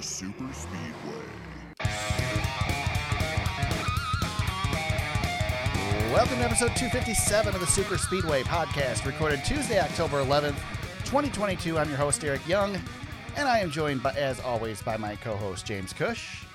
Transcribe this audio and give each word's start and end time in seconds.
the 0.00 0.06
Super 0.06 0.48
Speedway. 0.54 1.26
Welcome 6.10 6.38
to 6.38 6.44
episode 6.44 6.74
257 6.74 7.54
of 7.54 7.60
the 7.60 7.66
Super 7.66 7.98
Speedway 7.98 8.42
podcast, 8.42 9.04
recorded 9.04 9.44
Tuesday, 9.44 9.78
October 9.78 10.24
11th, 10.24 10.56
2022. 11.04 11.76
I'm 11.76 11.88
your 11.88 11.98
host, 11.98 12.24
Eric 12.24 12.46
Young, 12.48 12.78
and 13.36 13.46
I 13.46 13.58
am 13.58 13.70
joined, 13.70 14.02
by, 14.02 14.12
as 14.12 14.40
always, 14.40 14.80
by 14.80 14.96
my 14.96 15.16
co 15.16 15.36
host, 15.36 15.66
James 15.66 15.92
Cush. 15.92 16.46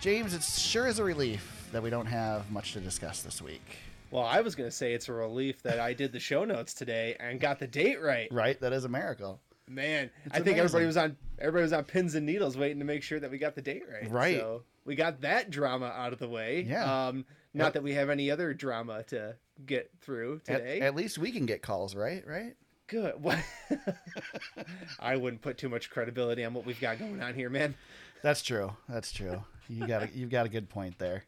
James, 0.00 0.32
it 0.32 0.42
sure 0.42 0.86
is 0.86 0.98
a 0.98 1.04
relief 1.04 1.68
that 1.72 1.82
we 1.82 1.90
don't 1.90 2.06
have 2.06 2.50
much 2.50 2.72
to 2.72 2.80
discuss 2.80 3.20
this 3.20 3.42
week. 3.42 3.76
Well, 4.10 4.24
I 4.24 4.40
was 4.40 4.54
going 4.54 4.70
to 4.70 4.74
say 4.74 4.94
it's 4.94 5.10
a 5.10 5.12
relief 5.12 5.62
that 5.62 5.78
I 5.78 5.92
did 5.92 6.12
the 6.12 6.20
show 6.20 6.46
notes 6.46 6.72
today 6.72 7.16
and 7.20 7.38
got 7.38 7.58
the 7.58 7.66
date 7.66 8.00
right. 8.00 8.28
Right? 8.32 8.58
That 8.58 8.72
is 8.72 8.86
a 8.86 8.88
miracle. 8.88 9.40
Man, 9.68 10.10
It's 10.24 10.34
I 10.34 10.40
think 10.40 10.58
everybody 10.58 10.86
was 10.86 10.96
on 10.96 11.16
everybody 11.38 11.62
was 11.62 11.72
on 11.72 11.84
pins 11.84 12.14
and 12.14 12.24
needles 12.26 12.56
waiting 12.56 12.78
to 12.78 12.84
make 12.84 13.02
sure 13.02 13.20
that 13.20 13.30
we 13.30 13.38
got 13.38 13.54
the 13.54 13.62
date 13.62 13.82
right. 13.90 14.10
Right. 14.10 14.36
So 14.38 14.62
we 14.84 14.94
got 14.94 15.20
that 15.22 15.50
drama 15.50 15.86
out 15.86 16.12
of 16.12 16.18
the 16.18 16.28
way. 16.28 16.66
Yeah. 16.68 17.08
Um, 17.08 17.24
not 17.54 17.74
that 17.74 17.82
we 17.82 17.94
have 17.94 18.08
any 18.10 18.30
other 18.30 18.54
drama 18.54 19.02
to 19.04 19.36
get 19.66 19.90
through 20.00 20.40
today. 20.44 20.80
at 20.80 20.94
least 20.94 21.18
we 21.18 21.32
can 21.32 21.44
get 21.46 21.62
calls, 21.62 21.94
right? 21.94 22.24
Right? 22.26 22.54
Good. 22.86 23.14
What? 23.22 23.38
I 25.00 25.16
wouldn't 25.16 25.42
put 25.42 25.58
too 25.58 25.68
much 25.68 25.90
credibility 25.90 26.44
on 26.44 26.54
what 26.54 26.64
we've 26.66 26.80
got 26.80 26.98
going 26.98 27.20
on 27.22 27.34
here, 27.34 27.50
man. 27.50 27.74
That's 28.22 28.42
true. 28.42 28.72
That's 28.88 29.12
true. 29.12 29.42
You 29.68 29.86
got 29.86 30.02
a, 30.04 30.08
you've 30.14 30.30
got 30.30 30.46
a 30.46 30.48
good 30.48 30.68
point 30.68 30.98
there. 30.98 31.24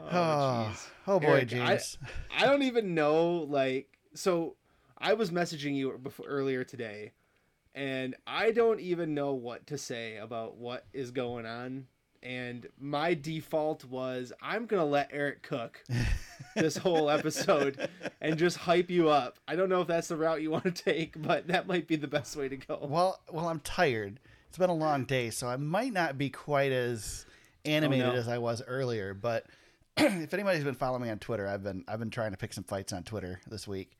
Oh, 0.00 0.76
Oh, 1.08 1.14
oh 1.14 1.20
boy, 1.20 1.46
Eric, 1.50 1.54
I- 1.54 1.78
I 2.36 2.46
don't 2.46 2.62
even 2.62 2.94
know 2.94 3.46
like 3.48 3.96
so 4.14 4.56
I 4.98 5.12
was 5.14 5.30
messaging 5.30 5.76
you 5.76 5.98
before 6.02 6.26
earlier 6.26 6.64
today 6.64 7.12
and 7.76 8.16
I 8.26 8.50
don't 8.50 8.80
even 8.80 9.14
know 9.14 9.34
what 9.34 9.66
to 9.68 9.78
say 9.78 10.16
about 10.16 10.56
what 10.56 10.86
is 10.92 11.12
going 11.12 11.46
on 11.46 11.86
and 12.22 12.66
my 12.80 13.14
default 13.14 13.84
was 13.84 14.32
I'm 14.42 14.66
going 14.66 14.80
to 14.80 14.86
let 14.88 15.10
Eric 15.12 15.42
cook 15.42 15.84
this 16.56 16.76
whole 16.76 17.08
episode 17.08 17.88
and 18.20 18.36
just 18.36 18.56
hype 18.56 18.90
you 18.90 19.10
up. 19.10 19.38
I 19.46 19.54
don't 19.54 19.68
know 19.68 19.82
if 19.82 19.86
that's 19.86 20.08
the 20.08 20.16
route 20.16 20.42
you 20.42 20.50
want 20.50 20.64
to 20.64 20.72
take, 20.72 21.20
but 21.22 21.46
that 21.48 21.68
might 21.68 21.86
be 21.86 21.94
the 21.94 22.08
best 22.08 22.34
way 22.34 22.48
to 22.48 22.56
go. 22.56 22.78
Well, 22.82 23.20
well, 23.30 23.46
I'm 23.48 23.60
tired. 23.60 24.18
It's 24.48 24.58
been 24.58 24.70
a 24.70 24.74
long 24.74 25.04
day, 25.04 25.30
so 25.30 25.46
I 25.46 25.56
might 25.56 25.92
not 25.92 26.18
be 26.18 26.30
quite 26.30 26.72
as 26.72 27.26
animated 27.64 28.06
Oh, 28.06 28.12
no. 28.12 28.18
as 28.18 28.26
I 28.26 28.38
was 28.38 28.60
earlier. 28.66 29.14
But 29.14 29.44
if 29.96 30.32
anybody's 30.34 30.64
been 30.64 30.74
following 30.74 31.02
me 31.02 31.10
on 31.10 31.18
Twitter, 31.20 31.46
I've 31.46 31.62
been 31.62 31.84
I've 31.86 32.00
been 32.00 32.10
trying 32.10 32.32
to 32.32 32.38
pick 32.38 32.52
some 32.54 32.64
fights 32.64 32.92
on 32.92 33.04
Twitter 33.04 33.40
this 33.46 33.68
week, 33.68 33.92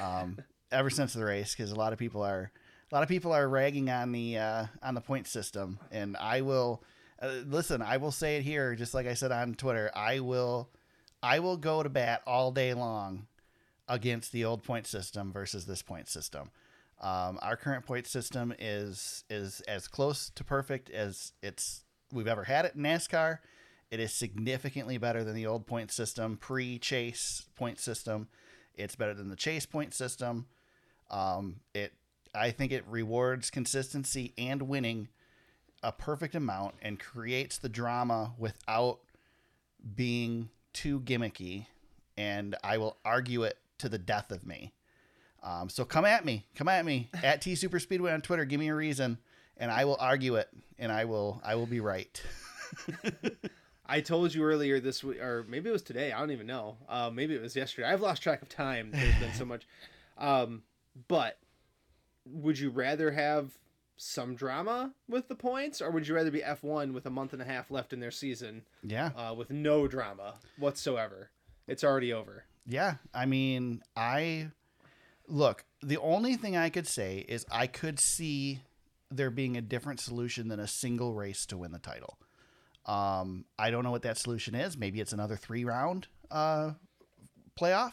um, 0.00 0.38
ever 0.72 0.88
since 0.88 1.12
the 1.12 1.24
race, 1.24 1.54
because 1.54 1.70
a 1.72 1.76
lot 1.76 1.92
of 1.92 1.98
people 1.98 2.22
are 2.22 2.50
a 2.90 2.94
lot 2.94 3.02
of 3.02 3.08
people 3.08 3.32
are 3.32 3.48
ragging 3.48 3.90
on 3.90 4.12
the 4.12 4.38
uh, 4.38 4.66
on 4.82 4.94
the 4.94 5.00
point 5.00 5.26
system, 5.26 5.78
and 5.90 6.16
I 6.16 6.40
will 6.40 6.82
uh, 7.20 7.28
listen. 7.46 7.82
I 7.82 7.98
will 7.98 8.12
say 8.12 8.36
it 8.36 8.42
here, 8.42 8.74
just 8.74 8.94
like 8.94 9.06
I 9.06 9.14
said 9.14 9.32
on 9.32 9.54
Twitter. 9.54 9.90
I 9.94 10.20
will 10.20 10.70
I 11.22 11.40
will 11.40 11.56
go 11.56 11.82
to 11.82 11.88
bat 11.88 12.22
all 12.26 12.50
day 12.50 12.74
long 12.74 13.26
against 13.88 14.32
the 14.32 14.44
old 14.44 14.62
point 14.62 14.86
system 14.86 15.32
versus 15.32 15.66
this 15.66 15.82
point 15.82 16.08
system. 16.08 16.50
Um, 17.00 17.38
our 17.42 17.56
current 17.56 17.86
point 17.86 18.06
system 18.06 18.54
is 18.58 19.24
is 19.28 19.60
as 19.68 19.86
close 19.86 20.30
to 20.30 20.42
perfect 20.42 20.90
as 20.90 21.32
it's 21.42 21.84
we've 22.12 22.26
ever 22.26 22.44
had 22.44 22.64
it 22.64 22.74
in 22.74 22.82
NASCAR. 22.82 23.38
It 23.90 24.00
is 24.00 24.12
significantly 24.12 24.98
better 24.98 25.24
than 25.24 25.34
the 25.34 25.46
old 25.46 25.66
point 25.66 25.90
system, 25.90 26.36
pre-chase 26.36 27.46
point 27.56 27.78
system. 27.78 28.28
It's 28.74 28.96
better 28.96 29.14
than 29.14 29.28
the 29.28 29.36
chase 29.36 29.64
point 29.66 29.94
system. 29.94 30.46
Um, 31.10 31.60
it 31.74 31.92
I 32.34 32.50
think 32.50 32.72
it 32.72 32.84
rewards 32.88 33.50
consistency 33.50 34.34
and 34.38 34.62
winning 34.62 35.08
a 35.82 35.92
perfect 35.92 36.34
amount 36.34 36.74
and 36.82 36.98
creates 36.98 37.58
the 37.58 37.68
drama 37.68 38.34
without 38.38 38.98
being 39.94 40.50
too 40.72 41.00
gimmicky. 41.00 41.66
And 42.16 42.56
I 42.64 42.78
will 42.78 42.96
argue 43.04 43.44
it 43.44 43.58
to 43.78 43.88
the 43.88 43.98
death 43.98 44.30
of 44.32 44.46
me. 44.46 44.72
Um, 45.42 45.68
so 45.68 45.84
come 45.84 46.04
at 46.04 46.24
me, 46.24 46.46
come 46.54 46.68
at 46.68 46.84
me 46.84 47.10
at 47.22 47.40
T 47.40 47.54
Super 47.54 47.78
Speedway 47.78 48.12
on 48.12 48.20
Twitter. 48.20 48.44
Give 48.44 48.58
me 48.58 48.68
a 48.68 48.74
reason, 48.74 49.18
and 49.56 49.70
I 49.70 49.84
will 49.84 49.96
argue 50.00 50.34
it, 50.34 50.48
and 50.78 50.90
I 50.90 51.04
will 51.04 51.40
I 51.44 51.54
will 51.54 51.66
be 51.66 51.80
right. 51.80 52.20
I 53.86 54.00
told 54.00 54.34
you 54.34 54.42
earlier 54.42 54.80
this 54.80 55.02
week, 55.02 55.20
or 55.20 55.46
maybe 55.48 55.70
it 55.70 55.72
was 55.72 55.82
today. 55.82 56.12
I 56.12 56.18
don't 56.18 56.30
even 56.32 56.46
know. 56.46 56.76
Uh, 56.88 57.10
maybe 57.12 57.34
it 57.34 57.40
was 57.40 57.56
yesterday. 57.56 57.88
I've 57.88 58.02
lost 58.02 58.22
track 58.22 58.42
of 58.42 58.48
time. 58.48 58.90
There's 58.92 59.18
been 59.18 59.32
so 59.32 59.44
much. 59.46 59.66
Um, 60.18 60.62
but 61.06 61.38
would 62.32 62.58
you 62.58 62.70
rather 62.70 63.10
have 63.12 63.58
some 63.96 64.34
drama 64.36 64.92
with 65.08 65.28
the 65.28 65.34
points, 65.34 65.80
or 65.82 65.90
would 65.90 66.06
you 66.06 66.14
rather 66.14 66.30
be 66.30 66.40
F1 66.40 66.92
with 66.92 67.04
a 67.06 67.10
month 67.10 67.32
and 67.32 67.42
a 67.42 67.44
half 67.44 67.70
left 67.70 67.92
in 67.92 68.00
their 68.00 68.10
season 68.12 68.62
Yeah, 68.82 69.10
uh, 69.16 69.34
with 69.34 69.50
no 69.50 69.88
drama 69.88 70.34
whatsoever? 70.58 71.30
It's 71.66 71.82
already 71.84 72.12
over. 72.12 72.44
yeah. 72.66 72.94
I 73.12 73.26
mean, 73.26 73.82
I 73.96 74.50
look. 75.26 75.64
The 75.82 75.98
only 75.98 76.36
thing 76.36 76.56
I 76.56 76.70
could 76.70 76.86
say 76.86 77.24
is 77.28 77.44
I 77.50 77.66
could 77.66 77.98
see 78.00 78.60
there 79.10 79.30
being 79.30 79.56
a 79.56 79.60
different 79.62 80.00
solution 80.00 80.48
than 80.48 80.60
a 80.60 80.66
single 80.68 81.14
race 81.14 81.44
to 81.46 81.56
win 81.58 81.72
the 81.72 81.78
title. 81.78 82.18
Um, 82.86 83.44
I 83.58 83.70
don't 83.70 83.84
know 83.84 83.90
what 83.90 84.02
that 84.02 84.16
solution 84.18 84.54
is. 84.54 84.76
Maybe 84.78 85.00
it's 85.00 85.12
another 85.12 85.36
three 85.36 85.64
round 85.64 86.06
uh, 86.30 86.72
playoff. 87.60 87.92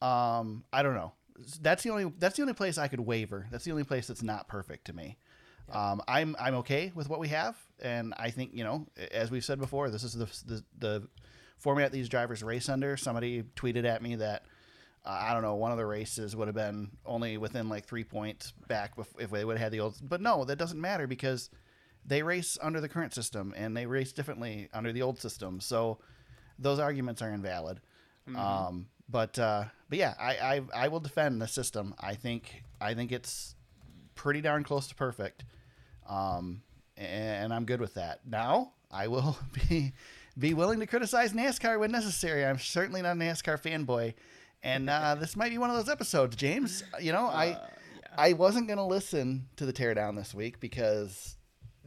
Um, 0.00 0.64
I 0.72 0.82
don't 0.82 0.94
know. 0.94 1.12
That's 1.60 1.82
the 1.82 1.90
only 1.90 2.12
that's 2.18 2.36
the 2.36 2.42
only 2.42 2.54
place 2.54 2.78
I 2.78 2.88
could 2.88 3.00
waver. 3.00 3.46
That's 3.50 3.64
the 3.64 3.70
only 3.70 3.84
place 3.84 4.06
that's 4.06 4.22
not 4.22 4.48
perfect 4.48 4.86
to 4.86 4.92
me. 4.92 5.16
Um, 5.70 6.02
I'm 6.08 6.36
I'm 6.38 6.54
okay 6.56 6.92
with 6.94 7.08
what 7.08 7.20
we 7.20 7.28
have, 7.28 7.56
and 7.80 8.14
I 8.16 8.30
think 8.30 8.50
you 8.54 8.64
know, 8.64 8.86
as 9.10 9.30
we've 9.30 9.44
said 9.44 9.58
before, 9.58 9.90
this 9.90 10.02
is 10.02 10.12
the 10.12 10.26
the, 10.46 10.64
the 10.78 11.08
format 11.58 11.92
these 11.92 12.08
drivers 12.08 12.42
race 12.42 12.68
under. 12.68 12.96
Somebody 12.96 13.42
tweeted 13.56 13.84
at 13.84 14.02
me 14.02 14.16
that 14.16 14.44
uh, 15.04 15.18
I 15.20 15.32
don't 15.32 15.42
know 15.42 15.54
one 15.54 15.72
of 15.72 15.78
the 15.78 15.86
races 15.86 16.36
would 16.36 16.48
have 16.48 16.54
been 16.54 16.90
only 17.06 17.38
within 17.38 17.68
like 17.68 17.86
three 17.86 18.04
points 18.04 18.52
back 18.68 18.92
if 19.18 19.30
they 19.30 19.44
would 19.44 19.56
have 19.56 19.64
had 19.64 19.72
the 19.72 19.80
old. 19.80 19.96
But 20.02 20.20
no, 20.20 20.44
that 20.44 20.56
doesn't 20.56 20.80
matter 20.80 21.06
because 21.06 21.50
they 22.04 22.22
race 22.22 22.58
under 22.60 22.80
the 22.80 22.88
current 22.88 23.14
system 23.14 23.54
and 23.56 23.76
they 23.76 23.86
race 23.86 24.12
differently 24.12 24.68
under 24.72 24.92
the 24.92 25.02
old 25.02 25.20
system. 25.20 25.60
So 25.60 25.98
those 26.58 26.78
arguments 26.78 27.22
are 27.22 27.30
invalid. 27.30 27.80
Um, 28.36 28.86
but 29.12 29.38
uh, 29.38 29.64
but 29.88 29.98
yeah, 29.98 30.14
I, 30.18 30.32
I 30.56 30.84
I 30.84 30.88
will 30.88 31.00
defend 31.00 31.40
the 31.40 31.46
system. 31.46 31.94
I 32.00 32.14
think 32.14 32.64
I 32.80 32.94
think 32.94 33.12
it's 33.12 33.54
pretty 34.14 34.40
darn 34.40 34.64
close 34.64 34.88
to 34.88 34.94
perfect, 34.94 35.44
um, 36.08 36.62
and 36.96 37.52
I'm 37.52 37.64
good 37.66 37.80
with 37.80 37.94
that. 37.94 38.20
Now 38.26 38.72
I 38.90 39.06
will 39.08 39.38
be 39.68 39.92
be 40.38 40.54
willing 40.54 40.80
to 40.80 40.86
criticize 40.86 41.32
NASCAR 41.32 41.78
when 41.78 41.92
necessary. 41.92 42.44
I'm 42.44 42.58
certainly 42.58 43.02
not 43.02 43.16
a 43.16 43.20
NASCAR 43.20 43.60
fanboy, 43.60 44.14
and 44.62 44.88
uh, 44.88 45.14
this 45.20 45.36
might 45.36 45.50
be 45.50 45.58
one 45.58 45.70
of 45.70 45.76
those 45.76 45.90
episodes, 45.90 46.34
James. 46.34 46.82
You 47.00 47.12
know, 47.12 47.26
I 47.26 47.50
Uh, 47.52 47.66
I 48.16 48.32
wasn't 48.34 48.68
gonna 48.68 48.86
listen 48.86 49.48
to 49.56 49.66
the 49.66 49.72
teardown 49.72 50.16
this 50.16 50.34
week 50.34 50.58
because 50.60 51.36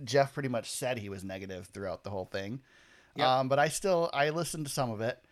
Jeff 0.03 0.33
pretty 0.33 0.49
much 0.49 0.69
said 0.71 0.99
he 0.99 1.09
was 1.09 1.23
negative 1.23 1.67
throughout 1.73 2.03
the 2.03 2.09
whole 2.09 2.25
thing. 2.25 2.61
Yep. 3.15 3.27
Um, 3.27 3.47
but 3.49 3.59
I 3.59 3.69
still 3.69 4.09
I 4.13 4.29
listened 4.29 4.65
to 4.67 4.71
some 4.71 4.91
of 4.91 5.01
it, 5.01 5.23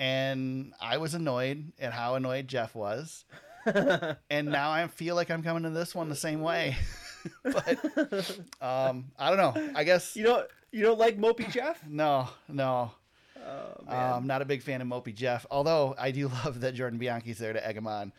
and 0.00 0.72
I 0.80 0.96
was 0.96 1.14
annoyed 1.14 1.72
at 1.78 1.92
how 1.92 2.14
annoyed 2.14 2.48
Jeff 2.48 2.74
was, 2.74 3.24
and 3.66 4.48
now 4.48 4.70
I 4.70 4.86
feel 4.88 5.14
like 5.14 5.30
I'm 5.30 5.42
coming 5.42 5.62
to 5.64 5.70
this 5.70 5.94
one 5.94 6.08
the 6.08 6.16
same 6.16 6.40
way. 6.40 6.76
but 7.44 8.40
um, 8.62 9.12
I 9.18 9.28
don't 9.34 9.36
know. 9.36 9.72
I 9.74 9.84
guess 9.84 10.16
You 10.16 10.24
don't 10.24 10.48
you 10.72 10.82
don't 10.82 10.98
like 10.98 11.18
Mopey 11.18 11.50
Jeff? 11.50 11.80
no, 11.88 12.28
no. 12.48 12.92
Oh 13.36 13.84
man. 13.88 14.12
Um, 14.14 14.26
not 14.26 14.42
a 14.42 14.44
big 14.44 14.62
fan 14.62 14.80
of 14.80 14.88
Mopey 14.88 15.14
Jeff, 15.14 15.44
although 15.50 15.94
I 15.98 16.10
do 16.10 16.28
love 16.28 16.60
that 16.60 16.74
Jordan 16.74 16.98
Bianchi's 16.98 17.38
there 17.38 17.52
to 17.52 17.66
egg 17.66 17.76
him 17.76 17.86
on. 17.86 18.12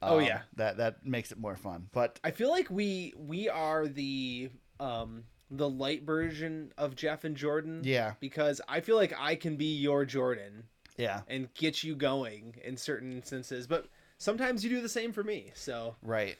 Oh, 0.00 0.18
Um, 0.18 0.24
yeah. 0.24 0.40
that 0.56 0.76
that 0.78 1.04
makes 1.06 1.30
it 1.32 1.38
more 1.38 1.56
fun. 1.56 1.88
But 1.92 2.18
I 2.24 2.30
feel 2.32 2.50
like 2.50 2.68
we 2.70 3.14
we 3.16 3.48
are 3.48 3.86
the 3.86 4.50
um 4.80 5.24
the 5.50 5.68
light 5.68 6.02
version 6.02 6.72
of 6.76 6.94
Jeff 6.94 7.24
and 7.24 7.36
Jordan. 7.36 7.80
yeah, 7.84 8.12
Because 8.20 8.60
I 8.68 8.80
feel 8.80 8.96
like 8.96 9.14
I 9.18 9.34
can 9.34 9.56
be 9.56 9.76
your 9.76 10.04
Jordan 10.04 10.64
yeah, 10.98 11.22
and 11.28 11.52
get 11.54 11.82
you 11.82 11.94
going 11.96 12.54
in 12.62 12.76
certain 12.76 13.12
instances, 13.12 13.66
but 13.66 13.86
sometimes 14.18 14.62
you 14.62 14.68
do 14.68 14.82
the 14.82 14.88
same 14.88 15.12
for 15.12 15.24
me. 15.24 15.52
So 15.54 15.96
right. 16.02 16.36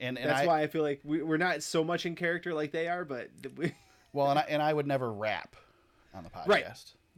And 0.00 0.18
and 0.18 0.28
that's 0.28 0.40
I, 0.40 0.46
why 0.46 0.62
I 0.62 0.66
feel 0.66 0.82
like 0.82 1.00
we, 1.04 1.22
we're 1.22 1.36
not 1.36 1.62
so 1.62 1.84
much 1.84 2.04
in 2.04 2.16
character 2.16 2.52
like 2.52 2.72
they 2.72 2.88
are, 2.88 3.04
but 3.04 3.30
we, 3.56 3.72
Well, 4.12 4.30
and 4.30 4.38
I, 4.38 4.42
and 4.48 4.62
I 4.62 4.72
would 4.72 4.86
never 4.86 5.12
rap 5.12 5.54
on 6.14 6.24
the 6.24 6.30
podcast. 6.30 6.48
Right. 6.48 6.64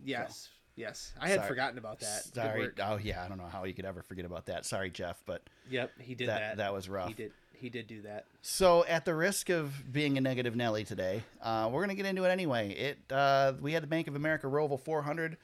yes, 0.05 0.49
yes, 0.75 1.13
I 1.21 1.29
had 1.29 1.37
Sorry. 1.41 1.49
forgotten 1.49 1.79
about 1.79 2.01
that. 2.01 2.25
Sorry. 2.35 2.71
Oh 2.83 2.99
yeah, 3.03 3.23
I 3.25 3.29
don't 3.29 3.39
know 3.39 3.49
how 3.51 3.65
you 3.65 3.75
could 3.75 3.85
ever 3.85 4.03
forget 4.03 4.25
about 4.25 4.47
that. 4.47 4.67
Sorry, 4.67 4.91
Jeff, 4.91 5.23
but 5.27 5.43
Yep, 5.71 5.93
he 6.01 6.15
did 6.15 6.29
that 6.29 6.41
that. 6.41 6.57
that, 6.59 6.75
was 6.75 6.89
rough. 6.89 7.09
He 7.09 7.15
did. 7.15 7.33
He 7.53 7.71
did 7.71 7.87
do 7.87 8.03
that. 8.03 8.27
So, 8.43 8.85
at 8.85 9.07
the 9.07 9.15
risk 9.15 9.49
of 9.49 9.91
being 9.91 10.19
a 10.19 10.21
negative 10.21 10.55
Nelly 10.55 10.85
today, 10.85 11.23
uh, 11.43 11.71
we're 11.73 11.81
gonna 11.81 11.95
get 11.95 12.05
into 12.05 12.25
it 12.25 12.29
anyway. 12.29 12.71
It 12.73 12.99
uh, 13.11 13.55
we 13.61 13.73
had 13.73 13.83
the 13.83 13.87
Bank 13.87 14.09
of 14.09 14.17
America 14.17 14.47
Roval 14.47 14.79
400 14.79 15.39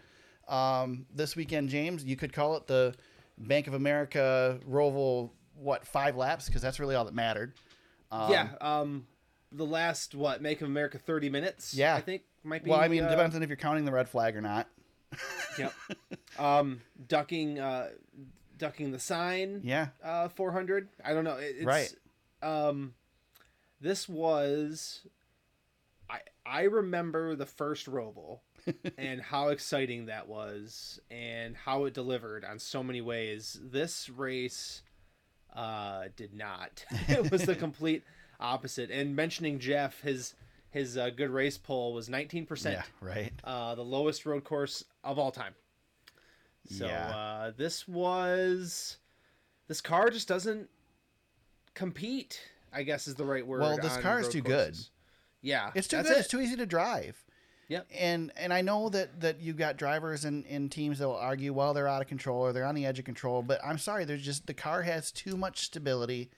um, 0.49 1.07
this 1.15 1.37
weekend, 1.37 1.69
James. 1.69 2.05
You 2.05 2.17
could 2.17 2.33
call 2.33 2.57
it 2.57 2.67
the 2.67 2.95
Bank 3.39 3.67
of 3.67 3.75
America 3.75 4.59
Roval 4.69 5.31
what 5.55 5.87
five 5.87 6.17
laps 6.17 6.47
because 6.47 6.63
that's 6.63 6.81
really 6.81 6.95
all 6.95 7.05
that 7.05 7.15
mattered. 7.15 7.55
Um, 8.11 8.31
yeah. 8.31 8.49
Um, 8.61 9.07
the 9.51 9.65
last 9.67 10.15
what 10.15 10.43
make 10.43 10.61
of 10.61 10.69
America 10.69 10.99
thirty 10.99 11.31
minutes. 11.31 11.75
Yeah. 11.75 11.95
I 11.95 12.01
think 12.01 12.23
might 12.45 12.65
be. 12.65 12.71
Well, 12.71 12.81
I 12.81 12.89
mean, 12.89 13.05
uh, 13.05 13.09
it 13.09 13.11
depends 13.11 13.37
on 13.37 13.43
if 13.43 13.49
you're 13.49 13.57
counting 13.57 13.85
the 13.85 13.93
red 13.93 14.09
flag 14.09 14.37
or 14.37 14.41
not. 14.41 14.69
Yep. 15.59 15.75
um, 16.39 16.81
ducking, 17.07 17.59
uh, 17.59 17.91
ducking 18.57 18.91
the 18.91 18.99
sign. 18.99 19.61
Yeah. 19.63 19.89
Uh, 20.03 20.29
four 20.29 20.51
hundred. 20.51 20.89
I 21.05 21.13
don't 21.13 21.25
know. 21.25 21.37
It, 21.37 21.57
it's, 21.59 21.67
Right. 21.67 21.95
Um, 22.43 22.95
this 23.79 24.09
was. 24.09 25.07
I 26.09 26.21
I 26.47 26.63
remember 26.63 27.37
the 27.37 27.45
first 27.45 27.87
Roval. 27.87 28.39
And 28.97 29.21
how 29.21 29.49
exciting 29.49 30.07
that 30.07 30.29
was 30.29 31.01
and 31.11 31.57
how 31.57 31.85
it 31.85 31.95
delivered 31.95 32.45
on 32.45 32.59
so 32.59 32.83
many 32.83 33.01
ways 33.01 33.59
this 33.63 34.09
race 34.09 34.83
uh 35.55 36.05
did 36.17 36.33
not 36.35 36.85
it 37.09 37.31
was 37.31 37.45
the 37.45 37.55
complete 37.55 38.05
opposite 38.41 38.91
and 38.91 39.15
mentioning 39.17 39.59
jeff 39.59 40.01
his 40.03 40.35
his 40.71 40.97
uh, 40.97 41.11
good 41.11 41.29
race 41.31 41.59
poll 41.59 41.93
was 41.93 42.09
19% 42.09 42.73
Yeah. 42.73 42.83
Right. 43.01 43.33
uh 43.45 43.75
the 43.75 43.83
lowest 43.85 44.25
road 44.25 44.45
course 44.45 44.85
of 45.05 45.19
all 45.19 45.31
time 45.33 45.55
so 46.71 46.87
Yeah. 46.87 47.11
uh 47.11 47.53
this 47.57 47.87
was 47.89 48.97
this 49.69 49.81
car 49.81 50.09
just 50.11 50.29
doesn't 50.29 50.69
compete 51.75 52.41
i 52.73 52.83
guess 52.83 53.07
is 53.09 53.15
the 53.15 53.25
right 53.25 53.47
word 53.47 53.61
Well, 53.61 53.77
this 53.79 53.97
car 53.99 54.21
is 54.21 54.29
too 54.29 54.43
good. 54.43 54.77
yeah 55.41 55.71
It's 55.75 55.89
too 55.89 56.03
good. 56.03 56.13
it. 56.13 56.19
It's 56.19 56.29
too 56.29 56.41
easy 56.41 56.57
to 56.57 56.67
drive. 56.67 57.23
Yep. 57.69 57.87
And 57.99 58.33
and 58.37 58.53
I 58.53 58.61
know 58.61 58.89
that 58.91 59.21
that 59.21 59.41
you 59.41 59.53
got 59.55 59.77
drivers 59.77 60.25
in, 60.25 60.45
in 60.45 60.69
teams 60.69 60.99
that 60.99 61.09
will 61.09 61.17
argue, 61.17 61.53
well, 61.53 61.73
they're 61.75 61.89
out 61.89 62.03
of 62.03 62.09
control 62.09 62.43
or 62.43 62.53
they're 62.53 62.67
on 62.67 62.75
the 62.75 62.85
edge 62.87 62.99
of 62.99 63.05
control. 63.05 63.43
But 63.43 63.61
I'm 63.65 63.79
sorry, 63.79 64.05
there's 64.05 64.25
just 64.25 64.47
the 64.47 64.55
car 64.55 64.83
has 64.83 65.11
too 65.13 65.37
much 65.37 65.61
stability. 65.61 66.31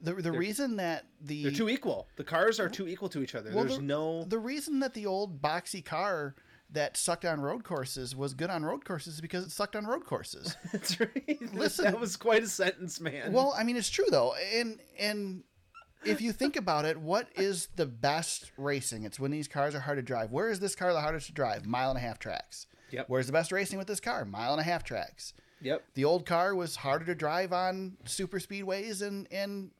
The 0.00 0.14
the 0.14 0.30
reason 0.32 0.76
that 0.76 1.06
the 1.20 1.44
They're 1.44 1.52
too 1.52 1.68
equal. 1.68 2.06
The 2.16 2.24
cars 2.24 2.60
are 2.60 2.68
too 2.68 2.86
equal 2.86 3.08
to 3.10 3.22
each 3.22 3.34
other. 3.34 3.50
Well, 3.54 3.64
There's 3.64 3.78
the- 3.78 3.82
no. 3.84 4.24
the 4.24 4.38
reason 4.38 4.80
that 4.80 4.94
the 4.94 5.06
old 5.06 5.40
boxy 5.42 5.84
car 5.84 6.34
that 6.70 6.96
sucked 6.98 7.24
on 7.24 7.40
road 7.40 7.64
courses 7.64 8.14
was 8.14 8.34
good 8.34 8.50
on 8.50 8.62
road 8.62 8.84
courses 8.84 9.14
is 9.14 9.20
because 9.22 9.42
it 9.44 9.50
sucked 9.50 9.74
on 9.74 9.86
road 9.86 10.04
courses. 10.04 10.54
That's 10.72 11.00
right. 11.00 11.52
Listen- 11.54 11.86
that 11.86 11.98
was 11.98 12.14
quite 12.16 12.42
a 12.42 12.46
sentence, 12.46 13.00
man. 13.00 13.32
well, 13.32 13.54
I 13.58 13.64
mean, 13.64 13.76
it's 13.76 13.88
true 13.90 14.04
though, 14.10 14.34
and 14.54 14.78
and 15.00 15.42
if 16.04 16.20
you 16.20 16.32
think 16.32 16.56
about 16.56 16.84
it, 16.84 16.96
what 16.96 17.28
is 17.36 17.68
the 17.76 17.86
best 17.86 18.52
racing? 18.56 19.04
It's 19.04 19.18
when 19.18 19.30
these 19.30 19.48
cars 19.48 19.74
are 19.74 19.80
hard 19.80 19.98
to 19.98 20.02
drive. 20.02 20.30
Where 20.30 20.50
is 20.50 20.60
this 20.60 20.74
car 20.74 20.92
the 20.92 21.00
hardest 21.00 21.26
to 21.26 21.32
drive? 21.32 21.66
Mile 21.66 21.90
and 21.90 21.98
a 21.98 22.02
half 22.02 22.18
tracks. 22.18 22.66
Yep. 22.90 23.06
Where's 23.08 23.26
the 23.26 23.32
best 23.32 23.52
racing 23.52 23.78
with 23.78 23.88
this 23.88 24.00
car? 24.00 24.24
Mile 24.24 24.52
and 24.52 24.60
a 24.60 24.64
half 24.64 24.84
tracks. 24.84 25.34
Yep. 25.60 25.84
The 25.94 26.04
old 26.04 26.24
car 26.24 26.54
was 26.54 26.76
harder 26.76 27.04
to 27.06 27.14
drive 27.14 27.52
on 27.52 27.96
super 28.04 28.38
speedways 28.38 29.02
and 29.02 29.26
and 29.32 29.70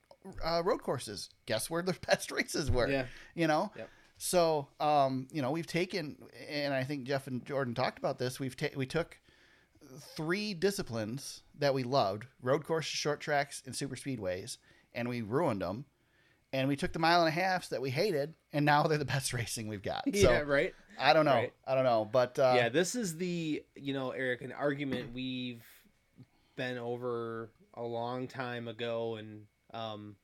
uh, 0.45 0.63
road 0.65 0.83
courses. 0.83 1.31
Guess 1.47 1.71
where 1.71 1.83
the 1.83 1.97
best 2.07 2.31
races 2.31 2.71
were? 2.71 2.89
Yeah. 2.89 3.07
You 3.35 3.47
know. 3.47 3.73
Yep. 3.77 3.89
So, 4.21 4.67
um, 4.81 5.29
you 5.31 5.43
know, 5.43 5.53
we've 5.53 5.67
taken, 5.67 6.17
and 6.49 6.75
I 6.75 6.83
think 6.83 7.05
Jeff 7.05 7.29
and 7.29 7.45
Jordan 7.47 7.75
talked 7.75 7.99
about 7.99 8.19
this. 8.19 8.41
We've 8.41 8.57
ta- 8.57 8.67
we 8.75 8.85
took 8.85 9.21
three 10.17 10.55
disciplines 10.55 11.43
that 11.57 11.73
we 11.73 11.85
loved: 11.85 12.27
road 12.43 12.65
courses, 12.65 12.91
short 12.91 13.21
tracks, 13.21 13.63
and 13.65 13.75
super 13.77 13.95
speedways, 13.95 14.59
and 14.93 15.09
we 15.09 15.23
ruined 15.23 15.63
them. 15.63 15.85
And 16.53 16.67
we 16.69 16.77
took 16.77 16.93
the 16.93 16.99
mile 16.99 17.21
and 17.21 17.29
a 17.29 17.33
halfs 17.33 17.69
that 17.69 17.83
we 17.83 17.91
hated, 17.91 18.35
and 18.53 18.65
now 18.65 18.85
they're 18.85 18.99
the 18.99 19.05
best 19.05 19.33
racing 19.35 19.69
we've 19.69 19.83
got. 19.83 20.05
So 20.15 20.31
yeah. 20.31 20.41
Right. 20.41 20.75
I 20.99 21.13
don't 21.13 21.25
know. 21.25 21.35
Right. 21.35 21.53
I 21.67 21.75
don't 21.75 21.85
know, 21.85 22.09
but 22.11 22.39
uh, 22.39 22.55
yeah. 22.57 22.69
This 22.69 22.95
is 22.95 23.17
the 23.17 23.63
you 23.77 23.93
know 23.93 24.11
Eric 24.11 24.43
an 24.43 24.53
argument 24.53 25.13
we've 25.15 25.63
been 26.57 26.79
over 26.79 27.51
a 27.75 27.83
long 27.83 28.27
time 28.27 28.67
ago, 28.67 29.17
and 29.17 29.43
um, 29.73 30.17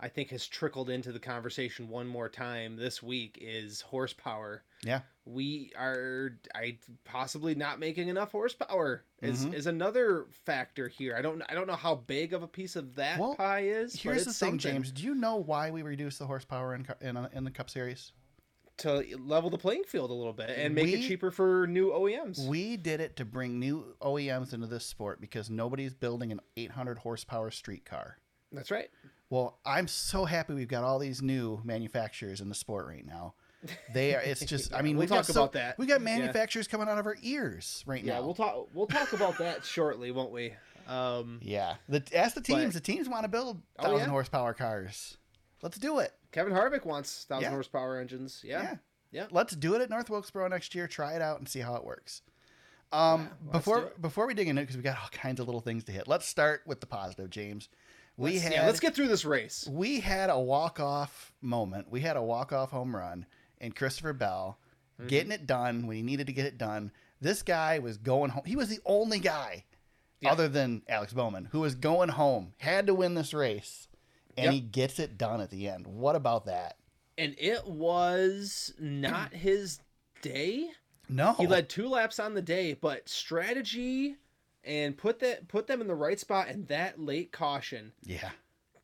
I 0.00 0.08
think 0.08 0.30
has 0.30 0.46
trickled 0.46 0.88
into 0.90 1.12
the 1.12 1.18
conversation 1.18 1.88
one 1.88 2.06
more 2.06 2.28
time 2.28 2.76
this 2.76 3.02
week 3.02 3.38
is 3.40 3.80
horsepower. 3.80 4.62
yeah, 4.82 5.00
we 5.28 5.70
are 5.76 6.38
I 6.54 6.78
possibly 7.04 7.54
not 7.54 7.78
making 7.78 8.08
enough 8.08 8.32
horsepower 8.32 9.04
is 9.20 9.44
Mhm. 9.46 9.54
is 9.54 9.66
another 9.66 10.26
factor 10.30 10.88
here. 10.88 11.14
I 11.16 11.22
don't 11.22 11.42
I 11.48 11.54
don't 11.54 11.66
know 11.66 11.76
how 11.76 11.96
big 11.96 12.32
of 12.32 12.42
a 12.42 12.48
piece 12.48 12.76
of 12.76 12.94
that 12.96 13.18
Well, 13.20 13.34
pie 13.34 13.64
is. 13.64 13.92
but 13.92 14.00
Here's 14.02 14.24
the 14.24 14.32
thing, 14.32 14.32
something 14.32 14.58
James. 14.58 14.90
Do 14.92 15.02
you 15.04 15.14
know 15.14 15.36
why 15.36 15.70
we 15.70 15.82
reduced 15.82 16.18
the 16.18 16.26
horsepower 16.26 16.74
in 16.74 16.86
in, 17.00 17.16
uh, 17.16 17.28
in 17.32 17.44
the 17.44 17.50
Cup 17.50 17.70
Series? 17.70 18.12
to 18.78 19.02
level 19.18 19.50
the 19.50 19.58
playing 19.58 19.82
field 19.82 20.08
a 20.08 20.14
little 20.14 20.32
bit 20.32 20.50
and 20.50 20.72
make 20.72 20.86
it 20.86 21.02
cheaper 21.02 21.32
for 21.32 21.66
new 21.66 21.90
OEMs. 21.90 22.46
We 22.46 22.76
did 22.76 23.00
it 23.00 23.16
to 23.16 23.24
bring 23.24 23.58
new 23.58 23.96
OEMs 24.00 24.52
into 24.54 24.68
this 24.68 24.86
sport 24.86 25.20
because 25.20 25.50
nobody's 25.50 25.92
building 25.94 26.30
an 26.30 26.38
800 26.56 26.98
horsepower 26.98 27.50
street 27.50 27.84
car. 27.84 28.18
That's 28.52 28.70
right. 28.70 28.88
Well, 29.30 29.58
I'm 29.66 29.88
so 29.88 30.26
happy 30.26 30.54
we've 30.54 30.68
got 30.68 30.84
all 30.84 31.00
these 31.00 31.20
new 31.20 31.60
manufacturers 31.64 32.40
in 32.40 32.48
the 32.48 32.54
sport 32.54 32.86
right 32.86 33.04
now. 33.04 33.34
They 33.92 34.14
are. 34.14 34.20
It's 34.20 34.44
just. 34.44 34.72
I 34.74 34.82
mean, 34.82 34.96
We'll 34.96 35.00
we've 35.02 35.08
got 35.10 35.16
talk 35.16 35.24
so- 35.26 35.42
about 35.42 35.52
that. 35.54 35.78
We 35.78 35.86
got 35.86 36.00
Yeah. 36.00 36.04
manufacturers 36.16 36.68
coming 36.68 36.88
out 36.88 36.98
of 36.98 37.06
our 37.06 37.16
ears 37.22 37.82
right 37.86 38.02
Yeah, 38.02 38.14
now. 38.14 38.22
we'll 38.22 38.34
talk 38.34 38.68
we'll 38.74 38.86
talk 38.86 39.12
about 39.12 39.38
that 39.38 39.64
shortly, 39.64 40.10
won't 40.12 40.30
we? 40.32 40.54
Um, 40.86 41.40
yeah. 41.42 41.74
The, 41.88 42.02
ask 42.14 42.34
the 42.34 42.40
teams. 42.40 42.64
But- 42.66 42.72
the 42.74 42.80
teams 42.92 43.08
want 43.08 43.24
to 43.24 43.28
build 43.28 43.60
Oh, 43.78 43.82
thousand 43.82 43.98
yeah. 44.06 44.10
horsepower 44.10 44.54
cars. 44.54 45.16
Let's 45.62 45.78
do 45.78 45.98
it. 45.98 46.12
Kevin 46.32 46.52
Harvick 46.52 46.84
wants 46.86 47.24
thousand 47.24 47.42
Yeah. 47.44 47.50
horsepower 47.50 47.98
engines. 48.00 48.42
Yeah. 48.44 48.62
Yeah. 48.62 48.74
Yeah. 49.10 49.26
Let's 49.30 49.56
do 49.56 49.74
it 49.74 49.80
at 49.82 49.90
North 49.90 50.08
Wilkesboro 50.10 50.48
next 50.48 50.74
year. 50.74 50.86
Try 50.86 51.14
it 51.14 51.22
out 51.22 51.38
and 51.38 51.48
see 51.48 51.60
how 51.60 51.74
it 51.76 51.84
works. 51.84 52.22
Um, 52.92 53.22
Yeah, 53.22 53.26
let's 53.44 53.52
before 53.52 53.92
before 54.00 54.26
we 54.26 54.34
dig 54.34 54.48
into 54.48 54.62
it, 54.62 54.64
because 54.64 54.76
we 54.76 54.82
got 54.82 54.96
all 54.98 55.08
kinds 55.12 55.40
of 55.40 55.46
little 55.46 55.60
things 55.60 55.84
to 55.84 55.92
hit. 55.92 56.06
Let's 56.08 56.26
start 56.26 56.62
with 56.66 56.80
the 56.80 56.86
positive, 56.86 57.28
James. 57.28 57.68
We 58.16 58.32
Let's, 58.32 58.42
had 58.44 58.52
yeah, 58.52 58.66
let's 58.66 58.80
get 58.80 58.94
through 58.96 59.08
this 59.08 59.24
race. 59.24 59.68
we 59.70 60.00
had 60.00 60.28
a 60.30 60.38
walk 60.38 60.80
off 60.80 61.32
moment. 61.40 61.88
We 61.90 62.00
had 62.00 62.16
a 62.16 62.22
walk 62.22 62.52
off 62.52 62.70
home 62.70 62.94
run, 62.96 63.26
and 63.60 63.74
Christopher 63.76 64.12
Bell 64.12 64.58
Mm-hmm. 64.98 65.06
getting 65.08 65.30
it 65.30 65.46
done 65.46 65.86
when 65.86 65.96
he 65.96 66.02
needed 66.02 66.26
to 66.26 66.32
get 66.32 66.44
it 66.44 66.58
done. 66.58 66.90
This 67.20 67.42
guy 67.44 67.78
was 67.78 67.98
going 67.98 68.30
home. 68.30 68.42
He 68.44 68.56
was 68.56 68.68
the 68.68 68.80
only 68.84 69.20
guy, 69.20 69.64
Yeah. 70.20 70.32
other 70.32 70.48
than 70.48 70.82
Alex 70.88 71.12
Bowman, 71.12 71.44
who 71.52 71.60
was 71.60 71.76
going 71.76 72.08
home. 72.08 72.52
Had 72.58 72.88
to 72.88 72.94
win 72.94 73.14
this 73.14 73.32
race, 73.32 73.86
and 74.36 74.46
Yep. 74.46 74.52
he 74.54 74.60
gets 74.60 74.98
it 74.98 75.16
done 75.16 75.40
at 75.40 75.50
the 75.50 75.68
end. 75.68 75.86
What 75.86 76.16
about 76.16 76.46
that? 76.46 76.78
And 77.16 77.36
it 77.38 77.64
was 77.68 78.74
not 78.80 79.32
his 79.34 79.78
day. 80.20 80.68
No, 81.08 81.34
He 81.34 81.46
led 81.46 81.68
two 81.68 81.88
laps 81.88 82.18
on 82.18 82.34
the 82.34 82.42
day, 82.42 82.74
but 82.74 83.08
strategy 83.08 84.16
and 84.64 84.98
put 84.98 85.20
that 85.20 85.46
put 85.46 85.68
them 85.68 85.80
in 85.80 85.86
the 85.86 85.94
right 85.94 86.18
spot 86.18 86.48
and 86.48 86.66
that 86.66 86.98
late 87.00 87.30
caution 87.30 87.92
Yeah, 88.02 88.30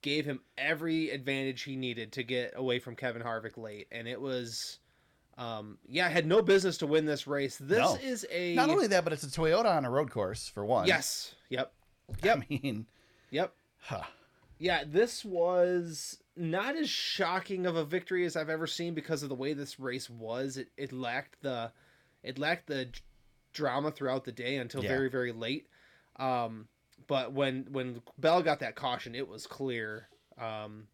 gave 0.05 0.25
him 0.27 0.39
every 0.57 1.11
advantage 1.11 1.63
he 1.63 1.75
needed 1.75 2.13
to 2.13 2.23
get 2.23 2.53
away 2.55 2.79
from 2.79 2.95
Kevin 2.95 3.23
Harvick 3.23 3.57
late. 3.57 3.89
And 3.91 4.07
it 4.07 4.21
was 4.21 4.79
um 5.37 5.79
yeah, 5.89 6.09
had 6.09 6.27
no 6.27 6.43
business 6.43 6.79
to 6.79 6.87
win 6.87 7.07
this 7.07 7.27
race. 7.27 7.57
This 7.57 7.79
No. 7.79 7.97
is 8.01 8.25
a 8.31 8.55
not 8.55 8.69
only 8.71 8.87
that, 8.89 9.03
but 9.03 9.13
it's 9.13 9.25
a 9.25 9.27
Toyota 9.29 9.75
on 9.77 9.85
a 9.85 9.91
road 9.91 10.11
course 10.11 10.47
for 10.47 10.65
one. 10.65 10.87
Yes. 10.87 11.35
Yep. 11.49 11.73
Yep. 12.23 12.37
I 12.37 12.47
mean, 12.49 12.87
Yep. 13.31 13.53
huh. 13.81 14.03
Yeah, 14.59 14.85
this 14.87 15.25
was 15.25 16.19
not 16.37 16.77
as 16.77 16.89
shocking 16.91 17.65
of 17.67 17.77
a 17.77 17.85
victory 17.85 18.25
as 18.27 18.37
I've 18.37 18.51
ever 18.51 18.67
seen 18.67 18.93
because 18.95 19.23
of 19.23 19.29
the 19.31 19.35
way 19.35 19.55
this 19.55 19.81
race 19.81 20.09
was. 20.11 20.57
It 20.59 20.69
it 20.77 20.93
lacked 20.93 21.41
the 21.43 21.73
it 22.23 22.39
lacked 22.39 22.67
the 22.67 22.91
drama 23.55 23.91
throughout 23.91 24.25
the 24.25 24.33
day 24.33 24.57
until 24.57 24.83
Yeah. 24.83 24.91
very 24.91 25.09
very 25.09 25.33
late. 25.33 25.67
Um, 26.17 26.69
but 27.07 27.33
when 27.33 27.67
when 27.71 28.03
Bell 28.19 28.43
got 28.43 28.61
that 28.61 28.75
caution, 28.77 29.15
it 29.15 29.29
was 29.29 29.47
clear. 29.47 30.09
Um, 30.41 30.89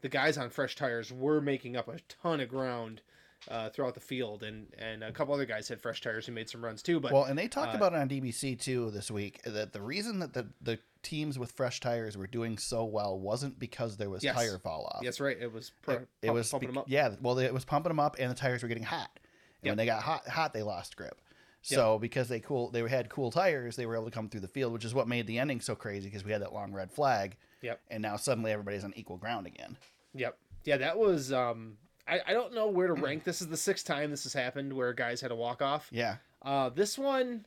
the 0.00 0.08
guys 0.08 0.38
on 0.38 0.50
fresh 0.50 0.76
tires 0.76 1.12
were 1.12 1.40
making 1.40 1.76
up 1.76 1.88
a 1.88 1.98
ton 2.22 2.40
of 2.40 2.48
ground 2.48 3.00
uh, 3.48 3.68
throughout 3.70 3.94
the 3.94 4.00
field, 4.00 4.42
and 4.42 4.66
and 4.78 5.02
a 5.02 5.12
couple 5.12 5.34
other 5.34 5.44
guys 5.46 5.68
had 5.68 5.80
fresh 5.80 6.00
tires 6.00 6.26
who 6.26 6.32
made 6.32 6.48
some 6.48 6.64
runs 6.64 6.82
too. 6.82 7.00
But 7.00 7.12
well, 7.12 7.24
and 7.24 7.38
they 7.38 7.48
talked 7.48 7.74
uh, 7.74 7.76
about 7.76 7.92
it 7.92 7.96
on 7.98 8.08
DBC 8.08 8.60
too 8.60 8.90
this 8.90 9.10
week 9.10 9.42
that 9.44 9.72
the 9.72 9.80
reason 9.82 10.20
that 10.20 10.32
the 10.34 10.46
the 10.62 10.78
teams 11.02 11.38
with 11.38 11.52
fresh 11.52 11.78
tires 11.80 12.16
were 12.16 12.26
doing 12.26 12.58
so 12.58 12.84
well 12.84 13.18
wasn't 13.18 13.56
because 13.58 13.96
there 13.96 14.10
was 14.10 14.22
Yes. 14.24 14.34
tire 14.34 14.58
fall 14.58 14.90
off. 14.92 15.02
that's 15.04 15.20
right. 15.20 15.36
It 15.40 15.52
was 15.52 15.70
pr- 15.82 15.92
it, 15.92 16.08
it 16.22 16.26
pump- 16.26 16.34
was 16.36 16.50
pumping 16.50 16.68
them 16.70 16.78
up. 16.78 16.84
yeah 16.88 17.10
well 17.22 17.38
it 17.38 17.54
was 17.54 17.64
pumping 17.64 17.90
them 17.90 18.00
up 18.00 18.16
and 18.18 18.28
the 18.30 18.34
tires 18.34 18.62
were 18.62 18.68
getting 18.68 18.82
hot 18.82 19.08
and 19.14 19.66
Yep. 19.66 19.70
when 19.72 19.76
they 19.78 19.86
got 19.86 20.02
hot 20.02 20.26
hot 20.28 20.52
they 20.52 20.62
lost 20.64 20.96
grip 20.96 21.20
so 21.62 21.98
because 21.98 22.28
they 22.28 22.40
cool 22.40 22.70
they 22.70 22.80
had 22.88 23.08
cool 23.08 23.30
tires 23.30 23.76
they 23.76 23.84
were 23.86 23.94
able 23.96 24.04
to 24.06 24.10
come 24.10 24.28
through 24.28 24.40
the 24.40 24.48
field 24.48 24.72
which 24.72 24.84
is 24.84 24.94
what 24.94 25.08
made 25.08 25.26
the 25.26 25.38
ending 25.38 25.60
so 25.60 25.74
crazy 25.74 26.08
because 26.08 26.24
we 26.24 26.32
had 26.32 26.40
that 26.42 26.52
long 26.52 26.72
red 26.72 26.90
flag 26.90 27.36
Yep. 27.62 27.80
and 27.88 28.00
now 28.02 28.16
suddenly 28.16 28.52
everybody's 28.52 28.84
on 28.84 28.92
equal 28.96 29.16
ground 29.16 29.46
again 29.46 29.76
Yep. 30.14 30.36
Yeah, 30.64 30.76
that 30.78 30.98
was. 30.98 31.32
Um, 31.32 31.76
I, 32.06 32.20
I 32.28 32.32
don't 32.32 32.54
know 32.54 32.66
where 32.68 32.86
to 32.88 32.94
rank. 32.94 33.24
This 33.24 33.40
is 33.40 33.48
the 33.48 33.56
sixth 33.56 33.86
time 33.86 34.10
this 34.10 34.22
has 34.24 34.32
happened 34.32 34.72
where 34.72 34.92
guys 34.92 35.20
had 35.20 35.30
a 35.30 35.36
walk 35.36 35.60
off. 35.62 35.88
yeah 35.92 36.16
Uh, 36.42 36.68
this 36.70 36.96
one, 36.98 37.44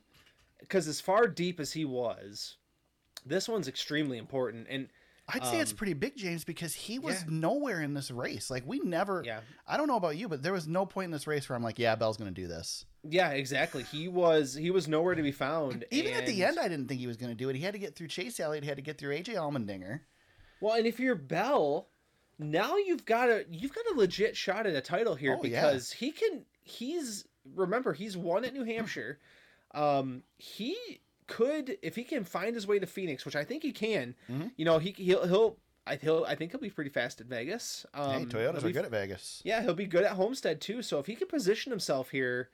because 0.60 0.86
as 0.88 1.00
far 1.00 1.26
deep 1.26 1.58
as 1.60 1.72
he 1.72 1.84
was, 1.84 2.56
this 3.26 3.48
one's 3.48 3.68
extremely 3.68 4.16
important. 4.18 4.66
And 4.70 4.88
I'd 5.28 5.44
say 5.44 5.60
it's 5.60 5.70
Um, 5.72 5.76
pretty 5.76 5.94
big, 5.94 6.16
James, 6.16 6.44
because 6.44 6.74
he 6.74 6.98
was 6.98 7.22
yeah. 7.22 7.28
nowhere 7.30 7.80
in 7.80 7.94
this 7.94 8.10
race. 8.10 8.50
Like 8.50 8.64
we 8.66 8.78
never. 8.80 9.22
yeah, 9.24 9.40
I 9.66 9.76
don't 9.76 9.88
know 9.88 9.96
about 9.96 10.16
you, 10.16 10.28
but 10.28 10.42
there 10.42 10.52
was 10.52 10.66
no 10.68 10.84
point 10.86 11.06
in 11.06 11.10
this 11.10 11.26
race 11.26 11.48
where 11.48 11.56
I'm 11.56 11.62
like, 11.62 11.78
yeah, 11.78 11.94
Bell's 11.96 12.16
going 12.16 12.32
to 12.32 12.40
do 12.40 12.46
this. 12.48 12.84
Yeah, 13.08 13.30
exactly. 13.30 13.82
He 13.82 14.08
was 14.08 14.54
he 14.54 14.70
was 14.70 14.86
nowhere 14.88 15.14
to 15.14 15.22
be 15.22 15.32
found. 15.32 15.84
Even 15.90 16.12
at 16.14 16.26
the 16.26 16.44
end, 16.44 16.58
I 16.58 16.68
didn't 16.68 16.86
think 16.88 17.00
he 17.00 17.06
was 17.06 17.16
going 17.16 17.30
to 17.32 17.36
do 17.36 17.48
it. 17.48 17.56
He 17.56 17.62
had 17.62 17.72
to 17.74 17.78
get 17.78 17.96
through 17.96 18.08
Chase 18.08 18.38
Elliott. 18.40 18.64
He 18.64 18.68
had 18.68 18.76
to 18.76 18.82
get 18.82 18.98
through 18.98 19.14
AJ 19.16 19.34
Allmendinger. 19.36 20.00
Well, 20.60 20.74
and 20.76 20.86
if 20.86 21.00
you're 21.00 21.14
Bell, 21.16 21.88
now 22.38 22.76
you've 22.76 23.04
got 23.04 23.28
a 23.28 23.44
you've 23.50 23.74
got 23.74 23.84
a 23.92 23.98
legit 23.98 24.36
shot 24.36 24.66
at 24.66 24.74
a 24.74 24.80
title 24.80 25.14
here 25.16 25.36
Oh, 25.38 25.44
yeah. 25.44 25.60
because 25.62 25.90
he 25.92 26.12
can 26.12 26.44
he's 26.62 27.26
remember 27.56 27.92
he's 27.92 28.16
won 28.16 28.44
at 28.44 28.52
New 28.54 28.64
Hampshire. 28.64 29.18
Um, 29.74 30.22
he 30.36 30.76
could 31.26 31.78
if 31.82 31.96
he 31.96 32.04
can 32.04 32.24
find 32.24 32.54
his 32.54 32.66
way 32.66 32.78
to 32.78 32.86
Phoenix, 32.86 33.24
which 33.24 33.36
I 33.36 33.44
think 33.44 33.62
he 33.62 33.72
can. 33.72 34.14
Mhm. 34.30 34.52
You 34.56 34.64
know, 34.64 34.78
he 34.78 34.90
he'll 34.92 35.26
he'll 35.26 35.56
I 35.86 35.96
he'll 35.96 36.24
I 36.28 36.34
think 36.36 36.52
he'll 36.52 36.60
be 36.60 36.70
pretty 36.70 36.90
fast 36.90 37.20
at 37.20 37.26
Vegas. 37.26 37.84
Um, 37.94 38.10
hey, 38.12 38.24
Toyotas 38.26 38.58
are 38.62 38.66
be- 38.66 38.72
good 38.72 38.84
at 38.84 38.90
Vegas. 38.90 39.40
Yeah, 39.44 39.62
he'll 39.62 39.74
be 39.74 39.86
good 39.86 40.04
at 40.04 40.12
Homestead 40.12 40.60
too. 40.60 40.82
So 40.82 40.98
if 40.98 41.06
he 41.06 41.14
can 41.16 41.26
position 41.28 41.70
himself 41.70 42.10
here 42.10 42.50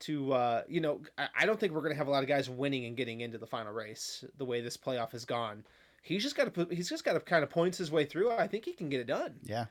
to, 0.00 0.32
uh, 0.32 0.62
you 0.68 0.80
know, 0.80 1.00
I, 1.36 1.46
don't 1.46 1.58
think 1.58 1.72
we're 1.72 1.80
going 1.80 1.92
to 1.92 1.98
have 1.98 2.08
a 2.08 2.10
lot 2.10 2.22
of 2.22 2.28
guys 2.28 2.48
winning 2.48 2.84
and 2.86 2.96
getting 2.96 3.20
into 3.20 3.38
the 3.38 3.46
final 3.46 3.72
race 3.72 4.24
the 4.36 4.44
way 4.44 4.60
this 4.60 4.76
playoff 4.76 5.12
has 5.12 5.24
gone. 5.24 5.64
He's 6.02 6.22
just 6.22 6.36
got 6.36 6.44
to 6.44 6.50
put. 6.50 6.72
He's 6.72 6.88
just 6.88 7.04
got 7.04 7.14
to 7.14 7.20
kind 7.20 7.42
of 7.42 7.50
points 7.50 7.78
his 7.78 7.90
way 7.90 8.04
through. 8.04 8.30
I 8.30 8.46
think 8.46 8.64
he 8.64 8.72
can 8.72 8.88
get 8.88 9.00
it 9.00 9.06
done. 9.06 9.34
Yeah. 9.44 9.66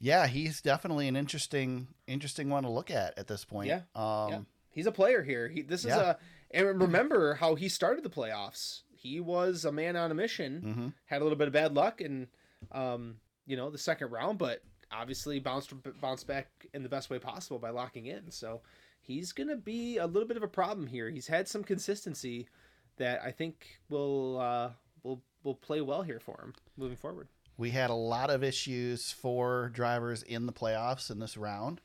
Yeah, 0.00 0.26
he's 0.28 0.60
definitely 0.62 1.08
an 1.08 1.16
interesting 1.16 1.88
interesting 2.06 2.48
one 2.50 2.62
to 2.62 2.70
look 2.70 2.90
at 2.90 3.18
at 3.18 3.26
this 3.26 3.44
point. 3.44 3.68
Yeah, 3.68 3.80
Um 3.96 4.30
yeah. 4.30 4.38
He's 4.70 4.86
a 4.86 4.92
player 4.92 5.22
here. 5.22 5.48
He, 5.48 5.62
this 5.62 5.80
is 5.80 5.86
Yeah. 5.86 6.10
a. 6.10 6.16
And 6.52 6.80
remember 6.80 7.34
how 7.34 7.56
he 7.56 7.68
started 7.68 8.04
the 8.04 8.10
playoffs. 8.10 8.82
He 8.94 9.18
was 9.20 9.64
a 9.64 9.72
man 9.72 9.96
on 9.96 10.10
a 10.10 10.14
mission. 10.14 10.62
mhm. 10.62 10.92
Had 11.06 11.20
a 11.20 11.24
little 11.24 11.38
bit 11.38 11.48
of 11.48 11.52
bad 11.52 11.74
luck 11.74 12.00
and, 12.00 12.28
um, 12.72 13.16
you 13.46 13.56
know, 13.56 13.70
the 13.70 13.78
second 13.78 14.10
round, 14.12 14.38
but 14.38 14.62
obviously 14.90 15.40
bounced 15.40 15.72
bounced 16.00 16.26
back 16.26 16.46
in 16.72 16.82
the 16.82 16.88
best 16.88 17.10
way 17.10 17.18
possible 17.18 17.58
by 17.58 17.70
locking 17.70 18.06
in. 18.06 18.30
So 18.30 18.60
he's 19.08 19.32
gonna 19.32 19.56
be 19.56 19.96
a 19.96 20.06
little 20.06 20.28
bit 20.28 20.36
of 20.36 20.42
a 20.44 20.48
problem 20.48 20.86
here. 20.86 21.10
He's 21.10 21.26
had 21.26 21.48
some 21.48 21.64
consistency 21.64 22.46
that 22.98 23.20
I 23.24 23.32
think 23.32 23.80
will 23.88 24.38
uh, 24.38 24.70
will 25.02 25.22
will 25.42 25.54
play 25.56 25.80
well 25.80 26.02
here 26.02 26.20
for 26.20 26.40
him 26.40 26.54
moving 26.76 26.96
forward. 26.96 27.26
We 27.56 27.70
had 27.70 27.90
a 27.90 27.94
lot 27.94 28.30
of 28.30 28.44
issues 28.44 29.10
for 29.10 29.70
drivers 29.70 30.22
in 30.22 30.46
the 30.46 30.52
playoffs 30.52 31.10
in 31.10 31.18
this 31.18 31.36
round. 31.36 31.80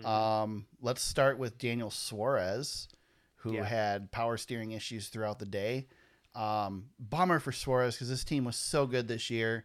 Mhm. 0.00 0.06
Um, 0.06 0.66
let's 0.80 1.02
start 1.02 1.38
with 1.38 1.58
Daniel 1.58 1.90
Suarez, 1.90 2.88
who 3.36 3.54
Yeah. 3.56 3.64
had 3.64 4.10
power 4.12 4.38
steering 4.38 4.72
issues 4.72 5.08
throughout 5.08 5.38
the 5.38 5.44
day. 5.46 5.88
Um, 6.34 6.90
bummer 6.98 7.40
for 7.40 7.52
Suarez 7.52 7.96
because 7.96 8.08
this 8.08 8.24
team 8.24 8.44
was 8.44 8.56
so 8.56 8.86
good 8.86 9.08
this 9.08 9.28
year. 9.28 9.64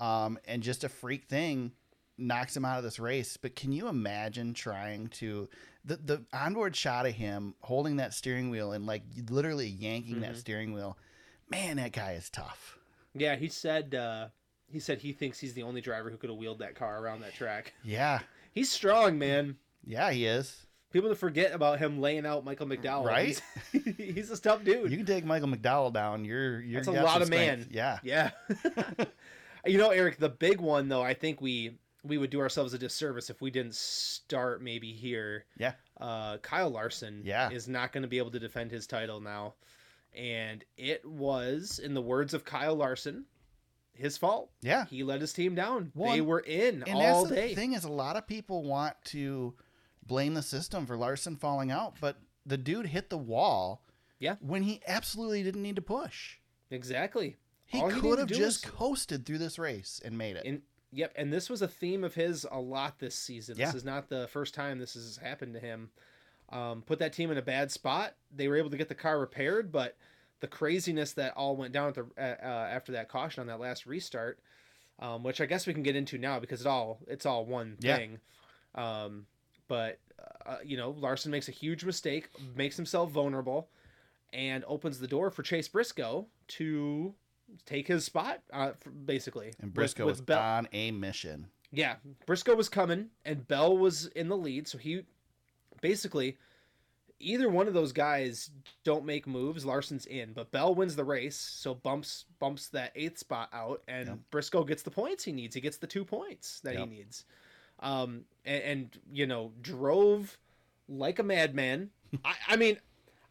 Um, 0.00 0.38
and 0.46 0.62
just 0.62 0.82
a 0.84 0.88
freak 0.88 1.26
thing 1.28 1.72
knocks 2.16 2.56
him 2.56 2.64
out 2.64 2.78
of 2.78 2.82
this 2.84 2.98
race. 2.98 3.36
But 3.36 3.54
can 3.54 3.70
you 3.72 3.86
imagine 3.88 4.54
trying 4.54 5.08
to 5.08 5.48
the 5.88 5.96
the 5.96 6.24
onboard 6.32 6.76
shot 6.76 7.06
of 7.06 7.14
him 7.14 7.54
holding 7.60 7.96
that 7.96 8.14
steering 8.14 8.50
wheel 8.50 8.72
and 8.72 8.86
like 8.86 9.02
literally 9.28 9.66
yanking 9.66 10.20
that 10.20 10.32
Mhm. 10.34 10.36
steering 10.36 10.72
wheel? 10.72 10.96
Man, 11.50 11.76
that 11.78 11.92
guy 11.92 12.12
is 12.12 12.28
tough. 12.30 12.78
Yeah, 13.14 13.36
he 13.36 13.48
said 13.48 13.94
uh, 13.94 14.28
he 14.70 14.78
said 14.80 14.98
he 15.00 15.12
thinks 15.12 15.38
he's 15.40 15.54
the 15.54 15.62
only 15.62 15.80
driver 15.80 16.10
who 16.10 16.16
could 16.16 16.30
have 16.30 16.38
wheeled 16.38 16.58
that 16.60 16.74
car 16.74 17.02
around 17.02 17.20
that 17.22 17.34
track. 17.34 17.72
Yeah, 17.82 18.20
He's 18.52 18.70
strong, 18.70 19.18
man. 19.18 19.56
yeah, 19.84 20.10
he 20.10 20.26
is. 20.26 20.66
People 20.90 21.14
forget 21.14 21.52
about 21.52 21.78
him 21.78 22.00
laying 22.00 22.24
out 22.24 22.44
Michael 22.44 22.66
McDowell. 22.66 23.04
Right? 23.04 23.40
He's, 23.72 23.96
he's 23.96 24.30
a 24.30 24.40
tough 24.40 24.64
dude. 24.64 24.90
You 24.90 24.96
can 24.96 25.06
take 25.06 25.24
Michael 25.24 25.48
McDowell 25.48 25.92
down. 25.92 26.24
You're 26.24 26.60
you're 26.60 26.80
That's 26.82 26.88
a 26.96 27.02
lot 27.02 27.20
of 27.22 27.28
man. 27.30 27.66
Yeah, 27.70 27.98
Yeah. 28.02 28.30
you 29.66 29.78
know, 29.78 29.90
Eric, 29.90 30.18
the 30.18 30.28
big 30.28 30.60
one 30.60 30.88
though, 30.88 31.02
I 31.02 31.14
think 31.14 31.40
we 31.40 31.78
we 32.04 32.16
would 32.18 32.30
do 32.30 32.40
ourselves 32.40 32.72
a 32.74 32.78
disservice 32.78 33.28
if 33.30 33.40
we 33.40 33.50
didn't 33.50 33.74
start 33.74 34.62
maybe 34.62 34.92
here. 34.92 35.44
Yeah. 35.58 35.72
Uh, 36.00 36.38
Kyle 36.38 36.70
Larson 36.70 37.22
Yeah. 37.24 37.50
is 37.50 37.68
not 37.68 37.92
going 37.92 38.02
to 38.02 38.08
be 38.08 38.18
able 38.18 38.30
to 38.30 38.38
defend 38.38 38.70
his 38.70 38.86
title 38.86 39.20
now. 39.20 39.54
And 40.14 40.64
it 40.76 41.04
was, 41.04 41.78
in 41.78 41.94
the 41.94 42.00
words 42.02 42.34
of 42.34 42.44
Kyle 42.44 42.74
Larson, 42.74 43.26
his 43.94 44.16
fault. 44.16 44.50
yeah. 44.62 44.86
He 44.86 45.02
let 45.02 45.20
his 45.20 45.32
team 45.32 45.54
down. 45.54 45.90
Well, 45.94 46.12
they 46.12 46.20
were 46.20 46.40
in 46.40 46.82
And 46.84 46.94
all 46.94 47.24
that's 47.24 47.28
the 47.30 47.34
day. 47.34 47.54
thing 47.54 47.72
is, 47.72 47.84
a 47.84 47.90
lot 47.90 48.16
of 48.16 48.26
people 48.26 48.62
want 48.62 48.94
to 49.06 49.54
blame 50.06 50.34
the 50.34 50.42
system 50.42 50.86
for 50.86 50.96
Larson 50.96 51.36
falling 51.36 51.70
out, 51.70 51.96
but 52.00 52.16
the 52.46 52.56
dude 52.56 52.86
hit 52.86 53.10
the 53.10 53.18
wall. 53.18 53.82
Yeah. 54.20 54.36
When 54.40 54.62
he 54.62 54.80
absolutely 54.86 55.42
didn't 55.42 55.62
need 55.62 55.76
to 55.76 55.82
push. 55.82 56.36
Exactly. 56.70 57.36
He 57.66 57.80
All 57.80 57.90
could 57.90 58.02
needed 58.02 58.18
have 58.20 58.28
just 58.28 58.64
was- 58.64 58.72
coasted 58.74 59.26
through 59.26 59.38
this 59.38 59.58
race 59.58 60.00
and 60.04 60.16
made 60.16 60.36
it. 60.36 60.46
And 60.46 60.62
yep, 60.92 61.12
and 61.16 61.32
this 61.32 61.48
was 61.50 61.62
a 61.62 61.68
theme 61.68 62.04
of 62.04 62.14
his 62.14 62.46
a 62.50 62.58
lot 62.60 62.98
this 62.98 63.14
season. 63.14 63.56
Yeah. 63.58 63.66
This 63.66 63.74
is 63.76 63.84
not 63.84 64.08
the 64.08 64.28
first 64.28 64.54
time 64.54 64.78
this 64.78 64.94
has 64.94 65.18
happened 65.22 65.54
to 65.54 65.60
him. 65.60 65.90
Um, 66.50 66.82
put 66.82 66.98
that 67.00 67.12
team 67.12 67.30
in 67.30 67.36
a 67.38 67.42
bad 67.42 67.70
spot. 67.70 68.14
They 68.34 68.48
were 68.48 68.56
able 68.56 68.70
to 68.70 68.76
get 68.76 68.88
the 68.88 68.94
car 68.94 69.18
repaired, 69.20 69.70
but 69.70 69.96
the 70.40 70.46
craziness 70.46 71.12
that 71.14 71.34
all 71.36 71.56
went 71.56 71.72
down 71.72 71.92
the, 71.92 72.06
uh, 72.16 72.36
uh, 72.42 72.68
after 72.72 72.92
that 72.92 73.08
caution 73.08 73.40
on 73.42 73.46
that 73.48 73.60
last 73.60 73.86
restart, 73.86 74.38
um, 74.98 75.22
which 75.22 75.40
I 75.40 75.46
guess 75.46 75.66
we 75.66 75.74
can 75.74 75.82
get 75.82 75.96
into 75.96 76.16
now 76.16 76.38
because 76.40 76.60
it 76.62 76.66
all 76.66 77.00
it's 77.06 77.26
all 77.26 77.44
one 77.44 77.76
Yeah. 77.80 77.96
thing. 77.96 78.20
Um, 78.74 79.26
but 79.66 79.98
uh, 80.46 80.56
you 80.64 80.76
know, 80.76 80.90
Larson 80.90 81.30
makes 81.30 81.48
a 81.48 81.52
huge 81.52 81.84
mistake, 81.84 82.28
makes 82.56 82.76
himself 82.76 83.10
vulnerable, 83.10 83.68
and 84.32 84.64
opens 84.66 84.98
the 84.98 85.06
door 85.06 85.30
for 85.30 85.42
Chase 85.42 85.68
Briscoe 85.68 86.26
to 86.48 87.14
take 87.66 87.86
his 87.88 88.04
spot, 88.04 88.40
uh, 88.52 88.72
basically. 89.04 89.52
and 89.60 89.68
with- 89.68 89.74
Briscoe 89.74 90.06
with 90.06 90.14
was 90.16 90.20
Bell- 90.20 90.38
on 90.40 90.68
a 90.72 90.90
mission. 90.90 91.48
yeah, 91.72 91.96
Briscoe 92.26 92.54
was 92.54 92.68
coming 92.68 93.10
and 93.24 93.46
Bell 93.46 93.76
was 93.76 94.06
in 94.08 94.28
the 94.28 94.36
lead, 94.36 94.66
so 94.68 94.78
he 94.78 95.02
basically 95.80 96.36
either 97.20 97.48
one 97.48 97.66
of 97.66 97.74
those 97.74 97.92
guys 97.92 98.50
don't 98.84 99.04
make 99.04 99.26
moves, 99.26 99.64
Larson's 99.64 100.06
in, 100.06 100.32
but 100.32 100.52
Bell 100.52 100.74
wins 100.74 100.94
the 100.94 101.04
race, 101.04 101.36
so 101.36 101.74
bumps 101.74 102.26
bumps 102.38 102.68
that 102.68 102.92
eighth 102.94 103.18
spot 103.18 103.48
out, 103.52 103.82
and 103.88 104.06
Yep. 104.08 104.18
Briscoe 104.30 104.64
gets 104.64 104.82
the 104.82 104.90
points 104.90 105.24
he 105.24 105.32
needs. 105.32 105.54
He 105.54 105.60
gets 105.60 105.78
the 105.78 105.86
two 105.88 106.04
points 106.04 106.60
that 106.60 106.74
Yep. 106.74 106.88
he 106.88 106.94
needs, 106.94 107.24
um, 107.80 108.24
and, 108.44 108.62
and 108.62 108.98
you 109.12 109.26
know 109.26 109.52
drove 109.62 110.38
like 110.88 111.18
a 111.18 111.22
madman. 111.24 111.90
I, 112.24 112.34
I 112.48 112.56
mean. 112.56 112.78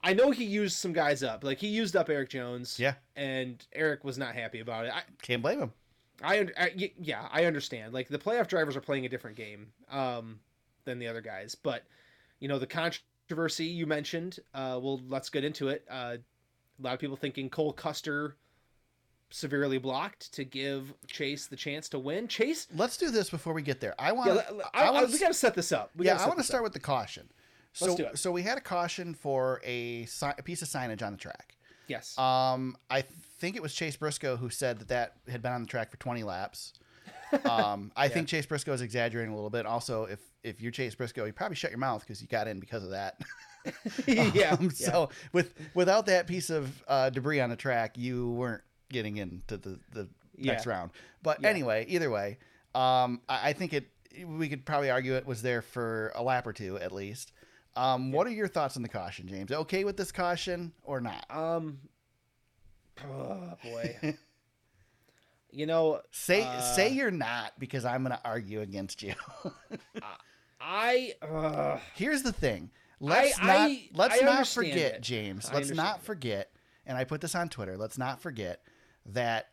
I 0.04 0.14
know 0.14 0.32
he 0.32 0.46
used 0.46 0.78
some 0.78 0.94
guys 0.94 1.24
up. 1.24 1.44
Like 1.44 1.60
he 1.60 1.68
used 1.68 1.96
up 1.96 2.10
Erik 2.10 2.30
Jones. 2.30 2.80
Yeah. 2.80 2.94
And 3.16 3.66
Erik 3.74 4.04
was 4.04 4.18
not 4.18 4.36
happy 4.36 4.60
about 4.60 4.86
it. 4.86 4.92
I, 4.94 5.02
Can't 5.22 5.42
blame 5.42 5.60
him. 5.60 5.74
I, 6.24 6.48
I 6.58 6.92
yeah, 7.00 7.28
I 7.32 7.46
understand. 7.46 7.94
Like 7.94 8.08
the 8.08 8.18
playoff 8.18 8.48
drivers 8.48 8.76
are 8.76 8.82
playing 8.82 9.06
a 9.06 9.10
different 9.10 9.38
game 9.38 9.68
um, 9.92 10.40
than 10.86 11.00
the 11.00 11.08
other 11.08 11.22
guys, 11.22 11.56
but 11.56 11.84
you 12.40 12.48
know 12.48 12.58
the 12.58 12.68
controversy 12.68 13.66
you 13.66 13.86
mentioned. 13.86 14.40
Uh, 14.54 14.80
well, 14.82 15.02
let's 15.08 15.30
get 15.30 15.44
into 15.44 15.70
it. 15.70 15.86
Uh, 15.90 16.18
a 16.80 16.82
lot 16.82 16.94
of 16.94 17.00
people 17.00 17.16
thinking 17.16 17.50
Cole 17.50 17.74
Custer 17.74 18.36
severely 19.30 19.78
blocked 19.78 20.34
to 20.34 20.44
give 20.44 20.94
Chase 21.08 21.48
the 21.48 21.56
chance 21.56 21.90
to 21.90 22.00
win. 22.00 22.28
Chase, 22.28 22.68
Let's 22.76 22.98
do 22.98 23.10
this 23.12 23.30
before 23.30 23.54
we 23.54 23.62
get 23.62 23.80
there. 23.80 23.94
I 24.00 24.12
want. 24.12 24.34
yeah, 24.34 24.42
to 24.42 24.70
I, 24.74 24.86
I, 24.86 24.92
wanna 24.92 25.08
we 25.08 25.20
got 25.20 25.28
to 25.28 25.34
set 25.34 25.54
this 25.54 25.72
up. 25.72 25.92
We 25.96 26.06
yeah, 26.06 26.22
I 26.22 26.28
want 26.28 26.40
to 26.40 26.44
start 26.44 26.62
up. 26.62 26.66
with 26.66 26.74
the 26.74 26.80
caution. 26.80 27.30
So, 27.78 27.86
Let's 27.94 28.00
it. 28.00 28.18
so 28.20 28.32
we 28.32 28.42
had 28.42 28.58
a 28.58 28.62
caution 28.62 29.14
for 29.14 29.62
a, 29.64 30.06
si- 30.06 30.26
a 30.38 30.42
piece 30.44 30.62
of 30.62 30.68
signage 30.68 31.02
on 31.06 31.12
the 31.12 31.18
track. 31.18 31.56
Yes. 31.88 32.18
Um, 32.18 32.76
I 32.90 33.02
think 33.40 33.56
it 33.56 33.62
was 33.62 33.74
Chase 33.74 33.96
Briscoe 33.96 34.36
who 34.36 34.50
said 34.50 34.80
that 34.80 34.88
that 34.88 35.14
had 35.32 35.42
been 35.42 35.52
on 35.54 35.62
the 35.62 35.68
track 35.68 35.92
for 35.92 35.98
20 35.98 36.24
laps. 36.24 36.74
Um, 37.44 37.92
I 37.98 38.06
Yeah. 38.06 38.10
think 38.14 38.30
Chase 38.30 38.46
Briscoe 38.46 38.72
is 38.72 38.80
exaggerating 38.82 39.34
a 39.34 39.36
little 39.36 39.50
bit. 39.50 39.66
Also, 39.66 40.06
if 40.06 40.20
if 40.44 40.62
you're 40.62 40.72
Chase 40.72 40.96
Briscoe, 40.96 41.26
you 41.26 41.34
probably 41.34 41.58
shut 41.58 41.72
your 41.72 41.78
mouth 41.78 42.00
because 42.00 42.22
you 42.22 42.28
got 42.30 42.48
in 42.48 42.58
because 42.62 42.86
of 42.86 42.92
that. 42.92 43.20
yeah. 44.08 44.54
Um, 44.58 44.64
yeah. 44.64 44.70
So 44.70 45.10
with 45.34 45.54
without 45.74 46.06
that 46.06 46.26
piece 46.26 46.50
of 46.50 46.82
uh, 46.88 47.10
debris 47.10 47.42
on 47.42 47.50
the 47.50 47.58
track, 47.58 47.98
you 47.98 48.32
weren't 48.32 48.64
getting 48.90 49.18
into 49.18 49.58
the 49.58 49.78
the 49.92 50.08
next 50.38 50.66
round. 50.66 50.92
But 51.22 51.42
Yeah. 51.42 51.50
anyway, 51.50 51.86
either 51.90 52.10
way, 52.10 52.38
um, 52.74 53.20
I, 53.28 53.50
I 53.50 53.54
think 53.54 53.74
it. 53.74 53.90
We 54.26 54.48
could 54.48 54.66
probably 54.66 54.90
argue 54.90 55.16
it 55.16 55.26
was 55.28 55.42
there 55.42 55.62
for 55.62 56.14
a 56.16 56.24
lap 56.24 56.48
or 56.48 56.54
two 56.54 56.78
at 56.80 56.94
least. 56.94 57.34
Um, 57.78 58.12
What 58.12 58.28
are 58.28 58.32
your 58.32 58.48
thoughts 58.48 58.76
on 58.76 58.82
the 58.84 58.90
caution, 58.90 59.28
James? 59.28 59.52
Okay 59.52 59.84
with 59.84 59.98
this 59.98 60.12
caution 60.12 60.74
or 60.84 61.00
not? 61.00 61.26
Um. 61.30 61.80
Oh 63.08 63.54
boy. 63.64 64.16
you 65.52 65.66
know, 65.66 66.02
Say 66.12 66.44
Uh, 66.44 66.60
say 66.62 66.90
you're 66.90 67.12
not 67.12 67.54
because 67.60 67.86
I'm 67.86 68.04
going 68.04 68.16
to 68.18 68.22
argue 68.26 68.62
against 68.62 69.04
you. 69.04 69.14
I. 70.60 71.14
Uh, 71.22 71.80
Here's 71.96 72.24
the 72.24 72.34
thing. 72.34 72.72
Let's 73.00 73.38
I- 73.40 73.46
not 73.46 73.56
I- 73.70 73.90
let's 73.94 74.22
I 74.22 74.26
not 74.26 74.48
forget, 74.48 74.96
it. 74.96 75.02
James. 75.02 75.52
Let's 75.54 75.70
not 75.72 75.98
it. 76.00 76.04
forget, 76.04 76.52
and 76.86 76.98
I 76.98 77.04
put 77.04 77.22
this 77.22 77.36
on 77.36 77.50
Twitter. 77.50 77.78
Let's 77.78 77.98
not 77.98 78.20
forget 78.22 78.64
that 79.06 79.50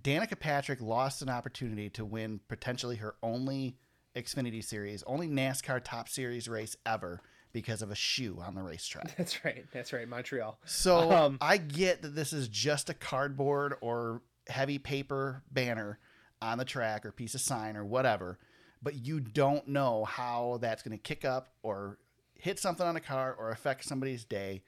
Danica 0.00 0.38
Patrick 0.38 0.80
lost 0.80 1.20
an 1.20 1.28
opportunity 1.28 1.90
to 1.90 2.04
win 2.04 2.40
potentially 2.48 2.96
her 2.96 3.14
only 3.22 3.76
Xfinity 4.16 4.64
Series, 4.64 5.02
only 5.06 5.28
NASCAR 5.28 5.80
Top 5.84 6.08
Series 6.08 6.48
race 6.48 6.74
ever 6.86 7.20
because 7.52 7.82
of 7.82 7.90
a 7.90 7.94
shoe 7.94 8.38
on 8.44 8.54
the 8.54 8.62
racetrack. 8.62 9.16
that's 9.18 9.44
right. 9.44 9.64
That's 9.72 9.92
right. 9.92 10.08
Montreal. 10.08 10.58
So 10.64 11.10
Um, 11.10 11.38
I 11.40 11.56
get 11.56 12.02
that 12.02 12.14
this 12.14 12.32
is 12.32 12.48
just 12.48 12.88
a 12.90 12.94
cardboard 12.94 13.74
or 13.80 14.22
heavy 14.48 14.78
paper 14.78 15.42
banner 15.50 15.98
on 16.42 16.58
the 16.58 16.64
track 16.64 17.04
or 17.04 17.12
piece 17.12 17.34
of 17.34 17.40
sign 17.40 17.76
or 17.76 17.84
whatever, 17.84 18.38
but 18.82 18.94
you 19.04 19.20
don't 19.20 19.68
know 19.68 20.04
how 20.04 20.58
that's 20.60 20.82
going 20.82 20.96
to 20.96 21.02
kick 21.02 21.24
up 21.24 21.52
or 21.62 21.98
hit 22.34 22.58
something 22.58 22.86
on 22.86 22.96
a 22.96 23.00
car 23.00 23.34
or 23.38 23.50
affect 23.50 23.84
somebody's 23.84 24.24
day. 24.24 24.62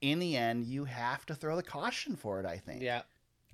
In 0.00 0.20
the 0.20 0.36
end, 0.36 0.64
you 0.64 0.84
have 0.84 1.26
to 1.26 1.34
throw 1.34 1.56
the 1.56 1.62
caution 1.62 2.14
for 2.14 2.38
it, 2.38 2.46
I 2.46 2.58
think. 2.58 2.82
Yeah. 2.82 3.02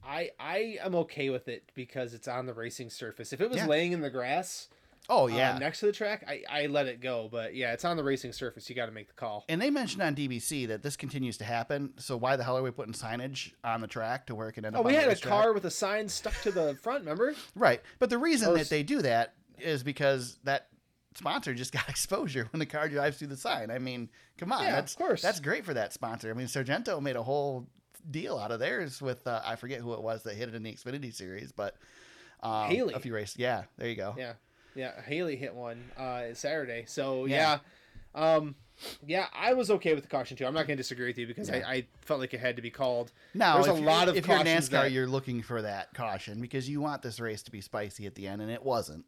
I 0.07 0.31
I 0.39 0.77
am 0.83 0.95
okay 0.97 1.31
with 1.31 1.49
it 1.49 1.71
because 1.75 2.13
it's 2.13 2.29
on 2.29 2.45
the 2.45 2.53
racing 2.53 2.91
surface. 2.91 3.33
If 3.33 3.41
it 3.41 3.49
was 3.49 3.57
Yeah. 3.57 3.67
laying 3.67 3.93
in 3.93 4.03
the 4.03 4.11
grass, 4.11 4.69
Oh 5.09 5.25
uh, 5.25 5.27
yeah. 5.29 5.59
next 5.59 5.81
to 5.81 5.87
the 5.87 5.93
track, 5.93 6.25
I 6.27 6.43
I 6.49 6.67
let 6.67 6.87
it 6.87 7.01
go. 7.01 7.29
But 7.31 7.55
yeah, 7.55 7.73
it's 7.73 7.85
on 7.85 7.97
the 7.97 8.05
racing 8.05 8.33
surface. 8.33 8.69
You 8.69 8.77
got 8.77 8.87
to 8.87 8.93
make 8.93 9.09
the 9.09 9.15
call. 9.15 9.45
and 9.49 9.61
they 9.61 9.71
mentioned 9.71 10.03
on 10.03 10.15
DBC 10.15 10.69
that 10.69 10.83
this 10.83 10.97
continues 10.97 11.37
to 11.39 11.45
happen. 11.45 11.93
So 11.99 12.17
why 12.17 12.37
the 12.37 12.45
hell 12.45 12.57
are 12.57 12.63
we 12.63 12.71
putting 12.71 12.95
signage 12.95 13.53
on 13.63 13.81
the 13.81 13.87
track 13.87 14.27
to 14.27 14.35
where 14.35 14.49
it 14.49 14.53
can 14.53 14.65
end 14.65 14.77
up? 14.77 14.81
Oh, 14.81 14.83
up? 14.83 14.87
we 14.87 14.97
on 14.97 15.03
the 15.03 15.09
had 15.11 15.19
a 15.19 15.21
car 15.21 15.53
with 15.53 15.65
a 15.67 15.71
sign 15.71 16.09
stuck 16.09 16.41
to 16.43 16.51
the 16.51 16.77
front. 16.83 17.01
Remember? 17.01 17.35
Right. 17.55 17.83
But 17.99 18.11
the 18.11 18.19
reason 18.19 18.55
that 18.55 18.71
they 18.71 18.83
do 18.83 19.03
that 19.03 19.35
is 19.59 19.83
because 19.83 20.39
that 20.45 20.69
sponsor 21.15 21.55
just 21.55 21.73
got 21.73 21.89
exposure 21.89 22.49
when 22.53 22.61
the 22.61 22.67
car 22.67 22.89
drives 22.89 23.19
through 23.19 23.29
the 23.29 23.37
sign. 23.37 23.71
I 23.71 23.79
mean, 23.79 24.09
come 24.39 24.53
on. 24.53 24.63
Yeah, 24.63 24.71
of 24.71 24.75
that's 24.77 24.95
course. 24.95 25.23
That's 25.23 25.41
great 25.41 25.65
for 25.65 25.75
that 25.75 25.93
sponsor. 25.93 26.31
I 26.31 26.35
mean, 26.35 26.49
Sargento 26.49 27.01
made 27.01 27.17
a 27.17 27.23
whole 27.23 27.67
deal 28.11 28.39
out 28.39 28.51
of 28.51 28.61
theirs 28.61 29.01
with 29.01 29.27
uh, 29.27 29.41
I 29.45 29.57
forget 29.57 29.81
who 29.81 29.95
it 29.95 30.03
was 30.03 30.23
that 30.25 30.35
hit 30.35 30.49
it 30.49 30.55
in 30.55 30.63
the 30.63 30.73
Xfinity 30.73 31.15
series, 31.15 31.53
but 31.53 31.77
um, 32.43 32.69
Haley. 32.69 32.95
a 32.95 33.01
few 33.01 33.15
races. 33.15 33.39
Yeah, 33.39 33.65
there 33.79 33.89
you 33.89 33.97
go. 33.97 34.15
Yeah, 34.19 34.35
yeah. 34.75 35.01
Haley 35.03 35.37
hit 35.37 35.55
one 35.55 35.83
uh, 35.97 36.35
Saturday. 36.35 36.85
So 36.87 37.27
Yeah. 37.27 37.59
yeah. 38.15 38.39
um, 38.39 38.55
yeah, 39.07 39.27
I 39.33 39.55
was 39.55 39.71
okay 39.71 39.95
with 39.95 40.03
the 40.03 40.11
caution 40.11 40.37
too. 40.37 40.45
I'm 40.47 40.53
not 40.55 40.67
going 40.67 40.77
to 40.77 40.83
disagree 40.83 41.07
with 41.07 41.17
you 41.19 41.27
because 41.29 41.49
Yeah. 41.49 41.63
I, 41.67 41.73
I 41.73 41.87
felt 42.03 42.19
like 42.21 42.35
it 42.35 42.41
had 42.41 42.57
to 42.57 42.63
be 42.63 42.71
called. 42.71 43.13
Now, 43.33 43.55
There's 43.63 43.69
a 43.69 43.73
lot 43.83 44.09
of 44.09 44.17
if 44.17 44.27
you're 44.27 44.37
NASCAR, 44.39 44.71
that- 44.71 44.93
you're 44.93 45.07
looking 45.07 45.43
for 45.43 45.63
that 45.63 45.95
caution 45.95 46.41
because 46.41 46.69
you 46.69 46.81
want 46.81 47.01
this 47.03 47.21
race 47.21 47.43
to 47.45 47.51
be 47.53 47.61
spicy 47.61 48.07
at 48.07 48.15
the 48.17 48.27
end, 48.27 48.43
and 48.43 48.51
it 48.51 48.63
wasn't. 48.65 49.05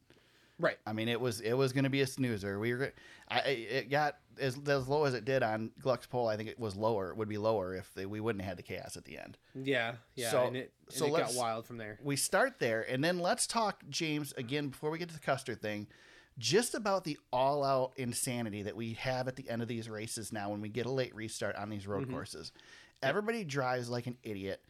Right. 0.59 0.79
I 0.87 0.93
mean, 0.93 1.09
it 1.09 1.21
was 1.21 1.41
it 1.41 1.53
was 1.53 1.73
going 1.73 1.85
to 1.85 1.91
be 1.91 2.01
a 2.01 2.07
snoozer. 2.07 2.59
We 2.59 2.75
were, 2.75 2.93
I, 3.29 3.41
it 3.41 3.91
got 3.91 4.17
as 4.39 4.59
as 4.67 4.89
low 4.89 5.05
as 5.05 5.13
it 5.15 5.25
did 5.27 5.43
on 5.43 5.71
Gluck's 5.81 6.07
poll. 6.07 6.29
I 6.29 6.37
think 6.37 6.49
it 6.49 6.59
was 6.59 6.75
lower. 6.77 7.11
It 7.11 7.17
would 7.19 7.29
be 7.29 7.37
lower 7.39 7.75
if 7.75 7.93
they, 7.95 8.07
we 8.07 8.21
wouldn't 8.21 8.43
have 8.43 8.51
had 8.51 8.59
the 8.59 8.63
chaos 8.63 8.97
at 8.97 9.05
the 9.05 9.19
end. 9.19 9.37
Yeah, 9.55 9.97
yeah. 10.15 10.31
So- 10.31 10.47
and 10.47 10.57
it, 10.57 10.73
and 10.89 10.95
so 10.97 11.07
it 11.07 11.11
got 11.19 11.35
wild 11.35 11.67
from 11.67 11.77
there. 11.77 11.99
We 12.03 12.17
start 12.17 12.59
there, 12.59 12.83
and 12.91 13.05
then 13.05 13.19
let's 13.19 13.47
talk, 13.47 13.83
James, 13.91 14.33
again 14.39 14.69
before 14.69 14.91
we 14.91 14.99
get 14.99 15.09
to 15.09 15.15
the 15.15 15.21
Custer 15.21 15.55
thing, 15.55 15.89
just 16.39 16.75
about 16.75 17.05
the 17.05 17.19
all-out 17.33 17.93
insanity 17.97 18.63
that 18.63 18.77
we 18.77 18.95
have 18.95 19.27
at 19.29 19.37
the 19.37 19.49
end 19.51 19.61
of 19.63 19.69
these 19.69 19.89
races 19.91 20.33
now 20.33 20.51
when 20.51 20.61
we 20.63 20.69
get 20.69 20.87
a 20.87 20.91
late 20.91 21.15
restart 21.15 21.57
on 21.57 21.69
these 21.71 21.87
road 21.87 22.07
Mhm. 22.09 22.13
courses. 22.13 22.53
Everybody 23.03 23.45
drives 23.45 23.89
like 23.91 24.07
an 24.07 24.17
idiot. 24.23 24.63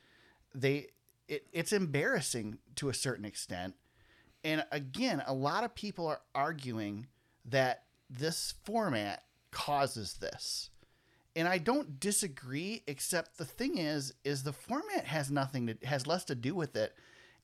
They, 0.54 0.88
it, 1.28 1.46
it's 1.52 1.72
embarrassing 1.72 2.58
to 2.76 2.88
a 2.88 2.94
certain 2.94 3.24
extent. 3.24 3.74
And 4.46 4.64
again, 4.70 5.24
a 5.26 5.34
lot 5.34 5.64
of 5.64 5.74
people 5.74 6.06
are 6.06 6.20
arguing 6.32 7.08
that 7.46 7.82
this 8.08 8.54
format 8.64 9.24
causes 9.50 10.14
this. 10.14 10.70
And 11.34 11.48
I 11.48 11.58
don't 11.58 11.98
disagree, 11.98 12.84
except 12.86 13.38
the 13.38 13.44
thing 13.44 13.78
is, 13.78 14.14
is 14.24 14.44
the 14.44 14.52
format 14.52 15.04
has 15.04 15.32
nothing 15.32 15.66
to 15.66 15.76
has 15.86 16.06
less 16.06 16.24
to 16.26 16.36
do 16.36 16.54
with 16.54 16.76
it, 16.76 16.94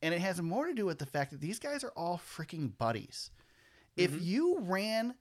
and 0.01 0.15
it 0.15 0.21
has 0.21 0.41
more 0.41 0.67
to 0.69 0.75
do 0.75 0.87
with 0.87 1.01
the 1.01 1.07
fact 1.07 1.33
that 1.33 1.41
these 1.41 1.59
guys 1.59 1.83
are 1.83 1.93
all 1.97 2.19
freaking 2.19 2.79
buddies. 2.79 3.33
If 3.97 4.13
Mhm. 4.13 4.25
you 4.25 4.59
ran 4.61 5.15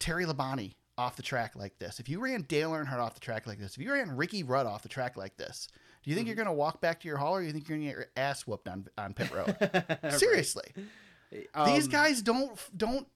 Terry 0.00 0.24
Labonte 0.26 0.74
off 0.98 1.14
the 1.14 1.22
track 1.22 1.54
like 1.54 1.78
this, 1.78 2.00
if 2.00 2.08
you 2.08 2.18
ran 2.18 2.42
Dale 2.42 2.72
Earnhardt 2.72 2.98
off 2.98 3.14
the 3.14 3.20
track 3.20 3.46
like 3.46 3.60
this, 3.60 3.76
if 3.76 3.78
you 3.82 3.92
ran 3.92 4.16
Ricky 4.16 4.42
Rudd 4.42 4.66
off 4.66 4.82
the 4.82 4.88
track 4.88 5.16
like 5.16 5.36
this, 5.36 5.68
do 6.06 6.10
you 6.10 6.16
think 6.16 6.26
you're 6.28 6.36
going 6.36 6.46
to 6.46 6.52
walk 6.52 6.80
back 6.80 7.00
to 7.00 7.08
your 7.08 7.16
hall, 7.18 7.34
or 7.36 7.40
do 7.40 7.46
you 7.46 7.52
think 7.52 7.68
you're 7.68 7.76
going 7.76 7.88
to 7.88 7.92
get 7.92 7.98
your 7.98 8.06
ass 8.16 8.46
whooped 8.46 8.68
on 8.68 8.86
on 8.96 9.12
pit 9.12 9.30
road? 9.32 9.54
Seriously, 10.18 10.72
these 11.30 11.44
Um, 11.54 11.90
guys 11.90 12.22
don't 12.22 12.58
don't 12.76 13.06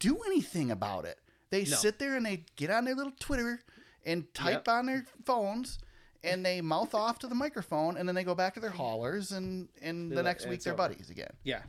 do 0.00 0.18
anything 0.26 0.70
about 0.70 1.04
it. 1.04 1.18
They 1.50 1.60
No. 1.64 1.76
sit 1.76 1.98
there 1.98 2.16
and 2.16 2.24
they 2.26 2.44
get 2.56 2.70
on 2.70 2.84
their 2.84 2.94
little 2.94 3.12
Twitter 3.20 3.60
and 4.04 4.32
type 4.34 4.66
on 4.68 4.86
their 4.86 5.04
phones 5.24 5.78
and 6.24 6.44
they 6.44 6.60
mouth 6.60 6.94
off 6.94 7.18
to 7.20 7.26
the 7.26 7.34
microphone 7.34 7.96
and 7.96 8.08
then 8.08 8.14
they 8.14 8.24
go 8.24 8.34
back 8.34 8.54
to 8.54 8.60
their 8.60 8.70
haulers 8.70 9.32
and 9.32 9.68
and 9.82 10.10
They're 10.10 10.16
the 10.16 10.22
like, 10.22 10.36
next 10.36 10.46
week 10.48 10.62
they're 10.62 10.72
over." 10.72 10.88
buddies 10.88 11.10
again. 11.10 11.30
Yeah. 11.44 11.62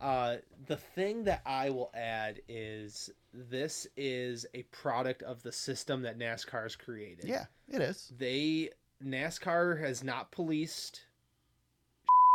Uh, 0.00 0.36
the 0.66 0.76
thing 0.76 1.24
that 1.24 1.40
I 1.46 1.70
will 1.70 1.90
add 1.94 2.40
is 2.48 3.08
this 3.32 3.86
is 3.96 4.44
a 4.54 4.62
product 4.64 5.22
of 5.22 5.42
the 5.42 5.52
system 5.52 6.02
that 6.02 6.18
NASCAR 6.18 6.64
has 6.64 6.76
created. 6.76 7.24
Yeah, 7.26 7.46
it 7.68 7.80
is. 7.80 8.12
They 8.16 8.70
NASCAR 9.04 9.80
has 9.80 10.02
not 10.04 10.30
policed 10.32 11.02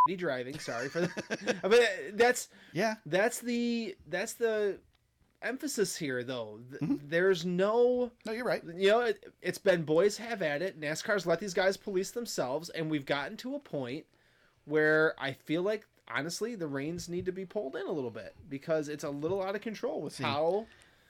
driving. 0.18 0.58
Sorry 0.60 0.90
for 0.90 1.02
that, 1.02 1.58
but 1.62 1.82
that's 2.14 2.50
Yeah, 2.74 2.96
that's 3.06 3.40
the 3.40 3.96
that's 4.08 4.34
the 4.34 4.80
emphasis 5.42 5.96
here, 5.96 6.24
though. 6.24 6.60
Th- 6.70 6.82
Mhm. 6.82 7.00
There's 7.10 7.46
no 7.46 8.12
no, 8.26 8.32
you're 8.32 8.46
right. 8.46 8.64
you 8.76 8.90
know 8.90 9.02
it, 9.02 9.32
it's 9.42 9.58
been 9.60 9.84
boys 9.84 10.18
have 10.18 10.42
at 10.42 10.62
it. 10.62 10.80
NASCAR's 10.80 11.26
let 11.28 11.40
these 11.40 11.54
guys 11.54 11.78
police 11.78 12.12
themselves, 12.12 12.70
and 12.70 12.90
we've 12.90 13.06
gotten 13.06 13.38
to 13.38 13.56
a 13.56 13.60
point 13.60 14.06
where 14.66 15.14
I 15.20 15.34
feel 15.34 15.62
like 15.64 15.86
honestly 16.12 16.56
the 16.56 16.68
reins 16.68 17.08
need 17.08 17.26
to 17.26 17.32
be 17.32 17.46
pulled 17.46 17.76
in 17.76 17.86
a 17.86 17.92
little 17.92 18.10
bit 18.12 18.36
because 18.50 18.90
it's 18.90 19.04
a 19.04 19.10
little 19.10 19.44
out 19.44 19.56
of 19.56 19.62
control 19.62 20.02
with 20.02 20.14
See, 20.14 20.24
how 20.24 20.66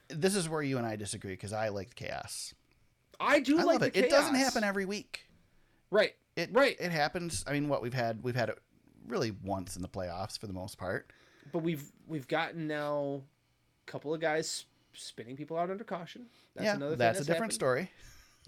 This 0.09 0.35
is 0.35 0.49
where 0.49 0.61
you 0.61 0.77
and 0.77 0.85
I 0.85 0.95
disagree 0.97 1.31
because 1.33 1.53
I 1.53 1.69
like 1.69 1.89
the 1.89 1.95
chaos. 1.95 2.53
I 3.19 3.39
do 3.39 3.57
I 3.59 3.63
like 3.63 3.79
love 3.79 3.83
it. 3.89 3.93
the 3.93 4.05
It 4.05 4.09
doesn't 4.09 4.35
happen 4.35 4.63
every 4.65 4.85
week. 4.85 5.25
Right. 5.91 6.13
It 6.35 6.49
Right. 6.53 6.75
It 6.79 6.91
happens. 6.91 7.43
I 7.47 7.53
mean, 7.53 7.67
what 7.69 7.81
we've 7.81 7.93
had 7.93 8.23
we've 8.23 8.35
had 8.35 8.49
it 8.49 8.57
really 9.07 9.31
once 9.43 9.75
in 9.75 9.81
the 9.81 9.87
playoffs 9.89 10.37
for 10.39 10.47
the 10.47 10.53
most 10.53 10.77
part. 10.77 11.11
but 11.51 11.59
we've 11.59 11.91
we've 12.07 12.27
gotten 12.27 12.67
now 12.67 13.21
a 13.87 13.91
couple 13.91 14.13
of 14.13 14.21
guys 14.21 14.65
spinning 14.93 15.35
people 15.35 15.57
out 15.57 15.69
under 15.69 15.83
caution. 15.83 16.27
That's 16.55 16.65
yeah, 16.65 16.75
another 16.75 16.91
thing 16.91 16.99
that's 16.99 17.19
a 17.19 17.23
different 17.23 17.53
happened. 17.53 17.53
story. 17.53 17.91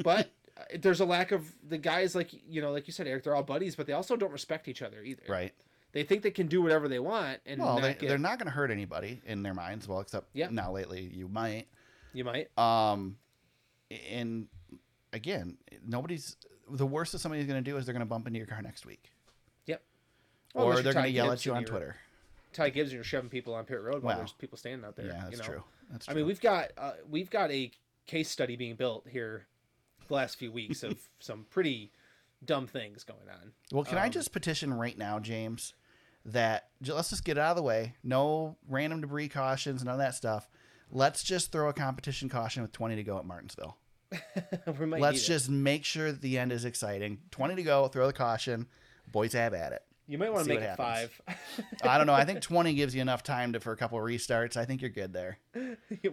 But 0.04 0.32
uh, 0.58 0.63
there's 0.80 1.01
a 1.01 1.06
lack 1.06 1.32
of 1.34 1.51
the 1.67 1.77
guys 1.77 2.15
like 2.15 2.30
you 2.47 2.62
know, 2.62 2.71
like 2.71 2.88
you 2.88 2.93
said, 2.93 3.08
Eric. 3.08 3.23
They're 3.23 3.36
all 3.36 3.43
buddies, 3.43 3.75
but 3.75 3.88
they 3.88 3.93
also 3.93 4.15
don't 4.15 4.32
respect 4.32 4.67
each 4.69 4.82
other 4.82 5.04
either. 5.04 5.23
Right. 5.27 5.54
They 5.91 6.04
think 6.04 6.21
they 6.23 6.32
can 6.32 6.47
do 6.47 6.62
whatever 6.62 6.88
they 6.88 6.99
want, 6.99 7.39
and 7.45 7.60
Well, 7.62 7.73
not 7.75 7.82
they, 7.82 7.93
get, 7.95 8.08
they're 8.08 8.17
not 8.17 8.39
going 8.39 8.45
to 8.45 8.51
hurt 8.54 8.71
anybody 8.71 9.21
in 9.25 9.43
their 9.43 9.54
minds. 9.54 9.89
Well, 9.89 9.99
except 9.99 10.30
Yeah. 10.34 10.47
now 10.49 10.71
lately 10.71 11.01
you 11.13 11.27
might. 11.27 11.67
You 12.13 12.23
might. 12.23 12.58
Um, 12.58 13.17
and 14.10 14.47
again, 15.12 15.58
nobody's 15.86 16.38
the 16.71 16.86
worst 16.86 17.12
that 17.12 17.19
somebody's 17.19 17.45
going 17.47 17.63
to 17.63 17.69
do 17.69 17.77
is 17.77 17.86
they're 17.86 17.93
going 17.93 18.01
to 18.01 18.05
bump 18.05 18.27
into 18.27 18.38
your 18.38 18.47
car 18.47 18.62
next 18.62 18.86
week, 18.86 19.12
Well, 20.53 20.65
or 20.65 20.81
they're 20.81 20.93
going 20.93 21.05
to 21.05 21.12
yell 21.12 21.29
Gibbs 21.29 21.41
at 21.41 21.45
you 21.45 21.53
on 21.53 21.63
Twitter. 21.63 21.95
Ty 22.53 22.71
Gibbs 22.71 22.91
you're 22.91 23.03
shoving 23.05 23.29
people 23.29 23.53
on 23.53 23.63
pit 23.63 23.81
road 23.81 24.03
while 24.03 24.12
Well, 24.12 24.17
there's 24.17 24.34
people 24.34 24.57
standing 24.57 24.86
out 24.86 24.95
there. 24.97 25.05
yeah, 25.05 25.21
that's 25.23 25.31
you 25.31 25.38
know? 25.38 25.43
true. 25.43 25.63
That's 25.89 26.05
true. 26.05 26.13
I 26.13 26.17
mean, 26.17 26.25
we've 26.25 26.41
got 26.41 26.71
uh, 26.77 26.93
we've 27.10 27.29
got 27.29 27.51
a 27.51 27.71
case 28.05 28.29
study 28.29 28.55
being 28.57 28.75
built 28.75 29.07
here 29.07 29.45
the 30.07 30.13
last 30.13 30.38
few 30.38 30.51
weeks 30.51 30.84
of 30.84 30.99
some 31.19 31.45
pretty 31.49 31.91
dumb 32.43 32.67
things 32.67 33.03
going 33.03 33.29
on. 33.29 33.51
well, 33.71 33.86
can 33.86 33.97
I 33.97 34.07
um, 34.07 34.12
just 34.12 34.34
petition 34.34 34.73
right 34.73 34.97
now, 34.97 35.19
James, 35.19 35.73
that 36.25 36.69
let's 36.86 37.10
just 37.12 37.23
get 37.23 37.38
it 37.38 37.41
out 37.41 37.51
of 37.51 37.57
the 37.57 37.63
way. 37.63 37.95
No 38.03 38.57
random 38.67 38.99
debris 39.01 39.29
cautions, 39.29 39.84
none 39.84 39.93
of 39.93 39.99
that 39.99 40.15
stuff. 40.15 40.49
Let's 40.89 41.23
just 41.23 41.51
throw 41.53 41.69
a 41.69 41.73
competition 41.73 42.27
caution 42.27 42.62
with 42.62 42.73
20 42.73 42.97
to 42.97 43.03
go 43.03 43.17
at 43.17 43.25
Martinsville. 43.25 43.77
we 44.80 44.86
might 44.86 45.02
Let's 45.02 45.17
need 45.17 45.24
it. 45.24 45.28
just 45.28 45.50
make 45.50 45.86
sure 45.86 46.12
the 46.12 46.38
end 46.38 46.52
is 46.52 46.65
exciting. 46.65 47.19
20 47.32 47.56
to 47.56 47.63
go, 47.63 47.88
throw 47.88 48.08
the 48.08 48.13
caution. 48.13 48.67
Boys 49.12 49.34
have 49.34 49.54
at 49.54 49.71
it. 49.74 49.82
You 50.08 50.17
might 50.17 50.34
want 50.34 50.43
to 50.43 50.50
make 50.50 50.60
it 50.60 50.63
happens. 50.78 51.10
five. 51.26 51.65
I 51.84 51.97
don't 51.97 52.06
know. 52.08 52.13
I 52.13 52.26
think 52.26 52.41
20 52.41 52.74
gives 52.74 52.93
you 52.93 53.02
enough 53.02 53.24
time 53.24 53.54
to 53.54 53.62
for 53.62 53.71
a 53.71 53.78
couple 53.78 53.97
of 53.97 54.04
restarts. 54.04 54.58
I 54.58 54.65
think 54.65 54.82
you're 54.82 54.89
good 54.89 55.13
there. 55.13 55.38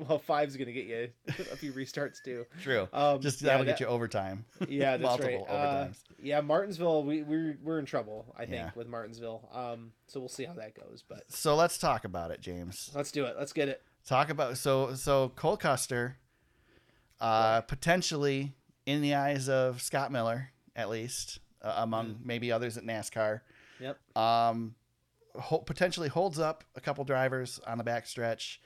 well, 0.06 0.20
five's 0.20 0.56
gonna 0.56 0.70
get 0.72 0.84
you 0.86 1.08
a 1.26 1.56
few 1.56 1.72
restarts 1.72 2.22
too. 2.24 2.46
True. 2.62 2.86
Um, 2.92 3.20
Just 3.20 3.42
yeah, 3.42 3.46
that'll 3.48 3.64
that- 3.66 3.72
get 3.72 3.80
you 3.80 3.86
overtime. 3.86 4.44
Yeah, 4.68 4.98
that's 4.98 5.02
Multiple 5.02 5.46
right. 5.48 5.52
Uh, 5.54 5.84
overtimes. 5.86 5.96
yeah, 6.22 6.40
Martinsville, 6.42 7.02
we 7.02 7.22
we're 7.24 7.58
we're 7.62 7.78
in 7.80 7.86
trouble. 7.86 8.32
I 8.36 8.42
think 8.42 8.52
Yeah. 8.52 8.70
with 8.76 8.86
Martinsville. 8.86 9.48
Um, 9.52 9.90
so 10.06 10.20
we'll 10.20 10.28
see 10.28 10.44
how 10.44 10.54
that 10.54 10.74
goes. 10.76 11.02
But 11.08 11.24
So 11.32 11.56
let's 11.56 11.76
talk 11.78 12.04
about 12.04 12.30
it, 12.30 12.40
James. 12.40 12.92
let's 12.94 13.10
do 13.10 13.24
it. 13.24 13.34
Let's 13.36 13.52
get 13.52 13.68
it. 13.68 13.82
Talk 14.06 14.30
about 14.30 14.58
so 14.58 14.94
so 14.94 15.30
Cole 15.34 15.56
Custer, 15.56 16.18
uh, 17.20 17.60
potentially 17.62 18.54
in 18.86 19.02
the 19.02 19.14
eyes 19.14 19.48
of 19.48 19.82
Scott 19.82 20.10
Miller, 20.12 20.50
at 20.76 20.88
least 20.88 21.40
uh, 21.62 21.74
among 21.76 22.20
maybe 22.24 22.50
others 22.52 22.76
at 22.76 22.84
NASCAR. 22.84 23.40
Yep. 23.80 24.16
Um, 24.16 24.74
ho- 25.36 25.58
potentially 25.58 26.08
holds 26.08 26.38
up 26.38 26.64
a 26.74 26.80
couple 26.80 27.04
drivers 27.04 27.60
on 27.66 27.78
the 27.78 27.84
backstretch. 27.84 28.58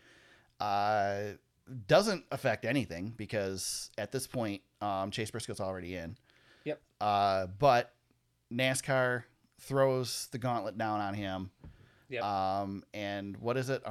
Uh, 0.61 1.35
doesn't 1.87 2.25
affect 2.31 2.65
anything 2.65 3.15
because 3.17 3.91
at 3.99 4.13
this 4.13 4.27
point, 4.27 4.63
um, 4.81 5.11
Chase 5.11 5.31
Briscoe's 5.31 5.61
already 5.61 5.95
in. 5.95 6.17
Yep. 6.65 6.81
Uh, 7.01 7.47
but 7.59 7.95
NASCAR 8.53 9.25
throws 9.61 10.29
the 10.33 10.39
gauntlet 10.39 10.77
down 10.77 11.01
on 11.01 11.15
him. 11.15 11.51
Yep. 12.09 12.23
Um, 12.23 12.85
and 12.93 13.37
what 13.39 13.57
is 13.57 13.71
it? 13.71 13.83
A 13.87 13.91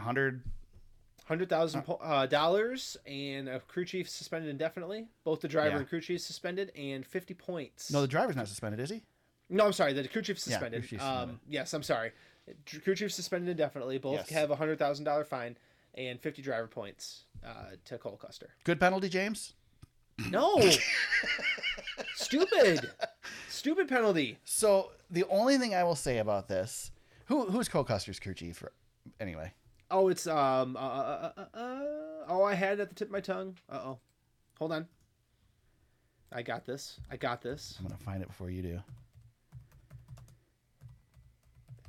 hundred 1.31 1.47
thousand 1.49 1.83
uh, 2.01 2.25
dollars 2.25 2.97
and 3.05 3.47
a 3.47 3.61
crew 3.61 3.85
chief 3.85 4.09
suspended 4.09 4.49
indefinitely. 4.49 5.07
Both 5.23 5.39
the 5.39 5.47
driver 5.47 5.69
Yeah. 5.69 5.77
and 5.77 5.87
crew 5.87 6.01
chief 6.01 6.19
suspended, 6.19 6.71
and 6.75 7.05
fifty 7.05 7.33
points. 7.33 7.89
No, 7.91 8.01
the 8.01 8.07
driver's 8.07 8.35
not 8.35 8.49
suspended, 8.49 8.81
is 8.81 8.89
he? 8.89 9.01
No, 9.49 9.65
I'm 9.65 9.71
sorry. 9.73 9.93
The 9.93 10.05
crew 10.09 10.21
chief 10.21 10.35
Yeah, 10.45 10.55
suspended. 10.57 10.87
crew 10.89 10.99
um, 10.99 11.39
yes, 11.47 11.73
I'm 11.73 11.83
sorry. 11.83 12.11
Crew 12.83 12.95
chief 12.95 13.13
suspended 13.13 13.49
indefinitely. 13.49 13.97
Both 13.97 14.15
Yes. 14.15 14.29
have 14.31 14.51
a 14.51 14.57
hundred 14.57 14.77
thousand 14.77 15.05
dollar 15.05 15.23
fine 15.23 15.55
and 15.95 16.19
fifty 16.19 16.41
driver 16.41 16.67
points 16.67 17.23
uh, 17.45 17.75
to 17.85 17.97
Cole 17.97 18.17
Custer. 18.17 18.49
Good 18.65 18.79
penalty, 18.81 19.07
James. 19.07 19.53
No, 20.29 20.59
stupid, 22.15 22.89
Stupid 23.49 23.87
penalty. 23.87 24.37
So 24.43 24.91
the 25.09 25.23
only 25.29 25.57
thing 25.57 25.73
I 25.73 25.83
will 25.83 25.95
say 25.95 26.17
about 26.17 26.47
this, 26.47 26.91
who 27.25 27.45
who's 27.49 27.69
Cole 27.69 27.83
Custer's 27.85 28.19
crew 28.19 28.33
chief? 28.33 28.57
For, 28.57 28.71
Anyway, 29.19 29.51
Oh, 29.91 30.08
it's 30.08 30.25
um. 30.25 30.75
Uh, 30.77 30.80
uh, 30.80 31.32
uh, 31.38 31.41
uh, 31.54 31.80
oh, 32.30 32.43
I 32.43 32.54
had 32.54 32.80
it 32.80 32.82
at 32.84 32.89
the 32.89 32.95
tip 32.95 33.10
of 33.10 33.12
my 33.12 33.19
tongue. 33.19 33.58
Uh 33.69 33.80
oh. 33.84 33.99
Hold 34.58 34.71
on. 34.71 34.88
I 36.32 36.41
got 36.43 36.65
this. 36.65 36.99
I 37.12 37.17
got 37.17 37.41
this. 37.41 37.75
I'm 37.80 37.86
gonna 37.86 37.97
find 37.97 38.21
it 38.21 38.27
before 38.30 38.49
you 38.49 38.62
do. 38.62 38.80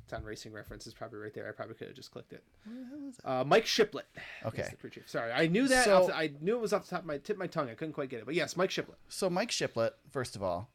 It's 0.03 0.11
on 0.11 0.23
Racing 0.23 0.51
Reference. 0.51 0.85
It's 0.85 0.93
probably 0.93 1.19
right 1.19 1.33
there. 1.33 1.47
I 1.47 1.51
probably 1.53 1.75
could 1.75 1.87
have 1.87 1.95
just 1.95 2.11
clicked 2.11 2.33
it. 2.33 2.43
Where 2.65 2.75
the 2.77 2.85
hell 2.85 3.09
is? 3.09 3.19
Uh, 3.23 3.43
Mike 3.45 3.65
Shiplett. 3.65 4.05
Okay. 4.45 4.67
the 4.69 4.75
crew 4.75 4.89
chief. 4.89 5.09
Sorry, 5.09 5.31
I 5.31 5.47
knew 5.47 5.67
that. 5.69 5.85
So- 5.85 6.01
off 6.01 6.07
the- 6.07 6.15
I 6.15 6.31
knew 6.41 6.55
it 6.57 6.61
was 6.61 6.73
off 6.73 6.83
the 6.83 6.89
top 6.91 6.99
of 7.01 7.05
my 7.05 7.17
tip 7.19 7.37
of 7.37 7.39
my 7.39 7.47
tongue. 7.47 7.69
I 7.69 7.73
couldn't 7.73 7.93
quite 7.93 8.09
get 8.09 8.19
it, 8.19 8.25
but 8.25 8.35
yes, 8.35 8.57
Mike 8.57 8.69
Shiplett. 8.71 8.97
So 9.07 9.29
Mike 9.29 9.51
Shiplett, 9.51 9.95
first 10.11 10.35
of 10.35 10.43
all, 10.43 10.69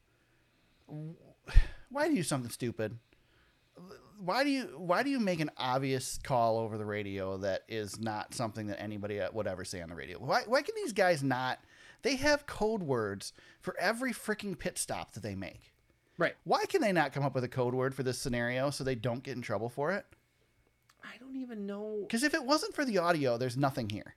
why 1.90 2.04
do 2.06 2.10
you 2.12 2.16
do 2.20 2.22
something 2.22 2.50
stupid? 2.50 2.96
Why 4.20 4.42
do 4.42 4.50
you 4.50 4.62
why 4.76 5.02
do 5.02 5.10
you 5.10 5.20
make 5.20 5.40
an 5.40 5.50
obvious 5.56 6.18
call 6.22 6.58
over 6.58 6.76
the 6.76 6.84
radio 6.84 7.36
that 7.38 7.62
is 7.68 8.00
not 8.00 8.34
something 8.34 8.66
that 8.66 8.80
anybody 8.80 9.20
uh, 9.20 9.28
would 9.32 9.46
ever 9.46 9.64
say 9.64 9.80
on 9.80 9.88
the 9.88 9.94
radio? 9.94 10.18
Why 10.18 10.42
why 10.46 10.62
can 10.62 10.74
these 10.74 10.92
guys 10.92 11.22
not? 11.22 11.60
They 12.02 12.16
have 12.16 12.46
code 12.46 12.82
words 12.82 13.32
for 13.60 13.76
every 13.78 14.12
freaking 14.12 14.58
pit 14.58 14.78
stop 14.78 15.12
that 15.12 15.22
they 15.22 15.34
make. 15.34 15.72
Right. 16.16 16.34
Why 16.44 16.64
can 16.66 16.80
they 16.80 16.92
not 16.92 17.12
come 17.12 17.24
up 17.24 17.34
with 17.34 17.44
a 17.44 17.48
code 17.48 17.74
word 17.74 17.94
for 17.94 18.02
this 18.02 18.18
scenario 18.18 18.70
so 18.70 18.82
they 18.82 18.96
don't 18.96 19.22
get 19.22 19.36
in 19.36 19.42
trouble 19.42 19.68
for 19.68 19.92
it? 19.92 20.04
I 21.02 21.16
don't 21.18 21.36
even 21.36 21.66
know. 21.66 21.98
Because 22.00 22.24
if 22.24 22.34
it 22.34 22.44
wasn't 22.44 22.74
for 22.74 22.84
the 22.84 22.98
audio, 22.98 23.38
there's 23.38 23.56
nothing 23.56 23.88
here. 23.88 24.16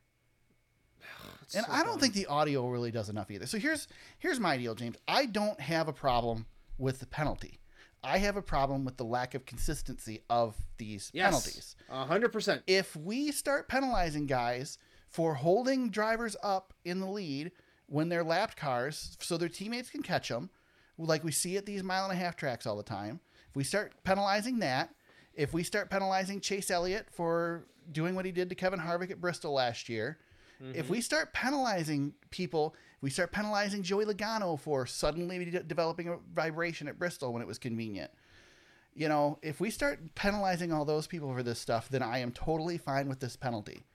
And 1.53 1.65
so 1.65 1.71
I 1.71 1.83
don't 1.83 1.93
dumb. 1.93 1.99
think 1.99 2.13
the 2.13 2.27
audio 2.27 2.67
really 2.67 2.91
does 2.91 3.09
enough 3.09 3.29
either. 3.29 3.45
So 3.45 3.57
here's 3.59 3.87
here's 4.19 4.39
my 4.39 4.57
deal, 4.57 4.73
James. 4.73 4.95
I 5.07 5.25
don't 5.25 5.59
have 5.59 5.87
a 5.87 5.93
problem 5.93 6.45
with 6.77 6.99
the 6.99 7.05
penalty. 7.05 7.59
I 8.03 8.17
have 8.17 8.35
a 8.35 8.41
problem 8.41 8.83
with 8.83 8.97
the 8.97 9.03
lack 9.03 9.35
of 9.35 9.45
consistency 9.45 10.21
of 10.29 10.55
these 10.77 11.11
yes, 11.13 11.25
penalties. 11.25 11.75
A 11.89 12.05
hundred 12.05 12.33
percent. 12.33 12.63
If 12.67 12.95
we 12.95 13.31
start 13.31 13.69
penalizing 13.69 14.25
guys 14.25 14.77
for 15.07 15.35
holding 15.35 15.89
drivers 15.89 16.35
up 16.41 16.73
in 16.83 16.99
the 16.99 17.09
lead 17.09 17.51
when 17.87 18.09
they're 18.09 18.23
lapped 18.23 18.57
cars 18.57 19.17
so 19.19 19.37
their 19.37 19.49
teammates 19.49 19.89
can 19.89 20.01
catch 20.01 20.29
them, 20.29 20.49
like 20.97 21.23
we 21.23 21.31
see 21.31 21.57
at 21.57 21.65
these 21.65 21.83
mile 21.83 22.05
and 22.05 22.13
a 22.13 22.23
half 22.23 22.35
tracks 22.35 22.65
all 22.65 22.77
the 22.77 22.83
time, 22.83 23.19
if 23.49 23.55
we 23.55 23.63
start 23.63 23.93
penalizing 24.03 24.59
that, 24.59 24.89
if 25.33 25.53
we 25.53 25.63
start 25.63 25.89
penalizing 25.89 26.39
Chase 26.39 26.71
Elliott 26.71 27.07
for 27.11 27.65
doing 27.91 28.15
what 28.15 28.25
he 28.25 28.31
did 28.31 28.49
to 28.49 28.55
Kevin 28.55 28.79
Harvick 28.79 29.11
at 29.11 29.21
Bristol 29.21 29.53
last 29.53 29.89
year, 29.89 30.17
if 30.73 30.89
we 30.89 31.01
start 31.01 31.33
penalizing 31.33 32.13
people, 32.29 32.75
we 33.01 33.09
start 33.09 33.31
penalizing 33.31 33.83
Joey 33.83 34.05
Logano 34.05 34.59
for 34.59 34.85
suddenly 34.85 35.45
de- 35.45 35.63
developing 35.63 36.07
a 36.09 36.17
vibration 36.33 36.87
at 36.87 36.99
Bristol 36.99 37.33
when 37.33 37.41
it 37.41 37.47
was 37.47 37.57
convenient. 37.57 38.11
You 38.93 39.07
know, 39.07 39.39
if 39.41 39.59
we 39.59 39.69
start 39.71 40.15
penalizing 40.15 40.71
all 40.73 40.85
those 40.85 41.07
people 41.07 41.33
for 41.33 41.43
this 41.43 41.59
stuff, 41.59 41.89
then 41.89 42.03
I 42.03 42.19
am 42.19 42.31
totally 42.31 42.77
fine 42.77 43.07
with 43.07 43.19
this 43.19 43.35
penalty. 43.35 43.85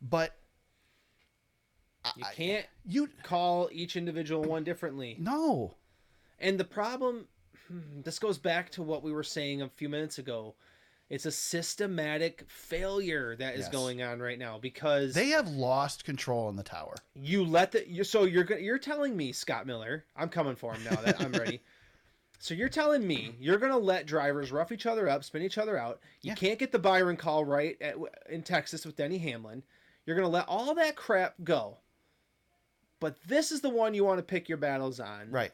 But 0.00 0.36
You 2.16 2.24
can't 2.34 2.66
you 2.86 3.08
call 3.22 3.68
each 3.72 3.96
individual 3.96 4.42
one 4.42 4.64
differently. 4.64 5.16
no. 5.18 5.74
And 6.42 6.58
the 6.58 6.64
problem, 6.64 7.26
hmm, 7.68 8.00
this 8.02 8.18
goes 8.18 8.38
back 8.38 8.70
to 8.70 8.82
what 8.82 9.02
we 9.02 9.12
were 9.12 9.22
saying 9.22 9.60
a 9.60 9.68
few 9.68 9.90
minutes 9.90 10.16
ago. 10.16 10.54
It's 11.10 11.26
a 11.26 11.32
systematic 11.32 12.44
failure 12.48 13.34
that 13.36 13.54
is 13.54 13.62
Yes. 13.62 13.72
going 13.72 14.00
on 14.00 14.20
right 14.20 14.38
now 14.38 14.58
because 14.58 15.12
They 15.12 15.30
have 15.30 15.48
lost 15.48 16.04
control 16.04 16.48
in 16.48 16.54
the 16.56 16.62
tower. 16.62 16.94
you 17.14 17.44
let 17.44 17.72
the 17.72 17.86
you 17.88 18.04
so 18.04 18.24
you're 18.24 18.44
gonna 18.44 18.60
you're 18.60 18.78
telling 18.78 19.16
me 19.16 19.32
Scott 19.32 19.66
Miller, 19.66 20.04
I'm 20.16 20.28
coming 20.28 20.54
for 20.56 20.72
him 20.72 20.84
now 20.84 21.00
that 21.02 21.20
I'm 21.20 21.32
ready. 21.34 21.62
So 22.42 22.54
you're 22.54 22.70
telling 22.70 23.06
me 23.06 23.36
you're 23.38 23.58
gonna 23.58 23.76
let 23.76 24.06
drivers 24.06 24.50
rough 24.50 24.72
each 24.72 24.86
other 24.86 25.10
up, 25.10 25.24
spin 25.24 25.42
each 25.42 25.58
other 25.58 25.76
out. 25.76 26.00
You 26.22 26.30
Yeah. 26.30 26.34
can't 26.36 26.58
get 26.58 26.72
the 26.72 26.78
Byron 26.78 27.18
call 27.18 27.44
right 27.44 27.76
at, 27.82 27.96
in 28.30 28.42
Texas 28.42 28.86
with 28.86 28.96
Denny 28.96 29.18
Hamlin. 29.18 29.62
You're 30.06 30.16
gonna 30.16 30.26
let 30.30 30.48
all 30.48 30.74
that 30.76 30.96
crap 30.96 31.34
go. 31.44 31.76
But 32.98 33.20
this 33.26 33.52
is 33.52 33.60
the 33.60 33.68
one 33.68 33.92
you 33.92 34.04
want 34.04 34.20
to 34.20 34.22
pick 34.22 34.48
your 34.48 34.56
battles 34.56 35.00
on, 35.00 35.30
Right. 35.30 35.52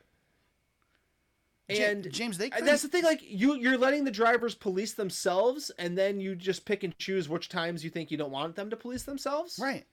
And 1.68 2.10
James, 2.12 2.38
they 2.38 2.50
and 2.50 2.66
that's 2.66 2.82
the 2.82 2.88
thing. 2.88 3.02
Like 3.02 3.22
you, 3.22 3.56
you're 3.56 3.76
letting 3.76 4.04
the 4.04 4.10
drivers 4.10 4.54
police 4.54 4.94
themselves, 4.94 5.70
and 5.78 5.98
then 5.98 6.20
you 6.20 6.36
just 6.36 6.64
pick 6.64 6.84
and 6.84 6.96
choose 6.96 7.28
which 7.28 7.48
times 7.48 7.82
you 7.82 7.90
think 7.90 8.10
you 8.10 8.16
don't 8.16 8.30
want 8.30 8.54
them 8.54 8.70
to 8.70 8.76
police 8.76 9.02
themselves. 9.02 9.58
Right. 9.60 9.84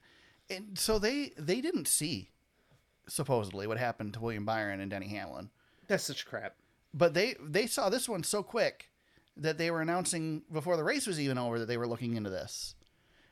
And 0.48 0.78
so 0.78 0.98
they 1.00 1.32
they 1.36 1.60
didn't 1.60 1.88
see 1.88 2.30
supposedly 3.08 3.66
what 3.66 3.78
happened 3.78 4.14
to 4.14 4.20
William 4.20 4.44
Byron 4.44 4.80
and 4.80 4.90
Denny 4.90 5.08
Hamlin. 5.08 5.50
That's 5.88 6.04
such 6.04 6.26
crap. 6.26 6.54
But 6.92 7.12
they 7.14 7.34
they 7.42 7.66
saw 7.66 7.88
this 7.88 8.08
one 8.08 8.22
so 8.22 8.42
quick 8.42 8.90
that 9.36 9.58
they 9.58 9.70
were 9.70 9.80
announcing 9.80 10.42
before 10.52 10.76
the 10.76 10.84
race 10.84 11.08
was 11.08 11.18
even 11.18 11.38
over 11.38 11.58
that 11.58 11.66
they 11.66 11.76
were 11.76 11.88
looking 11.88 12.14
into 12.14 12.30
this. 12.30 12.76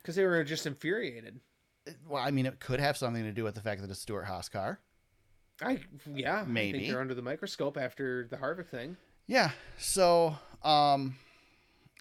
Because 0.01 0.15
they 0.15 0.25
were 0.25 0.43
just 0.43 0.65
infuriated. 0.65 1.39
Well, 2.09 2.21
I 2.21 2.31
mean, 2.31 2.45
it 2.45 2.59
could 2.59 2.81
have 2.81 2.97
something 2.97 3.23
to 3.23 3.31
do 3.31 3.45
with 3.45 3.55
the 3.55 3.61
fact 3.61 3.81
that 3.81 3.89
it's 3.89 4.01
Stewart-Haas 4.01 4.49
car. 4.49 4.79
I 5.61 5.79
yeah, 6.13 6.41
I 6.41 6.45
Maybe. 6.45 6.79
think 6.79 6.91
they're 6.91 7.01
under 7.01 7.13
the 7.13 7.21
microscope 7.21 7.77
after 7.77 8.27
the 8.29 8.37
Harvick 8.37 8.67
thing. 8.67 8.97
Yeah. 9.27 9.51
So, 9.77 10.35
um, 10.63 11.15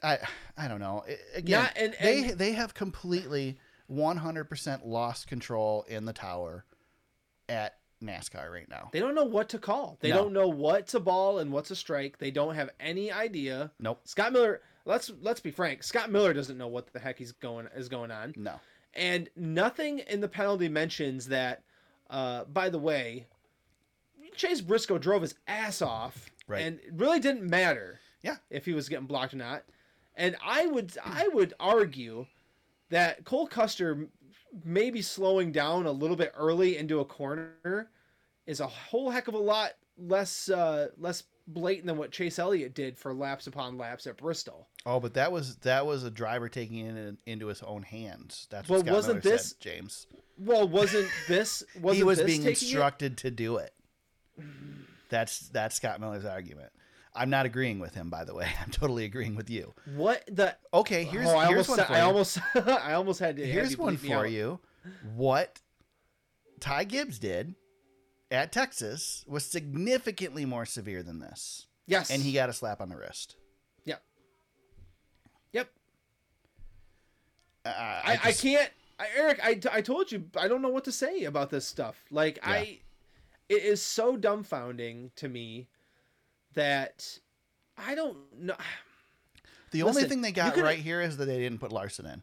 I 0.03 0.19
I 0.57 0.69
don't 0.69 0.81
know. 0.81 1.05
Again, 1.35 1.45
Yeah, 1.65 1.71
and- 1.77 1.97
they 2.03 2.31
they 2.33 2.53
have 2.53 2.75
completely 2.75 3.59
100% 3.91 4.87
lost 4.87 5.27
control 5.27 5.85
in 5.89 6.05
the 6.07 6.13
tower 6.13 6.65
at 7.49 7.77
NASCAR 8.03 8.51
right 8.51 8.69
now. 8.69 8.89
They 8.93 9.01
don't 9.01 9.15
know 9.15 9.25
what 9.25 9.49
to 9.51 9.59
call. 9.59 9.99
They 10.01 10.11
No. 10.11 10.17
don't 10.17 10.33
know 10.33 10.49
what's 10.49 10.95
a 10.95 11.01
ball 11.01 11.39
and 11.39 11.53
what's 11.53 11.71
a 11.71 11.77
strike. 11.77 12.19
They 12.19 12.31
don't 12.31 12.55
have 12.55 12.71
any 12.81 13.13
idea. 13.13 13.71
Nope. 13.79 14.01
Scott 14.09 14.33
Miller. 14.33 14.63
Let's 14.85 15.13
let's 15.21 15.39
be 15.41 15.53
frank. 15.53 15.85
Scott 15.85 16.11
Miller 16.11 16.33
doesn't 16.33 16.59
know 16.59 16.67
what 16.69 16.93
the 16.93 16.99
heck 16.99 17.19
he's 17.19 17.31
going 17.33 17.69
is 17.77 17.89
going 17.89 18.11
on, 18.11 18.33
No. 18.37 18.59
and 18.95 19.29
nothing 19.37 20.01
in 20.01 20.21
the 20.21 20.29
penalty 20.29 20.69
mentions 20.69 21.29
that. 21.29 21.63
Uh, 22.11 22.45
by 22.45 22.69
the 22.69 22.79
way, 22.79 23.27
Chase 24.35 24.61
Briscoe 24.61 24.99
drove 24.99 25.23
his 25.23 25.35
ass 25.47 25.83
off, 25.83 26.31
Right. 26.47 26.63
and 26.63 26.79
it 26.81 26.93
really 26.95 27.21
didn't 27.21 27.49
matter. 27.49 28.01
Yeah. 28.23 28.37
if 28.51 28.65
he 28.65 28.73
was 28.73 28.89
getting 28.89 29.07
blocked 29.07 29.35
or 29.35 29.39
not. 29.39 29.65
And 30.15 30.37
I 30.45 30.67
would 30.67 30.97
I 31.05 31.27
would 31.29 31.55
argue 31.59 32.27
that 32.91 33.25
Cole 33.25 33.47
Custer 33.49 34.07
maybe 34.65 35.03
slowing 35.03 35.51
down 35.51 35.87
a 35.87 35.91
little 35.93 36.15
bit 36.17 36.33
early 36.37 36.77
into 36.77 37.01
a 37.01 37.05
corner 37.05 37.91
is 38.47 38.61
a 38.61 38.67
whole 38.67 39.11
heck 39.11 39.27
of 39.27 39.35
a 39.35 39.39
lot 39.39 39.73
less 39.99 40.49
uh, 40.51 40.89
less 40.99 41.25
blatant 41.49 41.87
than 41.89 41.97
what 41.97 42.13
Chase 42.13 42.39
Elliott 42.39 42.75
did 42.75 42.97
for 42.97 43.13
laps 43.13 43.49
upon 43.49 43.77
laps 43.77 44.07
at 44.07 44.17
Bristol. 44.19 44.69
Oh, 44.87 45.01
but 45.01 45.15
that 45.15 45.33
was 45.33 45.57
that 45.57 45.85
was 45.85 46.05
a 46.05 46.11
driver 46.11 46.49
taking 46.49 46.87
it 46.87 46.97
in, 46.97 47.19
into 47.27 47.47
his 47.49 47.63
own 47.63 47.83
hands. 47.83 48.47
That's 48.51 48.69
Well, 48.69 48.79
what 48.81 48.87
Scott 48.87 48.95
wasn't 48.95 49.25
Miller 49.25 49.37
this- 49.37 49.49
said, 49.49 49.61
James. 49.61 50.07
Well, 50.39 50.69
wasn't 50.69 51.09
this 51.29 51.65
wasn't 51.81 51.97
he 51.97 52.05
was 52.05 52.19
being 52.23 52.43
taking 52.43 52.51
it? 52.51 52.63
instructed 52.63 53.17
to 53.19 53.31
do 53.33 53.57
it. 53.57 53.73
That's 55.09 55.49
that's 55.51 55.77
Scott 55.77 56.01
Miller's 56.01 56.25
argument. 56.25 56.71
I'm 57.15 57.29
not 57.29 57.45
agreeing 57.45 57.79
with 57.79 57.95
him, 57.95 58.09
by 58.09 58.25
the 58.25 58.35
way. 58.35 58.49
I'm 58.63 58.71
totally 58.71 59.05
agreeing 59.05 59.37
with 59.37 59.51
you. 59.51 59.75
What 59.95 60.25
the? 60.27 60.57
Okay, 60.73 61.05
here's 61.05 61.29
oh, 61.29 61.37
I 61.37 61.47
here's 61.49 61.69
almost 61.69 61.79
one 61.79 61.87
for 61.87 61.93
I 61.93 61.99
you. 61.99 62.05
almost 62.05 62.39
I 62.87 62.93
almost 62.95 63.21
had 63.21 63.37
to. 63.37 63.47
here's 63.47 63.77
one 63.77 63.97
for 63.97 64.27
you. 64.27 64.61
What 65.15 65.61
Ty 66.61 66.85
Gibbs 66.85 67.19
did 67.19 67.55
at 68.31 68.51
Texas 68.53 69.25
was 69.29 69.45
significantly 69.45 70.45
more 70.47 70.65
severe 70.65 71.03
than 71.03 71.21
this, 71.21 71.67
Yes, 71.87 72.11
and 72.11 72.23
he 72.23 72.33
got 72.33 72.49
a 72.49 72.53
slap 72.53 72.81
on 72.81 72.89
the 72.89 72.97
wrist. 72.97 73.37
Yep. 73.85 74.03
Yep. 75.53 75.69
Uh, 77.65 77.69
I, 77.69 78.19
I, 78.25 78.29
just- 78.31 78.43
can't 78.43 78.71
I, 78.99 79.07
Eric 79.17 79.41
I, 79.45 79.61
I 79.71 79.81
told 79.83 80.11
you 80.11 80.25
I 80.37 80.49
don't 80.49 80.63
know 80.63 80.69
what 80.71 80.85
to 80.85 80.93
say 80.93 81.25
about 81.25 81.51
this 81.51 81.67
stuff 81.67 82.03
like 82.11 82.39
I 82.43 82.79
it 83.53 83.65
is 83.65 83.83
so 83.83 84.17
dumbfounding 84.17 85.11
to 85.17 85.29
me 85.29 85.69
that 86.55 87.19
I 87.77 87.95
don't 87.95 88.17
know 88.39 88.57
The 89.71 89.83
only 89.83 89.95
Listen, 89.95 90.09
thing 90.09 90.21
they 90.23 90.33
got 90.33 90.57
right 90.57 90.79
here 90.79 91.01
is 91.01 91.17
that 91.19 91.27
they 91.27 91.39
didn't 91.39 91.59
put 91.59 91.73
Larson 91.73 92.07
in. 92.07 92.23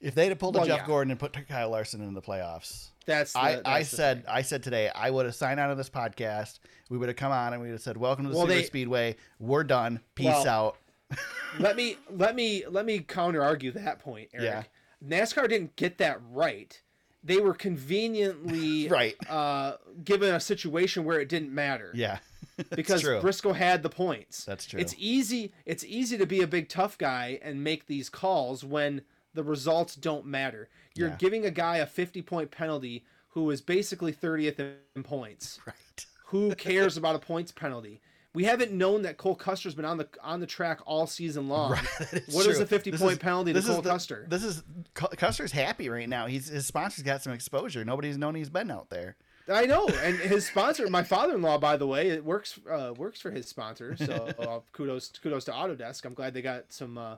If 0.00 0.14
they'd 0.14 0.30
have 0.30 0.38
pulled 0.38 0.56
a 0.56 0.60
Jeff 0.64 0.80
yeah. 0.80 0.86
Gordon 0.86 1.10
and 1.10 1.20
put 1.20 1.36
Kyle 1.46 1.70
Larson 1.70 2.00
in 2.00 2.14
the 2.14 2.22
playoffs, 2.22 2.88
that's 3.04 3.34
the, 3.34 3.38
I, 3.38 3.54
that's 3.56 3.68
I 3.68 3.82
said 3.82 4.24
thing. 4.24 4.34
I 4.34 4.42
said 4.42 4.62
today 4.62 4.90
I 4.94 5.10
would 5.10 5.26
have 5.26 5.34
signed 5.34 5.60
out 5.60 5.70
of 5.70 5.76
this 5.76 5.90
podcast. 5.90 6.58
We 6.88 6.96
would 6.96 7.08
have 7.08 7.16
come 7.16 7.32
on 7.32 7.52
and 7.52 7.60
we 7.60 7.68
would 7.68 7.74
have 7.74 7.82
said, 7.82 7.98
"Welcome 7.98 8.24
to 8.24 8.30
the 8.30 8.36
Well, 8.36 8.46
Super 8.46 8.54
they- 8.60 8.64
Speedway. 8.64 9.16
We're 9.38 9.64
done. 9.64 10.00
Peace 10.14 10.26
Well, 10.26 10.48
out." 10.48 10.76
let 11.58 11.76
me 11.76 11.96
let 12.10 12.34
me 12.34 12.64
let 12.68 12.86
me 12.86 13.00
counter 13.00 13.42
argue 13.42 13.72
that 13.72 13.98
point 13.98 14.30
Eric 14.32 14.44
Yeah. 14.44 14.62
NASCAR 15.06 15.48
didn't 15.48 15.76
get 15.76 15.98
that 15.98 16.18
right 16.30 16.80
they 17.22 17.38
were 17.38 17.54
conveniently 17.54 18.88
Right. 18.90 19.14
uh, 19.28 19.76
given 20.04 20.34
a 20.34 20.40
situation 20.40 21.04
where 21.04 21.20
it 21.20 21.28
didn't 21.28 21.52
matter 21.54 21.90
Yeah, 21.94 22.18
because 22.74 23.02
true. 23.02 23.20
Briscoe 23.20 23.52
had 23.52 23.82
the 23.82 23.88
points. 23.90 24.44
That's 24.44 24.66
true. 24.66 24.80
It's 24.80 24.94
easy. 24.98 25.52
It's 25.66 25.84
easy 25.84 26.16
to 26.18 26.26
be 26.26 26.40
a 26.42 26.46
big 26.46 26.68
tough 26.68 26.96
guy 26.98 27.38
and 27.42 27.62
make 27.62 27.86
these 27.86 28.08
calls 28.08 28.64
when 28.64 29.02
the 29.34 29.42
results 29.44 29.94
don't 29.94 30.26
matter. 30.26 30.68
You're 30.94 31.10
Yeah. 31.10 31.16
giving 31.18 31.44
a 31.46 31.50
guy 31.50 31.76
a 31.78 31.86
50 31.86 32.22
point 32.22 32.50
penalty 32.50 33.04
who 33.28 33.48
is 33.50 33.60
basically 33.60 34.12
30th 34.12 34.58
in 34.96 35.02
points, 35.02 35.60
right. 35.66 36.06
Who 36.26 36.54
cares 36.54 36.96
about 36.96 37.16
a 37.16 37.18
points 37.18 37.52
penalty? 37.52 38.00
We 38.32 38.44
haven't 38.44 38.70
known 38.72 39.02
that 39.02 39.16
Cole 39.16 39.34
Custer's 39.34 39.74
been 39.74 39.84
on 39.84 39.96
the 39.98 40.08
on 40.22 40.38
the 40.40 40.46
track 40.46 40.80
all 40.86 41.06
season 41.06 41.48
long. 41.48 41.72
That 41.98 42.22
What 42.30 42.46
is 42.46 42.56
true. 42.56 42.62
a 42.62 42.66
50 42.66 42.90
This 42.92 43.00
point 43.00 43.12
is- 43.14 43.18
penalty 43.18 43.52
to 43.52 43.58
is 43.58 43.66
Cole 43.66 43.82
the- 43.82 43.90
Custer? 43.90 44.26
This 44.28 44.44
is 44.44 44.62
Custer's 44.94 45.52
happy 45.52 45.88
right 45.88 46.08
now. 46.08 46.26
He's 46.26 46.48
his 46.48 46.66
sponsor's 46.66 47.02
got 47.02 47.22
some 47.22 47.32
exposure. 47.32 47.84
Nobody's 47.84 48.16
known 48.18 48.34
he's 48.36 48.50
been 48.50 48.70
out 48.70 48.88
there. 48.90 49.16
I 49.48 49.66
know, 49.66 49.88
and 49.88 50.16
his 50.16 50.46
sponsor, 50.46 50.88
my 50.88 51.02
father-in-law, 51.02 51.58
by 51.58 51.76
the 51.76 51.86
way, 51.86 52.10
it 52.10 52.24
works 52.24 52.60
uh, 52.70 52.92
works 52.96 53.20
for 53.20 53.32
his 53.32 53.48
sponsor. 53.48 53.96
So 53.96 54.28
uh, 54.38 54.60
kudos 54.72 55.08
kudos 55.20 55.44
to 55.46 55.50
Autodesk. 55.52 56.04
I'm 56.04 56.14
glad 56.14 56.34
they 56.34 56.42
got 56.42 56.72
some 56.72 56.96
uh, 56.98 57.16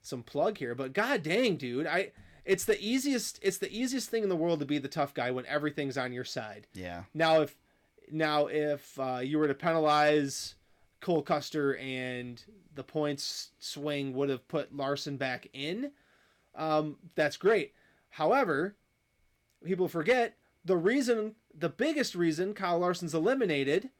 some 0.00 0.22
plug 0.22 0.56
here. 0.56 0.74
But 0.74 0.94
god 0.94 1.22
dang, 1.22 1.56
dude, 1.56 1.86
I 1.86 2.12
it's 2.46 2.64
the 2.64 2.80
easiest 2.80 3.38
it's 3.42 3.58
the 3.58 3.70
easiest 3.70 4.08
thing 4.08 4.22
in 4.22 4.30
the 4.30 4.36
world 4.36 4.60
to 4.60 4.66
be 4.66 4.78
the 4.78 4.88
tough 4.88 5.12
guy 5.12 5.30
when 5.30 5.44
everything's 5.44 5.98
on 5.98 6.14
your 6.14 6.24
side. 6.24 6.66
Yeah. 6.72 7.02
Now 7.12 7.42
if 7.42 7.54
now 8.10 8.46
if 8.46 8.98
uh, 8.98 9.20
you 9.22 9.38
were 9.38 9.48
to 9.48 9.54
penalize 9.54 10.54
Cole 11.00 11.22
Custer 11.22 11.76
and 11.76 12.42
the 12.74 12.82
points 12.84 13.50
swing 13.58 14.14
would 14.14 14.28
have 14.28 14.46
put 14.48 14.74
Larson 14.74 15.16
back 15.16 15.48
in, 15.52 15.90
um, 16.54 16.96
that's 17.14 17.36
great. 17.36 17.72
However, 18.10 18.76
people 19.64 19.88
forget 19.88 20.36
the 20.64 20.76
reason, 20.76 21.34
the 21.56 21.68
biggest 21.68 22.14
reason 22.14 22.54
Kyle 22.54 22.78
Larson's 22.78 23.14
eliminated 23.14 23.90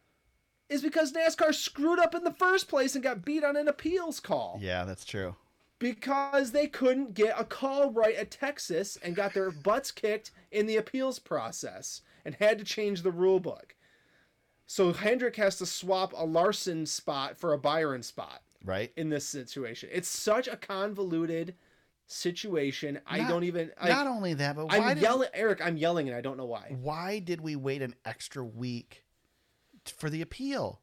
is 0.69 0.81
because 0.83 1.13
NASCAR 1.13 1.55
screwed 1.55 1.99
up 1.99 2.15
in 2.15 2.25
the 2.25 2.33
first 2.33 2.69
place 2.69 2.95
and 2.95 3.05
got 3.05 3.25
beat 3.25 3.45
on 3.45 3.55
an 3.57 3.69
appeals 3.69 4.19
call 4.19 4.59
Yeah, 4.63 4.85
that's 4.85 5.05
true. 5.05 5.37
because 5.79 6.53
they 6.53 6.67
couldn't 6.67 7.13
get 7.15 7.35
a 7.39 7.45
call 7.45 7.91
right 7.91 8.15
at 8.17 8.31
Texas 8.31 8.97
and 9.03 9.15
got 9.15 9.35
their 9.35 9.51
butts 9.51 9.91
kicked 9.91 10.31
in 10.51 10.67
the 10.67 10.77
appeals 10.77 11.19
process 11.19 12.01
and 12.25 12.35
had 12.37 12.59
to 12.59 12.65
change 12.65 13.03
the 13.03 13.11
rule 13.11 13.41
book. 13.41 13.74
So 14.67 14.93
Hendrick 14.93 15.37
has 15.37 15.57
to 15.59 15.67
swap 15.67 16.13
a 16.17 16.25
Larson 16.25 16.87
spot 16.87 17.37
for 17.39 17.53
a 17.53 17.59
Byron 17.59 18.03
spot 18.03 18.43
Right. 18.65 18.93
in 18.97 19.11
this 19.11 19.27
situation. 19.29 19.91
It's 19.93 20.09
such 20.09 20.49
a 20.49 20.57
convoluted 20.57 21.55
situation. 22.07 23.01
I 23.07 23.29
don't 23.29 23.45
even. 23.45 23.73
I, 23.79 23.89
Not 23.89 24.07
only 24.07 24.35
that, 24.35 24.57
but 24.57 24.67
why 24.67 24.79
I'm 24.79 24.95
did, 24.95 25.03
yelling, 25.03 25.29
Eric. 25.35 25.61
I'm 25.63 25.77
yelling, 25.77 26.09
and 26.09 26.17
I 26.17 26.21
don't 26.21 26.37
know 26.37 26.47
why. 26.47 26.75
why 26.81 27.19
did 27.19 27.41
we 27.41 27.57
wait 27.57 27.83
an 27.83 27.95
extra 28.05 28.43
week 28.45 29.05
for 29.97 30.09
the 30.11 30.23
appeal? 30.23 30.81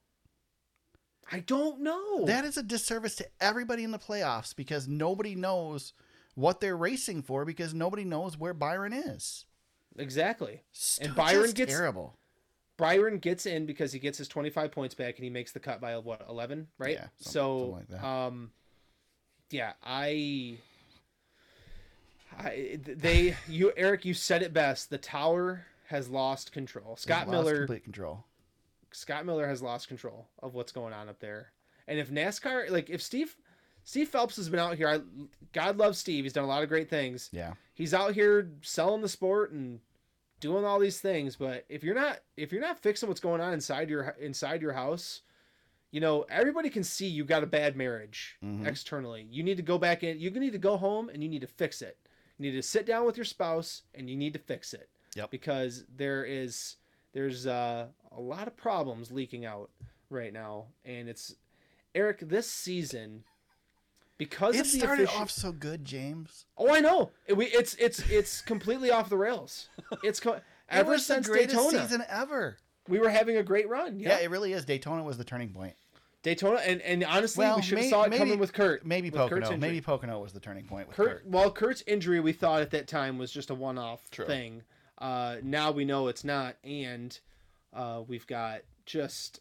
I 1.32 1.40
don't 1.40 1.80
know. 1.82 2.26
That 2.26 2.44
is 2.46 2.58
a 2.58 2.64
disservice 2.64 3.16
to 3.16 3.28
everybody 3.40 3.84
in 3.84 3.92
the 3.92 4.00
playoffs 4.00 4.56
because 4.56 4.88
nobody 4.88 5.34
knows 5.34 5.94
what 6.36 6.60
they're 6.60 6.76
racing 6.78 7.22
for 7.24 7.46
because 7.46 7.74
nobody 7.74 8.04
knows 8.04 8.38
where 8.38 8.54
Byron 8.54 8.94
is. 8.94 9.46
exactly. 9.98 10.62
And 11.02 11.16
Byron 11.16 11.52
gets- 11.52 11.72
terrible. 11.72 12.18
Byron 12.82 13.20
gets 13.20 13.46
in 13.46 13.66
because 13.66 13.94
he 13.94 14.00
gets 14.00 14.18
his 14.18 14.28
25 14.28 14.72
points 14.72 14.96
back 14.96 15.16
and 15.16 15.24
he 15.24 15.30
makes 15.30 15.52
the 15.52 15.60
cut 15.60 15.80
by 15.80 15.96
what 15.98 16.26
11, 16.28 16.68
right? 16.78 16.94
Yeah, 16.96 17.08
some- 17.20 17.32
so, 17.32 17.60
something 17.60 17.72
like 17.76 17.88
that. 17.90 18.04
um, 18.06 18.52
yeah, 19.52 19.74
I, 19.84 20.58
I, 22.38 22.80
they, 22.84 23.36
you, 23.48 23.72
Eric, 23.78 24.06
you 24.06 24.14
said 24.14 24.42
it 24.42 24.54
best. 24.54 24.90
The 24.90 24.98
tower 24.98 25.66
has 25.88 26.10
lost 26.10 26.52
control. 26.54 26.96
Scott 26.96 27.28
lost 27.28 27.32
Miller, 27.32 27.58
complete 27.60 27.84
control. 27.84 28.24
Scott 28.92 29.26
Miller 29.26 29.48
has 29.48 29.62
lost 29.62 29.88
control 29.88 30.28
of 30.42 30.54
what's 30.54 30.72
going 30.72 30.94
on 30.94 31.10
up 31.10 31.20
there. 31.20 31.52
And 31.88 32.00
if 32.00 32.10
NASCAR, 32.10 32.70
like 32.70 32.90
if 32.90 33.02
Steve, 33.02 33.36
Steve 33.84 34.08
Phelps 34.10 34.38
has 34.38 34.48
been 34.50 34.60
out 34.60 34.76
here, 34.78 34.88
I, 34.88 35.02
God 35.54 35.78
loves 35.78 35.98
Steve. 35.98 36.24
He's 36.24 36.34
done 36.34 36.46
a 36.46 36.48
lot 36.48 36.64
of 36.64 36.70
great 36.70 36.90
things 36.90 37.30
Yeah. 37.34 37.54
he's 37.74 37.94
out 37.94 38.14
here 38.14 38.50
selling 38.62 39.02
the 39.02 39.10
sport 39.10 39.52
and 39.52 39.80
doing 40.42 40.66
all 40.66 40.80
these 40.80 41.00
things 41.00 41.38
but 41.38 41.64
if 41.70 41.84
you're 41.84 41.96
not 41.96 42.20
if 42.36 42.52
you're 42.52 42.62
not 42.62 42.78
fixing 42.78 43.08
what's 43.08 43.22
going 43.22 43.40
on 43.40 43.54
inside 43.54 43.90
your 43.90 44.16
inside 44.20 44.62
your 44.62 44.74
house 44.74 45.22
you 45.92 46.02
know 46.02 46.26
everybody 46.30 46.70
can 46.70 46.84
see 46.84 47.08
you 47.08 47.24
got 47.24 47.44
a 47.44 47.48
bad 47.48 47.78
marriage 47.78 48.38
Mhm. 48.44 48.66
externally 48.68 49.26
you 49.32 49.44
need 49.44 49.58
to 49.58 49.64
go 49.64 49.78
back 49.78 50.04
in 50.04 50.20
you 50.20 50.30
need 50.32 50.52
to 50.52 50.58
go 50.58 50.76
home 50.78 51.08
and 51.10 51.24
you 51.24 51.30
need 51.30 51.42
to 51.42 51.48
fix 51.48 51.82
it 51.82 51.98
you 52.38 52.44
need 52.52 52.58
to 52.58 52.62
sit 52.64 52.86
down 52.86 53.06
with 53.06 53.16
your 53.18 53.26
spouse 53.26 53.84
and 53.96 54.10
you 54.10 54.18
need 54.18 54.34
to 54.34 54.40
fix 54.40 54.74
it 54.74 54.90
Yep. 55.16 55.32
because 55.32 55.86
there 55.96 56.26
is 56.26 56.76
there's 57.14 57.46
uh, 57.46 57.88
a 58.12 58.20
lot 58.22 58.48
of 58.48 58.56
problems 58.58 59.12
leaking 59.12 59.46
out 59.46 59.70
right 60.10 60.34
now 60.34 60.66
and 60.86 61.08
it's 61.08 61.36
eric 61.94 62.20
this 62.22 62.50
season 62.52 63.24
because 64.22 64.56
It 64.56 64.68
started 64.68 65.08
off 65.10 65.32
so 65.32 65.52
good, 65.52 65.84
James. 65.84 66.46
Oh, 66.56 66.72
I 66.72 66.80
know. 66.80 67.10
It, 67.26 67.34
we, 67.34 67.46
it's 67.48 67.74
it's 67.80 68.08
it's 68.08 68.40
completely 68.42 68.92
off 68.92 69.10
the 69.10 69.18
rails. 69.18 69.70
It's 70.04 70.20
co- 70.20 70.40
ever 70.70 71.00
since 71.00 71.28
Daytona, 71.28 71.80
season 71.82 72.04
ever. 72.08 72.58
we 72.88 73.00
were 73.00 73.10
having 73.10 73.38
a 73.38 73.42
great 73.44 73.68
run. 73.68 74.00
Yeah. 74.00 74.10
Yeah, 74.10 74.26
it 74.26 74.30
really 74.30 74.54
is. 74.54 74.64
Daytona 74.64 75.02
was 75.04 75.18
the 75.18 75.24
turning 75.24 75.50
point. 75.50 75.74
Daytona, 76.22 76.60
and 76.60 76.82
and 76.84 77.04
honestly, 77.04 77.46
Well, 77.48 77.56
we 77.56 77.64
should 77.64 77.80
have 77.80 77.88
saw 77.88 78.04
it 78.04 78.12
maybe- 78.12 78.20
coming 78.20 78.38
with 78.40 78.54
Kurt. 78.54 78.86
Maybe 78.86 79.10
with 79.10 79.18
Pocono. 79.20 79.58
Maybe 79.58 79.82
Pocono 79.82 80.20
was 80.20 80.34
the 80.34 80.40
turning 80.40 80.66
point 80.66 80.88
with 80.88 80.96
Kurt. 80.98 81.08
Kurt. 81.24 81.28
Well, 81.28 81.50
Kurt's 81.52 81.84
injury, 81.88 82.20
we 82.20 82.32
thought 82.32 82.62
at 82.62 82.70
that 82.72 82.88
time 82.88 83.18
was 83.18 83.32
just 83.32 83.50
a 83.50 83.56
one-off 83.56 84.02
True. 84.12 84.28
thing. 84.28 84.62
Uh, 85.00 85.38
now 85.42 85.72
we 85.72 85.84
know 85.84 86.10
it's 86.10 86.24
not, 86.24 86.58
and 86.64 87.20
uh, 87.74 88.04
we've 88.08 88.28
got 88.28 88.62
just 88.86 89.40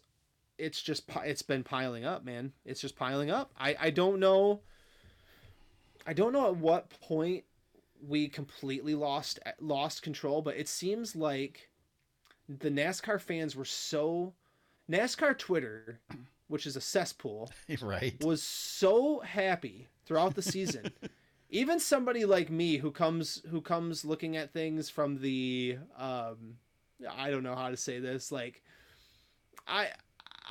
it's 0.57 0.81
just 0.81 1.03
it's 1.23 1.43
been 1.43 1.63
piling 1.63 2.03
up, 2.03 2.25
man. 2.25 2.53
It's 2.65 2.81
just 2.81 2.95
piling 2.95 3.29
up. 3.29 3.51
I 3.59 3.75
I 3.79 3.89
don't 3.91 4.19
know. 4.19 4.61
I 6.11 6.13
don't 6.13 6.33
know 6.33 6.47
at 6.47 6.57
what 6.57 6.89
point 6.89 7.45
we 8.05 8.27
completely 8.27 8.95
lost 8.95 9.39
lost 9.61 10.01
control, 10.01 10.41
but 10.41 10.57
it 10.57 10.67
seems 10.67 11.15
like 11.15 11.69
the 12.49 12.69
NASCAR 12.69 13.21
fans 13.21 13.55
were 13.55 13.63
so 13.63 14.33
NASCAR 14.91 15.37
Twitter, 15.37 16.01
which 16.49 16.65
is 16.65 16.75
a 16.75 16.81
cesspool, 16.81 17.49
right. 17.81 18.21
was 18.21 18.43
so 18.43 19.21
happy 19.21 19.87
throughout 20.05 20.35
the 20.35 20.41
season. 20.41 20.91
Even 21.49 21.79
somebody 21.79 22.25
like 22.25 22.49
me 22.49 22.75
who 22.75 22.91
comes 22.91 23.41
who 23.49 23.61
comes 23.61 24.03
looking 24.03 24.35
at 24.35 24.51
things 24.51 24.89
from 24.89 25.21
the 25.21 25.77
um 25.97 26.57
I 27.09 27.31
don't 27.31 27.43
know 27.43 27.55
how 27.55 27.69
to 27.69 27.77
say 27.77 27.99
this 27.99 28.33
like 28.33 28.61
I 29.65 29.91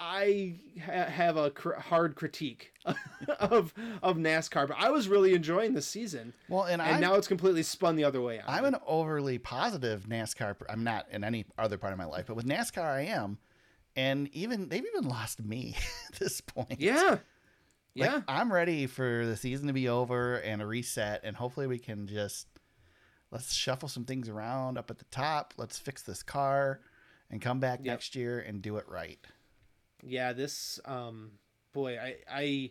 I 0.02 0.56
ha- 0.84 1.04
have 1.10 1.36
a 1.36 1.50
cr- 1.50 1.74
hard 1.74 2.14
critique 2.16 2.72
of 3.38 3.74
of 4.02 4.16
NASCAR, 4.16 4.66
but 4.66 4.76
I 4.78 4.90
was 4.90 5.08
really 5.08 5.34
enjoying 5.34 5.74
the 5.74 5.82
season, 5.82 6.32
Well, 6.48 6.64
and, 6.64 6.80
and 6.80 7.00
now 7.00 7.14
it's 7.16 7.28
completely 7.28 7.62
spun 7.62 7.96
the 7.96 8.04
other 8.04 8.20
way. 8.20 8.40
On 8.40 8.44
I'm 8.48 8.64
an 8.64 8.76
overly 8.86 9.38
positive 9.38 10.06
NASCAR. 10.08 10.56
I'm 10.70 10.82
not 10.84 11.06
in 11.10 11.22
any 11.22 11.44
other 11.58 11.76
part 11.76 11.92
of 11.92 11.98
my 11.98 12.06
life, 12.06 12.24
but 12.26 12.36
with 12.36 12.46
NASCAR, 12.46 12.82
I 12.84 13.02
am. 13.02 13.38
And 13.94 14.28
even 14.34 14.68
they've 14.68 14.86
even 14.96 15.08
lost 15.08 15.44
me 15.44 15.76
at 16.12 16.18
this 16.18 16.40
point. 16.40 16.80
yeah, 16.80 17.10
Like, 17.10 17.20
yeah, 17.94 18.22
I'm 18.26 18.52
ready 18.52 18.86
for 18.86 19.26
the 19.26 19.36
season 19.36 19.66
to 19.66 19.72
be 19.74 19.88
over 19.88 20.36
and 20.36 20.62
a 20.62 20.66
reset, 20.66 21.20
and 21.24 21.36
hopefully 21.36 21.66
we 21.66 21.78
can 21.78 22.06
just 22.06 22.46
let's 23.30 23.52
shuffle 23.52 23.88
some 23.88 24.04
things 24.04 24.28
around 24.28 24.78
up 24.78 24.90
at 24.90 24.98
the 24.98 25.04
top. 25.10 25.54
Let's 25.58 25.78
fix 25.78 26.02
this 26.02 26.22
car 26.22 26.80
and 27.30 27.40
come 27.40 27.60
back 27.60 27.80
Yep. 27.80 27.86
next 27.86 28.16
year 28.16 28.38
and 28.40 28.62
do 28.62 28.76
it 28.76 28.88
right. 28.88 29.18
Yeah. 30.04 30.32
This 30.32 30.80
um 30.84 31.32
boy, 31.72 31.98
I 31.98 32.16
I 32.30 32.70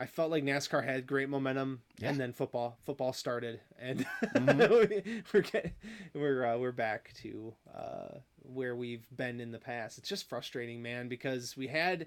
I 0.00 0.06
felt 0.06 0.30
like 0.30 0.44
NASCAR 0.44 0.84
had 0.84 1.06
great 1.08 1.28
momentum, 1.28 1.82
Yeah. 1.98 2.10
and 2.10 2.20
then 2.20 2.32
football 2.32 2.78
football 2.84 3.12
started, 3.12 3.60
and 3.78 4.06
Mhm. 4.34 5.24
we're 5.32 5.40
getting, 5.42 5.72
we're 6.14 6.44
uh, 6.44 6.56
we're 6.58 6.72
back 6.72 7.12
to 7.22 7.54
uh, 7.74 8.18
where 8.42 8.76
we've 8.76 9.06
been 9.16 9.40
in 9.40 9.50
the 9.50 9.58
past. 9.58 9.98
It's 9.98 10.08
just 10.08 10.28
frustrating, 10.28 10.82
man, 10.82 11.08
because 11.08 11.56
we 11.56 11.66
had. 11.68 12.06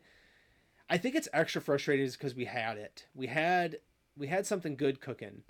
I 0.89 0.97
think 0.97 1.15
it's 1.15 1.29
extra 1.31 1.61
frustrating 1.61 2.09
because 2.09 2.35
we 2.35 2.45
had 2.45 2.77
it. 2.77 3.07
We 3.15 3.27
had 3.27 3.79
we 4.17 4.27
had 4.27 4.45
something 4.45 4.75
good 4.75 4.99
cooking, 5.01 5.43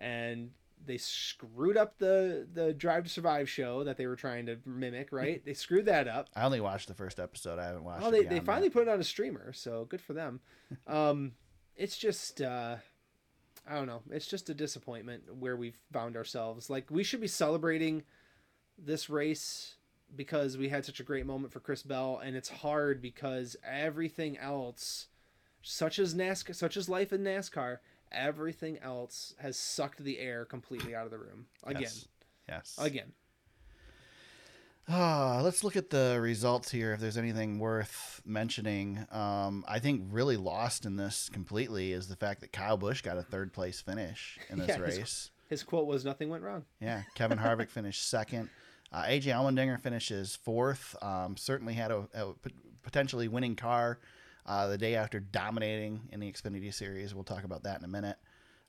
and 0.00 0.50
they 0.84 0.96
screwed 0.98 1.76
up 1.76 1.98
the 1.98 2.46
the 2.52 2.72
Drive 2.72 3.04
to 3.04 3.10
Survive 3.10 3.48
show 3.48 3.84
that 3.84 3.96
they 3.96 4.06
were 4.06 4.16
trying 4.16 4.46
to 4.46 4.58
mimic. 4.64 5.10
Right? 5.12 5.44
they 5.44 5.54
screwed 5.54 5.86
that 5.86 6.08
up. 6.08 6.28
I 6.34 6.44
only 6.44 6.60
watched 6.60 6.88
the 6.88 6.94
first 6.94 7.18
episode. 7.18 7.58
I 7.58 7.66
haven't 7.66 7.84
watched. 7.84 8.04
Oh, 8.04 8.08
it 8.08 8.12
they, 8.12 8.38
they 8.38 8.40
finally 8.40 8.68
that. 8.68 8.74
put 8.74 8.82
it 8.82 8.88
on 8.88 9.00
a 9.00 9.04
streamer, 9.04 9.52
so 9.52 9.84
good 9.84 10.00
for 10.00 10.12
them. 10.12 10.40
Um, 10.86 11.32
it's 11.74 11.98
just, 11.98 12.40
uh, 12.40 12.76
I 13.68 13.74
don't 13.74 13.86
know. 13.86 14.02
It's 14.10 14.26
just 14.26 14.50
a 14.50 14.54
disappointment 14.54 15.34
where 15.34 15.56
we've 15.56 15.78
found 15.92 16.16
ourselves. 16.16 16.70
Like 16.70 16.90
we 16.90 17.02
should 17.02 17.20
be 17.20 17.26
celebrating 17.26 18.04
this 18.78 19.10
race 19.10 19.74
because 20.14 20.56
we 20.56 20.68
had 20.68 20.84
such 20.84 21.00
a 21.00 21.04
great 21.04 21.26
moment 21.26 21.52
for 21.52 21.60
Chris 21.60 21.82
Bell, 21.82 22.20
and 22.22 22.36
it's 22.36 22.48
hard 22.48 23.00
because 23.02 23.56
everything 23.64 24.38
else, 24.38 25.06
such 25.62 25.98
as 25.98 26.14
NASCAR, 26.14 26.54
such 26.54 26.76
as 26.76 26.88
life 26.88 27.12
in 27.12 27.22
NASCAR, 27.22 27.78
everything 28.12 28.78
else 28.78 29.34
has 29.38 29.56
sucked 29.58 30.02
the 30.02 30.18
air 30.18 30.44
completely 30.44 30.94
out 30.94 31.04
of 31.04 31.10
the 31.10 31.18
room 31.18 31.46
again, 31.64 31.82
Yes. 31.82 32.08
Yes. 32.48 32.76
again. 32.80 33.12
Ah, 34.88 35.40
let's 35.44 35.62
look 35.62 35.76
at 35.76 35.90
the 35.90 36.18
results 36.20 36.70
here. 36.72 36.92
If 36.92 37.00
there's 37.00 37.16
anything 37.16 37.58
worth 37.60 38.20
mentioning, 38.24 39.06
um, 39.12 39.64
I 39.68 39.78
think 39.78 40.02
really 40.10 40.36
lost 40.36 40.84
in 40.84 40.96
this 40.96 41.28
completely 41.28 41.92
is 41.92 42.08
the 42.08 42.16
fact 42.16 42.40
that 42.40 42.52
Kyle 42.52 42.76
Busch 42.76 43.00
got 43.02 43.16
a 43.16 43.22
third 43.22 43.52
place 43.52 43.80
finish 43.80 44.38
in 44.48 44.58
this 44.58 44.68
Yeah, 44.68 44.84
his- 44.84 44.98
race. 44.98 45.30
His 45.48 45.62
quote 45.64 45.86
was, 45.88 46.04
"Nothing 46.04 46.28
went 46.28 46.44
wrong." 46.44 46.64
Yeah, 46.80 47.02
Kevin 47.16 47.38
Harvick 47.40 47.70
finished 47.70 48.08
second. 48.08 48.50
Uh, 48.92 49.02
AJ 49.02 49.24
Allmendinger 49.34 49.80
finishes 49.80 50.36
fourth. 50.36 50.96
Um, 51.02 51.36
certainly 51.36 51.74
had 51.74 51.90
a 51.90 52.34
potentially 52.82 53.26
winning 53.28 53.56
car 53.56 53.98
uh, 54.46 54.66
the 54.68 54.78
day 54.78 54.94
after 54.96 55.20
dominating 55.20 56.08
in 56.12 56.20
the 56.20 56.30
Xfinity 56.30 56.72
Series. 56.72 57.14
We'll 57.14 57.24
talk 57.24 57.44
about 57.44 57.62
that 57.64 57.78
in 57.78 57.84
a 57.84 57.88
minute. 57.88 58.16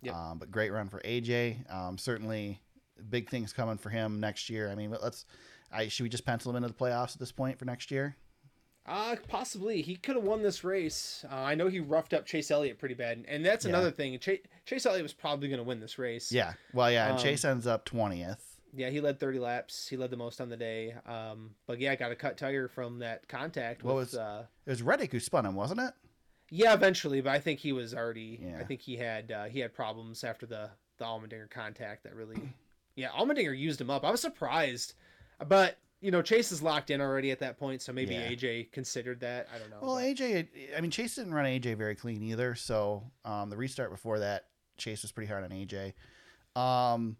Yep. 0.02 0.16
Um, 0.16 0.38
but 0.40 0.52
great 0.52 0.72
run 0.72 0.90
for 0.90 1.00
AJ. 1.02 1.72
Um, 1.72 1.98
certainly 1.98 2.60
big 3.10 3.30
things 3.30 3.54
coming 3.54 3.78
for 3.78 3.90
him 3.90 4.20
next 4.20 4.50
year. 4.50 4.70
I 4.70 4.76
mean, 4.76 4.96
let's. 5.02 5.26
I, 5.72 5.88
should 5.88 6.04
we 6.04 6.10
just 6.10 6.26
pencil 6.26 6.50
him 6.52 6.58
into 6.58 6.68
the 6.68 6.74
playoffs 6.74 7.14
at 7.14 7.20
this 7.20 7.32
point 7.32 7.58
for 7.58 7.66
next 7.66 7.92
year? 7.92 8.16
Uh, 8.86 9.16
possibly. 9.28 9.82
He 9.82 9.96
could 9.96 10.16
have 10.16 10.26
won 10.26 10.42
this 10.42 10.64
race. 10.64 11.24
Uh, 11.32 11.36
I 11.36 11.56
know 11.56 11.68
he 11.68 11.80
roughed 11.80 12.14
up 12.14 12.26
Chase 12.26 12.50
Elliott 12.52 12.78
pretty 12.80 12.96
bad, 12.96 13.24
and 13.28 13.46
that's 13.46 13.64
Yeah. 13.64 13.70
another 13.70 13.92
thing. 13.92 14.18
Chase, 14.20 14.42
Chase 14.66 14.86
Elliott 14.86 15.04
was 15.04 15.14
probably 15.14 15.48
going 15.50 15.60
to 15.60 15.64
win 15.64 15.80
this 15.80 15.98
race. 16.00 16.32
Yeah. 16.32 16.54
Well, 16.74 16.92
yeah. 16.92 17.06
And 17.10 17.18
Um, 17.18 17.24
Chase 17.24 17.46
ends 17.46 17.68
up 17.68 17.86
twentieth. 17.86 18.51
Yeah, 18.74 18.90
he 18.90 19.02
led 19.02 19.20
30 19.20 19.40
laps. 19.40 19.88
He 19.88 19.98
led 19.98 20.12
the 20.12 20.18
most 20.18 20.40
on 20.40 20.50
the 20.50 20.58
day. 20.58 20.96
Um, 21.06 21.52
but 21.68 21.80
yeah, 21.80 21.96
got 21.96 22.12
a 22.12 22.16
cut 22.16 22.38
tire 22.38 22.68
from 22.68 23.00
that 23.00 23.28
contact. 23.28 23.84
What 23.84 23.96
with, 23.96 24.12
was- 24.14 24.16
uh, 24.18 24.46
It 24.66 24.70
was 24.70 24.82
Reddick 24.82 25.12
who 25.12 25.20
spun 25.20 25.46
him, 25.46 25.56
wasn't 25.56 25.82
it? 25.82 25.94
yeah, 26.54 26.74
eventually, 26.74 27.22
but 27.22 27.32
I 27.32 27.40
think 27.40 27.60
he 27.60 27.72
was 27.74 27.94
already. 27.94 28.40
Yeah. 28.44 28.58
I 28.60 28.64
think 28.64 28.82
he 28.82 28.98
had 28.98 29.32
uh, 29.32 29.46
he 29.46 29.60
had 29.60 29.74
problems 29.74 30.24
after 30.24 30.46
the 30.46 30.70
the 30.98 31.06
Allmendinger 31.06 31.50
contact 31.50 32.04
that 32.04 32.16
really. 32.16 32.42
Yeah, 32.96 33.08
Allmendinger 33.10 33.58
used 33.58 33.80
him 33.80 33.90
up. 33.90 34.04
I 34.04 34.12
was 34.12 34.20
surprised, 34.22 34.96
but 35.48 35.78
you 36.02 36.12
know 36.12 36.22
Chase 36.22 36.52
is 36.52 36.62
locked 36.62 36.90
in 36.90 37.00
already 37.00 37.32
at 37.32 37.40
that 37.40 37.58
point, 37.58 37.82
so 37.82 37.94
maybe 37.94 38.16
Yeah. 38.16 38.30
AJ 38.30 38.72
considered 38.74 39.22
that. 39.22 39.48
I 39.56 39.60
don't 39.60 39.70
know. 39.70 39.78
Well, 39.82 39.96
but- 39.96 40.04
AJ, 40.04 40.48
I 40.78 40.82
mean, 40.82 40.92
Chase 40.92 41.16
didn't 41.16 41.34
run 41.34 41.46
AJ 41.46 41.78
very 41.78 41.96
clean 41.96 42.22
either. 42.22 42.54
So 42.56 43.04
um, 43.24 43.50
the 43.50 43.56
restart 43.56 43.90
before 43.92 44.20
that, 44.20 44.48
Chase 44.78 45.04
was 45.04 45.12
pretty 45.14 45.30
hard 45.32 45.46
on 45.46 45.52
AJ. 45.52 45.94
Um, 46.56 47.16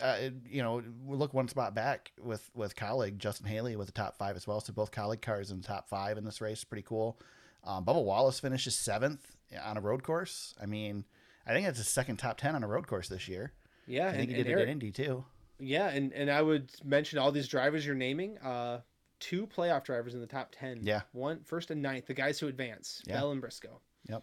uh, 0.00 0.30
you 0.48 0.62
know, 0.62 0.82
we 1.04 1.16
look 1.16 1.34
one 1.34 1.48
spot 1.48 1.74
back 1.74 2.12
with 2.22 2.50
with 2.54 2.76
Kaulig 2.76 3.18
Justin 3.18 3.46
Haley 3.46 3.76
with 3.76 3.86
the 3.86 3.92
top 3.92 4.16
five 4.16 4.36
as 4.36 4.46
well. 4.46 4.60
So 4.60 4.72
both 4.72 4.90
Kaulig 4.90 5.22
cars 5.22 5.50
in 5.50 5.60
the 5.60 5.66
top 5.66 5.88
five 5.88 6.18
in 6.18 6.24
this 6.24 6.40
race, 6.40 6.64
pretty 6.64 6.84
cool. 6.86 7.18
Um, 7.64 7.84
Bubba 7.84 8.02
Wallace 8.04 8.40
finishes 8.40 8.74
seventh 8.76 9.36
on 9.64 9.76
a 9.76 9.80
road 9.80 10.02
course. 10.02 10.54
I 10.62 10.66
mean, 10.66 11.04
I 11.46 11.52
think 11.52 11.66
that's 11.66 11.78
his 11.78 11.88
second 11.88 12.16
top 12.18 12.38
ten 12.38 12.54
on 12.54 12.62
a 12.62 12.68
road 12.68 12.86
course 12.86 13.08
this 13.08 13.28
year. 13.28 13.52
yeah, 13.86 14.08
I 14.08 14.12
think 14.12 14.30
and, 14.30 14.36
he 14.36 14.42
did 14.42 14.52
it 14.52 14.62
at 14.62 14.68
Indy 14.68 14.92
too. 14.92 15.24
Yeah, 15.58 15.88
and 15.88 16.12
and 16.12 16.30
I 16.30 16.42
would 16.42 16.70
mention 16.84 17.18
all 17.18 17.32
these 17.32 17.48
drivers 17.48 17.84
you're 17.86 17.94
naming. 17.94 18.38
Uh, 18.38 18.80
two 19.20 19.46
playoff 19.46 19.84
drivers 19.84 20.14
in 20.14 20.20
the 20.20 20.26
top 20.26 20.52
ten. 20.52 20.80
Yeah. 20.82 21.02
one 21.12 21.40
first 21.44 21.70
and 21.70 21.80
ninth, 21.82 22.06
the 22.06 22.14
guys 22.14 22.38
who 22.38 22.48
advance, 22.48 23.02
Yeah. 23.06 23.14
Bell 23.14 23.32
and 23.32 23.40
Briscoe. 23.40 23.80
Yep. 24.08 24.22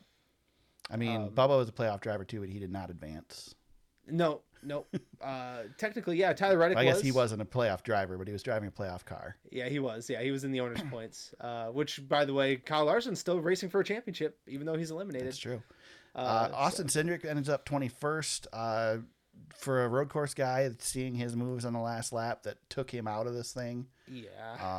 I 0.91 0.97
mean, 0.97 1.21
Um, 1.21 1.29
Bubba 1.31 1.57
was 1.57 1.69
a 1.69 1.71
playoff 1.71 2.01
driver 2.01 2.23
too, 2.25 2.39
but 2.41 2.49
he 2.49 2.59
did 2.59 2.71
not 2.71 2.89
advance. 2.89 3.55
No, 4.07 4.41
no. 4.61 4.85
uh, 5.21 5.63
technically, 5.77 6.17
yeah, 6.17 6.33
Tyler 6.33 6.57
Reddick 6.57 6.77
I 6.77 6.83
guess 6.83 6.95
was. 6.95 7.03
he 7.03 7.11
wasn't 7.11 7.41
a 7.41 7.45
playoff 7.45 7.83
driver, 7.83 8.17
but 8.17 8.27
he 8.27 8.33
was 8.33 8.43
driving 8.43 8.67
a 8.67 8.71
playoff 8.71 9.05
car. 9.05 9.37
Yeah, 9.51 9.69
he 9.69 9.79
was. 9.79 10.09
Yeah, 10.09 10.21
he 10.21 10.31
was 10.31 10.43
in 10.43 10.51
the 10.51 10.59
owners' 10.61 10.81
points. 10.89 11.33
Uh, 11.39 11.67
which, 11.67 12.07
by 12.07 12.25
the 12.25 12.33
way, 12.33 12.57
Kyle 12.57 12.85
Larson's 12.85 13.19
still 13.19 13.39
racing 13.39 13.69
for 13.69 13.79
a 13.79 13.83
championship, 13.83 14.37
even 14.47 14.65
though 14.65 14.75
he's 14.75 14.91
eliminated. 14.91 15.27
That's 15.27 15.37
true. 15.37 15.61
Uh, 16.15 16.19
Uh, 16.19 16.47
so- 16.49 16.55
Austin 16.55 16.87
Cindric 16.87 17.25
ends 17.25 17.49
up 17.49 17.65
21st. 17.65 18.47
Uh, 18.53 18.97
for 19.55 19.83
a 19.85 19.87
road 19.87 20.09
course 20.09 20.33
guy, 20.33 20.69
seeing 20.79 21.15
his 21.15 21.35
moves 21.35 21.63
on 21.65 21.73
the 21.73 21.79
last 21.79 22.11
lap 22.13 22.43
that 22.43 22.57
took 22.69 22.91
him 22.91 23.07
out 23.07 23.27
of 23.27 23.33
this 23.33 23.51
thing, 23.51 23.87
yeah. 24.07 24.27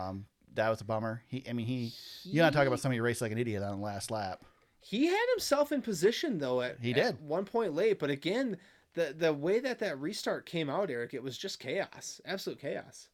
um, 0.08 0.26
that 0.54 0.68
was 0.68 0.80
a 0.80 0.84
bummer. 0.84 1.22
He, 1.26 1.44
I 1.48 1.52
mean, 1.52 1.66
he, 1.66 1.92
you 2.22 2.36
gotta 2.36 2.54
talk 2.54 2.66
about 2.66 2.80
somebody 2.80 2.98
who 2.98 3.02
raced 3.04 3.20
like 3.20 3.32
an 3.32 3.38
idiot 3.38 3.62
on 3.62 3.78
the 3.78 3.84
last 3.84 4.10
lap. 4.10 4.44
He 4.80 5.06
had 5.06 5.26
himself 5.32 5.72
in 5.72 5.80
position 5.80 6.38
though 6.38 6.60
at 6.60 6.78
He 6.80 6.90
at 6.90 6.96
did. 6.96 7.26
one 7.26 7.44
point 7.44 7.74
late, 7.74 7.98
but 7.98 8.10
again, 8.10 8.58
the 8.94 9.14
the 9.16 9.32
way 9.32 9.60
that 9.60 9.78
that 9.80 9.98
restart 10.00 10.46
came 10.46 10.68
out, 10.70 10.90
Eric, 10.90 11.14
it 11.14 11.22
was 11.22 11.36
just 11.38 11.58
chaos, 11.60 12.20
absolute 12.24 12.58
chaos. 12.60 13.08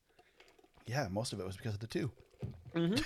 Yeah, 0.86 1.08
most 1.10 1.32
of 1.32 1.40
it 1.40 1.46
was 1.46 1.56
because 1.56 1.74
of 1.74 1.80
the 1.80 1.86
two. 1.86 2.10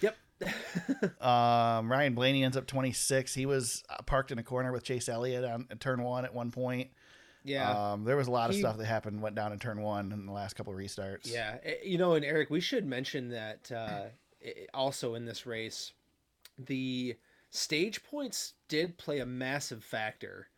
Yep. 0.00 0.16
Um, 1.20 1.90
Ryan 1.90 2.14
Blaney 2.14 2.44
ends 2.44 2.56
up 2.56 2.66
26. 2.66 3.32
He 3.34 3.46
was 3.46 3.82
uh, 3.88 4.02
parked 4.04 4.30
in 4.32 4.38
a 4.38 4.42
corner 4.42 4.72
with 4.72 4.82
Chase 4.82 5.08
Elliott 5.08 5.44
on 5.44 5.66
turn 5.78 6.02
one 6.02 6.24
at 6.26 6.34
one 6.34 6.50
point. 6.50 6.90
yeah. 7.44 7.92
Um, 7.92 8.04
there 8.04 8.16
was 8.16 8.26
a 8.26 8.30
lot 8.30 8.50
of 8.50 8.56
He- 8.56 8.60
stuff 8.60 8.76
that 8.76 8.84
happened, 8.84 9.22
went 9.22 9.36
down 9.36 9.52
in 9.52 9.58
turn 9.58 9.80
one 9.80 10.12
in 10.12 10.26
the 10.26 10.32
last 10.32 10.54
couple 10.54 10.72
of 10.72 10.78
restarts. 10.78 11.32
Yeah, 11.32 11.56
eh, 11.62 11.76
you 11.84 11.96
know, 11.96 12.14
and 12.14 12.24
Eric, 12.24 12.50
we 12.50 12.60
should 12.60 12.84
mention 12.84 13.30
that 13.30 13.70
uh, 13.72 14.06
also 14.74 15.14
in 15.14 15.24
this 15.24 15.46
race, 15.46 15.92
the 16.58 17.16
stage 17.50 18.02
points 18.04 18.54
did 18.68 18.98
play 18.98 19.20
a 19.20 19.26
massive 19.26 19.82
factor 19.84 20.48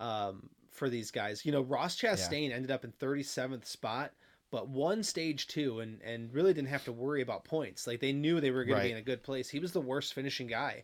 um, 0.00 0.48
for 0.70 0.88
these 0.88 1.12
guys. 1.12 1.46
You 1.46 1.52
know, 1.52 1.60
Ross 1.60 1.96
Chastain 1.96 2.52
ended 2.52 2.70
up 2.70 2.84
in 2.84 2.92
37th 2.92 3.66
spot, 3.66 4.12
but 4.50 4.68
won 4.68 5.04
stage 5.04 5.46
two 5.46 5.80
and, 5.80 6.00
and 6.02 6.32
really 6.34 6.52
didn't 6.52 6.68
have 6.68 6.84
to 6.86 6.92
worry 6.92 7.22
about 7.22 7.44
points. 7.44 7.86
Like 7.86 8.00
they 8.00 8.12
knew 8.12 8.40
they 8.40 8.50
were 8.50 8.64
going 8.64 8.78
to 8.78 8.84
be 8.88 8.92
in 8.92 8.98
a 8.98 9.02
good 9.02 9.22
place. 9.22 9.48
He 9.48 9.60
was 9.60 9.72
the 9.72 9.80
worst 9.80 10.14
finishing 10.14 10.48
guy 10.48 10.82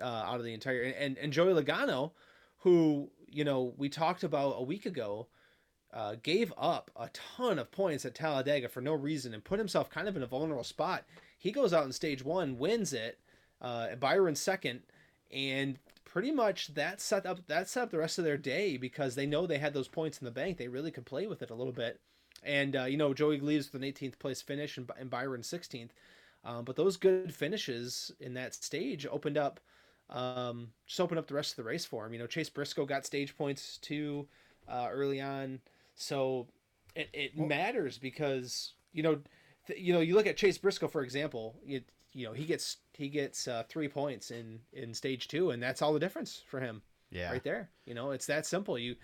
uh, 0.00 0.04
out 0.04 0.36
of 0.36 0.44
the 0.44 0.54
entire. 0.54 0.82
And, 0.82 1.18
and 1.18 1.32
Joey 1.32 1.60
Logano, 1.60 2.12
who, 2.58 3.10
you 3.28 3.44
know, 3.44 3.74
we 3.76 3.88
talked 3.88 4.22
about 4.22 4.54
a 4.58 4.62
week 4.62 4.86
ago, 4.86 5.26
uh, 5.92 6.16
gave 6.22 6.52
up 6.56 6.90
a 6.96 7.10
ton 7.12 7.58
of 7.58 7.70
points 7.70 8.04
at 8.04 8.14
Talladega 8.14 8.68
for 8.68 8.80
no 8.80 8.94
reason 8.94 9.34
and 9.34 9.44
put 9.44 9.58
himself 9.58 9.90
kind 9.90 10.08
of 10.08 10.16
in 10.16 10.22
a 10.22 10.26
vulnerable 10.26 10.64
spot. 10.64 11.04
He 11.38 11.50
goes 11.50 11.72
out 11.72 11.84
in 11.84 11.92
stage 11.92 12.24
one, 12.24 12.58
wins 12.58 12.92
it, 12.92 13.18
uh, 13.60 13.94
Byron 13.96 14.34
second, 14.34 14.82
and 15.30 15.78
pretty 16.12 16.30
much 16.30 16.74
that 16.74 17.00
set 17.00 17.24
up 17.24 17.38
that 17.46 17.70
set 17.70 17.84
up 17.84 17.90
the 17.90 17.96
rest 17.96 18.18
of 18.18 18.24
their 18.24 18.36
day 18.36 18.76
because 18.76 19.14
they 19.14 19.24
know 19.24 19.46
they 19.46 19.56
had 19.56 19.72
those 19.72 19.88
points 19.88 20.18
in 20.18 20.26
the 20.26 20.30
bank. 20.30 20.58
They 20.58 20.68
really 20.68 20.90
could 20.90 21.06
play 21.06 21.26
with 21.26 21.40
it 21.40 21.50
a 21.50 21.54
little 21.54 21.72
bit. 21.72 22.00
And 22.42 22.76
uh, 22.76 22.84
you 22.84 22.98
know, 22.98 23.14
Joey 23.14 23.40
leaves 23.40 23.72
with 23.72 23.82
an 23.82 23.88
18th 23.88 24.18
place 24.18 24.42
finish 24.42 24.76
and, 24.76 24.90
and 24.98 25.08
Byron 25.08 25.40
16th. 25.40 25.88
Um, 26.44 26.64
but 26.64 26.76
those 26.76 26.98
good 26.98 27.34
finishes 27.34 28.12
in 28.20 28.34
that 28.34 28.52
stage 28.52 29.06
opened 29.10 29.38
up, 29.38 29.58
um, 30.10 30.68
just 30.86 31.00
opened 31.00 31.18
up 31.18 31.28
the 31.28 31.34
rest 31.34 31.52
of 31.52 31.56
the 31.56 31.62
race 31.62 31.86
for 31.86 32.04
him. 32.04 32.12
You 32.12 32.18
know, 32.18 32.26
Chase 32.26 32.50
Briscoe 32.50 32.84
got 32.84 33.06
stage 33.06 33.34
points 33.34 33.78
too 33.78 34.26
uh, 34.68 34.88
early 34.90 35.20
on, 35.20 35.60
so 35.94 36.46
it, 36.94 37.08
it 37.14 37.38
matters 37.38 37.96
because 37.96 38.74
you 38.92 39.02
know, 39.02 39.20
th- 39.66 39.80
you 39.80 39.94
know, 39.94 40.00
you 40.00 40.14
look 40.14 40.26
at 40.26 40.36
Chase 40.36 40.58
Briscoe 40.58 40.88
for 40.88 41.02
example. 41.02 41.54
You, 41.64 41.80
you 42.12 42.26
know, 42.26 42.34
he 42.34 42.44
gets 42.44 42.76
he 42.92 43.08
gets 43.08 43.48
uh, 43.48 43.64
three 43.68 43.88
points 43.88 44.30
in 44.30 44.60
in 44.72 44.94
stage 44.94 45.28
two, 45.28 45.50
and 45.50 45.62
that's 45.62 45.82
all 45.82 45.92
the 45.92 46.00
difference 46.00 46.42
for 46.46 46.60
him 46.60 46.82
yeah. 47.10 47.30
right 47.30 47.44
there. 47.44 47.70
You 47.84 47.94
know, 47.94 48.10
it's 48.10 48.26
that 48.26 48.46
simple. 48.46 48.78
You, 48.78 48.96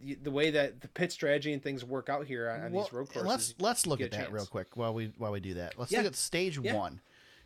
you 0.00 0.16
the 0.20 0.30
way 0.30 0.50
that 0.50 0.80
the 0.80 0.88
pit 0.88 1.12
strategy 1.12 1.52
and 1.52 1.62
things 1.62 1.84
work 1.84 2.08
out 2.08 2.26
here 2.26 2.48
on, 2.50 2.72
Well, 2.72 2.84
these 2.84 2.92
road 2.92 3.10
courses. 3.12 3.28
Let's 3.28 3.54
let's 3.58 3.86
look 3.86 4.00
at 4.00 4.12
that 4.12 4.32
real 4.32 4.46
quick 4.46 4.76
while 4.76 4.94
we 4.94 5.12
while 5.18 5.32
we 5.32 5.40
do 5.40 5.54
that. 5.54 5.78
Let's 5.78 5.92
Yeah. 5.92 5.98
look 5.98 6.08
at 6.08 6.16
stage 6.16 6.58
Yeah. 6.58 6.74
one. 6.74 7.00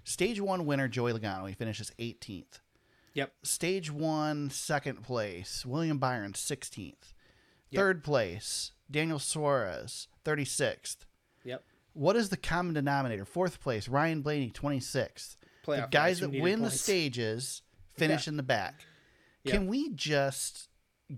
Stage 0.05 0.40
one 0.40 0.66
winner 0.66 0.87
Joey 0.87 1.12
Logano. 1.12 1.48
He 1.48 1.55
finishes 1.55 1.90
18th. 1.98 2.61
Yep. 3.14 3.33
Stage 3.42 3.90
one 3.90 4.50
second 4.50 5.02
place 5.02 5.66
William 5.66 5.98
Byron 5.98 6.35
16th. 6.35 7.14
Yep. 7.70 7.81
Third 7.81 8.05
place 8.05 8.72
Daniel 8.90 9.18
Suarez 9.18 10.07
36th. 10.24 11.07
Yep. 11.44 11.64
What 11.94 12.14
is 12.14 12.29
the 12.29 12.37
common 12.37 12.74
denominator? 12.74 13.24
Fourth 13.24 13.61
place 13.61 13.88
Ryan 13.88 14.20
Blaney 14.20 14.50
26th. 14.50 15.37
The 15.66 15.72
Playoff 15.72 15.90
guys 15.90 16.20
guys 16.20 16.20
that 16.20 16.31
win 16.31 16.62
the 16.62 16.70
stages 16.70 17.62
finish 17.96 18.29
in 18.29 18.37
the 18.37 18.42
back. 18.42 18.85
Yeah. 19.44 19.52
Can 19.52 19.66
we 19.66 19.90
just 19.94 20.68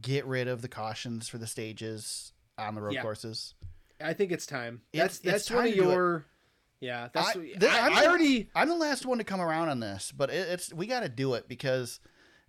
get 0.01 0.27
rid 0.27 0.49
of 0.49 0.63
the 0.63 0.69
cautions 0.69 1.29
for 1.29 1.39
the 1.39 1.47
stages 1.47 2.33
on 2.59 2.75
the 2.75 2.81
road 2.83 2.95
Yeah. 2.95 3.03
courses? 3.03 3.55
I 4.01 4.13
think 4.13 4.33
it's 4.33 4.47
time. 4.47 4.83
It's- 4.93 5.19
That's 5.19 5.37
it's 5.37 5.47
time 5.47 5.57
one 5.57 5.67
of 5.67 5.71
to 5.73 5.77
do 5.81 5.91
it. 5.91 5.93
your. 5.93 6.27
Yeah, 6.81 7.09
that's. 7.13 7.27
I- 7.29 7.31
I, 7.31 7.35
th- 7.35 7.63
I, 7.65 7.87
I'm 7.87 7.95
the- 7.95 8.07
already. 8.09 8.51
I'm 8.55 8.69
the 8.69 8.77
last 8.77 9.05
one 9.05 9.19
to 9.19 9.25
come 9.25 9.41
around 9.41 9.69
on 9.71 9.81
this, 9.81 10.13
but 10.13 10.31
it, 10.31 10.49
it's 10.49 10.73
we 10.73 10.87
got 10.87 11.01
to 11.01 11.09
do 11.09 11.35
it 11.35 11.49
because 11.49 11.99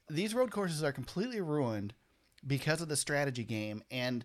these 0.09 0.35
road 0.35 0.51
courses 0.51 0.83
are 0.83 0.91
completely 0.91 1.41
ruined 1.41 1.93
because 2.45 2.81
of 2.81 2.89
the 2.89 2.95
strategy 2.95 3.43
game. 3.43 3.81
And 3.89 4.23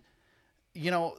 you 0.75 0.91
know, 0.91 1.17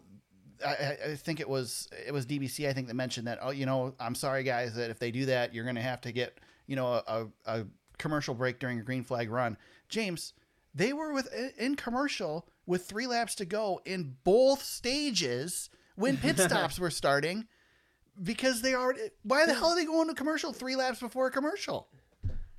I- 0.64 0.98
I, 1.12 1.14
think 1.16 1.40
it 1.40 1.48
was 1.48 1.88
it 2.06 2.12
was 2.12 2.26
DBC 2.26 2.68
I 2.68 2.72
think 2.72 2.88
that 2.88 2.94
mentioned 2.94 3.26
that. 3.26 3.38
Oh, 3.42 3.50
you 3.50 3.66
know, 3.66 3.94
I'm 4.00 4.14
sorry 4.14 4.42
guys 4.44 4.74
that 4.74 4.90
if 4.90 4.98
they 4.98 5.10
do 5.10 5.26
that, 5.26 5.54
you're 5.54 5.64
going 5.64 5.76
to 5.76 5.82
have 5.82 6.00
to 6.02 6.12
get 6.12 6.38
you 6.66 6.76
know 6.76 6.86
a, 6.86 7.02
a, 7.06 7.26
a 7.46 7.66
commercial 7.98 8.34
break 8.34 8.58
during 8.58 8.78
a 8.78 8.82
green 8.82 9.04
flag 9.04 9.30
run. 9.30 9.56
James, 9.88 10.32
they 10.74 10.92
were 10.92 11.12
with 11.12 11.28
in 11.58 11.76
commercial 11.76 12.48
with 12.66 12.86
three 12.86 13.06
laps 13.06 13.34
to 13.36 13.44
go 13.44 13.80
in 13.84 14.16
both 14.24 14.62
stages 14.62 15.70
when 15.94 16.16
pit 16.18 16.38
stops 16.38 16.78
were 16.78 16.90
starting 16.90 17.46
because 18.22 18.62
they 18.62 18.74
already. 18.74 19.00
Why 19.22 19.46
the 19.46 19.54
hell 19.54 19.70
are 19.70 19.76
they 19.76 19.84
going 19.84 20.08
to 20.08 20.14
commercial 20.14 20.52
three 20.52 20.76
laps 20.76 21.00
before 21.00 21.26
a 21.26 21.30
commercial? 21.30 21.88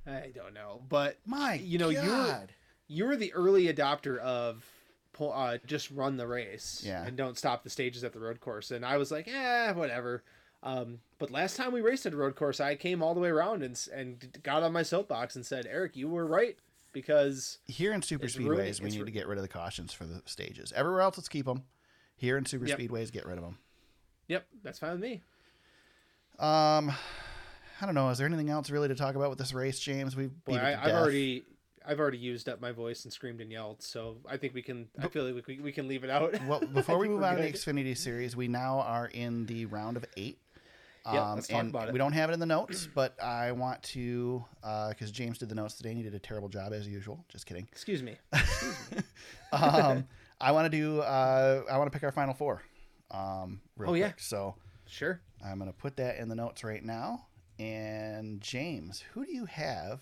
I 0.06 0.32
don't 0.34 0.54
know, 0.54 0.80
but 0.88 1.18
My, 1.26 1.54
you 1.54 1.76
know, 1.76 1.90
you're 1.90 2.02
God. 2.02 2.52
you're 2.86 3.16
the 3.16 3.32
early 3.34 3.72
adopter 3.72 4.16
of 4.18 4.64
pull, 5.18 5.32
uh, 5.34 5.58
just 5.66 5.90
run 5.90 6.16
the 6.16 6.26
race 6.26 6.82
Yeah. 6.86 7.04
and 7.04 7.16
don't 7.16 7.36
stop 7.36 7.64
the 7.64 7.70
stages 7.70 8.04
at 8.04 8.12
the 8.12 8.20
road 8.20 8.40
course. 8.40 8.70
And 8.70 8.84
I 8.86 8.96
was 8.96 9.10
like, 9.10 9.28
eh, 9.28 9.72
whatever. 9.72 10.22
Um, 10.62 11.00
but 11.18 11.30
last 11.30 11.56
time 11.56 11.72
we 11.72 11.80
raced 11.80 12.06
at 12.06 12.12
a 12.14 12.16
road 12.16 12.34
course, 12.36 12.60
I 12.60 12.74
came 12.76 13.02
all 13.02 13.14
the 13.14 13.20
way 13.20 13.28
around 13.28 13.62
and 13.62 13.78
and 13.92 14.38
got 14.42 14.62
on 14.62 14.72
my 14.72 14.82
soapbox 14.82 15.36
and 15.36 15.44
said, 15.44 15.66
Eric, 15.70 15.96
you 15.96 16.08
were 16.08 16.26
right 16.26 16.56
because 16.92 17.58
Here 17.66 17.92
in 17.92 18.02
super 18.02 18.26
speedways, 18.26 18.80
we 18.80 18.90
need 18.90 19.04
to 19.04 19.12
get 19.12 19.26
rid 19.28 19.38
of 19.38 19.42
the 19.42 19.48
cautions 19.48 19.92
for 19.92 20.04
the 20.06 20.22
stages. 20.24 20.72
Everywhere 20.74 21.02
else, 21.02 21.18
let's 21.18 21.28
keep 21.28 21.46
them. 21.46 21.64
Here 22.16 22.36
in 22.36 22.44
super 22.46 22.66
Yep. 22.66 22.78
speedways, 22.78 23.12
get 23.12 23.26
rid 23.26 23.38
of 23.38 23.44
them. 23.44 23.58
Yep, 24.28 24.46
that's 24.64 24.78
fine 24.80 24.92
with 24.92 25.00
me. 25.00 25.22
Um, 26.38 26.90
I 27.80 27.86
don't 27.86 27.94
know. 27.94 28.10
Is 28.10 28.18
there 28.18 28.26
anything 28.26 28.50
else 28.50 28.70
really 28.70 28.88
to 28.88 28.94
talk 28.94 29.14
about 29.14 29.30
with 29.30 29.38
this 29.38 29.52
race, 29.52 29.78
James? 29.78 30.16
We 30.16 30.26
Boy, 30.26 30.56
I, 30.56 30.84
I've 30.84 30.94
already 30.94 31.44
I've 31.88 31.98
already 32.00 32.18
used 32.18 32.48
up 32.48 32.60
my 32.60 32.70
voice 32.70 33.04
and 33.04 33.12
screamed 33.12 33.40
and 33.40 33.50
yelled, 33.50 33.82
so 33.82 34.18
I 34.28 34.36
think 34.36 34.54
we 34.54 34.62
can. 34.62 34.88
I 35.00 35.08
feel 35.08 35.24
like 35.24 35.46
we, 35.46 35.58
we 35.60 35.72
can 35.72 35.88
leave 35.88 36.04
it 36.04 36.10
out. 36.10 36.34
Well, 36.46 36.60
before 36.60 36.98
we 36.98 37.08
move 37.08 37.22
on 37.22 37.36
to 37.36 37.42
the. 37.42 37.52
Xfinity 37.52 37.96
Series, 37.96 38.36
we 38.36 38.48
now 38.48 38.80
are 38.80 39.06
in 39.06 39.46
the 39.46 39.66
round 39.66 39.96
of 39.96 40.04
eight. 40.16 40.38
Yeah, 41.10 41.32
let's 41.32 41.48
talk 41.48 41.60
and 41.60 41.70
about 41.70 41.88
it. 41.88 41.92
We 41.92 41.98
don't 41.98 42.12
have 42.12 42.28
it 42.28 42.34
in 42.34 42.40
the 42.40 42.46
notes, 42.46 42.86
but 42.94 43.18
I 43.22 43.52
want 43.52 43.82
to 43.84 44.44
because 44.90 45.10
James 45.10 45.38
did 45.38 45.48
the 45.48 45.54
notes 45.54 45.74
today 45.74 45.90
and 45.90 45.98
he 45.98 46.04
did 46.04 46.14
a 46.14 46.18
terrible 46.18 46.50
job 46.50 46.72
as 46.74 46.86
usual. 46.86 47.24
Just 47.28 47.46
kidding. 47.46 47.66
Excuse 47.72 48.02
me. 48.02 48.16
Excuse 48.34 49.02
um, 49.52 50.06
I 50.40 50.52
want 50.52 50.70
to 50.70 50.76
do. 50.78 51.00
Uh, 51.00 51.62
I 51.70 51.78
want 51.78 51.90
to 51.90 51.96
pick 51.96 52.04
our 52.04 52.12
final 52.12 52.34
four. 52.34 52.62
Um, 53.10 53.60
real 53.76 53.90
Oh, 53.90 53.94
yeah. 53.94 54.12
So 54.18 54.54
Sure. 54.86 55.20
I'm 55.44 55.58
going 55.58 55.70
to 55.70 55.76
put 55.76 55.96
that 55.96 56.18
in 56.18 56.28
the 56.28 56.34
notes 56.34 56.64
right 56.64 56.84
now. 56.84 57.26
And 57.58 58.40
James, 58.40 59.02
who 59.12 59.24
do 59.24 59.32
you 59.32 59.44
have 59.46 60.00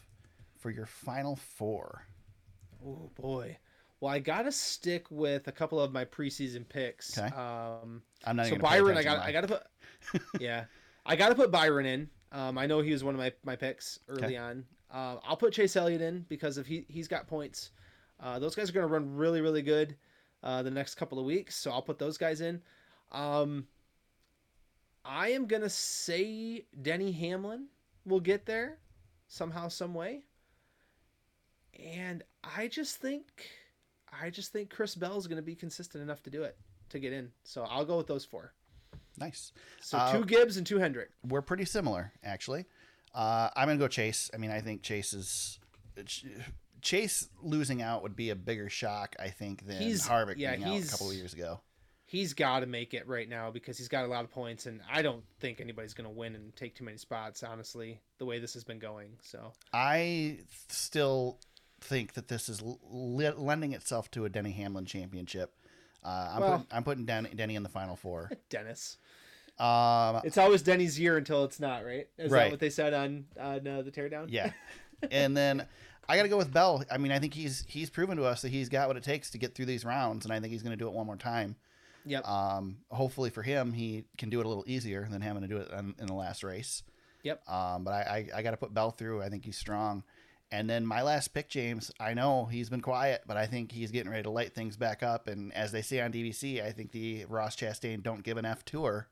for 0.67 0.73
your 0.73 0.87
final 0.87 1.37
four? 1.37 2.03
Oh 2.85 3.09
boy. 3.15 3.57
Well, 4.01 4.13
I 4.13 4.19
gotta 4.19 4.51
stick 4.51 5.09
with 5.13 5.47
a 5.47 5.53
couple 5.53 5.79
of 5.79 5.93
my 5.93 6.05
preseason 6.05 6.69
picks. 6.69 7.17
Okay. 7.17 7.29
Um, 7.29 8.03
I'm 8.25 8.35
not 8.35 8.47
so 8.47 8.51
gonna 8.57 8.65
Byron, 8.65 8.97
I 8.97 9.05
got 9.05 9.21
I 9.21 9.31
got 9.31 9.43
to 9.43 9.47
put. 9.47 10.21
yeah, 10.41 10.65
I 11.07 11.15
got 11.15 11.29
to 11.29 11.37
put 11.37 11.53
Byron 11.53 11.87
in. 11.87 12.11
Um, 12.33 12.59
I 12.59 12.67
know 12.67 12.81
he 12.81 12.91
was 12.91 13.05
one 13.05 13.15
of 13.15 13.21
my, 13.21 13.33
my 13.45 13.55
picks 13.55 14.01
early 14.09 14.25
Okay. 14.25 14.37
on. 14.37 14.65
Uh, 14.91 15.19
I'll 15.23 15.37
put 15.37 15.53
Chase 15.53 15.77
Elliott 15.77 16.03
in 16.03 16.27
because 16.29 16.59
if 16.59 16.67
he 16.67 16.85
he's 16.89 17.07
got 17.07 17.29
points, 17.29 17.71
uh, 18.19 18.41
those 18.41 18.57
guys 18.57 18.69
are 18.69 18.73
going 18.73 18.89
to 18.89 18.93
run 18.93 19.15
really 19.15 19.43
really 19.43 19.63
good 19.63 19.95
uh, 20.43 20.65
the 20.65 20.71
next 20.73 20.97
couple 20.97 21.21
of 21.21 21.25
weeks. 21.27 21.55
So 21.55 21.71
I'll 21.71 21.81
put 21.81 22.01
those 22.01 22.19
guys 22.19 22.41
in. 22.41 22.61
Um, 23.13 23.69
I 25.05 25.29
am 25.29 25.47
gonna 25.47 25.71
say 25.71 26.67
Denny 26.83 27.13
Hamlin 27.13 27.69
will 28.05 28.19
get 28.19 28.47
there 28.47 28.79
somehow 29.29 29.69
some 29.69 29.95
way, 29.95 30.23
and 31.85 32.23
I 32.43 32.69
just 32.69 32.97
think 32.97 33.25
I 34.21 34.31
just 34.31 34.53
think 34.53 34.71
Chris 34.71 34.95
Bell 34.95 35.17
is 35.19 35.27
going 35.27 35.37
to 35.37 35.43
be 35.43 35.55
consistent 35.55 36.03
enough 36.03 36.23
to 36.25 36.31
do 36.31 36.43
it 36.45 36.57
to 36.91 36.99
get 36.99 37.13
in. 37.13 37.31
So 37.45 37.63
I'll 37.69 37.85
go 37.85 37.97
with 37.97 38.07
those 38.07 38.25
four. 38.25 38.53
Nice. 39.19 39.53
So 39.81 39.99
Uh, 39.99 40.13
two 40.13 40.25
Gibbs 40.25 40.57
and 40.57 40.67
two 40.67 40.79
Hendrick. 40.79 41.11
We're 41.27 41.43
pretty 41.43 41.65
similar, 41.65 42.13
actually. 42.23 42.67
Uh, 43.15 43.51
I'm 43.57 43.67
gonna 43.69 43.79
go 43.79 43.89
Chase. 43.89 44.31
I 44.35 44.37
mean, 44.37 44.51
I 44.51 44.61
think 44.61 44.83
Chase 44.83 45.13
is 45.13 45.59
Chase 46.83 47.29
losing 47.43 47.83
out 47.83 48.03
would 48.03 48.15
be 48.15 48.31
a 48.31 48.37
bigger 48.37 48.69
shock, 48.69 49.17
I 49.19 49.31
think, 49.31 49.67
than 49.67 49.81
He's- 49.83 50.07
Harvick 50.09 50.35
yeah, 50.37 50.55
being 50.57 50.69
out 50.69 50.85
a 50.85 50.89
couple 50.91 51.11
of 51.11 51.17
years 51.17 51.33
ago. 51.33 51.61
He's 52.09 52.35
got 52.35 52.61
to 52.61 52.67
make 52.67 52.95
it 52.95 53.09
right 53.09 53.29
now 53.29 53.51
because 53.51 53.77
he's 53.77 53.89
got 53.89 54.05
a 54.05 54.07
lot 54.07 54.23
of 54.23 54.31
points, 54.31 54.67
and 54.67 54.81
I 54.89 55.03
don't 55.03 55.25
think 55.41 55.61
anybody's 55.61 55.93
going 55.93 56.09
to 56.09 56.15
win 56.15 56.37
and 56.37 56.55
take 56.55 56.77
too 56.77 56.85
many 56.85 56.99
spots. 56.99 57.43
Honestly, 57.43 58.01
the 58.19 58.25
way 58.25 58.39
this 58.39 58.55
has 58.55 58.63
been 58.63 58.79
going. 58.79 59.17
So 59.23 59.53
I 59.73 60.39
still 60.69 61.41
think 61.81 62.15
that 62.15 62.29
this 62.29 62.49
is 62.49 62.63
l- 62.63 62.81
lending 62.91 63.73
itself 63.73 64.11
to 64.13 64.25
a 64.25 64.29
Denny 64.29 64.53
Hamlin 64.53 64.87
championship. 64.87 65.53
Uh, 66.05 66.31
I'm, 66.35 66.41
Well- 66.41 66.51
putting, 66.59 66.67
I'm 66.71 66.85
putting 66.85 67.05
Denny, 67.07 67.31
Denny 67.35 67.55
in 67.57 67.63
the 67.63 67.69
final 67.69 67.97
four. 67.97 68.31
Dennis, 68.51 68.99
Um, 69.59 70.21
it's 70.25 70.39
always 70.39 70.63
Denny's 70.63 70.99
year 71.01 71.17
until 71.17 71.45
it's 71.45 71.59
not. 71.61 71.85
Right? 71.85 72.09
Is 72.19 72.31
Right. 72.31 72.45
that 72.45 72.51
what 72.53 72.61
they 72.61 72.71
said 72.71 72.93
on 72.95 73.25
on 73.41 73.67
uh, 73.67 73.83
the 73.83 73.91
teardown? 73.91 74.27
yeah, 74.29 74.53
and 75.11 75.37
then 75.37 75.67
I 76.09 76.17
got 76.17 76.23
to 76.25 76.29
go 76.29 76.37
with 76.37 76.53
Bell. 76.53 76.85
I 76.91 76.99
mean, 76.99 77.11
I 77.13 77.19
think 77.19 77.35
he's 77.35 77.65
he's 77.67 77.91
proven 77.91 78.17
to 78.19 78.25
us 78.25 78.43
that 78.43 78.51
he's 78.51 78.69
got 78.69 78.87
what 78.89 78.97
it 78.97 79.03
takes 79.03 79.31
to 79.31 79.39
get 79.39 79.55
through 79.55 79.67
these 79.67 79.85
rounds, 79.85 80.25
and 80.27 80.33
I 80.33 80.41
think 80.41 80.53
he's 80.53 80.63
going 80.63 80.77
to 80.77 80.83
do 80.83 80.87
it 80.87 80.93
one 80.93 81.07
more 81.07 81.17
time. 81.17 81.57
Yep. 82.05 82.29
Um, 82.29 82.77
hopefully 82.91 83.31
for 83.31 83.43
him, 83.43 83.73
he 83.73 84.05
can 84.17 84.31
do 84.31 84.39
it 84.39 84.47
a 84.47 84.49
little 84.49 84.65
easier 84.69 85.09
than 85.11 85.21
having 85.23 85.43
to 85.43 85.49
do 85.49 85.57
it 85.57 85.71
in, 85.77 85.95
in 85.99 86.07
the 86.07 86.15
last 86.15 86.45
race. 86.45 86.85
Yep. 87.25 87.49
Um, 87.51 87.83
but 87.83 87.95
I, 87.95 88.29
I, 88.35 88.39
I 88.39 88.43
got 88.43 88.53
to 88.53 88.57
put 88.57 88.73
Bell 88.73 88.93
through. 88.93 89.23
I 89.23 89.29
think 89.29 89.45
he's 89.45 89.57
strong. 89.59 90.05
And 90.53 90.71
then 90.71 90.87
my 90.87 91.03
last 91.03 91.29
pick, 91.35 91.49
James. 91.49 91.91
I 91.99 92.15
know 92.15 92.45
he's 92.47 92.69
been 92.69 92.81
quiet, 92.81 93.23
but 93.27 93.37
I 93.37 93.47
think 93.47 93.73
he's 93.73 93.91
getting 93.91 94.11
ready 94.11 94.23
to 94.23 94.31
light 94.31 94.55
things 94.55 94.77
back 94.77 95.03
up. 95.03 95.27
And 95.27 95.53
as 95.55 95.73
they 95.73 95.83
say 95.83 96.01
on 96.01 96.13
DBC, 96.13 96.65
I 96.65 96.71
think 96.71 96.93
the 96.93 97.25
Ross 97.25 97.57
Chastain 97.57 98.03
"Don't 98.03 98.23
Give 98.23 98.37
an 98.37 98.45
F" 98.45 98.65
tour 98.65 99.09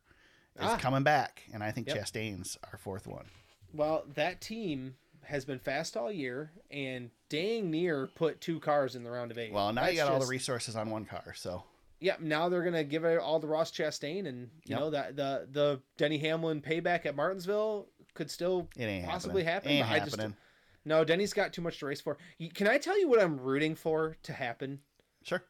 is 0.57 0.62
Ah. 0.62 0.76
coming 0.78 1.03
back, 1.03 1.43
and 1.53 1.62
I 1.64 1.72
think 1.72 1.89
Yep. 1.89 1.97
Chastain's 1.99 2.57
our 2.70 2.78
fourth 2.78 3.07
one. 3.09 3.26
Well, 3.72 4.05
that 4.14 4.41
team 4.41 4.95
has 5.24 5.45
been 5.45 5.59
fast 5.59 5.97
all 5.97 6.12
year, 6.12 6.53
and 6.70 7.11
dang 7.28 7.68
near 7.70 8.07
put 8.07 8.41
two 8.41 8.61
cars 8.61 8.95
in 8.95 9.03
the 9.03 9.11
round 9.11 9.32
of 9.32 9.39
eight. 9.39 9.53
Well, 9.53 9.72
now 9.72 9.82
you 9.87 9.97
That's 9.97 10.09
got 10.09 10.12
all 10.12 10.20
the 10.20 10.26
resources 10.26 10.76
on 10.76 10.91
one 10.91 11.05
car, 11.05 11.32
so 11.35 11.64
yeah, 11.99 12.14
now 12.20 12.49
they're 12.49 12.62
gonna 12.62 12.85
give 12.85 13.05
it 13.05 13.18
all 13.18 13.41
to 13.41 13.47
Ross 13.49 13.72
Chastain, 13.72 14.26
and 14.28 14.43
you 14.66 14.76
Yep. 14.76 14.78
know 14.78 14.91
that 14.91 15.16
the 15.16 15.49
the 15.51 15.80
Denny 15.97 16.18
Hamlin 16.18 16.62
payback 16.62 17.07
at 17.07 17.16
Martinsville 17.16 17.89
could 18.14 18.30
still 18.30 18.68
possibly 19.05 19.43
happening. 19.43 19.45
happen. 19.45 19.70
Ain't 19.72 19.89
but 19.89 19.93
I 19.93 19.99
just 20.05 20.16
happening. 20.16 20.37
No, 20.85 21.05
Denny's 21.05 21.32
got 21.32 21.53
too 21.53 21.62
much 21.62 21.78
to 21.78 21.87
race 21.87 22.01
for. 22.01 22.18
Can 22.55 22.68
I 22.68 22.78
tell 22.78 22.99
you 22.99 23.09
what 23.09 23.20
I'm 23.20 23.41
rooting 23.41 23.74
for 23.74 24.16
to 24.22 24.32
happen? 24.32 24.80
Sure. 25.22 25.43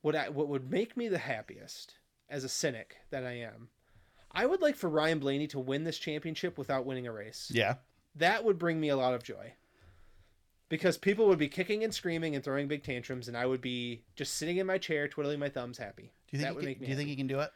What 0.00 0.16
I 0.16 0.28
what 0.28 0.48
would 0.48 0.70
make 0.70 0.96
me 0.96 1.08
the 1.08 1.18
happiest 1.18 1.94
as 2.28 2.44
a 2.44 2.48
cynic 2.48 2.96
that 3.10 3.24
I 3.24 3.32
am? 3.32 3.68
I 4.32 4.46
would 4.46 4.60
like 4.62 4.76
for 4.76 4.88
Ryan 4.88 5.18
Blaney 5.18 5.46
to 5.48 5.58
win 5.58 5.84
this 5.84 5.98
championship 5.98 6.56
without 6.58 6.86
winning 6.86 7.06
a 7.06 7.12
race. 7.12 7.50
Yeah. 7.54 7.74
That 8.16 8.44
would 8.44 8.58
bring 8.58 8.80
me 8.80 8.88
a 8.88 8.96
lot 8.96 9.14
of 9.14 9.22
joy. 9.22 9.52
Because 10.68 10.96
people 10.96 11.26
would 11.28 11.38
be 11.38 11.48
kicking 11.48 11.84
and 11.84 11.92
screaming 11.92 12.34
and 12.34 12.42
throwing 12.42 12.66
big 12.66 12.82
tantrums, 12.82 13.28
and 13.28 13.36
I 13.36 13.44
would 13.44 13.60
be 13.60 14.04
just 14.16 14.34
sitting 14.38 14.56
in 14.56 14.66
my 14.66 14.78
chair, 14.78 15.06
twiddling 15.06 15.38
my 15.38 15.50
thumbs, 15.50 15.76
happy. 15.76 16.12
Do 16.30 16.38
you 16.38 16.38
that 16.38 16.44
think? 16.44 16.56
would 16.56 16.62
He 16.62 16.66
make 16.70 16.76
can, 16.78 16.82
me 16.82 16.86
do 16.86 16.90
you 16.92 16.96
think 16.96 17.08
happy. 17.08 17.10
he 17.10 17.16
can 17.16 17.26
do 17.26 17.40
it? 17.40 17.50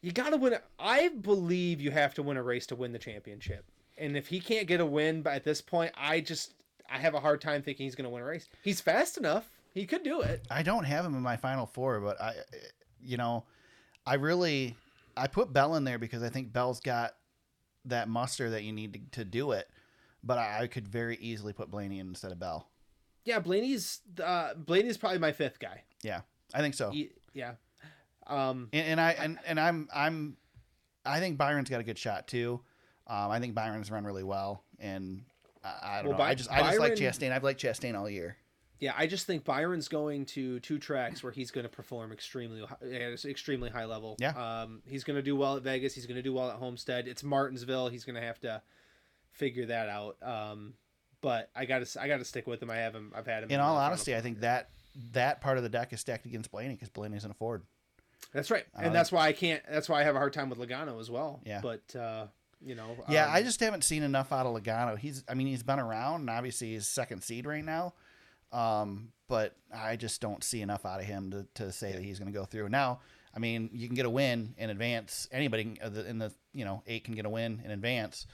You 0.00 0.12
got 0.12 0.30
to 0.30 0.36
win. 0.36 0.52
A, 0.54 0.60
I 0.78 1.08
believe 1.08 1.80
you 1.80 1.90
have 1.90 2.14
to 2.14 2.22
win 2.22 2.36
a 2.36 2.42
race 2.42 2.66
to 2.68 2.76
win 2.76 2.92
the 2.92 2.98
championship. 3.00 3.64
And 4.00 4.16
if 4.16 4.26
he 4.28 4.40
can't 4.40 4.66
get 4.66 4.80
a 4.80 4.86
win, 4.86 5.22
but 5.22 5.34
at 5.34 5.44
this 5.44 5.60
point, 5.60 5.92
I 5.96 6.20
just 6.20 6.54
I 6.90 6.98
have 6.98 7.14
a 7.14 7.20
hard 7.20 7.40
time 7.40 7.62
thinking 7.62 7.84
he's 7.84 7.94
going 7.94 8.04
to 8.04 8.10
win 8.10 8.22
a 8.22 8.26
race. 8.26 8.48
He's 8.62 8.80
fast 8.80 9.18
enough; 9.18 9.48
he 9.74 9.86
could 9.86 10.02
do 10.02 10.22
it. 10.22 10.46
I 10.50 10.62
don't 10.62 10.84
have 10.84 11.04
him 11.04 11.14
in 11.14 11.22
my 11.22 11.36
final 11.36 11.66
four, 11.66 12.00
but 12.00 12.20
I, 12.20 12.34
you 13.02 13.16
know, 13.16 13.44
I 14.06 14.14
really 14.14 14.74
I 15.16 15.26
put 15.26 15.52
Bell 15.52 15.76
in 15.76 15.84
there 15.84 15.98
because 15.98 16.22
I 16.22 16.30
think 16.30 16.52
Bell's 16.52 16.80
got 16.80 17.12
that 17.84 18.08
muster 18.08 18.50
that 18.50 18.62
you 18.64 18.72
need 18.72 18.94
to, 19.12 19.20
to 19.20 19.24
do 19.24 19.52
it. 19.52 19.68
But 20.22 20.38
I, 20.38 20.62
I 20.62 20.66
could 20.66 20.86
very 20.88 21.16
easily 21.16 21.52
put 21.52 21.70
Blaney 21.70 21.98
in 21.98 22.08
instead 22.08 22.32
of 22.32 22.38
Bell. 22.38 22.68
Yeah, 23.24 23.38
Blaney's 23.38 24.00
uh, 24.22 24.54
Blaney's 24.54 24.96
probably 24.96 25.18
my 25.18 25.32
fifth 25.32 25.58
guy. 25.60 25.82
Yeah, 26.02 26.22
I 26.54 26.60
think 26.60 26.74
so. 26.74 26.90
He- 26.90 27.10
yeah. 27.34 27.52
Um, 28.26 28.68
And, 28.72 28.86
and 28.86 29.00
I 29.00 29.10
and, 29.12 29.38
and 29.46 29.60
I'm 29.60 29.88
I'm 29.94 30.36
I 31.04 31.20
think 31.20 31.36
Byron's 31.38 31.68
got 31.70 31.80
a 31.80 31.84
good 31.84 31.98
shot 31.98 32.26
too. 32.28 32.60
Um, 33.10 33.30
I 33.30 33.40
think 33.40 33.54
Byron's 33.54 33.90
run 33.90 34.04
really 34.04 34.22
well, 34.22 34.62
and 34.78 35.22
I, 35.64 35.74
I 35.82 35.96
don't 36.02 36.10
Well, 36.10 36.18
know. 36.18 36.24
I 36.24 36.28
By- 36.28 36.34
just 36.36 36.50
I 36.52 36.62
just 36.62 36.78
like 36.78 36.94
Chastain. 36.94 37.32
I've 37.32 37.42
liked 37.44 37.60
Chastain 37.60 37.98
all 37.98 38.08
year. 38.08 38.36
Yeah, 38.78 38.94
I 38.96 39.06
just 39.06 39.26
think 39.26 39.44
Byron's 39.44 39.88
going 39.88 40.24
to 40.26 40.58
two 40.60 40.78
tracks 40.78 41.22
where 41.22 41.32
he's 41.32 41.50
going 41.50 41.64
to 41.64 41.68
perform 41.68 42.12
extremely 42.12 42.62
at 42.62 43.24
extremely 43.26 43.68
high 43.68 43.84
level. 43.84 44.16
Yeah. 44.18 44.30
Um, 44.30 44.80
he's 44.86 45.04
going 45.04 45.16
to 45.16 45.22
do 45.22 45.36
well 45.36 45.56
at 45.56 45.62
Vegas. 45.62 45.94
He's 45.94 46.06
going 46.06 46.16
to 46.16 46.22
do 46.22 46.32
well 46.32 46.48
at 46.48 46.56
Homestead. 46.56 47.06
It's 47.06 47.22
Martinsville. 47.22 47.88
He's 47.88 48.04
going 48.04 48.14
to 48.16 48.22
have 48.22 48.40
to 48.40 48.62
figure 49.32 49.66
that 49.66 49.88
out. 49.90 50.16
Um, 50.22 50.74
but 51.20 51.50
I 51.54 51.66
got 51.66 51.84
to 51.84 52.00
I 52.00 52.08
got 52.08 52.20
to 52.20 52.24
stick 52.24 52.46
with 52.46 52.62
him. 52.62 52.70
I 52.70 52.76
have 52.76 52.94
him. 52.94 53.12
I've 53.14 53.26
had 53.26 53.42
him. 53.42 53.50
In 53.50 53.58
the 53.58 53.62
all 53.62 53.76
honesty, 53.76 54.16
I 54.16 54.22
think 54.22 54.40
that 54.40 54.70
that 55.12 55.42
part 55.42 55.58
of 55.58 55.62
the 55.62 55.68
deck 55.68 55.92
is 55.92 56.00
stacked 56.00 56.24
against 56.24 56.50
Blaney 56.50 56.74
because 56.74 56.88
Blaney's 56.88 57.24
in 57.26 57.30
a 57.30 57.34
Ford. 57.34 57.62
that's 58.32 58.50
right, 58.50 58.64
I 58.74 58.84
and 58.84 58.94
that's 58.94 59.12
why 59.12 59.26
I 59.26 59.32
can't. 59.32 59.62
That's 59.70 59.90
why 59.90 60.00
I 60.00 60.04
have 60.04 60.14
a 60.14 60.18
hard 60.18 60.32
time 60.32 60.48
with 60.48 60.58
Logano 60.58 60.98
as 61.00 61.10
well. 61.10 61.40
Yeah. 61.44 61.60
But 61.62 61.94
uh, 61.94 62.26
you 62.60 62.74
know. 62.74 62.96
Yeah, 63.08 63.26
um, 63.26 63.32
I 63.32 63.42
just 63.42 63.60
haven't 63.60 63.84
seen 63.84 64.02
enough 64.02 64.32
out 64.32 64.46
of 64.46 64.54
Logano. 64.54 64.98
He's, 64.98 65.24
I 65.28 65.34
mean, 65.34 65.46
he's 65.46 65.62
been 65.62 65.78
around, 65.78 66.20
and 66.22 66.30
obviously 66.30 66.72
he's 66.72 66.86
second 66.86 67.22
seed 67.22 67.46
right 67.46 67.64
now. 67.64 67.94
Um, 68.52 69.12
but 69.28 69.54
I 69.74 69.96
just 69.96 70.20
don't 70.20 70.42
see 70.42 70.60
enough 70.60 70.84
out 70.84 71.00
of 71.00 71.06
him 71.06 71.30
to, 71.30 71.46
to 71.54 71.72
say 71.72 71.92
that 71.92 72.02
he's 72.02 72.18
going 72.18 72.32
to 72.32 72.36
go 72.36 72.44
through. 72.44 72.68
Now, 72.68 73.00
I 73.34 73.38
mean, 73.38 73.70
you 73.72 73.86
can 73.86 73.94
get 73.94 74.06
a 74.06 74.10
win 74.10 74.54
in 74.58 74.70
advance. 74.70 75.28
Anybody 75.30 75.78
uh, 75.82 75.88
the- 75.88 76.08
in 76.08 76.18
the 76.18 76.32
you 76.52 76.64
know 76.64 76.82
eight 76.86 77.04
can 77.04 77.14
get 77.14 77.26
a 77.26 77.30
win 77.30 77.62
in 77.64 77.70
advance. 77.70 78.26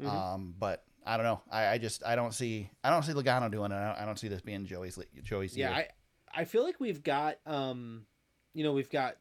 Mhm. 0.00 0.08
Um, 0.08 0.54
but 0.58 0.84
I 1.06 1.16
don't 1.16 1.24
know. 1.24 1.40
I, 1.50 1.68
I 1.68 1.78
just 1.78 2.04
I 2.04 2.16
don't 2.16 2.34
see 2.34 2.68
I 2.84 2.90
don't 2.90 3.02
see 3.02 3.12
Logano 3.12 3.50
doing 3.50 3.72
it. 3.72 3.76
I 3.76 3.86
don't, 3.92 4.02
I 4.02 4.04
don't 4.04 4.18
see 4.18 4.28
this 4.28 4.42
being 4.42 4.66
Joey's 4.66 4.98
Joey's 5.22 5.56
Yeah, 5.56 5.70
year. 5.70 5.86
I 6.34 6.42
I 6.42 6.44
feel 6.44 6.64
like 6.64 6.78
we've 6.80 7.02
got 7.02 7.38
um, 7.46 8.04
you 8.52 8.62
know, 8.64 8.72
we've 8.74 8.90
got 8.90 9.16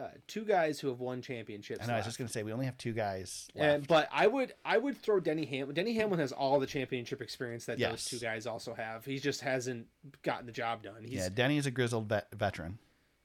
uh, 0.00 0.08
two 0.26 0.44
guys 0.44 0.80
who 0.80 0.88
have 0.88 1.00
won 1.00 1.22
championships. 1.22 1.80
I 1.82 1.86
know. 1.86 1.92
I 1.92 1.96
was 1.96 2.00
left. 2.00 2.08
just 2.08 2.18
going 2.18 2.26
to 2.28 2.32
say 2.32 2.42
we 2.42 2.52
only 2.52 2.66
have 2.66 2.76
two 2.78 2.92
guys. 2.92 3.48
Left. 3.54 3.74
And, 3.74 3.86
but 3.86 4.08
I 4.12 4.26
would 4.26 4.52
I 4.64 4.78
would 4.78 4.96
throw 4.98 5.20
Denny 5.20 5.44
Hamlin. 5.46 5.74
Denny 5.74 5.94
Hamlin 5.94 6.20
has 6.20 6.32
all 6.32 6.58
the 6.60 6.66
championship 6.66 7.20
experience 7.22 7.66
that 7.66 7.78
Yes. 7.78 7.90
those 7.90 8.04
two 8.06 8.18
guys 8.18 8.46
also 8.46 8.74
have. 8.74 9.04
He 9.04 9.18
just 9.18 9.40
hasn't 9.40 9.86
gotten 10.22 10.46
the 10.46 10.52
job 10.52 10.82
done. 10.82 11.02
He's, 11.02 11.10
yeah, 11.12 11.22
yeah. 11.24 11.28
Denny's 11.34 11.66
a 11.66 11.70
grizzled 11.70 12.08
vet, 12.08 12.26
veteran. 12.34 12.78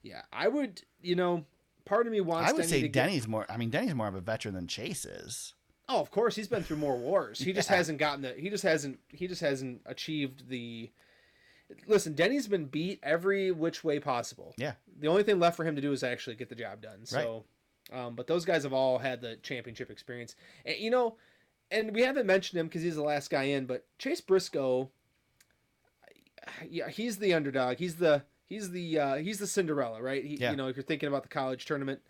Yeah, 0.03 0.21
I 0.31 0.47
would. 0.47 0.81
You 1.01 1.15
know, 1.15 1.45
part 1.85 2.05
of 2.07 2.11
me 2.13 2.21
wants. 2.21 2.49
I 2.49 2.53
would 2.53 2.59
Denny 2.61 2.69
say 2.71 2.81
to 2.81 2.87
get- 2.87 2.93
Denny's 2.93 3.27
more. 3.27 3.45
I 3.49 3.57
mean, 3.57 3.69
Denny's 3.69 3.95
more 3.95 4.07
of 4.07 4.15
a 4.15 4.21
veteran 4.21 4.53
than 4.55 4.67
Chase 4.67 5.05
is. 5.05 5.53
oh, 5.89 5.99
of 5.99 6.11
course, 6.11 6.35
he's 6.35 6.47
been 6.47 6.61
through 6.63 6.77
more 6.77 6.95
wars. 6.97 7.39
He 7.39 7.51
just 7.51 7.67
hasn't 7.67 7.97
gotten 7.97 8.21
the. 8.21 8.33
He 8.33 8.49
just 8.49 8.63
hasn't. 8.63 8.99
He 9.09 9.27
just 9.27 9.41
hasn't 9.41 9.81
achieved 9.87 10.47
the 10.49 10.91
listen, 11.87 12.13
Denny's 12.13 12.47
been 12.47 12.65
beat 12.65 12.99
every 13.03 13.51
which 13.51 13.83
way 13.83 13.99
possible. 13.99 14.53
Yeah. 14.57 14.73
The 14.99 15.07
only 15.07 15.23
thing 15.23 15.39
left 15.39 15.55
for 15.57 15.65
him 15.65 15.75
to 15.75 15.81
do 15.81 15.91
is 15.91 16.03
actually 16.03 16.35
get 16.35 16.49
the 16.49 16.55
job 16.55 16.81
done. 16.81 17.05
So, 17.05 17.45
um, 17.91 18.15
but 18.15 18.27
those 18.27 18.45
guys 18.45 18.63
have 18.63 18.73
all 18.73 18.97
had 18.97 19.21
the 19.21 19.37
championship 19.37 19.89
experience. 19.89 20.35
And, 20.65 20.77
you 20.77 20.89
know, 20.91 21.15
and 21.71 21.93
we 21.93 22.01
haven't 22.01 22.25
mentioned 22.25 22.59
him 22.59 22.67
because 22.67 22.81
he's 22.81 22.95
the 22.95 23.03
last 23.03 23.29
guy 23.29 23.43
in, 23.43 23.65
but 23.65 23.85
Chase 23.97 24.21
Briscoe, 24.21 24.89
yeah, 26.67 26.89
he's 26.89 27.17
the 27.17 27.33
underdog. 27.33 27.77
He's 27.77 27.95
the 27.95 28.23
he's 28.47 28.71
the 28.71 28.99
uh, 28.99 29.15
he's 29.15 29.39
the 29.39 29.47
Cinderella, 29.47 30.01
right? 30.01 30.23
He, 30.23 30.35
Yeah. 30.35 30.51
You 30.51 30.57
know, 30.57 30.67
if 30.67 30.75
you're 30.75 30.83
thinking 30.83 31.07
about 31.07 31.23
the 31.23 31.29
college 31.29 31.65
tournament, 31.65 32.01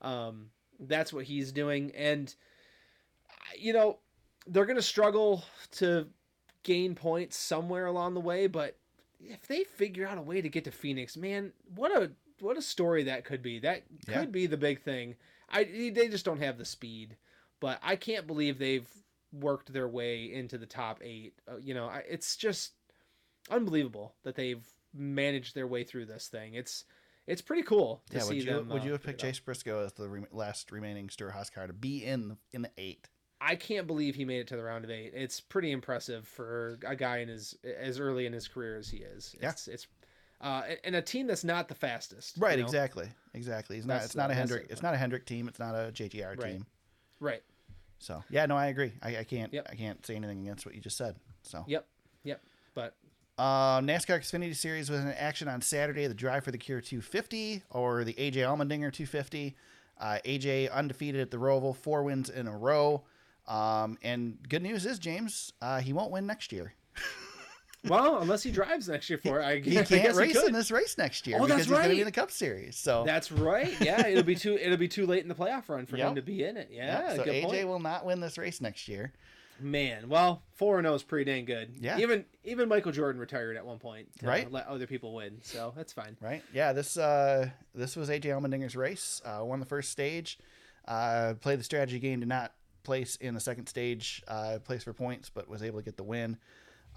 um, 0.00 0.50
that's 0.78 1.12
what 1.12 1.24
he's 1.24 1.52
doing, 1.52 1.92
and 1.94 2.32
you 3.58 3.72
know, 3.72 3.98
they're 4.46 4.66
gonna 4.66 4.82
struggle 4.82 5.44
to 5.72 6.06
gain 6.62 6.94
points 6.94 7.36
somewhere 7.36 7.86
along 7.86 8.14
the 8.14 8.20
way, 8.20 8.46
but 8.46 8.76
if 9.20 9.46
they 9.46 9.64
figure 9.64 10.06
out 10.06 10.18
a 10.18 10.22
way 10.22 10.40
to 10.40 10.48
get 10.48 10.64
to 10.64 10.70
Phoenix, 10.70 11.16
man, 11.16 11.52
what 11.74 11.90
a 11.90 12.10
what 12.40 12.56
a 12.56 12.62
story 12.62 13.02
that 13.04 13.24
could 13.24 13.42
be. 13.42 13.58
That 13.58 13.82
could 14.06 14.14
Yeah. 14.14 14.24
be 14.26 14.46
the 14.46 14.56
big 14.56 14.82
thing. 14.82 15.16
I 15.48 15.64
they 15.64 16.08
just 16.08 16.24
don't 16.24 16.40
have 16.42 16.58
the 16.58 16.64
speed, 16.64 17.16
but 17.60 17.78
I 17.82 17.96
can't 17.96 18.26
believe 18.26 18.58
they've 18.58 18.88
worked 19.32 19.72
their 19.72 19.88
way 19.88 20.32
into 20.32 20.58
the 20.58 20.66
top 20.66 21.00
eight. 21.02 21.34
Uh, 21.46 21.56
you 21.58 21.74
know, 21.74 21.86
I, 21.86 22.02
it's 22.08 22.36
just 22.36 22.72
unbelievable 23.50 24.14
that 24.22 24.34
they've 24.36 24.64
managed 24.94 25.54
their 25.54 25.66
way 25.66 25.84
through 25.84 26.06
this 26.06 26.28
thing. 26.28 26.54
It's 26.54 26.84
it's 27.26 27.42
pretty 27.42 27.62
cool 27.62 28.02
to 28.10 28.16
Yeah, 28.16 28.22
see 28.22 28.28
would 28.36 28.44
you 28.44 28.52
them. 28.52 28.68
would 28.70 28.82
uh, 28.82 28.84
you 28.86 28.92
have 28.92 29.02
pick 29.02 29.18
picked. 29.18 29.20
Chase 29.20 29.38
Briscoe 29.40 29.84
as 29.84 29.92
the 29.92 30.08
re- 30.08 30.24
last 30.32 30.72
remaining 30.72 31.08
Stewart-Haas 31.10 31.50
car 31.50 31.66
to 31.66 31.72
be 31.72 32.04
in 32.04 32.28
the, 32.28 32.36
in 32.52 32.62
the 32.62 32.70
eight? 32.76 33.08
I 33.40 33.56
can't 33.56 33.86
believe 33.86 34.14
he 34.14 34.24
made 34.24 34.40
it 34.40 34.46
to 34.48 34.56
the 34.56 34.62
round 34.62 34.84
of 34.84 34.90
eight. 34.90 35.12
It's 35.14 35.40
pretty 35.40 35.70
impressive 35.72 36.28
for 36.28 36.78
a 36.86 36.94
guy 36.94 37.18
in 37.18 37.28
his 37.28 37.56
as 37.78 37.98
early 37.98 38.26
in 38.26 38.32
his 38.32 38.46
career 38.48 38.76
as 38.76 38.88
he 38.90 38.98
is. 38.98 39.34
Yeah. 39.40 39.50
It's 39.50 39.66
it's 39.68 39.86
uh, 40.42 40.62
and 40.84 40.96
a 40.96 41.02
team 41.02 41.26
that's 41.26 41.44
not 41.44 41.68
the 41.68 41.74
fastest. 41.74 42.36
you 42.36 42.42
Right, 42.42 42.58
know? 42.58 42.64
exactly, 42.64 43.08
exactly. 43.34 43.76
It's 43.78 43.86
not. 43.86 44.02
It's 44.04 44.14
not 44.16 44.30
a 44.30 44.34
Hendrick. 44.34 44.66
It's 44.70 44.82
not 44.82 44.94
a 44.94 44.96
Hendrick 44.96 45.26
team. 45.26 45.48
It's 45.48 45.58
not 45.58 45.74
a 45.74 45.90
JGR 45.92 46.28
Right. 46.38 46.40
team. 46.52 46.66
Right. 47.18 47.42
So 47.98 48.22
yeah, 48.30 48.46
no, 48.46 48.56
I 48.56 48.66
agree. 48.68 48.92
I, 49.02 49.18
I 49.18 49.24
can't. 49.24 49.52
Yep. 49.52 49.68
I 49.70 49.74
can't 49.74 50.04
say 50.06 50.16
anything 50.16 50.40
against 50.42 50.64
what 50.66 50.74
you 50.74 50.80
just 50.80 50.96
said. 50.96 51.16
So 51.42 51.64
Yep. 51.66 51.86
Yep. 52.24 52.42
But 52.74 52.94
Uh, 53.38 53.80
NASCAR 53.80 54.18
Xfinity 54.20 54.54
Series 54.54 54.90
was 54.90 55.00
in 55.00 55.08
action 55.08 55.48
on 55.48 55.62
Saturday. 55.62 56.06
The 56.06 56.14
Drive 56.14 56.44
for 56.44 56.50
the 56.50 56.58
Cure 56.58 56.80
250 56.82 57.62
or 57.70 58.04
the 58.04 58.12
AJ 58.14 58.36
Allmendinger 58.36 58.92
250. 58.92 59.56
Uh, 59.98 60.18
AJ 60.26 60.70
undefeated 60.72 61.20
at 61.20 61.30
the 61.30 61.36
Roval, 61.38 61.74
four 61.76 62.02
wins 62.02 62.28
in 62.30 62.46
a 62.46 62.56
row. 62.56 63.02
Um, 63.48 63.98
and 64.02 64.38
good 64.48 64.62
news 64.62 64.86
is, 64.86 64.98
James, 64.98 65.52
uh, 65.60 65.80
he 65.80 65.92
won't 65.92 66.10
win 66.12 66.26
next 66.26 66.52
year. 66.52 66.74
well, 67.88 68.18
unless 68.18 68.42
he 68.42 68.50
drives 68.50 68.88
next 68.88 69.08
year 69.08 69.18
for 69.18 69.40
it, 69.40 69.44
I, 69.44 69.54
He 69.58 69.72
can't 69.72 69.88
guess 69.88 70.14
race 70.16 70.38
he 70.40 70.46
in 70.46 70.52
this 70.52 70.70
race 70.70 70.98
next 70.98 71.26
year 71.26 71.38
Oh, 71.38 71.44
because 71.46 71.56
that's 71.58 71.68
he's 71.68 71.70
going 71.70 71.82
to 71.84 71.88
be 71.88 71.94
right. 71.94 72.00
in 72.00 72.04
the 72.06 72.12
Cup 72.12 72.30
Series. 72.30 72.76
So 72.76 73.04
That's 73.06 73.32
right. 73.32 73.74
Yeah, 73.80 74.06
it'll 74.06 74.22
be 74.22 74.34
too 74.34 74.58
it'll 74.58 74.76
be 74.76 74.88
too 74.88 75.06
late 75.06 75.22
in 75.22 75.28
the 75.28 75.34
playoff 75.34 75.68
run 75.68 75.86
for 75.86 75.96
Yep. 75.96 76.08
him 76.10 76.14
to 76.16 76.22
be 76.22 76.44
in 76.44 76.56
it. 76.56 76.68
yeah, 76.70 77.02
Yeah, 77.12 77.16
so 77.16 77.24
good 77.24 77.34
AJ 77.34 77.42
point. 77.44 77.68
will 77.68 77.80
not 77.80 78.04
win 78.04 78.20
this 78.20 78.36
race 78.38 78.60
next 78.60 78.86
year. 78.88 79.12
Man, 79.62 80.08
well, 80.08 80.42
four 80.54 80.78
and 80.78 80.86
zero 80.86 80.94
is 80.94 81.02
pretty 81.02 81.30
dang 81.30 81.44
good. 81.44 81.74
Yeah. 81.80 81.98
Even 81.98 82.24
even 82.44 82.68
Michael 82.68 82.92
Jordan 82.92 83.20
retired 83.20 83.56
at 83.56 83.64
one 83.66 83.78
point 83.78 84.08
to 84.20 84.26
Right. 84.26 84.50
let 84.50 84.66
other 84.66 84.86
people 84.86 85.14
win, 85.14 85.38
so 85.42 85.72
that's 85.76 85.92
fine. 85.92 86.16
Right? 86.20 86.42
Yeah. 86.52 86.72
This 86.72 86.96
uh, 86.96 87.48
this 87.74 87.94
was 87.96 88.08
AJ 88.10 88.24
Allmendinger's 88.26 88.76
race. 88.76 89.20
Uh, 89.24 89.40
won 89.44 89.60
the 89.60 89.66
first 89.66 89.90
stage. 89.90 90.38
Uh, 90.88 91.34
played 91.40 91.58
the 91.60 91.64
strategy 91.64 91.98
game. 91.98 92.20
Did 92.20 92.28
not 92.28 92.52
place 92.82 93.16
in 93.16 93.34
the 93.34 93.40
second 93.40 93.66
stage. 93.66 94.22
Uh, 94.28 94.58
place 94.64 94.84
for 94.84 94.92
points, 94.92 95.30
but 95.30 95.48
was 95.48 95.62
able 95.62 95.78
to 95.78 95.84
get 95.84 95.96
the 95.96 96.02
win. 96.04 96.36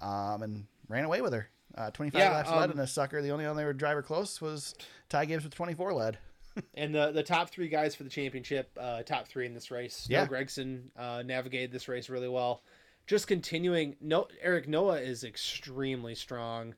Um, 0.00 0.42
and 0.42 0.66
ran 0.88 1.04
away 1.04 1.20
with 1.20 1.32
her. 1.32 1.48
Uh, 1.76 1.90
25 1.90 2.18
Yeah, 2.18 2.30
laps 2.32 2.50
led 2.50 2.64
um, 2.64 2.70
in 2.72 2.76
this 2.76 2.92
sucker. 2.92 3.20
The 3.22 3.30
only 3.30 3.46
other 3.46 3.72
driver 3.72 4.02
close 4.02 4.40
was 4.40 4.74
Ty 5.08 5.24
Gibbs 5.26 5.44
with 5.44 5.54
24 5.54 5.92
led. 5.92 6.18
And 6.74 6.94
the 6.94 7.10
the 7.10 7.24
top 7.24 7.50
three 7.50 7.66
guys 7.66 7.96
for 7.96 8.04
the 8.04 8.08
championship, 8.08 8.70
uh, 8.80 9.02
top 9.02 9.26
three 9.26 9.44
in 9.44 9.54
this 9.54 9.72
race. 9.72 10.06
Yeah. 10.08 10.20
Noah 10.24 10.28
Gragson 10.28 10.82
uh, 10.96 11.20
navigated 11.26 11.72
this 11.72 11.88
race 11.88 12.08
really 12.08 12.28
well. 12.28 12.62
Just 13.08 13.26
continuing. 13.26 13.96
No, 14.00 14.28
Eric 14.40 14.68
Noah 14.68 15.00
is 15.00 15.24
extremely 15.24 16.14
strong. 16.14 16.76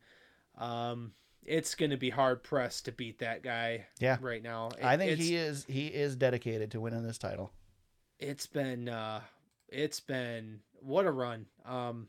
Um, 0.56 1.12
it's 1.44 1.74
going 1.74 1.90
to 1.90 1.98
be 1.98 2.08
hard 2.08 2.42
pressed 2.42 2.86
to 2.86 2.92
beat 2.92 3.18
that 3.18 3.42
guy. 3.42 3.84
Yeah. 4.00 4.16
right 4.22 4.42
now. 4.42 4.68
It- 4.78 4.84
I 4.84 4.96
think 4.96 5.18
he 5.18 5.36
is 5.36 5.66
he 5.68 5.88
is 5.88 6.16
dedicated 6.16 6.70
to 6.70 6.80
winning 6.80 7.02
this 7.02 7.18
title. 7.18 7.52
It's 8.18 8.46
been 8.46 8.88
uh 8.88 9.20
it's 9.68 10.00
been 10.00 10.60
what 10.80 11.06
a 11.06 11.10
run. 11.10 11.46
Um 11.64 12.08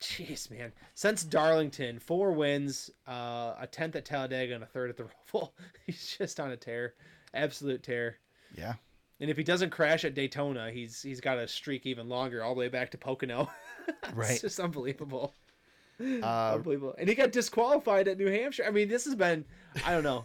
jeez 0.00 0.50
man. 0.50 0.72
Since 0.94 1.24
darlington 1.24 1.98
four 1.98 2.32
wins 2.32 2.90
uh 3.08 3.54
a 3.60 3.68
10th 3.70 3.96
at 3.96 4.04
talladega 4.04 4.54
and 4.54 4.62
a 4.62 4.66
third 4.66 4.90
at 4.90 4.96
the 4.96 5.04
roval 5.32 5.50
he's 5.86 6.16
just 6.18 6.38
on 6.40 6.50
a 6.50 6.56
tear 6.56 6.94
absolute 7.34 7.82
tear. 7.82 8.16
Yeah. 8.56 8.74
and 9.20 9.30
if 9.30 9.36
he 9.36 9.42
doesn't 9.42 9.70
crash 9.70 10.04
at 10.04 10.14
daytona 10.14 10.70
he's 10.70 11.00
he's 11.02 11.20
got 11.20 11.38
a 11.38 11.48
streak 11.48 11.86
even 11.86 12.08
longer 12.08 12.42
all 12.44 12.54
the 12.54 12.60
way 12.60 12.68
back 12.68 12.90
to 12.92 12.98
pocono. 12.98 13.50
Right. 14.14 14.32
it's 14.32 14.40
just 14.40 14.58
unbelievable. 14.58 15.32
Uh, 16.00 16.54
unbelievable. 16.56 16.94
And 16.98 17.08
he 17.08 17.14
got 17.14 17.30
disqualified 17.32 18.08
at 18.08 18.18
new 18.18 18.26
hampshire. 18.26 18.64
I 18.66 18.70
mean 18.70 18.88
this 18.88 19.04
has 19.04 19.14
been 19.14 19.44
i 19.84 19.92
don't 19.92 20.02
know 20.04 20.24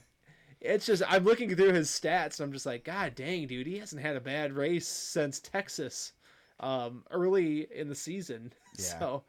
it's 0.61 0.85
just 0.85 1.03
I'm 1.07 1.23
looking 1.23 1.53
through 1.55 1.73
his 1.73 1.89
stats 1.89 2.39
and 2.39 2.45
I'm 2.47 2.53
just 2.53 2.65
like, 2.65 2.83
God 2.85 3.15
dang, 3.15 3.47
dude, 3.47 3.67
he 3.67 3.79
hasn't 3.79 4.01
had 4.01 4.15
a 4.15 4.21
bad 4.21 4.53
race 4.53 4.87
since 4.87 5.39
Texas, 5.39 6.13
um, 6.59 7.03
early 7.11 7.67
in 7.75 7.89
the 7.89 7.95
season. 7.95 8.53
Yeah. 8.77 8.99
So, 8.99 9.23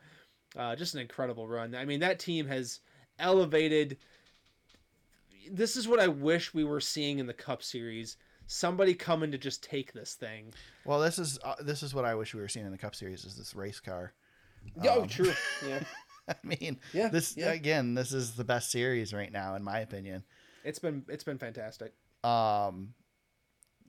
uh, 0.57 0.77
just 0.77 0.95
an 0.95 1.01
incredible 1.01 1.49
run. 1.49 1.75
I 1.75 1.85
mean, 1.85 1.99
that 2.01 2.21
team 2.21 2.47
has 2.47 2.79
elevated. 3.19 3.97
This 5.51 5.77
is 5.77 5.89
what 5.89 5.99
I 5.99 6.07
wish 6.09 6.55
we 6.55 6.63
were 6.65 6.81
seeing 6.81 7.19
in 7.19 7.27
the 7.27 7.35
Cup 7.35 7.63
Series. 7.63 8.17
Somebody 8.47 8.95
coming 8.95 9.33
to 9.33 9.39
just 9.39 9.63
take 9.65 9.93
this 9.93 10.15
thing. 10.15 10.53
well, 10.85 11.01
this 11.01 11.19
is 11.19 11.39
uh, 11.43 11.55
this 11.61 11.83
is 11.83 11.95
what 11.95 12.05
I 12.05 12.15
wish 12.15 12.35
we 12.35 12.41
were 12.41 12.49
seeing 12.49 12.67
in 12.67 12.73
the 12.73 12.79
Cup 12.79 12.95
Series 12.95 13.25
is 13.25 13.37
this 13.37 13.55
race 13.55 13.81
car. 13.81 14.13
oh, 14.85 15.03
Um, 15.03 15.09
true. 15.09 15.33
Yeah, 15.67 15.81
I 16.29 16.35
mean, 16.45 16.79
Yeah, 16.93 17.09
this 17.09 17.37
yeah. 17.37 17.53
again, 17.53 17.95
this 17.95 18.13
is 18.13 18.35
the 18.35 18.45
best 18.45 18.71
series 18.71 19.13
right 19.13 19.33
now, 19.33 19.55
in 19.57 19.65
my 19.65 19.81
opinion. 19.81 20.23
It's 20.65 20.79
been 20.79 21.05
it's 21.09 21.25
been 21.25 21.39
fantastic. 21.39 21.93
Um, 22.25 22.95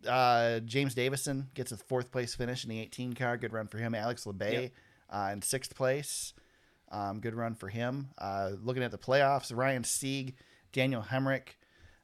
uh, 0.07 0.59
James 0.61 0.95
Davison 0.95 1.49
gets 1.53 1.71
a 1.71 1.77
fourth 1.77 2.11
place 2.11 2.35
finish 2.35 2.63
in 2.63 2.69
the 2.69 2.79
18 2.79 3.13
car. 3.13 3.37
Good 3.37 3.53
run 3.53 3.67
for 3.67 3.77
him. 3.77 3.95
Alex 3.95 4.25
Labbe 4.25 4.51
Yep. 4.63 4.71
uh, 5.09 5.29
in 5.33 5.41
sixth 5.41 5.75
place. 5.75 6.33
Um, 6.91 7.19
good 7.21 7.35
run 7.35 7.55
for 7.55 7.69
him. 7.69 8.09
Uh, 8.17 8.51
looking 8.61 8.83
at 8.83 8.91
the 8.91 8.97
playoffs, 8.97 9.55
Ryan 9.55 9.83
Sieg, 9.83 10.35
Daniel 10.73 11.01
Hemric, 11.01 11.55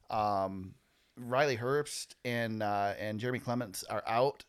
um, 0.10 0.74
Riley 1.18 1.58
Herbst, 1.58 2.16
and 2.26 2.64
uh, 2.64 2.94
and 3.00 3.20
Jeremy 3.20 3.40
Clements 3.40 3.84
are 3.84 4.04
out. 4.08 4.46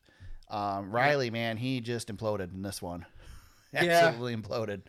Um, 0.49 0.91
Riley, 0.91 1.31
man, 1.31 1.57
he 1.57 1.81
just 1.81 2.09
imploded 2.15 2.53
in 2.55 2.63
this 2.63 2.81
one. 2.83 3.07
Yeah. 3.73 4.07
Absolutely 4.09 4.35
imploded. 4.35 4.81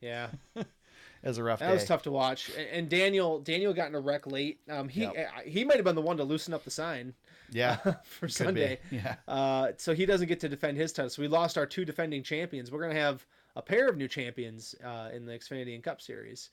Yeah, 0.00 0.28
It 1.22 1.28
was 1.28 1.38
a 1.38 1.42
rough 1.44 1.58
that 1.60 1.68
day. 1.68 1.74
was 1.74 1.84
tough 1.84 2.02
to 2.02 2.10
watch. 2.10 2.50
And, 2.72 2.88
Daniel 2.88 3.40
Daniel 3.40 3.72
got 3.74 3.88
in 3.88 3.94
a 3.94 4.00
wreck 4.00 4.26
late. 4.26 4.60
Um, 4.70 4.88
he 4.88 5.02
Yep. 5.02 5.44
he 5.46 5.64
might 5.64 5.76
have 5.76 5.84
been 5.84 5.94
the 5.94 6.00
one 6.00 6.16
to 6.16 6.24
loosen 6.24 6.54
up 6.54 6.64
the 6.64 6.70
sign. 6.70 7.14
Yeah, 7.52 7.76
for 8.04 8.20
could 8.20 8.26
be. 8.28 8.32
Sunday. 8.32 8.80
Yeah, 8.90 9.16
Uh, 9.28 9.72
so 9.76 9.92
he 9.94 10.06
doesn't 10.06 10.28
get 10.28 10.40
to 10.40 10.48
defend 10.48 10.76
his 10.78 10.92
title. 10.92 11.10
So 11.10 11.20
we 11.22 11.28
lost 11.28 11.58
our 11.58 11.66
two 11.66 11.84
defending 11.84 12.22
champions. 12.22 12.70
We're 12.70 12.80
gonna 12.82 12.98
have 13.00 13.26
a 13.56 13.60
pair 13.62 13.88
of 13.88 13.96
new 13.96 14.08
champions 14.08 14.74
uh, 14.84 15.10
in 15.12 15.26
the 15.26 15.32
Xfinity 15.32 15.74
and 15.74 15.82
Cup 15.82 16.00
Series. 16.00 16.50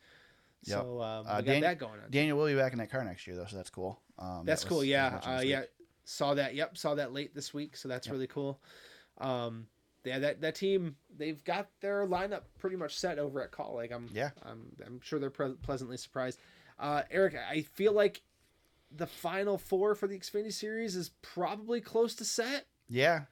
Yep. 0.64 0.80
So 0.80 1.02
um, 1.02 1.26
we 1.26 1.32
Uh, 1.32 1.36
got 1.36 1.46
Dan- 1.46 1.62
that 1.62 1.78
going 1.80 2.00
on. 2.02 2.10
Daniel 2.10 2.38
will 2.38 2.48
be 2.48 2.56
back 2.56 2.72
in 2.74 2.80
that 2.80 2.90
car 2.92 3.04
next 3.04 3.28
year 3.28 3.36
though, 3.36 3.46
so 3.46 3.56
that's 3.56 3.70
cool. 3.70 4.00
Um, 4.20 4.42
That's 4.46 4.64
that 4.64 4.70
cool. 4.70 4.84
Yeah, 4.84 5.10
that 5.12 5.16
was 5.18 5.26
mentioned 5.28 5.54
uh, 5.54 5.60
yeah. 5.60 5.64
Saw 6.06 6.34
that. 6.34 6.56
Yep, 6.56 6.78
saw 6.78 6.96
that 6.96 7.14
late 7.14 7.36
this 7.36 7.54
week. 7.54 7.78
So 7.78 7.88
that's 7.88 8.08
Yep. 8.08 8.14
really 8.14 8.28
cool. 8.28 8.60
Um, 9.20 9.68
yeah, 10.08 10.20
that 10.20 10.42
that 10.42 10.56
team 10.56 10.96
they've 11.16 11.44
got 11.44 11.68
their 11.82 12.06
lineup 12.08 12.42
pretty 12.60 12.76
much 12.76 12.98
set 12.98 13.20
over 13.20 13.42
at 13.42 13.52
Kaulig. 13.52 13.92
I'm 13.94 14.10
Yeah. 14.14 14.30
I'm 14.44 14.72
I'm 14.86 15.00
sure 15.02 15.20
they're 15.20 15.30
pre- 15.30 15.54
pleasantly 15.62 15.98
surprised. 15.98 16.40
Uh, 16.80 17.04
Eric, 17.12 17.36
I 17.36 17.62
feel 17.62 17.92
like 17.94 18.22
the 18.96 19.08
final 19.08 19.58
four 19.58 19.96
for 19.96 20.08
the 20.08 20.18
Xfinity 20.18 20.54
Series 20.54 20.96
is 20.96 21.10
probably 21.22 21.82
close 21.82 22.16
to 22.16 22.26
set. 22.26 22.66
Yeah. 22.88 23.24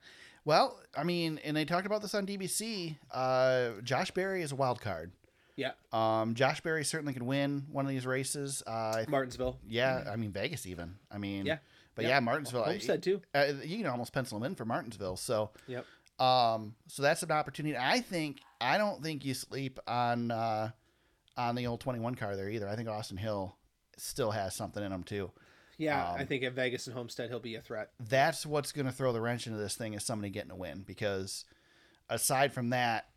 Well, 0.43 0.79
I 0.95 1.03
mean, 1.03 1.39
and 1.43 1.55
they 1.57 1.65
talked 1.65 1.85
about 1.87 2.01
this 2.01 2.13
on 2.13 2.25
DBC. 2.27 2.97
Uh, 3.11 3.71
Josh 3.83 4.11
Berry 4.11 4.41
is 4.43 4.51
a 4.51 4.55
wild 4.55 4.81
card. 4.81 5.11
Yeah, 5.55 5.71
Um, 5.93 6.35
Josh 6.35 6.59
Berry 6.59 6.83
certainly 6.83 7.13
could 7.13 7.23
win 7.23 7.65
one 7.71 7.85
of 7.85 7.89
these 7.89 8.05
races. 8.05 8.61
Uh, 8.67 9.05
Martinsville. 9.07 9.57
yeah, 9.65 10.03
I 10.11 10.17
mean 10.17 10.31
Vegas 10.33 10.65
even. 10.65 10.95
I 11.09 11.17
mean, 11.17 11.45
Yeah. 11.45 11.59
But 11.95 12.03
Yep. 12.03 12.09
yeah, 12.09 12.19
Martinsville. 12.19 12.63
I- 12.65 12.71
Homestead 12.73 13.01
too. 13.03 13.21
uh, 13.33 13.53
you 13.63 13.77
can 13.77 13.85
almost 13.85 14.11
pencil 14.11 14.37
him 14.37 14.43
in 14.43 14.55
for 14.55 14.65
Martinsville. 14.65 15.15
So, 15.15 15.51
Yep. 15.67 15.85
Um, 16.19 16.75
so 16.87 17.01
that's 17.01 17.23
an 17.23 17.31
opportunity. 17.31 17.75
I 17.77 17.99
think 18.01 18.39
I 18.61 18.77
don't 18.77 19.03
think 19.03 19.25
you 19.25 19.33
sleep 19.33 19.79
on 19.87 20.31
uh, 20.31 20.71
on 21.37 21.55
the 21.55 21.67
old 21.67 21.81
twenty 21.81 21.99
one 21.99 22.15
car 22.15 22.35
there 22.35 22.49
either. 22.49 22.67
I 22.67 22.75
think 22.75 22.87
Austin 22.89 23.17
Hill 23.17 23.55
still 23.97 24.31
has 24.31 24.55
something 24.55 24.83
in 24.83 24.91
him 24.91 25.03
too. 25.03 25.31
Yeah, 25.77 26.11
Um, 26.11 26.15
I 26.19 26.23
think 26.25 26.43
at 26.43 26.53
Vegas 26.53 26.87
and 26.87 26.95
Homestead 26.95 27.29
he'll 27.29 27.39
be 27.41 27.55
a 27.55 27.61
threat. 27.61 27.89
that's 28.09 28.45
what's 28.45 28.71
going 28.71 28.85
to 28.85 28.93
throw 28.93 29.11
the 29.11 29.19
wrench 29.19 29.45
into 29.45 29.59
this 29.59 29.75
thing 29.75 29.93
is 29.93 30.05
somebody 30.05 30.29
getting 30.29 30.51
a 30.51 30.55
win 30.55 30.83
because 30.87 31.43
aside 32.09 32.53
from 32.53 32.69
that 32.69 33.07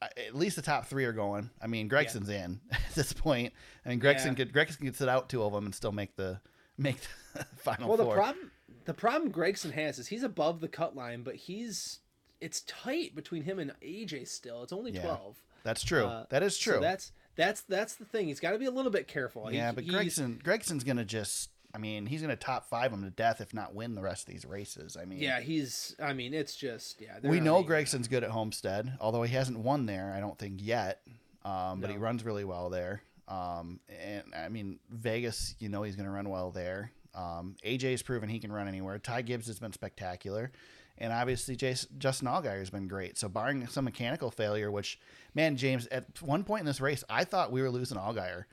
at 0.00 0.34
least 0.34 0.56
the 0.56 0.62
top 0.62 0.86
three 0.86 1.04
are 1.04 1.12
going. 1.12 1.50
I 1.62 1.66
mean, 1.68 1.88
Gragson's 1.88 2.28
in 2.28 2.60
at 2.72 2.94
this 2.94 3.12
point. 3.12 3.52
I 3.84 3.90
mean, 3.90 4.00
Gragson 4.00 4.26
Yeah. 4.26 4.34
could 4.34 4.52
Gragson 4.52 4.80
could 4.80 4.96
sit 4.96 5.08
out 5.08 5.28
two 5.28 5.42
of 5.44 5.52
them 5.52 5.64
and 5.64 5.74
still 5.74 5.92
make 5.92 6.16
the 6.16 6.40
make 6.78 6.96
the 7.34 7.44
final 7.56 7.88
Well, 7.88 7.96
the 7.96 8.12
problem 8.12 8.50
the 8.84 8.94
problem 8.94 9.30
Gragson 9.32 9.72
has 9.72 9.98
is 10.00 10.08
he's 10.08 10.22
above 10.24 10.60
the 10.60 10.68
cut 10.68 10.96
line, 10.96 11.22
but 11.22 11.34
he's 11.36 12.00
it's 12.40 12.60
tight 12.62 13.14
between 13.14 13.42
him 13.42 13.58
and 13.58 13.72
AJ 13.82 14.26
still. 14.28 14.62
It's 14.62 14.72
only 14.72 14.92
Yeah. 14.92 15.02
twelve. 15.02 15.36
That's 15.64 15.82
true. 15.82 16.04
Uh, 16.06 16.26
that 16.30 16.42
is 16.42 16.56
So 16.56 16.72
true. 16.72 16.80
that's 16.80 17.12
that's 17.36 17.60
that's 17.62 17.94
the 17.96 18.04
thing. 18.04 18.28
He's 18.28 18.40
got 18.40 18.52
to 18.52 18.58
be 18.58 18.64
a 18.66 18.70
little 18.70 18.90
bit 18.92 19.06
careful. 19.08 19.52
yeah, 19.52 19.70
He- 19.70 19.74
but 19.74 19.84
Gragson 19.86 20.42
Gragson's 20.42 20.84
gonna 20.84 21.04
just. 21.04 21.50
I 21.74 21.76
mean, 21.78 22.06
he's 22.06 22.22
gonna 22.22 22.34
top 22.34 22.66
five 22.68 22.90
them 22.92 23.04
to 23.04 23.10
death, 23.10 23.42
if 23.42 23.52
not 23.52 23.74
win 23.74 23.94
the 23.94 24.00
rest 24.00 24.26
of 24.26 24.32
these 24.32 24.46
races. 24.46 24.96
I 24.96 25.04
mean, 25.04 25.18
Yeah, 25.18 25.40
he's. 25.40 25.94
I 26.00 26.14
mean, 26.14 26.32
it's 26.32 26.56
just 26.56 27.00
yeah. 27.00 27.18
we 27.22 27.40
know 27.40 27.62
Gragson's 27.62 28.08
good 28.08 28.24
at 28.24 28.30
Homestead, 28.30 28.96
although 29.00 29.22
he 29.22 29.34
hasn't 29.34 29.58
won 29.58 29.84
there. 29.86 30.12
I 30.16 30.20
don't 30.20 30.38
think 30.38 30.60
yet. 30.62 31.02
Um, 31.44 31.80
but 31.80 31.90
he 31.90 31.96
runs 31.96 32.24
really 32.24 32.44
well 32.44 32.70
there. 32.70 33.02
Um, 33.28 33.80
and 34.00 34.22
I 34.34 34.48
mean 34.48 34.78
Vegas, 34.90 35.54
you 35.58 35.68
know 35.68 35.82
he's 35.82 35.94
going 35.96 36.06
to 36.06 36.10
run 36.12 36.28
well 36.30 36.50
there. 36.50 36.92
Um, 37.14 37.56
AJ's 37.64 38.02
proven 38.02 38.28
he 38.30 38.38
can 38.38 38.50
run 38.50 38.66
anywhere. 38.68 38.98
Ty 38.98 39.22
Gibbs 39.22 39.46
has 39.48 39.58
been 39.58 39.72
spectacular, 39.72 40.50
and 40.98 41.12
obviously 41.12 41.56
Jason, 41.56 41.90
Justin 41.98 42.28
Allgaier 42.28 42.58
has 42.58 42.70
been 42.70 42.88
great. 42.88 43.16
So 43.18 43.28
barring 43.28 43.66
some 43.68 43.84
mechanical 43.84 44.30
failure, 44.30 44.70
which 44.70 44.98
man, 45.34 45.56
James, 45.56 45.86
at 45.88 46.20
one 46.22 46.44
point 46.44 46.60
in 46.60 46.66
this 46.66 46.80
race, 46.80 47.02
I 47.08 47.24
thought 47.24 47.50
we 47.52 47.62
were 47.62 47.70
losing 47.70 47.96
Allgaier. 47.98 48.44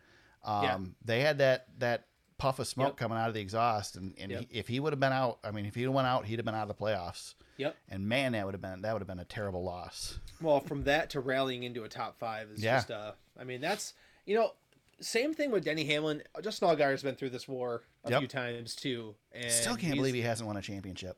Um, 0.44 0.64
Yeah. 0.64 0.78
They 1.04 1.22
had 1.22 1.38
that 1.40 1.68
that 1.80 2.06
puff 2.38 2.60
of 2.60 2.68
smoke 2.68 2.90
Yep. 2.90 2.98
coming 2.98 3.18
out 3.18 3.30
of 3.30 3.34
the 3.34 3.40
exhaust, 3.42 3.96
and, 3.96 4.14
and 4.20 4.30
Yep. 4.32 4.42
he, 4.52 4.60
if 4.60 4.68
he 4.68 4.80
would 4.80 4.92
have 4.92 5.00
been 5.00 5.14
out, 5.14 5.40
I 5.44 5.52
mean, 5.52 5.66
if 5.66 5.74
he 5.76 5.88
went 5.88 6.06
out, 6.08 6.26
he'd 6.26 6.38
have 6.38 6.46
been 6.46 6.54
out 6.56 6.70
of 6.70 6.78
the 6.78 6.84
playoffs. 6.84 7.34
Yep. 7.58 7.76
And 7.88 8.08
man, 8.10 8.34
that 8.34 8.46
would 8.46 8.54
have 8.54 8.62
been 8.62 8.82
that 8.82 8.94
would 8.94 9.02
have 9.02 9.08
been 9.08 9.20
a 9.20 9.26
terrible 9.26 9.64
loss. 9.64 10.20
Well, 10.42 10.60
from 10.60 10.84
that 10.84 11.10
to 11.12 11.22
rallying 11.22 11.64
into 11.64 11.84
a 11.86 11.90
top 11.90 12.18
five 12.20 12.50
is 12.52 12.62
Yeah. 12.64 12.78
just. 12.78 12.92
Uh, 12.92 13.14
I 13.40 13.44
mean, 13.46 13.62
that's 13.62 13.94
you 14.26 14.36
know, 14.36 14.54
same 15.00 15.34
thing 15.34 15.52
with 15.52 15.64
Denny 15.64 15.86
Hamlin. 15.86 16.24
Justin 16.42 16.68
Allgaier's 16.68 17.04
been 17.04 17.16
through 17.16 17.30
this 17.30 17.48
war 17.48 17.84
a 18.04 18.10
Yep. 18.12 18.20
few 18.20 18.28
times 18.28 18.76
too, 18.76 19.16
and 19.32 19.50
Still 19.52 19.76
can't 19.78 19.96
believe 19.96 20.14
he 20.16 20.22
hasn't 20.22 20.46
won 20.48 20.58
a 20.58 20.62
championship. 20.62 21.18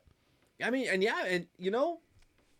I 0.62 0.70
mean, 0.70 0.88
and 0.90 1.02
yeah, 1.02 1.24
and 1.26 1.46
you 1.58 1.70
know, 1.70 2.00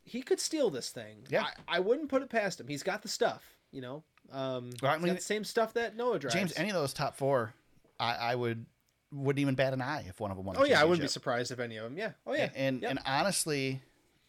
he 0.05 0.22
could 0.22 0.40
steal 0.40 0.70
this 0.70 0.90
thing. 0.90 1.24
Yeah. 1.28 1.46
I, 1.68 1.76
I 1.76 1.80
wouldn't 1.80 2.09
put 2.09 2.22
it 2.22 2.28
past 2.30 2.61
him. 2.61 2.68
He's 2.68 2.82
got 2.82 3.03
the 3.03 3.09
stuff. 3.09 3.42
You 3.72 3.82
know, 3.82 4.03
um, 4.32 4.70
Well, 4.82 4.92
I 4.92 4.99
mean- 4.99 5.14
the 5.14 5.20
same 5.20 5.44
stuff 5.44 5.74
that 5.74 5.94
Noah 5.96 6.18
drives. 6.18 6.34
James, 6.34 6.53
any 6.57 6.70
of 6.70 6.74
those 6.74 6.92
top 6.94 7.16
four, 7.16 7.53
I, 8.01 8.14
I 8.14 8.34
would 8.34 8.64
wouldn't 9.12 9.40
even 9.40 9.55
bat 9.55 9.72
an 9.72 9.80
eye 9.82 10.05
if 10.09 10.20
one 10.20 10.30
of 10.30 10.36
them 10.36 10.46
won. 10.46 10.57
Oh 10.59 10.64
yeah, 10.64 10.80
I 10.80 10.84
wouldn't 10.84 11.03
be 11.03 11.09
surprised 11.09 11.51
if 11.51 11.59
any 11.61 11.76
of 11.76 11.84
them. 11.84 11.96
Yeah. 11.99 12.12
Oh 12.26 12.34
yeah. 12.34 12.44
And 12.44 12.53
and, 12.57 12.82
Yep. 12.82 12.90
and 12.90 13.01
honestly, 13.07 13.80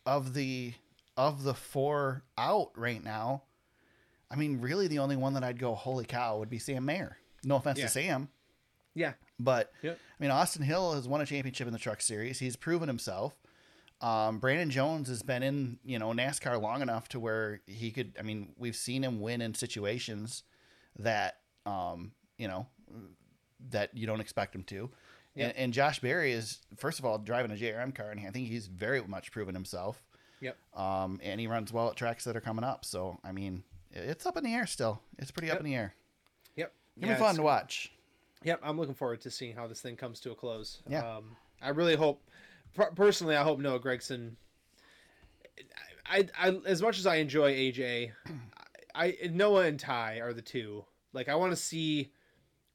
of 0.06 0.34
the 0.34 0.74
of 1.18 1.44
the 1.44 1.54
four 1.54 2.24
out 2.38 2.72
right 2.78 3.04
now, 3.04 3.44
I 4.32 4.36
mean, 4.36 4.62
really 4.62 4.88
the 4.88 5.00
only 5.00 5.16
one 5.18 5.34
that 5.34 5.44
I'd 5.44 5.60
go, 5.60 5.76
holy 5.76 6.06
cow, 6.06 6.40
would 6.40 6.50
be 6.50 6.60
Sam 6.60 6.86
Mayer. 6.86 7.18
No 7.44 7.56
offense 7.58 7.78
Yeah. 7.80 7.86
to 7.86 7.92
Sam, 7.92 8.30
yeah. 8.96 9.14
but 9.40 9.72
Yep. 9.82 9.98
I 9.98 10.24
mean, 10.24 10.32
Austin 10.32 10.64
Hill 10.64 10.94
has 10.96 11.08
won 11.08 11.22
a 11.22 11.26
championship 11.26 11.68
in 11.68 11.74
the 11.74 11.80
Truck 11.80 12.02
Series. 12.02 12.40
He's 12.40 12.56
proven 12.56 12.88
himself. 12.90 13.34
Um, 14.02 14.40
Brandon 14.40 14.70
Jones 14.70 15.10
has 15.10 15.22
been 15.24 15.44
in 15.44 15.80
you 15.84 16.00
know 16.00 16.12
NASCAR 16.12 16.62
long 16.62 16.82
enough 16.82 17.10
to 17.10 17.20
where 17.20 17.62
he 17.68 17.92
could. 17.92 18.16
I 18.20 18.22
mean, 18.22 18.54
we've 18.58 18.76
seen 18.76 19.04
him 19.04 19.20
win 19.20 19.42
in 19.42 19.54
situations 19.54 20.44
that 20.98 21.38
um, 21.66 22.12
you 22.38 22.48
know 22.48 22.68
that 23.70 23.96
you 23.96 24.08
don't 24.08 24.22
expect 24.22 24.56
him 24.56 24.64
to. 24.64 24.90
Yep. 25.36 25.50
And, 25.50 25.58
and 25.58 25.74
Josh 25.74 26.00
Berry 26.00 26.32
is 26.32 26.60
first 26.78 27.00
of 27.00 27.06
all 27.06 27.18
driving 27.18 27.52
a 27.52 27.56
JRM 27.56 27.94
car, 27.94 28.12
and 28.12 28.20
I 28.26 28.32
think 28.32 28.48
he's 28.48 28.68
very 28.68 29.02
much 29.02 29.32
proven 29.32 29.54
himself. 29.54 30.02
Yep. 30.42 30.58
Um, 30.74 31.20
and 31.22 31.40
he 31.40 31.48
runs 31.48 31.74
well 31.74 31.90
at 31.90 31.96
tracks 31.98 32.24
that 32.24 32.36
are 32.38 32.42
coming 32.42 32.64
up. 32.64 32.86
So 32.86 33.20
I 33.24 33.32
mean, 33.34 33.64
it's 33.92 34.26
up 34.26 34.38
in 34.38 34.44
the 34.44 34.54
air 34.54 34.66
still. 34.66 35.02
It's 35.18 35.32
pretty 35.32 35.52
up 35.52 35.60
in 35.60 35.66
the 35.66 35.76
air. 35.76 35.94
Yep. 36.56 36.74
It'll 36.98 37.10
Yeah, 37.10 37.16
be 37.16 37.20
fun 37.20 37.36
to 37.36 37.42
watch. 37.42 37.92
Yep, 38.44 38.62
I'm 38.64 38.78
looking 38.80 38.96
forward 38.96 39.20
to 39.22 39.32
seeing 39.32 39.54
how 39.56 39.68
this 39.68 39.82
thing 39.82 39.98
comes 39.98 40.22
to 40.22 40.32
a 40.32 40.36
close. 40.36 40.82
Yeah. 40.88 41.18
Um, 41.18 41.36
I 41.62 41.70
really 41.70 41.96
hope, 41.98 42.22
personally, 42.96 43.36
I 43.36 43.44
hope 43.44 43.60
Noah 43.60 43.80
Gragson. 43.80 44.34
I, 46.06 46.28
I, 46.40 46.50
as 46.66 46.82
much 46.82 46.98
as 46.98 47.06
I 47.06 47.16
enjoy 47.16 47.54
AJ, 47.54 48.12
I, 48.96 49.16
Noah 49.32 49.66
and 49.66 49.80
Ty 49.80 50.20
are 50.22 50.34
the 50.34 50.42
two. 50.42 50.84
Like, 51.14 51.30
I 51.30 51.36
want 51.36 51.52
to 51.52 51.56
see 51.56 52.12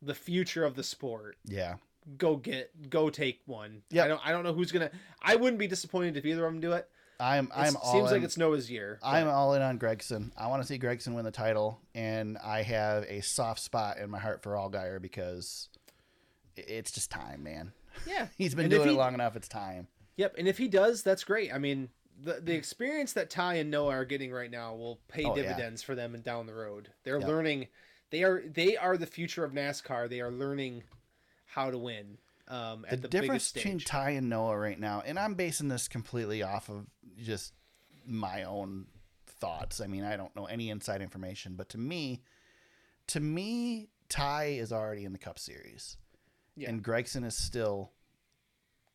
the 0.02 0.14
future 0.14 0.64
of 0.64 0.74
the 0.76 0.82
sport 0.82 1.36
Yeah. 1.46 1.76
go 2.18 2.36
get 2.36 2.90
go 2.90 3.08
take 3.10 3.40
one. 3.46 3.82
Yep. 3.90 4.04
I 4.04 4.08
don't 4.08 4.20
I 4.26 4.30
don't 4.32 4.44
know 4.44 4.52
who's 4.52 4.70
gonna. 4.70 4.90
I 5.22 5.36
wouldn't 5.36 5.58
be 5.58 5.66
disappointed 5.66 6.16
if 6.16 6.24
either 6.26 6.44
of 6.46 6.52
them 6.52 6.60
do 6.60 6.72
it. 6.72 6.88
I'm 7.18 7.46
It 7.46 7.52
I'm 7.54 7.76
all 7.76 7.92
seems 7.92 8.08
in. 8.10 8.16
like 8.16 8.22
it's 8.22 8.36
Noah's 8.36 8.70
year. 8.70 8.98
I'm 9.02 9.28
all 9.28 9.54
in 9.54 9.62
on 9.62 9.78
Gragson. 9.78 10.30
I 10.36 10.48
want 10.48 10.62
to 10.62 10.68
see 10.68 10.78
Gragson 10.78 11.14
win 11.14 11.24
the 11.24 11.30
title, 11.30 11.80
and 11.94 12.36
I 12.38 12.62
have 12.62 13.04
a 13.04 13.20
soft 13.22 13.60
spot 13.60 13.98
in 13.98 14.10
my 14.10 14.18
heart 14.18 14.42
for 14.42 14.52
Allgaier 14.52 15.00
because 15.00 15.68
it's 16.56 16.90
just 16.90 17.10
time, 17.10 17.42
man. 17.44 17.72
Yeah. 18.06 18.28
He's 18.38 18.54
been 18.54 18.64
And 18.66 18.70
doing 18.72 18.88
it 18.88 18.92
long 18.92 19.14
enough. 19.14 19.36
It's 19.36 19.48
time. 19.48 19.88
Yep, 20.16 20.36
and 20.38 20.46
if 20.46 20.58
he 20.58 20.68
does, 20.68 21.02
that's 21.02 21.24
great. 21.24 21.52
I 21.52 21.58
mean, 21.58 21.88
the 22.22 22.40
the 22.42 22.54
experience 22.54 23.12
that 23.14 23.30
Ty 23.30 23.54
and 23.54 23.70
Noah 23.70 23.94
are 23.94 24.04
getting 24.04 24.32
right 24.32 24.50
now 24.50 24.74
will 24.74 25.00
pay 25.08 25.24
Oh, 25.24 25.34
yeah. 25.36 25.42
dividends 25.42 25.82
for 25.82 25.94
them 25.94 26.14
and 26.14 26.22
down 26.22 26.46
the 26.46 26.54
road. 26.54 26.90
They're 27.02 27.18
Yep. 27.18 27.28
learning. 27.28 27.68
They 28.10 28.22
are 28.22 28.42
they 28.46 28.76
are 28.76 28.96
the 28.96 29.06
future 29.06 29.44
of 29.44 29.52
NASCAR. 29.52 30.08
They 30.08 30.20
are 30.20 30.30
learning 30.30 30.84
how 31.46 31.70
to 31.70 31.78
win. 31.78 32.18
Um, 32.46 32.84
at 32.88 33.00
The, 33.02 33.08
the, 33.08 33.08
difference 33.08 33.50
between. 33.52 33.78
Ty 33.80 34.10
and 34.10 34.28
Noah 34.28 34.56
right 34.58 34.78
now, 34.78 35.02
and 35.04 35.18
I'm 35.18 35.34
basing 35.34 35.68
this 35.68 35.88
completely 35.88 36.42
off 36.42 36.68
of 36.68 36.86
just 37.22 37.54
my 38.06 38.42
own 38.44 38.86
thoughts. 39.26 39.80
I 39.80 39.86
mean, 39.86 40.04
I 40.04 40.16
don't 40.16 40.34
know 40.36 40.44
any 40.44 40.68
inside 40.70 41.00
information, 41.00 41.54
but 41.56 41.70
to 41.70 41.78
me, 41.78 42.20
to 43.08 43.18
me, 43.20 43.88
Ty 44.10 44.44
is 44.44 44.72
already 44.72 45.04
in 45.06 45.12
the 45.12 45.18
Cup 45.18 45.38
Series, 45.38 45.96
Yeah. 46.56 46.68
and 46.70 46.82
Gragson 46.82 47.24
is 47.24 47.36
still 47.36 47.90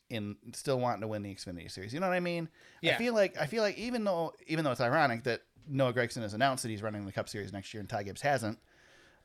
in 0.09 0.37
still 0.53 0.79
wanting 0.79 1.01
to 1.01 1.07
win 1.07 1.21
the 1.21 1.33
Xfinity 1.33 1.69
Series. 1.69 1.93
You 1.93 1.99
know 1.99 2.07
what 2.07 2.15
I 2.15 2.19
mean? 2.19 2.49
Yeah. 2.81 2.95
I 2.95 2.97
feel 2.97 3.13
like 3.13 3.37
I 3.39 3.45
feel 3.45 3.61
like 3.61 3.77
even 3.77 4.03
though 4.03 4.33
even 4.47 4.65
though 4.65 4.71
it's 4.71 4.81
ironic 4.81 5.23
that 5.23 5.41
Noah 5.67 5.93
Gragson 5.93 6.21
has 6.21 6.33
announced 6.33 6.63
that 6.63 6.69
he's 6.69 6.81
running 6.81 7.05
the 7.05 7.11
Cup 7.11 7.29
Series 7.29 7.53
next 7.53 7.73
year 7.73 7.81
and 7.81 7.89
Ty 7.89 8.03
Gibbs 8.03 8.21
hasn't, 8.21 8.57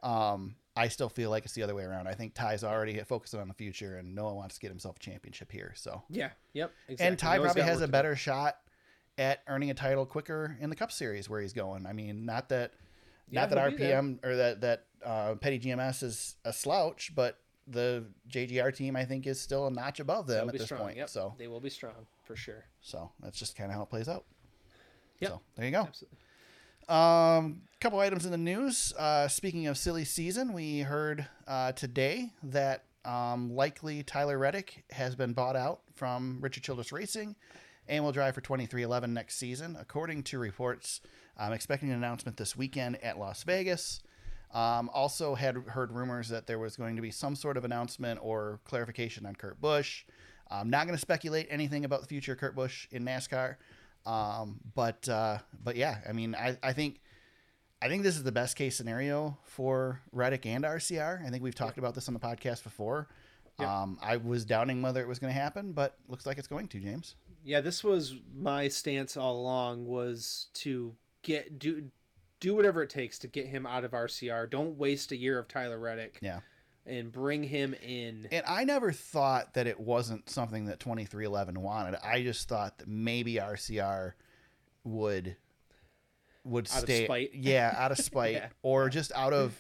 um, 0.03 0.57
I 0.77 0.89
still 0.89 1.09
feel 1.09 1.31
like 1.31 1.45
it's 1.45 1.55
the 1.55 1.63
other 1.63 1.75
way 1.75 1.85
around. 1.85 2.07
I 2.07 2.15
think 2.15 2.35
Ty's 2.35 2.65
already 2.65 2.99
focusing 3.05 3.41
on 3.41 3.49
the 3.49 3.55
future, 3.55 3.97
and 3.97 4.15
Noah 4.15 4.35
wants 4.35 4.57
to 4.57 4.61
get 4.61 4.71
himself 4.71 4.97
a 4.97 4.99
championship 4.99 5.51
here. 5.51 5.73
So, 5.77 6.03
yeah. 6.11 6.31
Yep. 6.53 6.73
Exactly. 6.89 7.07
and 7.07 7.19
Ty 7.19 7.37
Noah's 7.37 7.47
probably 7.47 7.63
has 7.63 7.81
a 7.81 7.89
better 7.89 8.15
shot 8.17 8.57
at 9.17 9.41
earning 9.47 9.71
a 9.71 9.75
title 9.75 10.05
quicker 10.05 10.57
in 10.61 10.69
the 10.71 10.77
Cup 10.77 10.93
Series 10.93 11.31
where 11.31 11.41
he's 11.41 11.53
going. 11.53 11.87
I 11.87 11.93
mean, 11.93 12.27
not 12.27 12.49
that 12.51 12.73
Yeah, 13.31 13.41
not 13.41 13.51
that 13.51 13.59
he'll 13.61 13.71
be 13.71 13.77
there. 13.85 14.03
RPM 14.03 14.25
or 14.25 14.37
that 14.37 14.61
that 14.63 14.85
uh, 15.05 15.35
Petty 15.37 15.61
GMS 15.61 16.03
is 16.03 16.35
a 16.45 16.53
slouch, 16.53 17.13
but 17.15 17.39
the 17.67 18.05
JGR 18.31 18.75
team 18.75 18.97
I 18.97 19.05
think 19.05 19.27
is 19.27 19.41
still 19.41 19.67
a 19.67 19.71
notch 19.71 20.01
above 20.01 20.27
them 20.27 20.49
at 20.49 20.55
this 20.55 20.65
strong. 20.65 20.81
point. 20.83 20.97
Yep. 20.97 21.09
So, 21.09 21.35
they 21.39 21.49
will 21.49 21.61
be 21.61 21.71
strong 21.71 22.07
for 22.25 22.37
sure. 22.37 22.65
so 22.81 23.11
that's 23.21 23.39
just 23.39 23.57
kind 23.57 23.71
of 23.71 23.77
how 23.77 23.83
it 23.83 23.91
plays 23.91 24.09
out. 24.09 24.25
Yep. 25.21 25.31
So 25.31 25.41
there 25.57 25.65
you 25.67 25.71
go. 25.73 25.83
Absolutely. 25.83 26.19
Um, 26.89 27.63
couple 27.81 27.99
items 28.01 28.25
in 28.25 28.31
the 28.31 28.39
news. 28.39 28.93
Uh, 28.99 29.29
speaking 29.29 29.67
of 29.67 29.79
silly 29.79 30.05
season, 30.05 30.53
we 30.53 30.81
heard 30.81 31.27
uh, 31.47 31.73
today 31.73 32.31
that 32.43 32.85
um, 33.05 33.55
likely 33.55 34.03
Tyler 34.03 34.39
Reddick 34.39 34.85
has 34.91 35.15
been 35.15 35.33
bought 35.33 35.57
out 35.57 35.81
from 35.95 36.39
Richard 36.41 36.63
Childress 36.63 36.93
Racing 36.93 37.37
and 37.89 38.03
will 38.03 38.13
drive 38.13 38.35
for 38.35 38.41
23XI 38.41 39.11
next 39.11 39.37
season. 39.37 39.77
According 39.79 40.23
to 40.25 40.39
reports, 40.39 41.01
I'm 41.37 41.53
expecting 41.53 41.91
an 41.91 41.97
announcement 41.97 42.37
this 42.39 42.57
weekend 42.57 43.03
at 43.03 43.19
Las 43.19 43.43
Vegas. 43.43 44.03
Um, 44.55 44.89
also 44.95 45.35
had 45.35 45.57
heard 45.57 45.91
rumors 45.91 46.29
that 46.29 46.47
there 46.47 46.61
was 46.61 46.77
going 46.77 46.95
to 46.97 47.03
be 47.03 47.11
some 47.11 47.35
sort 47.35 47.57
of 47.57 47.65
announcement 47.65 48.21
or 48.23 48.61
clarification 48.65 49.27
on 49.27 49.35
Kurt 49.35 49.61
Busch. 49.61 50.05
I'm 50.49 50.71
not 50.71 50.87
going 50.87 50.95
to 50.95 51.01
speculate 51.01 51.49
anything 51.51 51.85
about 51.85 52.03
the 52.03 52.07
future 52.07 52.33
of 52.33 52.39
Kurt 52.39 52.55
Busch 52.55 52.87
in 52.93 53.05
NASCAR. 53.05 53.57
Um, 54.07 54.61
but 54.75 55.09
uh, 55.09 55.39
but 55.63 55.77
yeah, 55.77 55.99
I 56.09 56.13
mean, 56.13 56.35
I, 56.35 56.57
I 56.63 56.73
think 56.73 57.01
I 57.81 57.89
think 57.89 58.03
this 58.03 58.17
is 58.17 58.23
the 58.23 58.33
best 58.33 58.57
case 58.57 58.77
scenario 58.77 59.39
for 59.45 60.01
Reddick 60.13 60.47
and 60.47 60.65
RCR. 60.65 61.27
I 61.27 61.31
think 61.31 61.43
we've 61.43 61.55
talked 61.55 61.79
about 61.79 61.95
this 61.95 62.09
on 62.09 62.15
the 62.15 62.21
podcast 62.21 62.63
before. 62.63 63.09
Yeah. 63.59 63.83
Um, 63.83 63.99
I 64.03 64.17
was 64.17 64.45
doubting 64.45 64.83
whether 64.83 65.01
it 65.01 65.09
was 65.09 65.19
going 65.19 65.33
to 65.33 65.39
happen, 65.39 65.73
but 65.73 65.97
looks 66.09 66.27
like 66.27 66.39
it's 66.39 66.49
going 66.49 66.69
to. 66.69 66.81
James. 66.81 67.17
Yeah, 67.45 67.61
this 67.61 67.85
was 67.85 68.15
my 68.35 68.69
stance 68.69 69.17
all 69.17 69.37
along 69.37 69.87
was 69.87 70.49
to 70.55 70.95
get 71.23 71.59
do 71.59 71.91
do 72.45 72.55
whatever 72.55 72.83
it 72.83 72.91
takes 72.91 73.19
to 73.21 73.27
get 73.27 73.47
him 73.47 73.67
out 73.67 73.85
of 73.85 73.93
RCR. 73.93 74.51
Don't 74.51 74.77
waste 74.77 75.13
a 75.13 75.17
year 75.17 75.39
of 75.39 75.49
Tyler 75.49 75.79
Reddick. 75.79 76.19
Yeah. 76.21 76.41
And 76.87 77.11
bring 77.11 77.43
him 77.43 77.75
in. 77.83 78.29
And 78.31 78.45
I 78.47 78.65
never 78.65 78.93
thought 78.93 79.55
that 79.55 79.67
it 79.67 79.81
wasn't 79.81 80.29
something 80.29 80.67
that 80.67 80.79
23XI 80.79 81.57
wanted. 81.57 81.97
I 82.05 82.23
just 82.23 82.47
thought 82.47 82.77
that 82.79 82.87
maybe 82.89 83.37
RCR 83.37 84.13
would 84.85 85.37
would 86.45 86.69
Out 86.71 86.77
of 86.77 86.83
stay 86.83 87.07
spite. 87.07 87.31
yeah, 87.35 87.75
out 87.79 87.91
of 87.91 87.97
spite 87.97 88.35
Yeah. 88.35 88.49
or 88.63 88.91
just 88.91 89.11
out 89.13 89.33
of, 89.33 89.59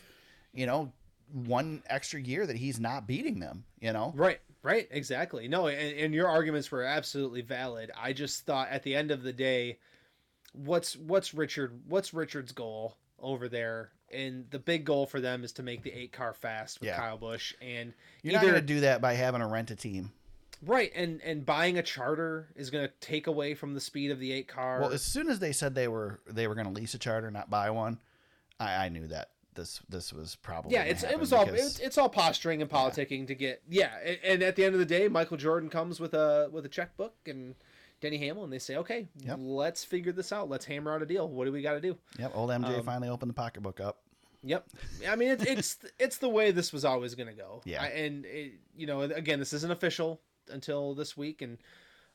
you 0.52 0.66
know, 0.66 0.92
one 1.32 1.82
extra 1.86 2.20
year 2.20 2.46
that 2.46 2.56
he's 2.56 2.78
not 2.78 3.06
beating 3.06 3.40
them, 3.40 3.64
you 3.80 3.94
know? 3.94 4.12
Right, 4.14 4.40
right, 4.62 4.86
exactly. 4.90 5.48
No, 5.48 5.68
and, 5.68 5.98
and 5.98 6.12
your 6.12 6.28
arguments 6.28 6.70
were 6.70 6.82
absolutely 6.82 7.40
valid. 7.40 7.90
I 7.98 8.12
just 8.12 8.44
thought 8.44 8.68
at 8.68 8.82
the 8.82 8.94
end 8.94 9.10
of 9.10 9.22
the 9.22 9.32
day, 9.32 9.78
what's 10.54 10.96
what's 10.96 11.34
Richard 11.34 11.82
what's 11.86 12.14
Richard's 12.14 12.52
goal 12.52 12.96
over 13.18 13.48
there? 13.48 13.90
And 14.10 14.46
the 14.50 14.58
big 14.58 14.84
goal 14.84 15.06
for 15.06 15.20
them 15.20 15.42
is 15.44 15.52
to 15.52 15.62
make 15.62 15.82
the 15.82 15.90
eight 15.92 16.12
car 16.12 16.32
fast 16.32 16.80
with 16.80 16.88
Yeah. 16.88 16.96
Kyle 16.96 17.18
Busch 17.18 17.52
and 17.60 17.92
You're 18.22 18.34
not 18.34 18.42
going 18.42 18.54
to 18.54 18.60
do 18.60 18.80
that 18.80 19.00
by 19.00 19.14
having 19.14 19.40
to 19.40 19.46
rent 19.46 19.70
a 19.70 19.76
team. 19.76 20.12
right 20.62 20.92
and 20.94 21.20
and 21.22 21.44
buying 21.44 21.78
a 21.78 21.82
charter 21.82 22.48
is 22.54 22.70
going 22.70 22.86
to 22.86 22.92
take 23.00 23.26
away 23.26 23.54
from 23.54 23.74
the 23.74 23.80
speed 23.80 24.10
of 24.10 24.18
the 24.20 24.32
eight 24.32 24.46
car. 24.48 24.80
Well, 24.80 24.92
as 24.92 25.02
soon 25.02 25.28
as 25.28 25.38
they 25.40 25.52
said 25.52 25.74
they 25.74 25.88
were 25.88 26.20
they 26.30 26.46
were 26.46 26.54
going 26.54 26.66
to 26.66 26.72
lease 26.72 26.94
a 26.94 26.98
charter, 26.98 27.30
not 27.30 27.50
buy 27.50 27.70
one, 27.70 27.98
I, 28.60 28.86
I 28.86 28.88
knew 28.88 29.06
that 29.08 29.30
this 29.54 29.80
this 29.88 30.12
was 30.12 30.36
probably 30.36 30.72
yeah, 30.72 30.82
it's 30.82 31.02
it 31.02 31.18
was 31.18 31.32
all 31.32 31.44
because- 31.46 31.72
it's, 31.72 31.78
it's 31.80 31.98
all 31.98 32.08
posturing 32.08 32.60
and 32.62 32.70
politicking 32.70 33.26
to 33.28 33.34
get 33.34 33.62
yeah, 33.68 33.90
and, 34.04 34.18
and 34.24 34.42
at 34.42 34.54
the 34.56 34.64
end 34.64 34.74
of 34.74 34.78
the 34.80 34.86
day, 34.86 35.08
Michael 35.08 35.36
Jordan 35.36 35.70
comes 35.70 35.98
with 35.98 36.14
a 36.14 36.48
with 36.52 36.64
a 36.66 36.68
checkbook 36.68 37.14
and 37.26 37.54
Denny 38.04 38.18
Hamlin, 38.18 38.44
and 38.44 38.52
they 38.52 38.58
say, 38.58 38.76
okay, 38.76 39.08
Yep. 39.20 39.38
let's 39.40 39.82
figure 39.82 40.12
this 40.12 40.30
out. 40.30 40.50
Let's 40.50 40.66
hammer 40.66 40.94
out 40.94 41.00
a 41.02 41.06
deal. 41.06 41.26
What 41.28 41.46
do 41.46 41.52
we 41.52 41.62
got 41.62 41.72
to 41.72 41.80
do? 41.80 41.96
Yep, 42.18 42.32
old 42.34 42.50
MJ 42.50 42.78
Um, 42.78 42.84
finally 42.84 43.08
opened 43.08 43.30
the 43.30 43.34
pocketbook 43.34 43.80
up. 43.80 44.02
Yep. 44.42 44.66
I 45.08 45.16
mean, 45.16 45.30
it's 45.30 45.42
it's 45.44 45.78
it's 45.98 46.18
the 46.18 46.28
way 46.28 46.50
this 46.50 46.70
was 46.70 46.84
always 46.84 47.14
going 47.14 47.28
to 47.28 47.34
go. 47.34 47.62
Yeah. 47.64 47.82
I, 47.82 47.86
and 47.86 48.26
it, 48.26 48.52
you 48.76 48.86
know, 48.86 49.00
again, 49.00 49.38
this 49.38 49.54
isn't 49.54 49.72
official 49.72 50.20
until 50.50 50.94
this 50.94 51.16
week, 51.16 51.40
and 51.40 51.56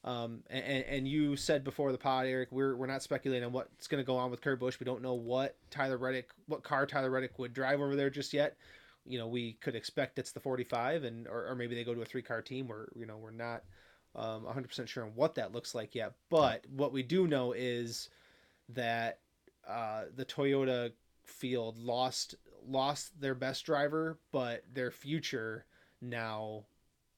um, 0.04 0.44
and 0.48 0.86
and 0.86 1.08
you 1.08 1.36
said 1.36 1.64
before 1.64 1.92
the 1.92 1.98
pod, 1.98 2.28
Eric, 2.28 2.50
we're 2.52 2.76
we're 2.76 2.86
not 2.86 3.02
speculating 3.02 3.46
on 3.48 3.52
what's 3.52 3.88
going 3.88 4.02
to 4.02 4.06
go 4.06 4.16
on 4.16 4.30
with 4.30 4.42
Kurt 4.42 4.60
Busch. 4.60 4.80
We 4.80 4.86
don't 4.86 5.02
know 5.02 5.16
what 5.16 5.58
Tyler 5.72 5.98
Reddick, 5.98 6.30
what 6.46 6.62
car 6.64 6.86
Tyler 6.86 7.10
Reddick 7.10 7.40
would 7.40 7.52
drive 7.54 7.82
over 7.82 7.96
there 7.96 8.12
just 8.12 8.32
yet. 8.32 8.56
You 9.08 9.18
know, 9.18 9.28
we 9.28 9.54
could 9.54 9.74
expect 9.74 10.20
it's 10.20 10.32
the 10.32 10.40
45, 10.40 11.06
and 11.06 11.28
or, 11.28 11.48
or 11.48 11.56
maybe 11.56 11.74
they 11.74 11.84
go 11.84 11.96
to 11.96 12.02
a 12.04 12.06
three 12.06 12.22
car 12.22 12.44
team. 12.44 12.68
Where 12.68 12.90
you 12.96 13.08
know 13.08 13.18
we're 13.18 13.32
not 13.32 13.64
um, 14.16 14.44
100% 14.44 14.88
sure 14.88 15.04
on 15.04 15.12
what 15.16 15.36
that 15.36 15.54
looks 15.54 15.76
like 15.76 15.96
yet. 15.96 16.14
But 16.30 16.66
what 16.70 16.92
we 16.92 17.04
do 17.04 17.28
know 17.28 17.54
is 17.54 18.10
that 18.70 19.20
uh, 19.68 20.06
the 20.16 20.26
Toyota 20.26 20.92
field 21.26 21.78
lost 21.78 22.36
lost 22.68 23.20
their 23.20 23.36
best 23.36 23.66
driver, 23.66 24.18
but 24.32 24.64
their 24.74 24.92
future 24.92 25.66
now 26.02 26.66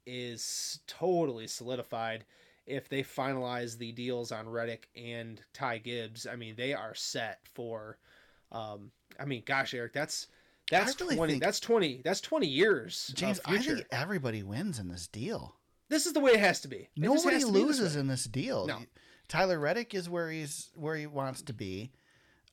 is 0.05 0.79
totally 0.87 1.47
solidified. 1.47 2.25
If 2.67 2.89
they 2.89 3.03
finalize 3.03 3.77
the 3.77 3.91
deals 3.91 4.31
on 4.31 4.47
Reddick 4.47 4.87
and 4.95 5.41
Ty 5.53 5.79
Gibbs, 5.79 6.27
I 6.27 6.35
mean 6.35 6.55
they 6.55 6.73
are 6.73 6.95
set 6.95 7.39
for. 7.53 7.97
Um, 8.51 8.91
I 9.19 9.25
mean, 9.25 9.43
gosh, 9.45 9.73
Eric, 9.73 9.93
that's 9.93 10.27
that's 10.69 10.99
really 10.99 11.15
twenty. 11.15 11.39
That's 11.39 11.59
twenty. 11.59 12.01
That's 12.03 12.21
twenty 12.21 12.47
years. 12.47 13.11
James, 13.15 13.39
I 13.45 13.57
think 13.57 13.85
everybody 13.91 14.43
wins 14.43 14.79
in 14.79 14.87
this 14.87 15.07
deal. 15.07 15.55
This 15.91 16.05
is 16.05 16.13
the 16.13 16.21
way 16.21 16.31
it 16.31 16.39
has 16.39 16.61
to 16.61 16.69
be. 16.69 16.77
It 16.77 16.89
Nobody 16.95 17.21
to 17.21 17.29
be 17.29 17.35
this 17.37 17.45
loses 17.51 17.95
in 17.97 18.07
this 18.07 18.23
deal. 18.23 18.65
No. 18.65 18.79
Tyler 19.27 19.59
Reddick 19.59 19.93
is 19.93 20.09
where 20.09 20.31
he's 20.31 20.69
where 20.73 20.95
he 20.95 21.05
wants 21.05 21.41
to 21.43 21.53
be. 21.53 21.91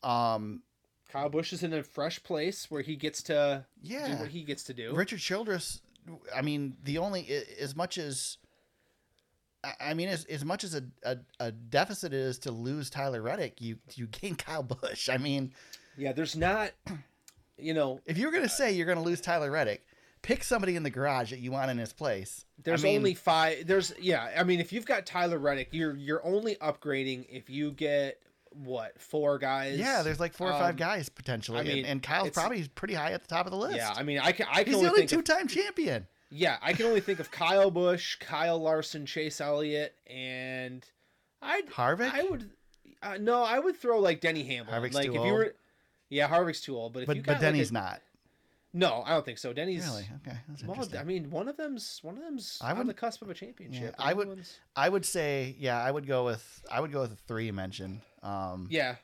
Um, 0.02 0.62
Kyle 1.08 1.28
Busch 1.28 1.52
is 1.52 1.62
in 1.62 1.72
a 1.72 1.82
fresh 1.82 2.22
place 2.22 2.70
where 2.70 2.82
he 2.82 2.96
gets 2.96 3.22
to 3.24 3.64
do 3.82 3.96
what 4.18 4.28
he 4.28 4.42
gets 4.42 4.64
to 4.64 4.74
do. 4.74 4.92
Richard 4.94 5.20
Childress. 5.20 5.80
I 6.34 6.42
mean, 6.42 6.76
the 6.82 6.98
only 6.98 7.28
as 7.60 7.76
much 7.76 7.96
as 7.96 8.38
I- 9.80 9.94
mean, 9.94 10.08
as, 10.08 10.24
as 10.26 10.44
much 10.44 10.64
as 10.64 10.74
a, 10.74 10.84
a, 11.02 11.18
a 11.40 11.52
deficit 11.52 12.12
is 12.12 12.38
to 12.40 12.50
lose 12.50 12.90
Tyler 12.90 13.22
Reddick, 13.22 13.60
you 13.60 13.78
you 13.94 14.06
gain 14.08 14.34
Kyle 14.36 14.62
Busch. 14.62 15.08
I 15.08 15.18
mean, 15.18 15.52
Yeah, 15.96 16.12
there's 16.12 16.36
not, 16.36 16.72
you 17.56 17.74
know, 17.74 18.00
if 18.04 18.18
you're 18.18 18.32
gonna 18.32 18.48
say 18.48 18.72
you're 18.72 18.86
gonna 18.86 19.02
lose 19.02 19.20
Tyler 19.20 19.50
Reddick, 19.50 19.84
pick 20.22 20.44
somebody 20.44 20.76
in 20.76 20.82
the 20.82 20.90
garage 20.90 21.30
that 21.30 21.38
you 21.38 21.52
want 21.52 21.70
in 21.70 21.78
his 21.78 21.92
place. 21.92 22.44
there's 22.62 22.84
I 22.84 22.88
mean, 22.88 22.96
only 22.98 23.14
five. 23.14 23.66
There's 23.66 23.92
yeah, 24.00 24.30
I 24.36 24.44
mean, 24.44 24.60
if 24.60 24.72
you've 24.72 24.86
got 24.86 25.06
Tyler 25.06 25.38
Reddick, 25.38 25.68
you're 25.72 25.96
you're 25.96 26.24
only 26.24 26.56
upgrading 26.56 27.26
if 27.30 27.48
you 27.50 27.70
get 27.72 28.20
what 28.50 29.00
four 29.00 29.38
guys. 29.38 29.78
yeah, 29.78 30.02
there's 30.02 30.18
like 30.20 30.32
four 30.32 30.48
or 30.48 30.58
five 30.58 30.70
Um, 30.70 30.76
guys 30.76 31.08
potentially, 31.08 31.60
I 31.60 31.62
mean, 31.62 31.78
and, 31.78 31.86
and 31.86 32.02
Kyle's 32.02 32.30
probably 32.30 32.66
pretty 32.74 32.94
high 32.94 33.12
at 33.12 33.22
the 33.22 33.28
top 33.28 33.46
of 33.46 33.52
the 33.52 33.58
list. 33.58 33.76
Yeah, 33.76 33.92
I 33.94 34.02
mean, 34.02 34.18
I 34.18 34.32
can 34.32 34.46
I 34.50 34.64
can 34.64 34.72
he's 34.72 34.72
the 34.72 34.78
only 34.78 34.88
only 34.88 35.00
think 35.06 35.12
of, 35.12 35.24
two-time 35.24 35.48
champion. 35.48 36.06
yeah, 36.30 36.56
I 36.62 36.72
can 36.72 36.86
only 36.86 37.00
think 37.00 37.20
of 37.20 37.30
Kyle 37.30 37.70
Busch, 37.70 38.16
Kyle 38.16 38.58
Larson, 38.58 39.06
Chase 39.06 39.40
Elliott, 39.40 39.94
and 40.06 40.84
I'd 41.42 41.68
Harvick, 41.70 42.12
I 42.12 42.24
would 42.24 42.50
uh, 43.02 43.18
no, 43.20 43.42
I 43.42 43.58
would 43.58 43.76
throw 43.76 44.00
like 44.00 44.20
Denny 44.20 44.42
Hamlin. 44.42 44.74
Harvick's 44.74 44.94
like 44.94 45.06
too 45.06 45.12
if 45.12 45.18
old. 45.18 45.26
you 45.28 45.32
were, 45.34 45.54
yeah, 46.08 46.28
Harvick's 46.28 46.60
too 46.60 46.76
old. 46.76 46.94
But 46.94 47.02
if 47.02 47.06
but 47.06 47.16
you 47.16 47.22
but 47.22 47.40
Denny's 47.40 47.72
like 47.72 47.82
a, 47.82 47.84
not 47.86 48.00
no, 48.72 49.02
I 49.06 49.10
don't 49.10 49.24
think 49.24 49.38
so. 49.38 49.52
Denny's 49.52 49.84
really 49.86 50.08
okay. 50.26 50.38
That's 50.48 50.62
Well. 50.64 50.88
I 51.00 51.04
mean, 51.04 51.30
one 51.30 51.48
of 51.48 51.56
them's 51.56 51.98
one 52.02 52.16
of 52.16 52.22
them's 52.22 52.58
I 52.60 52.70
on 52.72 52.78
would- 52.78 52.86
the 52.88 52.94
cusp 52.94 53.22
of 53.22 53.30
a 53.30 53.34
championship. 53.34 53.94
I 53.98 54.12
would- 54.12 54.28
one's- 54.28 54.58
I 54.76 54.88
would 54.88 55.04
say, 55.06 55.56
yeah, 55.58 55.82
I 55.82 55.90
would 55.90 56.06
go 56.06 56.24
with 56.24 56.64
I 56.70 56.80
would 56.80 56.92
go 56.92 57.00
with 57.02 57.10
the 57.10 57.16
three 57.16 57.46
you 57.46 57.52
mentioned. 57.52 58.00
Um, 58.22 58.66
Yeah, 58.70 58.96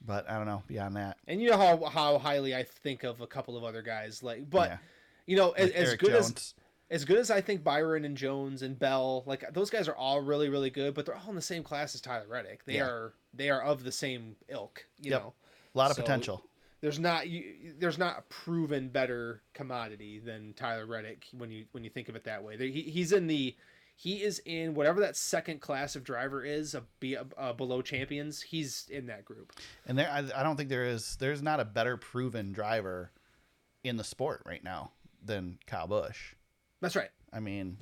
but 0.00 0.28
I 0.30 0.36
don't 0.36 0.46
know 0.46 0.62
beyond 0.66 0.96
that. 0.96 1.16
and 1.26 1.40
you 1.42 1.50
know 1.50 1.56
how 1.58 1.84
how 1.86 2.18
highly 2.18 2.54
I 2.54 2.62
think 2.62 3.02
of 3.04 3.20
a 3.20 3.26
couple 3.26 3.56
of 3.56 3.64
other 3.64 3.82
guys, 3.82 4.22
like, 4.22 4.48
but 4.48 4.70
Yeah. 4.70 4.78
you 5.26 5.36
know, 5.36 5.50
as, 5.52 5.68
Like 5.68 5.74
as 5.76 5.94
good 5.96 6.14
as 6.14 6.54
as 6.90 7.04
good 7.04 7.18
as 7.18 7.30
I 7.30 7.40
think 7.40 7.62
Byron 7.62 8.04
and 8.04 8.16
Jones 8.16 8.62
and 8.62 8.76
Bell, 8.78 9.22
like 9.26 9.52
those 9.52 9.70
guys 9.70 9.86
are 9.88 9.94
all 9.96 10.20
really 10.20 10.48
really 10.48 10.70
good, 10.70 10.94
but 10.94 11.06
they're 11.06 11.16
all 11.16 11.28
in 11.30 11.36
the 11.36 11.42
same 11.42 11.62
class 11.62 11.94
as 11.94 12.00
Tyler 12.00 12.26
Reddick. 12.28 12.64
They 12.64 12.74
Yeah. 12.76 12.86
are 12.86 13.14
they 13.34 13.50
are 13.50 13.62
of 13.62 13.84
the 13.84 13.92
same 13.92 14.36
ilk. 14.48 14.86
You 14.98 15.10
Yep. 15.12 15.22
know, 15.22 15.34
a 15.74 15.78
lot 15.78 15.90
of 15.90 15.96
so- 15.96 16.02
potential. 16.02 16.44
There's 16.80 16.98
not 16.98 17.28
you, 17.28 17.74
there's 17.78 17.98
not 17.98 18.18
a 18.18 18.22
proven 18.22 18.88
better 18.88 19.42
commodity 19.54 20.18
than 20.18 20.54
Tyler 20.54 20.86
Reddick 20.86 21.26
when 21.36 21.50
you 21.50 21.66
when 21.72 21.84
you 21.84 21.90
think 21.90 22.08
of 22.08 22.16
it 22.16 22.24
that 22.24 22.42
way. 22.42 22.56
There- 22.56 22.68
He, 22.68 22.82
he's 22.82 23.12
in 23.12 23.26
the 23.26 23.54
he 23.96 24.22
is 24.22 24.40
in 24.46 24.72
whatever 24.74 25.00
that 25.00 25.14
second 25.14 25.60
class 25.60 25.94
of 25.94 26.04
driver 26.04 26.42
is 26.42 26.74
a, 26.74 26.84
be, 27.00 27.18
uh, 27.18 27.52
below 27.52 27.82
champions. 27.82 28.40
He's 28.40 28.86
in 28.90 29.06
that 29.08 29.26
group. 29.26 29.52
And 29.86 29.98
there, 29.98 30.10
I, 30.10 30.24
I 30.34 30.42
don't 30.42 30.56
think 30.56 30.70
there 30.70 30.86
is. 30.86 31.16
There's 31.20 31.42
not 31.42 31.60
a 31.60 31.66
better 31.66 31.98
proven 31.98 32.52
driver 32.52 33.10
in 33.84 33.98
the 33.98 34.04
sport 34.04 34.40
right 34.46 34.64
now 34.64 34.92
than 35.22 35.58
Kyle 35.66 35.86
Busch. 35.86 36.34
That's 36.80 36.96
right. 36.96 37.10
I 37.32 37.38
mean, 37.40 37.78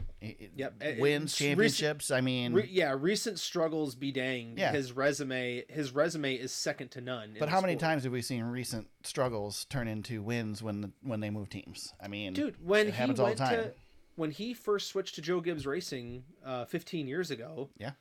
Yep. 0.57 0.82
Wins 0.99 1.34
championships. 1.34 2.11
I 2.11 2.20
mean, 2.20 2.53
Re, 2.53 2.68
yeah, 2.70 2.94
recent 2.99 3.38
struggles 3.38 3.94
be 3.94 4.12
danged. 4.12 4.59
Yeah. 4.59 4.72
His 4.72 4.92
resume 4.92 5.64
his 5.68 5.92
resume 5.92 6.34
is 6.34 6.53
second 6.53 6.90
to 6.92 7.01
none. 7.01 7.34
but 7.38 7.49
how 7.49 7.61
many 7.61 7.72
sport. 7.74 7.80
times 7.80 8.03
have 8.05 8.12
we 8.12 8.20
seen 8.22 8.44
recent 8.44 8.88
struggles 9.05 9.64
turn 9.66 9.88
into 9.88 10.20
wins 10.22 10.62
when 10.62 10.82
the, 10.82 10.90
when 11.03 11.20
they 11.20 11.30
move 11.30 11.49
teams? 11.49 11.94
I 12.03 12.09
mean, 12.09 12.34
dude 12.34 12.57
when 12.62 12.92
he 12.92 13.05
went 13.12 13.16
to 13.38 13.72
when 14.16 14.30
he 14.32 14.53
first 14.53 14.88
switched 14.88 15.14
to 15.14 15.22
joe 15.22 15.40
gibbs 15.40 15.64
racing 15.66 16.24
uh, 16.44 16.64
15 16.64 17.07
years 17.07 17.30
ago 17.30 17.70
Yeah. 17.78 17.92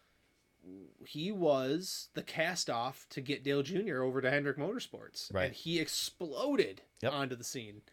he 1.06 1.32
was 1.32 2.10
the 2.16 2.24
cast 2.24 2.70
off 2.70 3.06
to 3.12 3.22
get 3.22 3.44
dale 3.44 3.62
jr 3.64 4.02
over 4.02 4.20
to 4.22 4.30
hendrick 4.30 4.58
motorsports 4.58 5.32
Right. 5.34 5.46
and 5.46 5.54
he 5.54 5.80
exploded 5.80 6.82
Yep. 7.02 7.14
onto 7.14 7.36
the 7.36 7.44
scene 7.44 7.84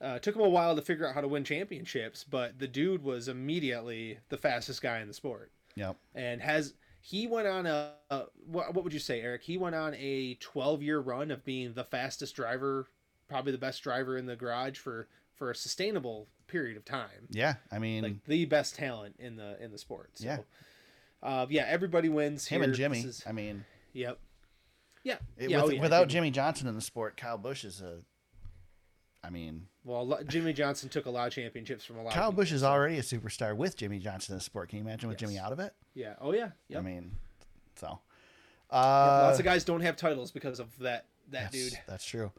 uh, 0.00 0.18
took 0.18 0.34
him 0.34 0.42
a 0.42 0.48
while 0.48 0.74
to 0.76 0.82
figure 0.82 1.06
out 1.06 1.14
how 1.14 1.20
to 1.20 1.28
win 1.28 1.44
championships 1.44 2.24
but 2.24 2.58
the 2.58 2.68
dude 2.68 3.02
was 3.02 3.28
immediately 3.28 4.18
the 4.28 4.36
fastest 4.38 4.80
guy 4.82 5.00
in 5.00 5.08
the 5.08 5.14
sport 5.14 5.50
Yep. 5.76 5.96
and 6.14 6.40
has 6.42 6.74
he 7.02 7.26
went 7.26 7.46
on 7.46 7.66
a, 7.66 7.92
a 8.10 8.24
what, 8.46 8.74
what 8.74 8.84
would 8.84 8.92
you 8.92 8.98
say 8.98 9.20
eric 9.20 9.42
he 9.42 9.56
went 9.58 9.74
on 9.74 9.94
a 9.94 10.34
12 10.40 10.82
year 10.82 11.00
run 11.00 11.30
of 11.30 11.44
being 11.44 11.74
the 11.74 11.84
fastest 11.84 12.34
driver 12.36 12.88
probably 13.28 13.52
the 13.52 13.58
best 13.58 13.82
driver 13.82 14.16
in 14.16 14.26
the 14.26 14.36
garage 14.36 14.78
for 14.78 15.06
for 15.36 15.50
a 15.50 15.54
sustainable 15.54 16.26
period 16.48 16.76
of 16.76 16.84
time 16.84 17.28
Yeah. 17.30 17.54
I 17.70 17.78
mean, 17.78 18.02
like 18.02 18.24
the 18.26 18.44
best 18.44 18.74
talent 18.74 19.16
in 19.18 19.36
the 19.36 19.62
in 19.62 19.70
the 19.70 19.78
sport 19.78 20.10
so 20.14 20.24
Yeah. 20.24 20.38
uh, 21.22 21.46
yeah 21.48 21.64
everybody 21.68 22.08
wins 22.08 22.46
him 22.46 22.60
here. 22.60 22.68
and 22.68 22.74
Jimmie. 22.76 23.00
Is- 23.00 23.22
I 23.26 23.32
mean, 23.32 23.64
yep 23.92 24.18
yeah, 25.02 25.16
it, 25.38 25.48
yeah, 25.48 25.62
with, 25.62 25.64
oh, 25.72 25.74
yeah, 25.76 25.80
without 25.80 26.08
Jimmie. 26.08 26.26
Jimmie 26.28 26.30
Johnson 26.32 26.68
in 26.68 26.74
the 26.74 26.82
sport, 26.82 27.16
Kyle 27.16 27.38
Busch 27.38 27.64
is 27.64 27.80
a. 27.80 28.00
I 29.22 29.30
mean, 29.30 29.66
well 29.84 30.18
jimmie 30.26 30.52
johnson 30.52 30.88
took 30.88 31.06
a 31.06 31.10
lot 31.10 31.26
of 31.26 31.32
championships 31.32 31.84
from 31.84 31.98
a 31.98 32.02
lot 32.02 32.12
Kyle 32.14 32.28
of 32.28 32.32
people, 32.32 32.42
Busch 32.42 32.52
is 32.52 32.62
already 32.62 32.98
a 32.98 33.02
superstar 33.02 33.56
with 33.56 33.76
Jimmie 33.76 33.98
Johnson 33.98 34.32
in 34.34 34.38
the 34.38 34.44
sport. 34.44 34.68
Can 34.70 34.78
you 34.78 34.84
imagine 34.84 35.08
with 35.08 35.20
Yes. 35.20 35.28
Jimmie 35.30 35.38
out 35.40 35.52
of 35.52 35.60
it? 35.60 35.74
yeah 35.94 36.14
oh 36.20 36.32
yeah 36.32 36.50
yep. 36.68 36.80
I 36.80 36.82
mean, 36.82 37.12
so. 37.76 37.98
Yeah, 38.72 38.78
Uh, 38.78 39.20
lots 39.26 39.38
of 39.38 39.44
guys 39.44 39.64
don't 39.64 39.80
have 39.80 39.96
titles 39.96 40.30
because 40.30 40.60
of 40.60 40.68
that 40.78 41.06
that 41.30 41.52
That's, 41.52 41.70
dude 41.70 41.78
That's 41.86 42.04
true. 42.04 42.32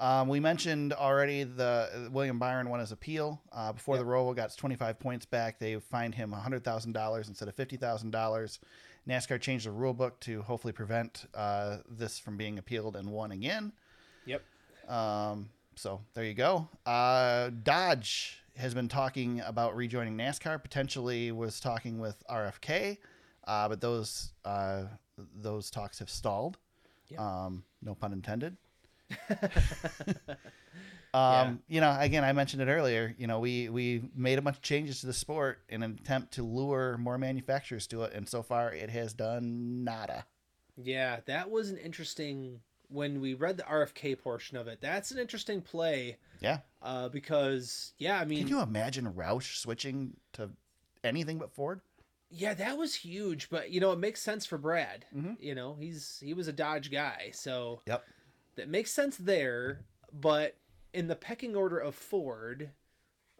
Um, 0.00 0.26
we 0.28 0.40
mentioned 0.40 0.92
already 0.92 1.44
the 1.44 1.88
uh, 1.94 2.10
William 2.10 2.38
Byron 2.38 2.68
won 2.70 2.80
his 2.80 2.90
appeal. 2.92 3.40
Uh, 3.52 3.72
before 3.72 3.98
the 3.98 4.04
Roval 4.04 4.34
got 4.34 4.56
25 4.56 4.98
points 4.98 5.26
back, 5.26 5.60
they 5.60 5.76
fined 5.78 6.14
him 6.14 6.32
$100,000 6.32 7.28
instead 7.28 7.46
of 7.46 7.54
$50,000. 7.54 8.58
NASCAR 9.08 9.40
changed 9.40 9.66
the 9.66 9.70
rule 9.70 9.94
book 9.94 10.18
to 10.20 10.42
hopefully 10.42 10.72
prevent 10.72 11.26
uh, 11.34 11.78
this 11.88 12.18
from 12.18 12.36
being 12.36 12.58
appealed 12.58 12.96
and 12.96 13.10
won 13.10 13.30
again. 13.32 13.72
yep 14.26 14.42
Um, 14.88 15.50
so 15.74 16.00
there 16.14 16.24
you 16.24 16.34
go. 16.34 16.68
Uh, 16.86 17.50
Dodge 17.62 18.42
has 18.56 18.74
been 18.74 18.88
talking 18.88 19.40
about 19.40 19.76
rejoining 19.76 20.16
NASCAR. 20.16 20.62
Potentially 20.62 21.32
was 21.32 21.60
talking 21.60 21.98
with 21.98 22.22
RFK, 22.28 22.98
uh, 23.46 23.68
but 23.68 23.80
those 23.80 24.32
uh, 24.44 24.84
those 25.34 25.70
talks 25.70 25.98
have 25.98 26.10
stalled. 26.10 26.58
Yep. 27.08 27.20
Um, 27.20 27.64
no 27.82 27.94
pun 27.94 28.12
intended. 28.12 28.56
Yeah. 31.14 31.40
Um, 31.42 31.62
you 31.68 31.80
know, 31.80 31.94
again, 31.98 32.24
I 32.24 32.32
mentioned 32.32 32.62
it 32.62 32.68
earlier. 32.68 33.14
You 33.18 33.26
know, 33.26 33.38
we 33.38 33.68
we 33.68 34.02
made 34.16 34.38
a 34.38 34.42
bunch 34.42 34.56
of 34.56 34.62
changes 34.62 35.00
to 35.00 35.06
the 35.06 35.12
sport 35.12 35.58
in 35.68 35.82
an 35.82 35.98
attempt 36.00 36.32
to 36.34 36.42
lure 36.42 36.96
more 36.96 37.18
manufacturers 37.18 37.86
to 37.88 38.04
it, 38.04 38.14
and 38.14 38.26
so 38.26 38.42
far 38.42 38.72
it 38.72 38.88
has 38.90 39.12
done 39.12 39.84
nada. 39.84 40.24
Yeah, 40.76 41.20
that 41.26 41.50
was 41.50 41.68
an 41.70 41.76
interesting 41.76 42.60
when 42.92 43.20
we 43.20 43.34
read 43.34 43.56
the 43.56 43.62
RFK 43.64 44.18
portion 44.18 44.56
of 44.56 44.68
it. 44.68 44.80
That's 44.80 45.10
an 45.10 45.18
interesting 45.18 45.60
play. 45.62 46.18
Yeah. 46.40 46.58
Uh, 46.82 47.08
because 47.08 47.92
yeah, 47.98 48.18
I 48.20 48.24
mean, 48.24 48.38
Can 48.40 48.48
you 48.48 48.60
imagine 48.60 49.12
Roush 49.12 49.56
switching 49.58 50.16
to 50.34 50.50
anything 51.04 51.38
but 51.38 51.52
Ford? 51.52 51.80
yeah, 52.30 52.54
that 52.54 52.76
was 52.78 52.94
huge. 52.94 53.48
But 53.50 53.70
you 53.70 53.80
know, 53.80 53.92
it 53.92 53.98
makes 53.98 54.20
sense 54.20 54.44
for 54.46 54.58
Brad. 54.58 55.04
Mhm. 55.14 55.36
You 55.40 55.54
know, 55.54 55.74
he's 55.78 56.18
he 56.22 56.34
was 56.34 56.48
a 56.48 56.52
Dodge 56.52 56.90
guy, 56.90 57.30
so 57.32 57.80
Yep. 57.86 58.04
that 58.56 58.68
makes 58.68 58.90
sense 58.90 59.16
there. 59.16 59.80
But 60.12 60.56
in 60.92 61.06
the 61.08 61.16
pecking 61.16 61.54
order 61.56 61.78
of 61.78 61.94
Ford, 61.94 62.70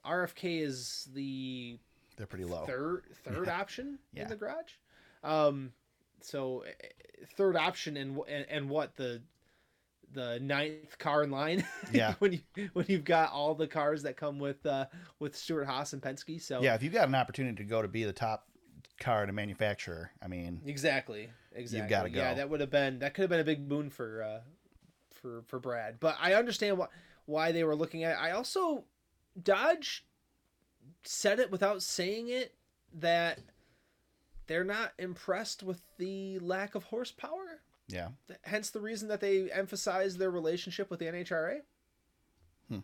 RFK 0.05 0.61
is 0.63 1.09
the 1.15 1.79
They're 2.17 2.27
pretty 2.27 2.45
low. 2.45 2.65
third 2.67 3.05
third 3.25 3.49
option 3.49 3.99
Yeah. 4.13 4.23
in 4.25 4.29
the 4.29 4.37
garage. 4.37 4.73
Um, 5.25 5.73
so 6.21 6.61
eh, 6.61 7.25
third 7.37 7.57
option 7.57 7.97
and 7.97 8.19
and, 8.29 8.47
and 8.49 8.71
what 8.71 8.97
the 8.97 9.23
the 10.13 10.39
ninth 10.41 10.99
car 10.99 11.23
in 11.25 11.31
line. 11.31 11.65
Yeah. 11.93 12.15
when 12.19 12.33
you 12.33 12.71
when 12.73 12.87
you've 12.89 13.05
got 13.05 13.33
all 13.33 13.55
the 13.55 13.67
cars 13.67 14.03
that 14.05 14.17
come 14.17 14.39
with 14.39 14.65
uh 14.67 14.87
with 15.19 15.37
Stewart-Haas 15.37 15.93
and 15.93 16.03
Penske. 16.03 16.41
So 16.41 16.63
Yeah, 16.63 16.75
if 16.75 16.83
you've 16.83 16.93
got 16.93 17.09
an 17.09 17.15
opportunity 17.15 17.57
to 17.57 17.65
go 17.65 17.83
to 17.83 17.89
be 17.89 18.05
the 18.05 18.13
top 18.13 18.47
car 19.01 19.27
to 19.27 19.33
manufacturer, 19.33 20.11
I 20.23 20.29
mean, 20.29 20.61
exactly, 20.65 21.29
exactly. 21.53 21.81
You've 21.81 21.91
gotta 21.91 22.11
Yeah, 22.11 22.31
go. 22.33 22.37
that 22.37 22.51
would 22.51 22.61
have 22.61 22.71
been 22.71 23.01
that 23.01 23.15
could 23.15 23.23
have 23.23 23.31
been 23.31 23.41
a 23.41 23.45
big 23.45 23.69
boon 23.69 23.91
for 23.91 24.23
uh 24.23 24.41
for 25.15 25.43
for 25.47 25.59
Brad. 25.59 26.01
But 26.01 26.17
I 26.21 26.35
understand 26.35 26.79
why 26.79 26.87
why 27.27 27.53
they 27.53 27.65
were 27.65 27.77
looking 27.77 28.05
at. 28.05 28.13
It. 28.13 28.21
I 28.21 28.31
also 28.33 28.85
Dodge 29.41 30.05
said 31.05 31.39
it 31.41 31.51
without 31.51 31.83
saying 31.83 32.29
it 32.29 32.55
that 32.95 33.39
they're 34.47 34.65
not 34.65 34.93
impressed 34.99 35.63
with 35.63 35.81
the 35.99 36.39
lack 36.41 36.75
of 36.75 36.85
horsepower. 36.85 37.61
Yeah. 37.93 38.09
Hence 38.43 38.71
the 38.71 38.81
reason 38.81 39.09
that 39.09 39.21
they 39.21 39.51
emphasize 39.51 40.17
their 40.17 40.31
relationship 40.31 40.91
with 40.91 40.99
the 41.01 41.07
NHRA 41.07 41.61
Hmm. 42.69 42.79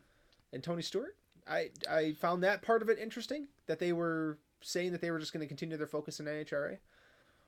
and 0.53 0.63
Tony 0.63 0.83
Stewart. 0.83 1.17
I 1.47 1.71
I 1.91 2.13
found 2.13 2.43
that 2.45 2.63
part 2.63 2.83
of 2.83 2.89
it 2.91 2.99
interesting 2.99 3.49
that 3.67 3.79
they 3.79 3.93
were 3.93 4.39
saying 4.61 4.93
that 4.93 5.01
they 5.01 5.11
were 5.11 5.19
just 5.19 5.33
going 5.33 5.41
to 5.41 5.47
continue 5.47 5.77
their 5.77 5.87
focus 5.87 6.21
in 6.21 6.27
NHRA, 6.27 6.79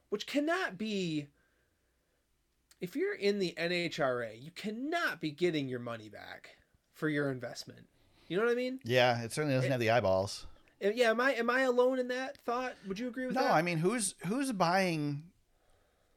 which 0.08 0.26
cannot 0.26 0.78
be. 0.78 1.28
If 2.80 2.96
you're 2.96 3.14
in 3.14 3.38
the 3.40 3.52
NHRA, 3.58 4.42
you 4.42 4.50
cannot 4.52 5.20
be 5.20 5.30
getting 5.30 5.68
your 5.68 5.80
money 5.80 6.08
back 6.08 6.56
for 6.94 7.10
your 7.10 7.30
investment. 7.30 7.86
You 8.26 8.38
know 8.38 8.44
what 8.44 8.52
I 8.52 8.54
mean? 8.54 8.80
Yeah, 8.84 9.20
it 9.22 9.32
certainly 9.32 9.54
doesn't 9.54 9.68
It- 9.68 9.72
have 9.72 9.80
the 9.80 9.90
eyeballs. 9.90 10.46
Yeah, 10.80 11.10
am 11.10 11.20
I 11.20 11.34
am 11.34 11.50
I 11.50 11.60
alone 11.62 11.98
in 11.98 12.08
that 12.08 12.38
thought? 12.38 12.74
Would 12.86 12.98
you 12.98 13.08
agree 13.08 13.26
with 13.26 13.34
No, 13.34 13.42
that? 13.42 13.48
No, 13.48 13.54
I 13.54 13.60
mean, 13.60 13.78
who's 13.78 14.14
who's 14.26 14.50
buying? 14.52 15.24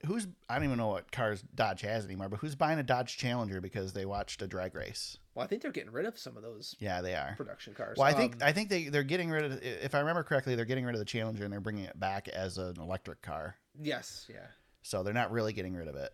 Who's 0.05 0.27
I 0.49 0.55
don't 0.55 0.65
even 0.65 0.77
know 0.77 0.89
what 0.89 1.11
cars 1.11 1.43
Dodge 1.55 1.81
has 1.81 2.05
anymore, 2.05 2.29
but 2.29 2.39
who's 2.39 2.55
buying 2.55 2.77
a 2.79 2.83
Dodge 2.83 3.17
Challenger 3.17 3.61
because 3.61 3.93
they 3.93 4.05
watched 4.05 4.41
a 4.41 4.47
drag 4.47 4.75
race? 4.75 5.17
well, 5.33 5.43
I 5.43 5.47
think 5.47 5.61
they're 5.61 5.71
getting 5.71 5.91
rid 5.93 6.05
of 6.05 6.17
some 6.19 6.35
of 6.37 6.43
those 6.43 6.75
Yeah, 6.79 7.01
they 7.01 7.15
are. 7.15 7.33
production 7.37 7.73
cars. 7.73 7.97
Well, 7.97 8.07
I 8.07 8.13
think 8.13 8.35
Um, 8.35 8.39
I 8.43 8.51
think 8.51 8.69
they 8.69 8.89
they're 8.89 9.03
getting 9.03 9.29
rid 9.31 9.45
of. 9.45 9.63
If 9.63 9.95
I 9.95 9.99
remember 9.99 10.23
correctly, 10.23 10.55
they're 10.55 10.65
getting 10.65 10.85
rid 10.85 10.93
of 10.95 10.99
the 10.99 11.05
Challenger 11.05 11.43
and 11.43 11.53
they're 11.53 11.59
bringing 11.61 11.85
it 11.85 11.99
back 11.99 12.27
as 12.27 12.57
an 12.57 12.75
electric 12.79 13.21
car. 13.21 13.55
yes, 13.79 14.27
yeah. 14.29 14.47
So 14.81 15.01
they're 15.03 15.13
not 15.13 15.31
really 15.31 15.53
getting 15.53 15.73
rid 15.75 15.87
of 15.87 15.95
it. 15.95 16.13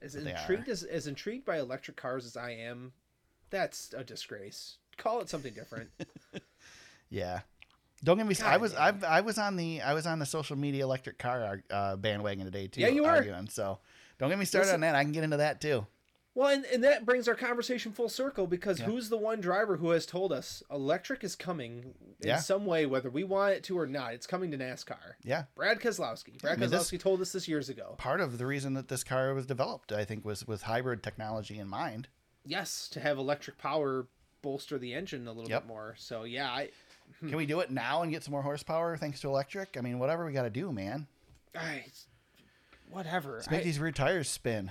As 0.00 0.14
intrigued 0.14 0.68
as, 0.68 0.82
as 0.84 1.06
intrigued 1.06 1.44
by 1.44 1.58
electric 1.58 1.96
cars 1.98 2.24
as 2.24 2.36
I 2.36 2.52
am, 2.52 2.92
that's 3.50 3.92
a 3.92 4.02
disgrace. 4.04 4.78
Call 4.96 5.20
it 5.20 5.28
something 5.28 5.52
different. 5.52 5.90
Yeah. 7.10 7.40
Don't 8.04 8.16
get 8.18 8.26
me. 8.26 8.36
I 8.44 8.56
was. 8.58 8.74
I, 8.74 8.92
I 9.06 9.20
was 9.22 9.38
on 9.38 9.56
the 9.56 9.80
I 9.82 9.92
was 9.94 10.06
on 10.06 10.18
the 10.18 10.26
social 10.26 10.56
media 10.56 10.84
electric 10.84 11.18
car 11.18 11.62
uh, 11.70 11.96
bandwagon 11.96 12.44
today 12.44 12.68
too. 12.68 12.80
Yeah, 12.80 12.88
you 12.88 13.02
were. 13.02 13.08
arguing. 13.10 13.48
So 13.48 13.78
don't 14.18 14.28
get 14.28 14.38
me 14.38 14.44
started 14.44 14.66
Listen- 14.66 14.74
on 14.76 14.80
that. 14.82 14.94
I 14.94 15.02
can 15.02 15.12
get 15.12 15.24
into 15.24 15.38
that 15.38 15.60
too. 15.60 15.86
well, 16.34 16.48
and, 16.54 16.64
and 16.66 16.84
that 16.84 17.04
brings 17.04 17.26
our 17.26 17.34
conversation 17.34 17.90
full 17.90 18.08
circle 18.08 18.46
because 18.46 18.78
Yeah. 18.78 18.86
who's 18.86 19.08
the 19.08 19.16
one 19.16 19.40
driver 19.40 19.76
who 19.78 19.90
has 19.90 20.06
told 20.06 20.32
us 20.32 20.62
electric 20.70 21.24
is 21.24 21.34
coming 21.34 21.94
in 22.20 22.28
Yeah. 22.28 22.36
some 22.38 22.64
way, 22.66 22.86
whether 22.86 23.10
we 23.10 23.24
want 23.24 23.54
it 23.54 23.64
to 23.64 23.76
or 23.78 23.86
not? 23.88 24.12
It's 24.14 24.26
coming 24.28 24.52
to 24.52 24.58
NASCAR. 24.58 25.14
Yeah. 25.24 25.44
Brad 25.56 25.80
Keselowski. 25.80 26.40
Brad 26.40 26.58
I 26.58 26.60
mean, 26.60 26.70
Keselowski 26.70 27.00
told 27.00 27.20
us 27.20 27.32
this 27.32 27.48
years 27.48 27.68
ago. 27.68 27.96
Part 27.98 28.20
of 28.20 28.38
the 28.38 28.46
reason 28.46 28.74
that 28.74 28.86
this 28.86 29.02
car 29.02 29.34
was 29.34 29.46
developed, 29.46 29.90
I 29.90 30.04
think, 30.04 30.24
was 30.24 30.46
with 30.46 30.62
hybrid 30.62 31.02
technology 31.02 31.58
in 31.58 31.66
mind. 31.66 32.06
Yes, 32.44 32.88
to 32.90 33.00
have 33.00 33.18
electric 33.18 33.58
power 33.58 34.06
bolster 34.40 34.78
the 34.78 34.94
engine 34.94 35.26
a 35.26 35.32
little 35.32 35.50
Yep. 35.50 35.62
bit 35.62 35.68
more. 35.68 35.94
So 35.98 36.22
yeah, 36.22 36.48
I, 36.48 36.70
Can 37.20 37.36
we 37.36 37.46
do 37.46 37.60
it 37.60 37.70
now 37.70 38.02
and 38.02 38.12
get 38.12 38.22
some 38.22 38.32
more 38.32 38.42
horsepower 38.42 38.96
thanks 38.96 39.20
to 39.22 39.28
electric? 39.28 39.76
I 39.76 39.80
mean, 39.80 39.98
whatever 39.98 40.24
we 40.26 40.32
got 40.32 40.42
to 40.42 40.50
do, 40.50 40.72
man. 40.72 41.06
I 41.58 41.84
whatever. 42.90 43.34
Let's 43.34 43.50
make 43.50 43.60
I- 43.60 43.64
these 43.64 43.78
rear 43.78 43.92
tires 43.92 44.28
spin. 44.28 44.70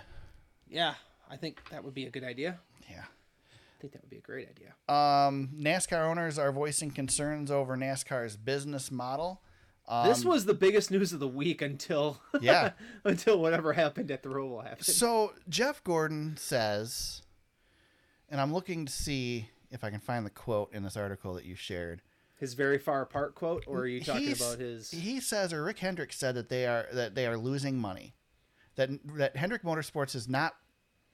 yeah, 0.69 0.95
I 1.29 1.35
think 1.37 1.61
that 1.71 1.83
would 1.83 1.93
be 1.93 2.05
a 2.05 2.09
good 2.09 2.23
idea. 2.23 2.59
Yeah. 2.89 3.03
I 3.03 3.81
think 3.81 3.93
that 3.93 4.01
would 4.01 4.09
be 4.09 4.17
a 4.17 4.21
great 4.21 4.47
idea. 4.49 4.73
Um, 4.93 5.49
NASCAR 5.55 6.03
owners 6.09 6.39
are 6.39 6.51
voicing 6.51 6.89
concerns 6.89 7.51
over 7.51 7.77
NASCAR's 7.77 8.35
business 8.35 8.89
model. 8.91 9.41
Um, 9.87 10.07
this 10.07 10.25
was 10.25 10.45
the 10.45 10.53
biggest 10.53 10.89
news 10.91 11.13
of 11.13 11.19
the 11.19 11.27
week 11.27 11.61
until 11.61 12.19
Yeah. 12.41 12.71
until 13.03 13.39
whatever 13.39 13.73
happened 13.73 14.09
at 14.11 14.23
the 14.23 14.29
Roval 14.29 14.63
happened. 14.63 14.85
So 14.85 15.33
Jeff 15.47 15.83
Gordon 15.83 16.37
says, 16.37 17.21
and 18.29 18.41
I'm 18.41 18.51
looking 18.53 18.85
to 18.85 18.91
see 18.91 19.49
if 19.69 19.83
I 19.83 19.89
can 19.91 19.99
find 19.99 20.25
the 20.25 20.29
quote 20.31 20.73
in 20.73 20.83
this 20.83 20.97
article 20.97 21.33
that 21.35 21.45
you 21.45 21.55
shared. 21.55 22.01
His 22.37 22.53
very 22.53 22.77
far 22.77 23.01
apart 23.01 23.33
quote, 23.35 23.63
or 23.67 23.79
are 23.79 23.87
you 23.87 23.99
talking 24.01 24.23
He's- 24.27 24.39
about 24.39 24.59
his? 24.59 24.91
He 24.91 25.19
says, 25.19 25.51
or 25.51 25.63
Rick 25.63 25.79
Hendrick 25.79 26.13
said 26.13 26.35
that 26.35 26.49
they 26.49 26.65
are 26.67 26.87
that 26.93 27.15
they 27.15 27.25
are 27.25 27.37
losing 27.37 27.77
money, 27.79 28.13
that 28.75 28.89
that 29.17 29.35
Hendrick 29.35 29.63
Motorsports 29.63 30.13
has 30.13 30.27
not 30.29 30.55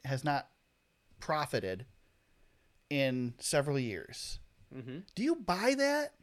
has 0.04 0.24
not 0.26 0.50
profited 1.20 1.86
in 2.90 3.34
several 3.40 3.80
years. 3.80 4.40
hmm 4.74 5.00
Do 5.16 5.24
you 5.24 5.36
buy 5.36 5.76
that? 5.78 6.14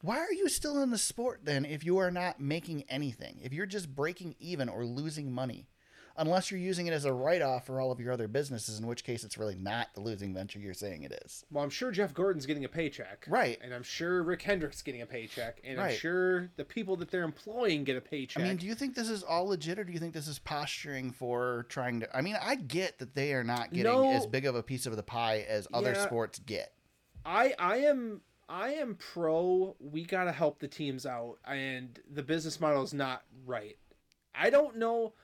Why 0.00 0.18
are 0.18 0.32
you 0.32 0.48
still 0.48 0.82
in 0.82 0.90
the 0.90 0.98
sport 0.98 1.42
then 1.44 1.64
if 1.64 1.84
you 1.84 1.98
are 1.98 2.10
not 2.10 2.40
making 2.40 2.82
anything? 2.88 3.38
If 3.40 3.52
you're 3.52 3.66
just 3.66 3.94
breaking 3.94 4.34
even 4.40 4.68
or 4.68 4.84
losing 4.84 5.30
money? 5.32 5.68
Unless 6.16 6.50
you're 6.50 6.60
using 6.60 6.86
it 6.86 6.92
as 6.92 7.04
a 7.04 7.12
write 7.12 7.42
off 7.42 7.66
for 7.66 7.80
all 7.80 7.90
of 7.90 7.98
your 8.00 8.12
other 8.12 8.28
businesses, 8.28 8.78
in 8.78 8.86
which 8.86 9.04
case 9.04 9.24
it's 9.24 9.38
really 9.38 9.54
not 9.54 9.88
the 9.94 10.00
losing 10.00 10.34
venture 10.34 10.58
you're 10.58 10.74
saying 10.74 11.02
it 11.04 11.12
is. 11.24 11.44
Well, 11.50 11.64
I'm 11.64 11.70
sure 11.70 11.90
Jeff 11.90 12.12
Gordon's 12.12 12.46
getting 12.46 12.64
a 12.64 12.68
paycheck, 12.68 13.24
Right. 13.28 13.58
And 13.62 13.72
I'm 13.72 13.82
sure 13.82 14.22
Rick 14.22 14.42
Hendrick's 14.42 14.82
getting 14.82 15.02
a 15.02 15.06
paycheck, 15.06 15.60
and 15.64 15.80
I'm 15.80 15.94
sure 15.94 16.50
the 16.56 16.64
people 16.64 16.96
that 16.96 17.10
they're 17.10 17.22
employing 17.22 17.84
get 17.84 17.96
a 17.96 18.00
paycheck. 18.00 18.42
I 18.42 18.46
mean, 18.46 18.56
do 18.56 18.66
you 18.66 18.74
think 18.74 18.94
this 18.94 19.08
is 19.08 19.22
all 19.22 19.46
legit 19.46 19.78
or 19.78 19.84
do 19.84 19.92
you 19.92 19.98
think 19.98 20.12
this 20.14 20.28
is 20.28 20.38
posturing 20.38 21.12
for 21.12 21.66
trying 21.68 22.00
to. 22.00 22.16
I 22.16 22.20
mean, 22.20 22.36
I 22.40 22.56
get 22.56 22.98
that 22.98 23.14
they 23.14 23.32
are 23.32 23.44
not 23.44 23.72
getting 23.72 23.90
No. 23.92 24.10
as 24.12 24.26
big 24.26 24.44
of 24.46 24.54
a 24.54 24.62
piece 24.62 24.86
of 24.86 24.96
the 24.96 25.02
pie 25.02 25.46
as 25.48 25.66
other 25.72 25.92
Yeah. 25.92 26.04
sports 26.06 26.38
get. 26.40 26.72
I 27.24 27.54
I 27.58 27.76
am 27.78 28.20
I 28.48 28.74
am 28.74 28.96
pro. 28.96 29.76
We 29.80 30.04
gotta 30.04 30.32
help 30.32 30.58
the 30.58 30.68
teams 30.68 31.06
out, 31.06 31.38
and 31.46 31.98
the 32.12 32.22
business 32.22 32.60
model 32.60 32.82
is 32.82 32.92
not 32.92 33.22
right. 33.46 33.78
I 34.34 34.50
don't 34.50 34.76
know. 34.76 35.14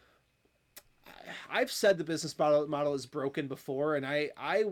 I've 1.51 1.71
said 1.71 1.99
the 1.99 2.05
business 2.05 2.39
model 2.39 2.67
model 2.69 2.95
is 2.95 3.07
broken 3.07 3.49
before, 3.49 3.97
and 3.97 4.07
I 4.07 4.31
I 4.37 4.65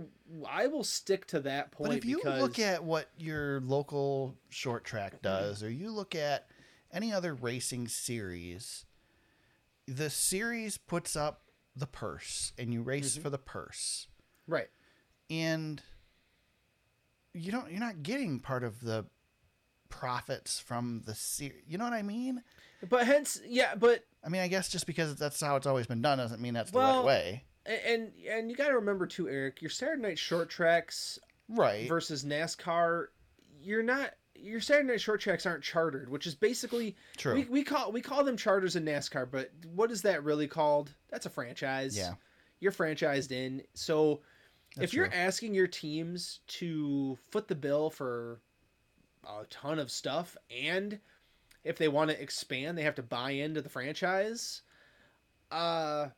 I 0.49 0.67
will 0.67 0.85
stick 0.85 1.27
to 1.29 1.41
that 1.41 1.71
point. 1.73 1.91
But 1.91 1.99
if 1.99 2.05
you 2.05 2.17
because, 2.19 2.41
look 2.41 2.59
at 2.59 2.83
what 2.85 3.09
your 3.19 3.61
local 3.61 4.35
short 4.49 4.85
track 4.85 5.23
does, 5.23 5.63
or 5.63 5.71
you 5.71 5.91
look 5.91 6.15
at 6.15 6.49
any 6.93 7.13
other 7.13 7.35
racing 7.35 7.89
series, 7.89 8.85
the 9.87 10.09
series 10.11 10.79
puts 10.79 11.17
up 11.17 11.43
the 11.75 11.87
purse 11.87 12.53
and 12.57 12.73
you 12.73 12.83
race 12.83 13.19
Mhm. 13.19 13.23
for 13.23 13.31
the 13.31 13.39
purse. 13.39 14.09
right, 14.47 14.71
And 15.29 15.83
you 17.35 17.53
don't 17.53 17.71
you're 17.71 17.81
not 17.81 18.03
getting 18.03 18.41
part 18.41 18.65
of 18.65 18.81
the 18.81 19.05
profits 19.89 20.59
from 20.59 21.03
the 21.05 21.15
series. 21.15 21.63
You 21.67 21.79
know 21.79 21.85
what 21.85 21.93
I 21.93 22.03
mean? 22.03 22.43
but 22.89 23.07
hence 23.07 23.41
yeah, 23.47 23.75
but 23.75 24.05
I 24.27 24.29
mean, 24.29 24.43
I 24.43 24.49
guess 24.49 24.69
just 24.69 24.87
because 24.87 25.15
that's 25.15 25.41
how 25.41 25.55
it's 25.57 25.67
always 25.67 25.87
been 25.87 26.03
done 26.03 26.19
doesn't 26.19 26.41
mean 26.41 26.53
that's 26.55 26.73
the 26.73 26.79
right 26.81 27.05
way. 27.05 27.45
and 27.65 28.11
and 28.29 28.51
you 28.51 28.57
got 28.57 28.69
to 28.69 28.75
remember 28.75 29.07
too, 29.07 29.29
Eric. 29.29 29.63
Your 29.63 29.71
Saturday 29.71 30.03
night 30.03 30.19
short 30.19 30.51
tracks 30.51 31.19
Right. 31.49 31.89
versus 31.89 32.25
NASCAR, 32.25 33.07
you're 33.61 33.83
not. 33.85 34.11
Your 34.35 34.61
Saturday 34.61 34.89
night 34.89 35.01
short 35.01 35.21
tracks 35.21 35.47
aren't 35.47 35.63
chartered, 35.63 36.11
which 36.11 36.27
is 36.27 36.35
basically 36.35 36.97
True. 37.17 37.35
We, 37.35 37.45
we 37.45 37.63
call 37.63 37.93
we 37.93 38.01
call 38.03 38.25
them 38.25 38.37
charters 38.37 38.75
in 38.77 38.85
NASCAR, 38.85 39.31
but 39.31 39.51
what 39.75 39.91
is 39.93 40.03
that 40.03 40.25
really 40.25 40.49
called? 40.49 40.93
That's 41.09 41.27
a 41.27 41.31
franchise. 41.31 41.97
Yeah. 41.97 42.15
You're 42.59 42.73
franchised 42.73 43.31
in. 43.33 43.63
So 43.75 44.21
That's 44.75 44.91
if 44.91 44.95
you're 44.95 45.07
true. 45.09 45.17
asking 45.17 45.55
your 45.55 45.67
teams 45.69 46.41
to 46.49 47.17
foot 47.31 47.47
the 47.49 47.55
bill 47.55 47.91
for 47.91 48.41
a 49.25 49.45
ton 49.51 49.79
of 49.79 49.91
stuff 49.91 50.37
and 50.51 50.99
if 51.67 51.77
they 51.79 51.89
want 51.89 52.11
to 52.11 52.21
expand, 52.23 52.79
they 52.79 52.83
have 52.83 52.95
to 52.97 53.03
buy 53.03 53.31
into 53.33 53.61
the 53.61 53.69
franchise. 53.69 54.63
Uh 55.51 56.09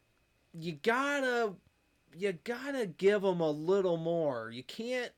you 0.54 0.72
gotta 0.82 1.54
you 2.16 2.32
gotta 2.44 2.86
give 2.86 3.22
them 3.22 3.40
a 3.40 3.50
little 3.50 3.96
more. 3.96 4.50
You 4.50 4.62
can't 4.62 5.12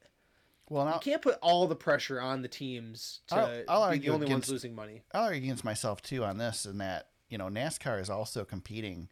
well, 0.69 0.87
you 0.87 1.01
can't 1.01 1.23
put 1.23 1.37
all 1.43 1.67
the 1.67 1.75
pressure 1.77 2.21
on 2.21 2.43
the 2.43 2.49
teams 2.49 3.21
to 3.29 3.35
I'll- 3.37 3.65
I'll 3.85 3.91
be 3.91 3.99
the 3.99 4.11
only 4.11 4.27
against- 4.27 4.49
ones 4.49 4.51
losing 4.51 4.75
money. 4.75 5.03
I'll 5.13 5.25
argue 5.25 5.43
against 5.43 5.65
myself 5.65 6.01
too 6.03 6.25
on 6.25 6.39
this, 6.39 6.65
and 6.65 6.81
that 6.81 7.09
you 7.29 7.39
know 7.39 7.47
NASCAR 7.49 8.01
is 8.01 8.09
also 8.11 8.45
competing 8.45 9.09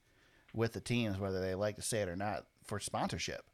with 0.55 0.73
the 0.73 0.81
teams, 0.81 1.19
whether 1.19 1.41
they 1.41 1.55
like 1.55 1.77
to 1.77 1.83
say 1.83 2.01
it 2.01 2.09
or 2.09 2.17
not, 2.17 2.47
for 2.65 2.79
sponsorship. 2.81 3.45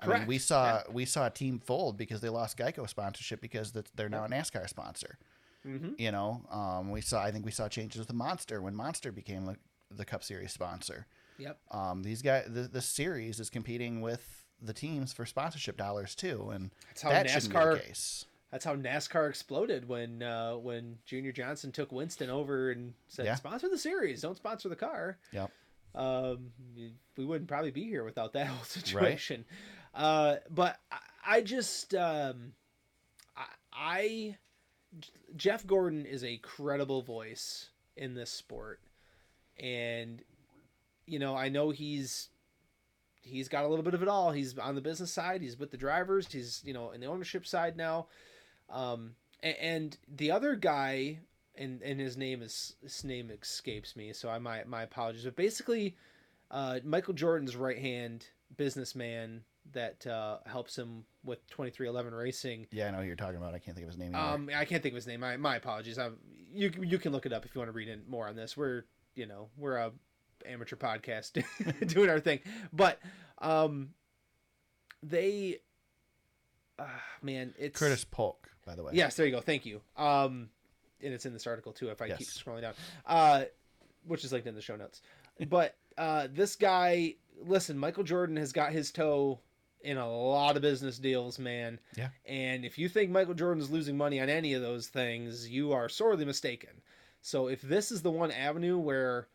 I 0.00 0.06
mean, 0.06 0.10
Correct. 0.16 0.28
we 0.28 0.38
saw 0.38 0.82
we 0.90 1.04
saw 1.04 1.26
a 1.26 1.30
team 1.30 1.58
fold 1.60 1.96
because 1.96 2.20
they 2.20 2.28
lost 2.28 2.56
Geico 2.58 2.88
sponsorship 2.88 3.40
because 3.40 3.72
they're 3.94 4.08
now 4.08 4.24
a 4.24 4.28
NASCAR 4.28 4.68
sponsor. 4.68 5.18
Mhm. 5.66 5.98
You 5.98 6.10
know, 6.12 6.42
um, 6.50 6.90
we 6.90 7.00
saw 7.00 7.22
I 7.22 7.30
think 7.30 7.44
we 7.44 7.50
saw 7.52 7.68
changes 7.68 7.98
with 7.98 8.08
the 8.08 8.14
Monster 8.14 8.60
when 8.60 8.74
Monster 8.74 9.12
became 9.12 9.44
the, 9.46 9.56
the 9.90 10.04
Cup 10.04 10.24
Series 10.24 10.52
sponsor. 10.52 11.06
Yep. 11.38 11.58
Um, 11.70 12.02
these 12.02 12.22
guys, 12.22 12.46
the, 12.48 12.62
the 12.62 12.82
series 12.82 13.40
is 13.40 13.48
competing 13.50 14.00
with 14.00 14.44
the 14.60 14.72
teams 14.72 15.12
for 15.12 15.24
sponsorship 15.26 15.76
dollars 15.76 16.14
too, 16.14 16.50
and 16.50 16.70
That's 16.88 17.02
how 17.02 17.10
that 17.10 17.28
shouldn't 17.30 17.52
be 17.52 17.58
NASCAR. 17.58 17.72
the 17.74 17.80
case. 17.80 18.24
That's 18.50 18.64
how 18.64 18.76
NASCAR 18.76 19.28
exploded 19.28 19.88
when 19.88 20.22
uh, 20.22 20.56
when 20.56 20.98
Junior 21.06 21.32
Johnson 21.32 21.72
took 21.72 21.90
Winston 21.90 22.28
over 22.28 22.70
and 22.70 22.92
said, 23.08 23.24
Yeah. 23.24 23.34
"Sponsor 23.36 23.68
the 23.68 23.78
series, 23.78 24.20
don't 24.22 24.36
sponsor 24.36 24.68
the 24.68 24.76
car." 24.76 25.16
Yep. 25.32 25.50
Um, 25.94 26.52
we 27.16 27.24
wouldn't 27.24 27.48
probably 27.48 27.70
be 27.70 27.84
here 27.84 28.04
without 28.04 28.32
that 28.34 28.46
whole 28.48 28.64
situation. 28.64 29.44
Uh, 29.94 30.36
but 30.50 30.78
I, 30.90 30.98
I 31.26 31.40
just 31.40 31.94
um, 31.94 32.52
I, 33.36 33.46
I 33.72 34.36
Jeff 35.36 35.66
Gordon 35.66 36.06
is 36.06 36.24
a 36.24 36.38
credible 36.38 37.02
voice 37.02 37.70
in 37.96 38.14
this 38.14 38.30
sport, 38.30 38.80
and 39.58 40.22
you 41.06 41.18
know 41.18 41.36
I 41.36 41.48
know 41.48 41.70
he's 41.70 42.28
he's 43.22 43.48
got 43.48 43.64
a 43.64 43.68
little 43.68 43.84
bit 43.84 43.94
of 43.94 44.02
it 44.02 44.08
all. 44.08 44.32
He's 44.32 44.58
on 44.58 44.74
the 44.74 44.80
business 44.80 45.12
side. 45.12 45.40
He's 45.40 45.58
with 45.58 45.70
the 45.70 45.76
drivers. 45.76 46.30
He's 46.30 46.62
you 46.64 46.74
know 46.74 46.90
in 46.90 47.00
the 47.00 47.06
ownership 47.06 47.46
side 47.46 47.76
now. 47.76 48.06
Um, 48.68 49.14
and, 49.42 49.56
and 49.60 49.98
the 50.14 50.30
other 50.30 50.56
guy, 50.56 51.20
and 51.54 51.82
and 51.82 51.98
his 51.98 52.16
name 52.16 52.42
is 52.42 52.74
his 52.82 53.04
name 53.04 53.30
escapes 53.30 53.96
me, 53.96 54.12
so 54.12 54.28
I 54.28 54.38
my 54.38 54.64
my 54.64 54.82
apologies. 54.82 55.24
But 55.24 55.36
basically, 55.36 55.96
uh, 56.50 56.80
Michael 56.84 57.14
Jordan's 57.14 57.56
right 57.56 57.78
hand 57.78 58.26
businessman 58.56 59.42
that 59.72 60.06
uh, 60.06 60.38
helps 60.46 60.76
him 60.76 61.04
with 61.24 61.46
23XI 61.50 62.12
racing. 62.16 62.66
Yeah, 62.70 62.88
I 62.88 62.90
know 62.90 62.98
who 62.98 63.04
you're 63.04 63.16
talking 63.16 63.36
about. 63.36 63.54
I 63.54 63.58
can't 63.58 63.76
think 63.76 63.86
of 63.86 63.92
his 63.92 63.98
name. 63.98 64.14
Either. 64.14 64.34
Um, 64.34 64.50
I 64.54 64.64
can't 64.64 64.82
think 64.82 64.92
of 64.92 64.96
his 64.96 65.06
name. 65.06 65.20
My 65.20 65.36
my 65.36 65.56
apologies. 65.56 65.98
i 65.98 66.10
you 66.54 66.70
you 66.80 66.98
can 66.98 67.12
look 67.12 67.26
it 67.26 67.32
up 67.32 67.44
if 67.44 67.54
you 67.54 67.60
want 67.60 67.68
to 67.68 67.72
read 67.72 67.88
in 67.88 68.02
more 68.08 68.28
on 68.28 68.36
this. 68.36 68.56
We're 68.56 68.84
you 69.14 69.26
know 69.26 69.48
we're 69.56 69.76
a 69.76 69.92
amateur 70.46 70.76
podcast 70.76 71.42
doing 71.86 72.10
our 72.10 72.20
thing, 72.20 72.40
but 72.72 72.98
um, 73.38 73.90
they, 75.02 75.58
uh, 76.78 76.84
man, 77.22 77.54
it's 77.58 77.78
Curtis 77.78 78.04
Polk, 78.04 78.48
by 78.66 78.74
the 78.74 78.82
way. 78.82 78.92
Yes, 78.94 79.16
there 79.16 79.26
you 79.26 79.32
go. 79.32 79.40
Thank 79.40 79.66
you. 79.66 79.80
Um, 79.96 80.50
and 81.02 81.12
it's 81.12 81.26
in 81.26 81.32
this 81.32 81.46
article 81.46 81.72
too. 81.72 81.88
If 81.88 82.00
I 82.00 82.08
keep 82.08 82.28
scrolling 82.28 82.62
down, 82.62 82.74
uh, 83.06 83.44
which 84.06 84.24
is 84.24 84.32
linked 84.32 84.46
in 84.46 84.54
the 84.54 84.62
show 84.62 84.76
notes. 84.76 85.02
But 85.48 85.76
uh, 85.98 86.28
this 86.32 86.56
guy, 86.56 87.16
listen, 87.44 87.78
Michael 87.78 88.04
Jordan 88.04 88.36
has 88.36 88.52
got 88.52 88.72
his 88.72 88.92
toe 88.92 89.40
in 89.84 89.98
a 89.98 90.10
lot 90.10 90.56
of 90.56 90.62
business 90.62 90.98
deals, 90.98 91.38
man. 91.38 91.78
Yeah. 91.96 92.08
And 92.26 92.64
if 92.64 92.78
you 92.78 92.88
think 92.88 93.10
Michael 93.10 93.34
Jordan 93.34 93.62
is 93.62 93.70
losing 93.70 93.96
money 93.96 94.20
on 94.20 94.28
any 94.28 94.54
of 94.54 94.62
those 94.62 94.86
things, 94.86 95.48
you 95.48 95.72
are 95.72 95.88
sorely 95.88 96.24
mistaken. 96.24 96.70
So 97.20 97.48
if 97.48 97.62
this 97.62 97.92
is 97.92 98.02
the 98.02 98.10
one 98.10 98.30
avenue 98.30 98.78
where 98.78 99.28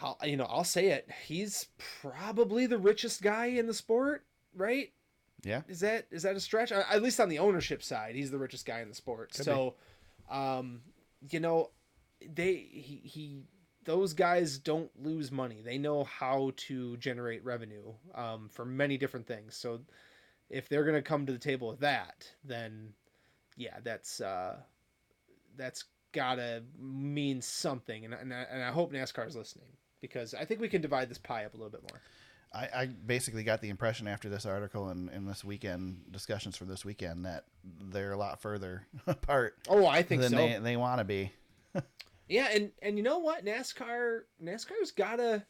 I'll, 0.00 0.18
you 0.24 0.36
know, 0.36 0.46
I'll 0.48 0.64
say 0.64 0.88
it, 0.88 1.08
he's 1.26 1.68
probably 2.00 2.66
the 2.66 2.78
richest 2.78 3.22
guy 3.22 3.46
in 3.46 3.66
the 3.66 3.74
sport, 3.74 4.24
right? 4.54 4.92
Yeah. 5.44 5.62
Is 5.68 5.80
that 5.80 6.06
is 6.10 6.22
that 6.22 6.36
a 6.36 6.40
stretch? 6.40 6.72
At 6.72 7.02
least 7.02 7.20
on 7.20 7.28
the 7.28 7.38
ownership 7.38 7.82
side, 7.82 8.14
he's 8.14 8.30
the 8.30 8.38
richest 8.38 8.66
guy 8.66 8.80
in 8.80 8.88
the 8.88 8.94
sport. 8.94 9.32
Could 9.32 9.44
so, 9.44 9.74
um, 10.30 10.80
you 11.30 11.40
know, 11.40 11.70
they 12.20 12.54
he, 12.54 13.00
he 13.04 13.42
those 13.86 14.12
guys 14.12 14.58
don't 14.58 14.90
lose 15.02 15.32
money. 15.32 15.62
They 15.64 15.78
know 15.78 16.04
how 16.04 16.52
to 16.56 16.96
generate 16.98 17.42
revenue 17.44 17.92
um, 18.14 18.48
for 18.52 18.64
many 18.64 18.98
different 18.98 19.26
things. 19.26 19.56
So, 19.56 19.80
if 20.50 20.68
they're 20.68 20.84
gonna 20.84 21.02
come 21.02 21.24
to 21.26 21.32
the 21.32 21.38
table 21.38 21.68
with 21.68 21.80
that, 21.80 22.30
then 22.44 22.92
yeah, 23.56 23.78
that's 23.82 24.20
uh, 24.20 24.56
that's 25.56 25.84
gotta 26.12 26.62
mean 26.78 27.40
something. 27.40 28.04
And 28.04 28.14
and 28.14 28.34
I, 28.34 28.46
and 28.50 28.62
I 28.62 28.70
hope 28.70 28.92
NASCAR 28.92 29.26
is 29.26 29.34
listening 29.36 29.68
because 30.00 30.34
I 30.34 30.44
think 30.44 30.60
we 30.60 30.68
can 30.68 30.82
divide 30.82 31.08
this 31.08 31.18
pie 31.18 31.44
up 31.44 31.54
a 31.54 31.56
little 31.56 31.70
bit 31.70 31.82
more. 31.90 32.00
I, 32.54 32.82
I 32.82 32.86
basically 32.86 33.42
got 33.42 33.60
the 33.60 33.68
impression 33.70 34.06
after 34.06 34.28
this 34.28 34.46
article 34.46 34.88
and, 34.88 35.10
and 35.10 35.28
this 35.28 35.44
weekend 35.44 36.12
discussions 36.12 36.56
from 36.56 36.68
this 36.68 36.84
weekend 36.84 37.24
that 37.26 37.44
they're 37.90 38.12
a 38.12 38.16
lot 38.16 38.40
further 38.40 38.86
apart 39.06 39.56
Oh, 39.68 39.84
I 39.86 40.02
think 40.02 40.22
than 40.22 40.30
so. 40.30 40.36
they, 40.36 40.58
they 40.60 40.76
want 40.76 41.00
to 41.00 41.04
be. 41.04 41.32
Yeah, 42.28 42.48
and 42.52 42.70
and 42.82 42.96
you 42.96 43.02
know 43.04 43.18
what, 43.18 43.44
NASCAR 43.44 44.20
NASCAR's 44.42 44.90
gotta 44.90 45.44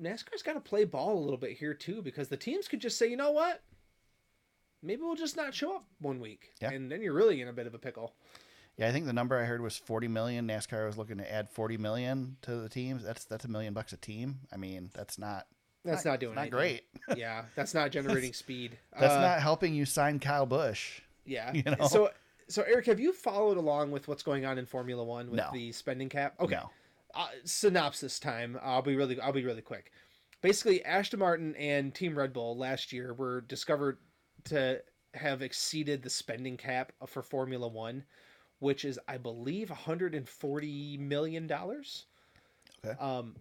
NASCAR's 0.00 0.42
gotta 0.42 0.60
play 0.60 0.84
ball 0.84 1.18
a 1.18 1.20
little 1.20 1.36
bit 1.36 1.56
here 1.56 1.74
too 1.74 2.02
because 2.02 2.28
the 2.28 2.36
teams 2.36 2.68
could 2.68 2.80
just 2.80 2.96
say, 2.98 3.08
you 3.08 3.16
know 3.16 3.32
what, 3.32 3.62
maybe 4.82 5.02
we'll 5.02 5.14
just 5.16 5.36
not 5.36 5.54
show 5.54 5.76
up 5.76 5.84
one 6.00 6.20
week, 6.20 6.52
Yeah. 6.60 6.70
and 6.70 6.90
then 6.90 7.02
you're 7.02 7.12
really 7.12 7.40
in 7.42 7.48
a 7.48 7.52
bit 7.52 7.66
of 7.66 7.74
a 7.74 7.78
pickle. 7.78 8.14
Yeah, 8.78 8.88
I 8.88 8.92
think 8.92 9.04
the 9.04 9.12
number 9.12 9.36
I 9.38 9.44
heard 9.44 9.60
was 9.60 9.76
40 9.76 10.08
million. 10.08 10.48
NASCAR 10.48 10.86
was 10.86 10.96
looking 10.96 11.18
to 11.18 11.30
add 11.30 11.50
40 11.50 11.76
million 11.76 12.36
to 12.42 12.56
the 12.56 12.68
teams. 12.70 13.04
That's 13.04 13.26
that's 13.26 13.44
a 13.44 13.48
million 13.48 13.74
bucks 13.74 13.92
a 13.92 13.98
team. 13.98 14.38
I 14.50 14.56
mean, 14.56 14.90
that's 14.94 15.18
not 15.18 15.46
That's 15.84 16.06
not, 16.06 16.18
doing 16.20 16.34
not 16.36 16.42
anything. 16.42 16.58
great. 16.58 16.82
yeah, 17.18 17.44
that's 17.54 17.74
not 17.74 17.90
generating 17.90 18.32
speed. 18.44 18.78
That's 18.98 19.12
Uh, 19.12 19.20
not 19.20 19.40
helping 19.42 19.74
you 19.74 19.84
sign 19.84 20.18
Kyle 20.18 20.46
Busch. 20.46 21.02
Yeah. 21.26 21.52
you 21.54 21.62
know? 21.64 21.88
So 21.88 22.10
so 22.50 22.62
Eric, 22.62 22.86
have 22.86 23.00
you 23.00 23.12
followed 23.12 23.56
along 23.56 23.90
with 23.90 24.08
what's 24.08 24.22
going 24.22 24.44
on 24.44 24.58
in 24.58 24.66
Formula 24.66 25.02
One 25.04 25.30
with 25.30 25.38
No. 25.38 25.50
the 25.52 25.72
spending 25.72 26.08
cap? 26.08 26.34
Okay. 26.40 26.56
No. 26.56 26.70
uh, 27.14 27.28
synopsis 27.44 28.18
time. 28.20 28.58
I'll 28.62 28.82
be 28.82 28.96
really 28.96 29.20
I'll 29.20 29.32
be 29.32 29.44
really 29.44 29.62
quick. 29.62 29.92
Basically, 30.42 30.84
Aston 30.84 31.18
Martin 31.20 31.54
and 31.56 31.94
Team 31.94 32.16
Red 32.16 32.32
Bull 32.32 32.56
last 32.56 32.92
year 32.92 33.12
were 33.14 33.42
discovered 33.42 33.98
to 34.44 34.80
have 35.14 35.42
exceeded 35.42 36.02
the 36.02 36.10
spending 36.10 36.56
cap 36.56 36.92
for 37.06 37.22
Formula 37.22 37.66
One, 37.68 38.04
which 38.60 38.84
is 38.84 38.98
I 39.08 39.18
believe 39.18 39.70
140 39.70 40.96
million 40.98 41.46
dollars. 41.46 42.06
Okay. 42.84 42.98
Um, 42.98 43.36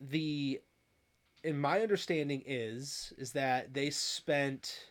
the 0.00 0.60
in 1.42 1.58
my 1.58 1.80
understanding 1.80 2.42
is 2.46 3.12
is 3.18 3.32
that 3.32 3.74
they 3.74 3.90
spent 3.90 4.90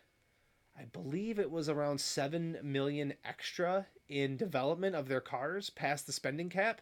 I 0.78 0.86
believe 0.86 1.40
it 1.40 1.52
was 1.52 1.70
around 1.70 2.02
7 2.02 2.58
million 2.64 3.14
extra 3.24 3.88
in 4.10 4.38
development 4.38 4.96
of 4.96 5.08
their 5.08 5.22
cars 5.22 5.70
past 5.70 6.08
the 6.08 6.14
spending 6.14 6.50
cap 6.50 6.82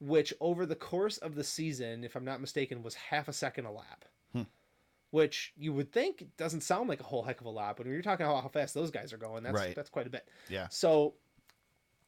which 0.00 0.32
over 0.40 0.64
the 0.64 0.74
course 0.74 1.18
of 1.18 1.34
the 1.34 1.44
season, 1.44 2.04
if 2.04 2.16
I'm 2.16 2.24
not 2.24 2.40
mistaken, 2.40 2.82
was 2.82 2.94
half 2.94 3.28
a 3.28 3.32
second 3.32 3.66
a 3.66 3.70
lap. 3.70 4.06
Hmm. 4.32 4.42
Which 5.10 5.52
you 5.56 5.72
would 5.74 5.92
think 5.92 6.24
doesn't 6.36 6.62
sound 6.62 6.88
like 6.88 7.00
a 7.00 7.04
whole 7.04 7.22
heck 7.22 7.40
of 7.40 7.46
a 7.46 7.50
lot, 7.50 7.76
but 7.76 7.84
when 7.84 7.92
you're 7.92 8.02
talking 8.02 8.24
about 8.24 8.42
how 8.42 8.48
fast 8.48 8.74
those 8.74 8.90
guys 8.90 9.12
are 9.12 9.18
going, 9.18 9.42
that's 9.42 9.54
Right. 9.54 9.74
that's 9.76 9.90
quite 9.90 10.06
a 10.06 10.10
bit. 10.10 10.26
Yeah. 10.48 10.68
So 10.70 11.14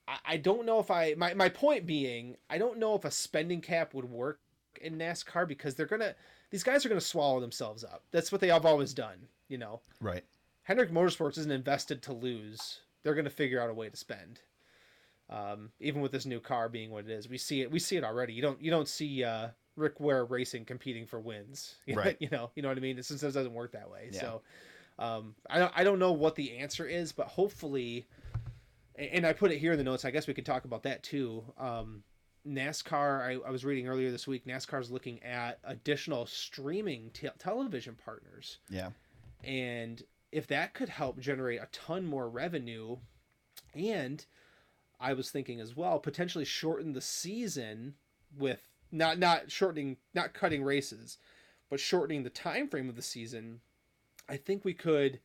I, 0.08 0.18
I 0.24 0.36
don't 0.38 0.64
know 0.64 0.80
if 0.80 0.90
I 0.90 1.14
my, 1.16 1.34
my 1.34 1.48
point 1.50 1.84
being, 1.84 2.36
I 2.48 2.58
don't 2.58 2.78
know 2.78 2.94
if 2.94 3.04
a 3.04 3.10
spending 3.10 3.60
cap 3.60 3.92
would 3.94 4.06
work 4.06 4.40
in 4.80 4.96
NASCAR 4.96 5.46
because 5.46 5.74
they're 5.74 5.86
gonna 5.86 6.14
these 6.50 6.62
guys 6.62 6.86
are 6.86 6.88
gonna 6.88 7.00
swallow 7.00 7.40
themselves 7.40 7.84
up. 7.84 8.04
That's 8.10 8.32
what 8.32 8.40
they 8.40 8.48
have 8.48 8.64
always 8.64 8.94
done, 8.94 9.28
you 9.48 9.58
know. 9.58 9.80
Right. 10.00 10.24
Hendrick 10.64 10.90
Motorsports 10.90 11.38
isn't 11.38 11.50
invested 11.50 12.02
to 12.02 12.12
lose. 12.12 12.80
They're 13.02 13.14
going 13.14 13.24
to 13.24 13.30
figure 13.30 13.60
out 13.60 13.70
a 13.70 13.74
way 13.74 13.88
to 13.88 13.96
spend. 13.96 14.40
Um, 15.30 15.70
even 15.80 16.00
with 16.02 16.12
this 16.12 16.26
new 16.26 16.40
car 16.40 16.68
being 16.68 16.90
what 16.90 17.04
it 17.06 17.10
is, 17.10 17.28
we 17.28 17.38
see 17.38 17.62
it. 17.62 17.70
We 17.70 17.78
see 17.78 17.96
it 17.96 18.04
already. 18.04 18.32
You 18.34 18.42
don't. 18.42 18.60
You 18.62 18.70
don't 18.70 18.88
see 18.88 19.24
uh, 19.24 19.48
Rick 19.76 19.98
Ware 19.98 20.24
Racing 20.24 20.64
competing 20.66 21.06
for 21.06 21.18
wins. 21.20 21.76
You 21.86 21.96
know, 21.96 22.02
Right. 22.02 22.16
You 22.20 22.28
know. 22.30 22.50
You 22.54 22.62
know 22.62 22.68
what 22.68 22.76
I 22.76 22.80
mean. 22.80 23.02
Since 23.02 23.22
it 23.22 23.32
doesn't 23.32 23.54
work 23.54 23.72
that 23.72 23.90
way. 23.90 24.10
Yeah. 24.12 24.20
So, 24.20 24.42
um, 24.98 25.34
I 25.48 25.58
don't. 25.58 25.72
I 25.74 25.84
don't 25.84 25.98
know 25.98 26.12
what 26.12 26.34
the 26.36 26.58
answer 26.58 26.84
is, 26.86 27.12
but 27.12 27.28
hopefully, 27.28 28.06
and 28.96 29.08
and 29.12 29.26
I 29.26 29.32
put 29.32 29.50
it 29.52 29.58
here 29.58 29.72
in 29.72 29.78
the 29.78 29.84
notes. 29.84 30.04
I 30.04 30.10
guess 30.10 30.26
we 30.26 30.34
could 30.34 30.46
talk 30.46 30.64
about 30.66 30.82
that 30.82 31.02
too. 31.02 31.42
Um, 31.58 32.02
NASCAR. 32.46 33.22
I, 33.22 33.48
I 33.48 33.50
was 33.50 33.64
reading 33.64 33.88
earlier 33.88 34.10
this 34.10 34.26
week. 34.26 34.44
NASCAR's 34.46 34.90
looking 34.90 35.22
at 35.22 35.60
additional 35.64 36.26
streaming 36.26 37.10
te- 37.14 37.28
television 37.38 37.96
partners 38.04 38.58
Yeah. 38.68 38.90
and 39.44 40.02
if 40.32 40.46
that 40.46 40.74
could 40.74 40.88
help 40.88 41.18
generate 41.18 41.60
a 41.60 41.68
ton 41.70 42.04
more 42.04 42.28
revenue 42.28 42.96
and 43.74 44.26
i 44.98 45.12
was 45.12 45.30
thinking 45.30 45.60
as 45.60 45.76
well 45.76 45.98
potentially 45.98 46.44
shorten 46.44 46.92
the 46.92 47.00
season 47.00 47.94
with 48.36 48.68
not 48.90 49.18
not 49.18 49.50
shortening 49.50 49.96
not 50.14 50.34
cutting 50.34 50.64
races 50.64 51.18
but 51.70 51.78
shortening 51.80 52.22
the 52.22 52.30
time 52.30 52.68
frame 52.68 52.88
of 52.88 52.96
the 52.96 53.02
season 53.02 53.60
i 54.28 54.36
think 54.36 54.64
we 54.64 54.74
could 54.74 55.20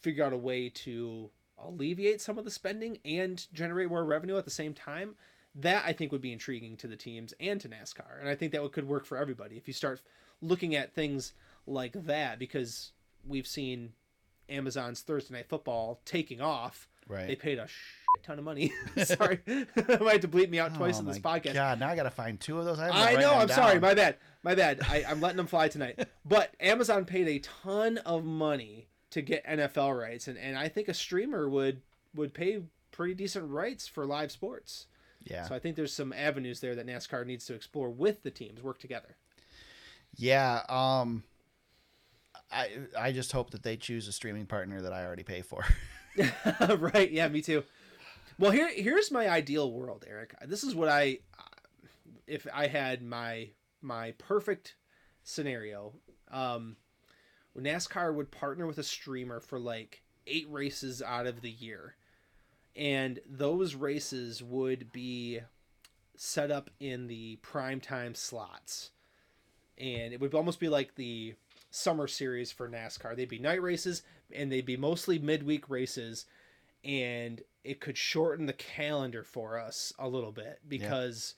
figure 0.00 0.24
out 0.24 0.32
a 0.32 0.36
way 0.36 0.68
to 0.68 1.30
alleviate 1.64 2.20
some 2.20 2.38
of 2.38 2.44
the 2.44 2.50
spending 2.50 2.98
and 3.04 3.46
generate 3.52 3.88
more 3.88 4.04
revenue 4.04 4.36
at 4.36 4.44
the 4.44 4.50
same 4.50 4.74
time. 4.74 5.16
That 5.54 5.84
i 5.84 5.92
think 5.92 6.12
would 6.12 6.20
be 6.20 6.32
intriguing 6.32 6.76
to 6.76 6.86
the 6.86 6.94
teams 6.94 7.34
and 7.40 7.60
to 7.60 7.68
nascar 7.68 8.20
and 8.20 8.28
i 8.28 8.34
think 8.34 8.52
that 8.52 8.72
could 8.72 8.86
work 8.86 9.04
for 9.04 9.16
everybody 9.16 9.56
if 9.56 9.66
you 9.66 9.74
start 9.74 10.00
looking 10.40 10.76
at 10.76 10.94
things 10.94 11.32
like 11.66 11.94
that 12.04 12.38
because 12.38 12.92
we've 13.26 13.46
seen 13.46 13.92
Amazon's 14.48 15.00
Thursday 15.00 15.34
Night 15.34 15.48
Football 15.48 16.00
taking 16.04 16.40
off 16.40 16.88
Right. 17.08 17.26
They 17.26 17.36
paid 17.36 17.58
a 17.58 17.66
shit 17.66 18.22
ton 18.22 18.38
of 18.38 18.44
money. 18.44 18.72
Sorry, 19.04 19.40
I 19.46 19.66
might 19.76 20.12
have 20.12 20.20
to 20.20 20.28
bleep 20.28 20.50
me 20.50 20.58
out 20.58 20.74
twice 20.74 20.96
Oh 20.96 21.00
in 21.00 21.06
this 21.06 21.18
podcast. 21.18 21.54
God, 21.54 21.80
now 21.80 21.88
I 21.88 21.96
got 21.96 22.02
to 22.02 22.10
find 22.10 22.38
two 22.38 22.58
of 22.58 22.66
those. 22.66 22.78
haven't 22.78 22.96
I 22.96 23.14
know. 23.14 23.34
I'm 23.34 23.48
sorry. 23.48 23.80
My 23.80 23.94
bad. 23.94 24.16
My 24.42 24.54
bad. 24.54 24.80
I, 24.88 25.04
I'm 25.08 25.20
letting 25.20 25.38
them 25.38 25.46
fly 25.46 25.68
tonight. 25.68 25.98
But 26.24 26.52
Amazon 26.60 27.06
paid 27.06 27.26
a 27.26 27.38
ton 27.38 27.96
of 27.98 28.22
money 28.22 28.88
to 29.12 29.22
get 29.22 29.46
NFL 29.46 29.98
rights, 29.98 30.28
and, 30.28 30.36
and 30.36 30.58
I 30.58 30.68
think 30.68 30.88
a 30.88 30.94
streamer 30.94 31.48
would 31.48 31.80
would 32.14 32.34
pay 32.34 32.60
pretty 32.90 33.14
decent 33.14 33.50
rights 33.50 33.88
for 33.88 34.04
live 34.04 34.30
sports. 34.30 34.88
yeah. 35.24 35.44
So 35.48 35.54
I 35.54 35.58
think 35.58 35.76
there's 35.76 35.94
some 35.94 36.12
avenues 36.12 36.60
there 36.60 36.74
that 36.74 36.86
NASCAR 36.86 37.24
needs 37.24 37.46
to 37.46 37.54
explore 37.54 37.88
with 37.88 38.22
the 38.22 38.30
teams, 38.30 38.62
work 38.62 38.78
together. 38.78 39.16
Yeah, 40.16 40.62
um 40.68 41.22
I 42.50 42.70
I 42.98 43.12
just 43.12 43.32
hope 43.32 43.50
that 43.50 43.62
they 43.62 43.76
choose 43.76 44.08
a 44.08 44.12
streaming 44.12 44.46
partner 44.46 44.80
that 44.82 44.92
I 44.92 45.04
already 45.04 45.22
pay 45.22 45.42
for. 45.42 45.64
right? 46.78 47.10
Yeah, 47.10 47.28
me 47.28 47.42
too. 47.42 47.64
Well, 48.38 48.50
here 48.50 48.70
here's 48.72 49.10
my 49.10 49.28
ideal 49.28 49.70
world, 49.72 50.04
Eric. 50.08 50.34
This 50.46 50.64
is 50.64 50.74
what 50.74 50.88
I 50.88 51.18
if 52.26 52.46
I 52.52 52.66
had 52.66 53.02
my 53.02 53.50
my 53.82 54.12
perfect 54.18 54.74
scenario. 55.22 55.94
Um 56.30 56.76
NASCAR 57.56 58.14
would 58.14 58.30
partner 58.30 58.66
with 58.66 58.78
a 58.78 58.84
streamer 58.84 59.40
for 59.40 59.58
like 59.58 60.02
8 60.28 60.46
races 60.48 61.02
out 61.02 61.26
of 61.26 61.40
the 61.40 61.50
year. 61.50 61.96
And 62.76 63.18
those 63.28 63.74
races 63.74 64.42
would 64.42 64.92
be 64.92 65.40
set 66.16 66.50
up 66.50 66.70
in 66.78 67.08
the 67.08 67.38
primetime 67.42 68.16
slots. 68.16 68.90
And 69.76 70.12
it 70.12 70.20
would 70.20 70.34
almost 70.34 70.60
be 70.60 70.68
like 70.68 70.94
the 70.94 71.34
summer 71.70 72.06
series 72.06 72.52
for 72.52 72.68
NASCAR. 72.68 73.16
They'd 73.16 73.28
be 73.28 73.38
night 73.38 73.62
races 73.62 74.02
and 74.32 74.50
they'd 74.50 74.66
be 74.66 74.76
mostly 74.76 75.18
midweek 75.18 75.68
races 75.68 76.26
and 76.84 77.42
it 77.64 77.80
could 77.80 77.98
shorten 77.98 78.46
the 78.46 78.52
calendar 78.52 79.22
for 79.22 79.58
us 79.58 79.92
a 79.98 80.08
little 80.08 80.32
bit 80.32 80.60
because 80.66 81.34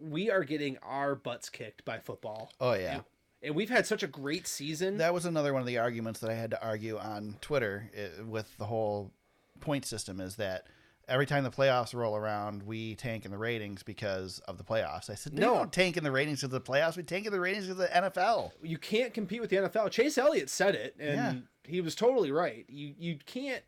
we 0.00 0.30
are 0.30 0.44
getting 0.44 0.78
our 0.82 1.14
butts 1.14 1.48
kicked 1.48 1.84
by 1.84 1.98
football. 1.98 2.50
Oh 2.60 2.72
yeah. 2.72 3.00
And 3.42 3.54
we've 3.54 3.70
had 3.70 3.86
such 3.86 4.02
a 4.02 4.08
great 4.08 4.48
season. 4.48 4.98
That 4.98 5.14
was 5.14 5.24
another 5.24 5.52
one 5.52 5.60
of 5.60 5.66
the 5.66 5.78
arguments 5.78 6.20
that 6.20 6.30
I 6.30 6.34
had 6.34 6.50
to 6.50 6.64
argue 6.64 6.98
on 6.98 7.36
Twitter 7.40 7.90
eh, 7.94 8.22
with 8.26 8.56
the 8.58 8.66
whole 8.66 9.12
point 9.60 9.84
system 9.84 10.20
is 10.20 10.36
that 10.36 10.66
every 11.08 11.26
time 11.26 11.42
the 11.44 11.50
playoffs 11.50 11.94
roll 11.94 12.14
around, 12.16 12.62
we 12.64 12.94
tank 12.94 13.24
in 13.24 13.30
the 13.30 13.38
ratings 13.38 13.82
because 13.82 14.38
of 14.40 14.58
the 14.58 14.64
playoffs. 14.64 15.08
I 15.10 15.14
said, 15.14 15.32
no, 15.34 15.40
No. 15.46 15.52
we 15.52 15.58
don't 15.58 15.72
tank 15.72 15.96
in 15.96 16.04
the 16.04 16.12
ratings 16.12 16.42
of 16.42 16.50
the 16.50 16.60
playoffs. 16.60 16.96
We 16.96 17.02
tank 17.02 17.26
in 17.26 17.32
the 17.32 17.40
ratings 17.40 17.68
of 17.68 17.76
the 17.78 17.86
NFL. 17.88 18.52
you 18.62 18.78
can't 18.78 19.12
compete 19.14 19.40
with 19.40 19.50
the 19.50 19.56
NFL. 19.56 19.90
Chase 19.90 20.18
Elliott 20.18 20.50
said 20.50 20.74
it, 20.74 20.94
and 20.98 21.16
Yeah. 21.16 21.34
he 21.70 21.80
was 21.80 21.94
totally 21.94 22.30
right. 22.30 22.64
You 22.68 22.94
you 22.98 23.18
can't 23.26 23.62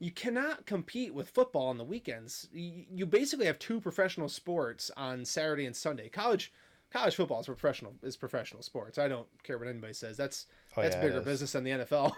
you 0.00 0.12
cannot 0.12 0.64
compete 0.64 1.12
with 1.12 1.28
football 1.28 1.66
on 1.66 1.76
the 1.76 1.82
weekends. 1.84 2.48
You, 2.52 2.84
you 2.88 3.04
basically 3.06 3.46
have 3.46 3.58
two 3.58 3.80
professional 3.80 4.28
sports 4.28 4.92
on 4.96 5.24
Saturday 5.24 5.66
and 5.66 5.74
Sunday. 5.74 6.08
College 6.08 6.52
college 6.92 7.16
football 7.16 7.40
is 7.40 7.46
professional 7.46 7.94
is 8.02 8.16
professional 8.16 8.62
sports. 8.62 8.96
I 8.98 9.08
don't 9.08 9.26
care 9.42 9.58
what 9.58 9.66
anybody 9.66 9.92
says. 9.94 10.16
That's 10.16 10.46
Oh, 10.76 10.82
that's 10.82 10.94
yeah, 10.94 11.02
bigger 11.02 11.20
business 11.20 11.50
than 11.52 11.64
the 11.64 11.70
NFL. 11.72 12.12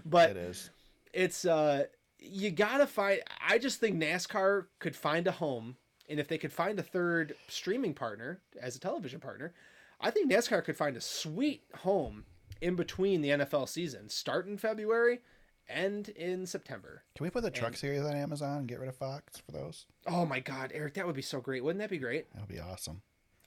but 0.04 0.30
it 0.30 0.36
is. 0.36 0.68
it's 1.14 1.46
uh 1.46 1.84
you 2.26 2.50
gotta 2.50 2.86
find 2.86 3.20
i 3.46 3.58
just 3.58 3.80
think 3.80 3.96
nascar 3.96 4.66
could 4.78 4.96
find 4.96 5.26
a 5.26 5.32
home 5.32 5.76
and 6.08 6.18
if 6.20 6.28
they 6.28 6.38
could 6.38 6.52
find 6.52 6.78
a 6.78 6.82
third 6.82 7.34
streaming 7.48 7.94
partner 7.94 8.40
as 8.60 8.76
a 8.76 8.80
television 8.80 9.20
partner 9.20 9.52
i 10.00 10.10
think 10.10 10.30
nascar 10.30 10.62
could 10.64 10.76
find 10.76 10.96
a 10.96 11.00
sweet 11.00 11.62
home 11.82 12.24
in 12.60 12.74
between 12.76 13.20
the 13.20 13.28
nfl 13.30 13.68
season 13.68 14.08
start 14.08 14.46
in 14.46 14.56
february 14.58 15.20
end 15.68 16.10
in 16.10 16.44
september 16.46 17.02
Can 17.16 17.24
we 17.24 17.30
put 17.30 17.42
the 17.42 17.50
truck 17.50 17.68
And- 17.72 17.76
series 17.78 18.02
on 18.02 18.14
Amazon 18.14 18.58
and 18.58 18.68
get 18.68 18.80
rid 18.80 18.88
of 18.88 18.96
Fox 18.96 19.38
for 19.38 19.52
those? 19.52 19.86
oh 20.06 20.26
my 20.26 20.40
god 20.40 20.72
eric 20.74 20.94
that 20.94 21.06
would 21.06 21.14
be 21.16 21.22
so 21.22 21.40
great 21.40 21.64
wouldn't 21.64 21.80
that 21.80 21.90
be 21.90 21.98
great 21.98 22.30
That 22.34 22.40
would 22.40 22.48
be 22.54 22.60
awesome. 22.60 23.00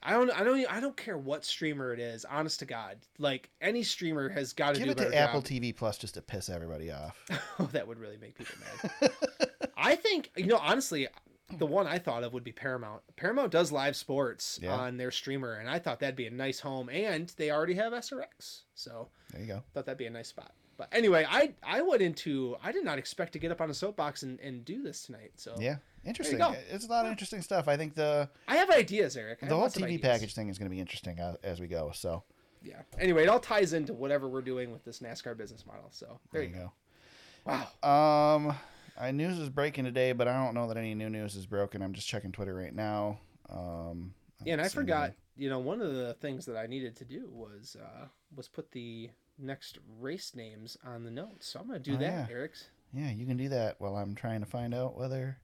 I 0.07 0.11
don't 0.11 0.31
i 0.31 0.43
don't 0.43 0.65
i 0.73 0.79
don't 0.79 0.97
care 0.97 1.17
what 1.17 1.43
streamer 1.45 1.93
it 1.93 1.99
is 1.99 2.25
honest 2.25 2.59
to 2.59 2.65
god 2.65 2.97
like 3.19 3.49
any 3.61 3.83
streamer 3.83 4.29
has 4.29 4.53
got 4.53 4.73
to 4.75 4.79
Give 4.79 4.89
it 4.89 4.97
to 4.97 5.13
Apple 5.15 5.41
job. 5.41 5.51
TV 5.51 5.75
Plus 5.75 5.97
just 5.97 6.13
to 6.15 6.21
piss 6.21 6.49
everybody 6.49 6.91
off. 6.91 7.15
Oh, 7.59 7.65
that 7.73 7.87
would 7.87 7.99
really 7.99 8.17
make 8.17 8.35
people 8.35 8.55
mad. 8.59 9.11
I 9.77 9.95
think 9.95 10.31
you 10.37 10.45
know 10.47 10.57
honestly, 10.61 11.07
the 11.57 11.65
one 11.65 11.87
I 11.87 11.97
thought 11.97 12.23
of 12.23 12.33
would 12.33 12.43
be 12.43 12.51
Paramount. 12.51 13.01
Paramount 13.15 13.51
does 13.51 13.71
live 13.71 13.95
sports 13.95 14.59
Yeah. 14.61 14.73
on 14.75 14.97
their 14.97 15.11
streamer, 15.11 15.53
and 15.55 15.69
I 15.69 15.79
thought 15.79 15.99
that'd 15.99 16.15
be 16.15 16.27
a 16.27 16.31
nice 16.31 16.59
home. 16.59 16.89
And 16.89 17.31
they 17.37 17.51
already 17.51 17.73
have 17.75 17.93
SRX, 17.93 18.61
so 18.75 19.07
There 19.31 19.41
you 19.41 19.47
go. 19.47 19.63
thought 19.73 19.85
that'd 19.85 19.97
be 19.97 20.05
a 20.05 20.09
nice 20.11 20.27
spot. 20.29 20.51
But 20.77 20.89
anyway, 20.91 21.25
I 21.27 21.53
I 21.63 21.81
went 21.81 22.01
into 22.01 22.55
I 22.63 22.71
did 22.71 22.85
not 22.85 22.97
expect 22.99 23.33
to 23.33 23.39
get 23.39 23.51
up 23.51 23.61
on 23.61 23.69
a 23.69 23.73
soapbox 23.73 24.23
and, 24.23 24.39
and 24.39 24.63
do 24.63 24.83
this 24.83 25.03
tonight. 25.03 25.31
So 25.37 25.55
Yeah, 25.59 25.77
interesting. 26.05 26.39
It's 26.69 26.85
a 26.85 26.89
lot 26.89 27.05
of 27.05 27.11
interesting 27.11 27.41
stuff. 27.41 27.67
I 27.67 27.75
think 27.75 27.95
the 27.95 28.29
I 28.47 28.57
have 28.57 28.69
ideas, 28.69 29.17
Eric. 29.17 29.39
I 29.41 29.47
the 29.47 29.55
whole 29.55 29.67
TV 29.67 29.83
ideas. 29.83 30.01
package 30.01 30.35
thing 30.35 30.49
is 30.49 30.57
going 30.57 30.69
to 30.69 30.73
be 30.73 30.79
interesting 30.79 31.19
uh, 31.19 31.35
as 31.43 31.59
we 31.59 31.67
go. 31.67 31.91
So 31.93 32.23
Yeah. 32.63 32.81
Anyway, 32.99 33.23
it 33.23 33.29
all 33.29 33.39
ties 33.39 33.73
into 33.73 33.93
whatever 33.93 34.29
we're 34.29 34.41
doing 34.41 34.71
with 34.71 34.85
this 34.85 34.99
NASCAR 34.99 35.35
business 35.35 35.65
model. 35.65 35.87
So 35.89 36.19
there, 36.31 36.43
you 36.43 36.49
go. 36.49 36.71
Wow. 37.45 38.35
Um, 38.35 38.55
I 38.99 39.11
news 39.11 39.39
is 39.39 39.49
breaking 39.49 39.85
today, 39.85 40.11
but 40.11 40.27
I 40.27 40.43
don't 40.43 40.53
know 40.53 40.67
that 40.67 40.77
any 40.77 40.93
new 40.93 41.09
news 41.09 41.35
is 41.35 41.45
broken. 41.45 41.81
I'm 41.81 41.93
just 41.93 42.07
checking 42.07 42.31
Twitter 42.31 42.53
right 42.53 42.73
now. 42.73 43.19
Um, 43.49 44.13
Yeah, 44.43 44.53
and 44.53 44.61
I 44.61 44.69
forgot. 44.69 45.03
anything. 45.03 45.15
You 45.37 45.49
know, 45.49 45.59
one 45.59 45.81
of 45.81 45.93
the 45.93 46.15
things 46.15 46.45
that 46.47 46.57
I 46.57 46.65
needed 46.65 46.95
to 46.95 47.05
do 47.05 47.29
was 47.31 47.77
uh, 47.79 48.07
was 48.35 48.47
put 48.47 48.71
the 48.71 49.11
next 49.39 49.77
race 49.99 50.33
names 50.35 50.77
on 50.85 51.03
the 51.03 51.11
notes. 51.11 51.47
So 51.47 51.59
I'm 51.59 51.67
gonna 51.67 51.79
do 51.79 51.95
Oh, 51.95 51.97
that, 51.97 52.29
yeah. 52.29 52.35
Eric. 52.35 52.51
Yeah, 52.93 53.11
you 53.11 53.25
can 53.25 53.37
do 53.37 53.49
that 53.49 53.75
while 53.79 53.95
I'm 53.95 54.15
trying 54.15 54.39
to 54.39 54.45
find 54.45 54.73
out 54.73 54.97
whether 54.97 55.37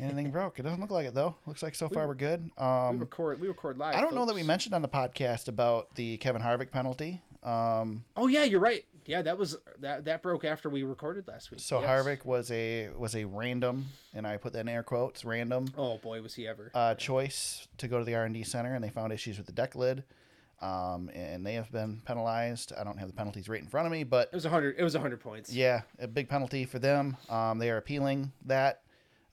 anything 0.00 0.30
broke. 0.32 0.58
It 0.58 0.62
doesn't 0.62 0.80
look 0.80 0.90
like 0.90 1.06
it 1.06 1.14
though. 1.14 1.36
Looks 1.46 1.62
like 1.62 1.74
so 1.74 1.88
far 1.88 2.06
we're 2.06 2.14
good. 2.14 2.50
we 2.58 2.64
Um, 2.64 2.98
record. 2.98 3.40
We 3.40 3.48
record 3.48 3.78
live. 3.78 3.94
I 3.94 4.00
don't 4.00 4.14
know 4.14 4.26
that 4.26 4.34
we 4.34 4.42
mentioned 4.42 4.74
on 4.74 4.82
the 4.82 4.88
podcast 4.88 5.48
about 5.48 5.94
the 5.94 6.16
Kevin 6.18 6.42
Harvick 6.42 6.70
penalty. 6.70 7.22
Um, 7.42 8.04
Oh 8.16 8.26
yeah, 8.26 8.44
you're 8.44 8.60
right. 8.60 8.84
Yeah, 9.06 9.20
that 9.22 9.36
was 9.36 9.56
that 9.80 10.06
that 10.06 10.22
broke 10.22 10.44
after 10.46 10.70
we 10.70 10.82
recorded 10.82 11.28
last 11.28 11.50
week. 11.50 11.60
so 11.60 11.80
Yes. 11.80 11.90
Harvick 11.90 12.24
was 12.24 12.50
a 12.50 12.88
was 12.96 13.14
a 13.14 13.24
random, 13.26 13.86
and 14.14 14.26
I 14.26 14.38
put 14.38 14.54
that 14.54 14.60
in 14.60 14.68
air 14.68 14.82
quotes, 14.82 15.24
random 15.26 15.66
Oh 15.76 15.98
boy, 15.98 16.22
was 16.22 16.34
he 16.34 16.48
ever. 16.48 16.70
uh, 16.74 16.94
choice 16.94 17.68
to 17.78 17.86
go 17.86 17.98
to 17.98 18.04
the 18.04 18.14
R 18.14 18.24
and 18.24 18.32
D 18.34 18.42
center, 18.44 18.74
and 18.74 18.82
they 18.82 18.88
found 18.88 19.12
issues 19.12 19.36
with 19.36 19.46
the 19.46 19.52
deck 19.52 19.74
lid, 19.74 20.04
um, 20.60 21.10
and 21.14 21.44
they 21.44 21.54
have 21.54 21.70
been 21.70 22.00
penalized. 22.04 22.72
I 22.78 22.84
don't 22.84 22.98
have 22.98 23.08
the 23.08 23.14
penalties 23.14 23.48
right 23.48 23.60
in 23.60 23.66
front 23.68 23.86
of 23.86 23.92
me, 23.92 24.04
but 24.04 24.28
it 24.32 24.34
was 24.34 24.44
a 24.44 24.50
hundred. 24.50 24.76
It 24.78 24.82
was 24.84 24.94
a 24.94 25.00
hundred 25.00 25.20
points. 25.20 25.52
yeah, 25.52 25.82
a 25.98 26.06
big 26.08 26.28
penalty 26.28 26.64
for 26.64 26.78
them. 26.78 27.16
Um, 27.28 27.58
they 27.58 27.70
are 27.70 27.76
appealing 27.76 28.32
that, 28.46 28.82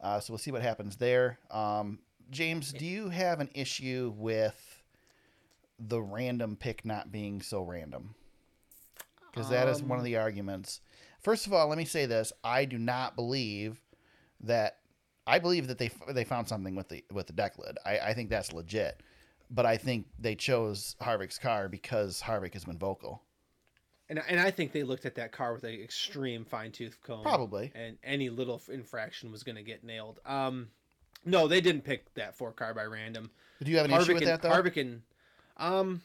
uh, 0.02 0.20
so 0.20 0.34
we'll 0.34 0.38
see 0.40 0.52
what 0.52 0.62
happens 0.62 0.96
there. 0.98 1.38
Um, 1.50 2.00
James, 2.30 2.72
do 2.74 2.86
you 2.86 3.10
have 3.10 3.40
an 3.40 3.50
issue 3.54 4.14
with 4.18 4.82
the 5.80 6.02
random 6.02 6.56
pick 6.56 6.86
not 6.86 7.12
being 7.12 7.42
so 7.42 7.62
random? 7.64 8.16
Because 9.34 9.50
that 9.50 9.68
is 9.68 9.82
one 9.82 9.98
of 10.00 10.04
Um, 10.04 10.06
the 10.06 10.18
arguments. 10.18 10.82
First 11.22 11.48
of 11.48 11.54
all, 11.54 11.68
let 11.68 11.78
me 11.78 11.86
say 11.86 12.06
this: 12.06 12.34
I 12.44 12.66
do 12.66 12.78
not 12.78 13.16
believe 13.16 13.80
that. 14.42 14.78
I 15.28 15.38
believe 15.40 15.68
that 15.68 15.78
they 15.78 15.92
they 16.10 16.24
found 16.24 16.48
something 16.48 16.76
with 16.76 16.90
the 16.90 17.04
with 17.12 17.28
the 17.28 17.34
deck 17.34 17.58
lid. 17.60 17.78
I, 17.86 18.00
I 18.00 18.14
think 18.14 18.30
that's 18.30 18.52
legit, 18.52 19.02
but 19.52 19.66
I 19.66 19.78
think 19.78 20.08
they 20.18 20.36
chose 20.36 20.96
Harvick's 21.02 21.38
car 21.38 21.68
because 21.68 22.22
Harvick 22.22 22.54
has 22.54 22.64
been 22.64 22.78
vocal. 22.78 23.22
And 24.10 24.22
and 24.28 24.40
I 24.40 24.52
think 24.52 24.72
they 24.72 24.84
looked 24.84 25.06
at 25.06 25.16
that 25.16 25.32
car 25.32 25.54
with 25.54 25.64
an 25.64 25.74
extreme 25.74 26.44
fine 26.46 26.72
tooth 26.72 26.98
comb. 27.04 27.22
Probably. 27.22 27.72
And 27.76 27.98
any 28.04 28.30
little 28.30 28.62
infraction 28.70 29.32
was 29.32 29.44
going 29.44 29.58
to 29.58 29.64
get 29.64 29.84
nailed. 29.84 30.20
Um, 30.26 30.70
no, 31.26 31.48
they 31.48 31.62
didn't 31.62 31.84
pick 31.84 32.14
that 32.16 32.36
four 32.36 32.52
car 32.52 32.74
by 32.74 32.86
random. 32.86 33.30
Do 33.64 33.70
you 33.70 33.78
have 33.78 33.86
an 33.86 33.92
issue 33.92 34.14
with 34.14 34.24
and, 34.24 34.32
that 34.32 34.42
though? 34.42 34.50
Harvick 34.50 34.78
and, 34.78 35.02
um, 35.58 36.02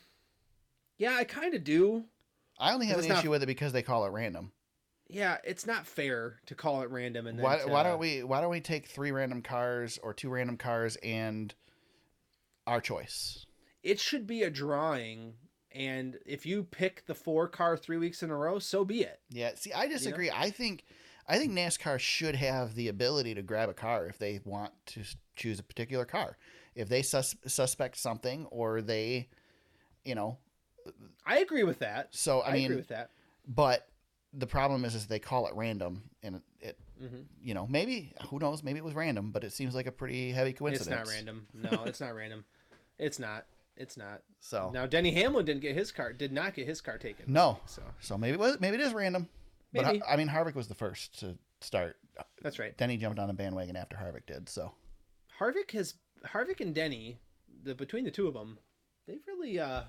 yeah, 0.98 1.14
I 1.14 1.24
kind 1.24 1.55
of 1.55 1.64
do. 1.64 2.05
I 2.59 2.73
only 2.73 2.86
have 2.86 2.98
an 2.98 3.09
not- 3.09 3.18
issue 3.18 3.31
with 3.31 3.43
it 3.43 3.47
because 3.47 3.73
they 3.73 3.82
call 3.82 4.05
it 4.05 4.10
random. 4.10 4.52
Yeah, 5.09 5.39
it's 5.44 5.66
not 5.66 5.86
fair 5.86 6.40
to 6.47 6.55
call 6.56 6.82
it 6.82 6.90
random 6.90 7.28
and 7.28 7.39
then 7.39 7.44
Why, 7.44 7.59
to- 7.59 7.68
why 7.68 7.85
don't 7.85 7.98
we 7.98 8.24
why 8.24 8.40
don't 8.40 8.51
we 8.51 8.60
take 8.60 8.86
three 8.86 9.12
random 9.12 9.40
cars 9.40 9.98
or 10.02 10.12
two 10.12 10.28
random 10.28 10.56
cars 10.56 10.97
and 10.97 11.55
our 12.67 12.81
choice? 12.81 13.47
It 13.83 14.01
should 14.01 14.27
be 14.27 14.43
a 14.43 14.51
drawing, 14.51 15.35
and 15.73 16.19
if 16.27 16.45
you 16.45 16.65
pick 16.65 17.07
the 17.07 17.15
four 17.15 17.49
car 17.49 17.77
three 17.77 17.99
weeks 17.99 18.23
in 18.23 18.31
a 18.31 18.37
row, 18.37 18.59
so 18.59 18.85
be 18.85 19.03
it. 19.03 19.21
Yeah, 19.31 19.53
see, 19.55 19.73
I 19.73 19.87
disagree. 19.87 20.31
I 20.31 20.51
think 20.51 20.85
I 21.29 21.39
think 21.39 21.53
NASCAR 21.53 21.99
should 21.99 22.37
have 22.37 22.75
the 22.75 22.89
ability 22.89 23.35
to 23.35 23.43
grab 23.43 23.69
a 23.69 23.75
car 23.75 24.07
if 24.07 24.19
they 24.19 24.41
want 24.45 24.73
to 24.87 25.03
choose 25.35 25.59
a 25.59 25.63
particular 25.63 26.05
car. 26.05 26.37
If 26.75 26.89
they 26.89 27.03
sus- 27.03 27.37
suspect 27.47 27.97
something 27.97 28.47
or 28.47 28.81
they, 28.81 29.29
you 30.05 30.15
know, 30.15 30.39
I 31.25 31.39
agree 31.39 31.65
with 31.65 31.81
that. 31.81 32.09
so 32.15 32.41
I, 32.41 32.51
I, 32.51 32.53
mean, 32.53 32.65
agree 32.67 32.77
with 32.77 32.89
that. 32.89 33.11
but 33.47 33.89
the 34.33 34.47
problem 34.47 34.85
is, 34.85 34.95
is 34.95 35.07
they 35.07 35.19
call 35.19 35.47
it 35.47 35.55
random, 35.55 36.03
and 36.23 36.37
it, 36.37 36.43
it, 36.61 36.79
hmm 36.99 37.23
you 37.41 37.55
know, 37.55 37.67
maybe 37.69 38.13
who 38.29 38.41
knows, 38.41 38.65
maybe 38.65 38.79
it 38.79 38.85
was 38.85 38.95
random, 38.95 39.31
but 39.31 39.45
it 39.45 39.53
seems 39.53 39.73
like 39.75 39.87
a 39.87 39.93
pretty 39.93 40.33
heavy 40.33 40.53
coincidence. 40.53 40.89
It's 40.89 41.09
not 41.09 41.15
random. 41.15 41.47
No, 41.55 41.85
it's 41.85 42.01
not 42.01 42.15
random. 42.15 42.45
It's 42.98 43.18
not. 43.18 43.47
It's 43.77 43.97
not. 43.97 44.23
So 44.40 44.70
Now 44.73 44.86
Denny 44.86 45.10
Hamlin 45.12 45.44
didn't 45.44 45.60
get 45.62 45.74
his 45.77 45.93
car. 45.93 46.12
Did 46.12 46.32
not 46.32 46.55
get 46.55 46.66
his 46.66 46.81
car 46.81 46.97
taken. 46.98 47.24
no, 47.32 47.59
So 47.66 47.82
so 48.01 48.16
maybe 48.16 48.35
it 48.35 48.40
was, 48.40 48.59
maybe 48.60 48.77
it 48.77 48.81
is 48.81 48.94
random. 48.94 49.28
But 49.74 49.85
Maybe. 49.86 50.02
I, 50.02 50.14
I 50.14 50.16
mean, 50.16 50.28
Harvick 50.28 50.55
was 50.55 50.68
the 50.68 50.74
first 50.74 51.18
to 51.20 51.36
start. 51.60 51.97
That's 52.40 52.59
right. 52.59 52.77
Denny 52.78 52.97
jumped 52.97 53.18
on 53.18 53.28
the 53.28 53.35
bandwagon 53.35 53.77
after 53.77 53.97
Harvick 53.97 54.24
did. 54.27 54.48
So 54.48 54.73
Harvick 55.39 55.73
has 55.73 55.94
Harvick 56.24 56.60
and 56.60 56.74
Denny, 56.74 57.18
the 57.64 57.74
between 57.74 58.05
the 58.05 58.10
two 58.10 58.27
of 58.28 58.35
them, 58.35 58.59
they've 59.06 59.20
really 59.27 59.59
uh 59.59 59.82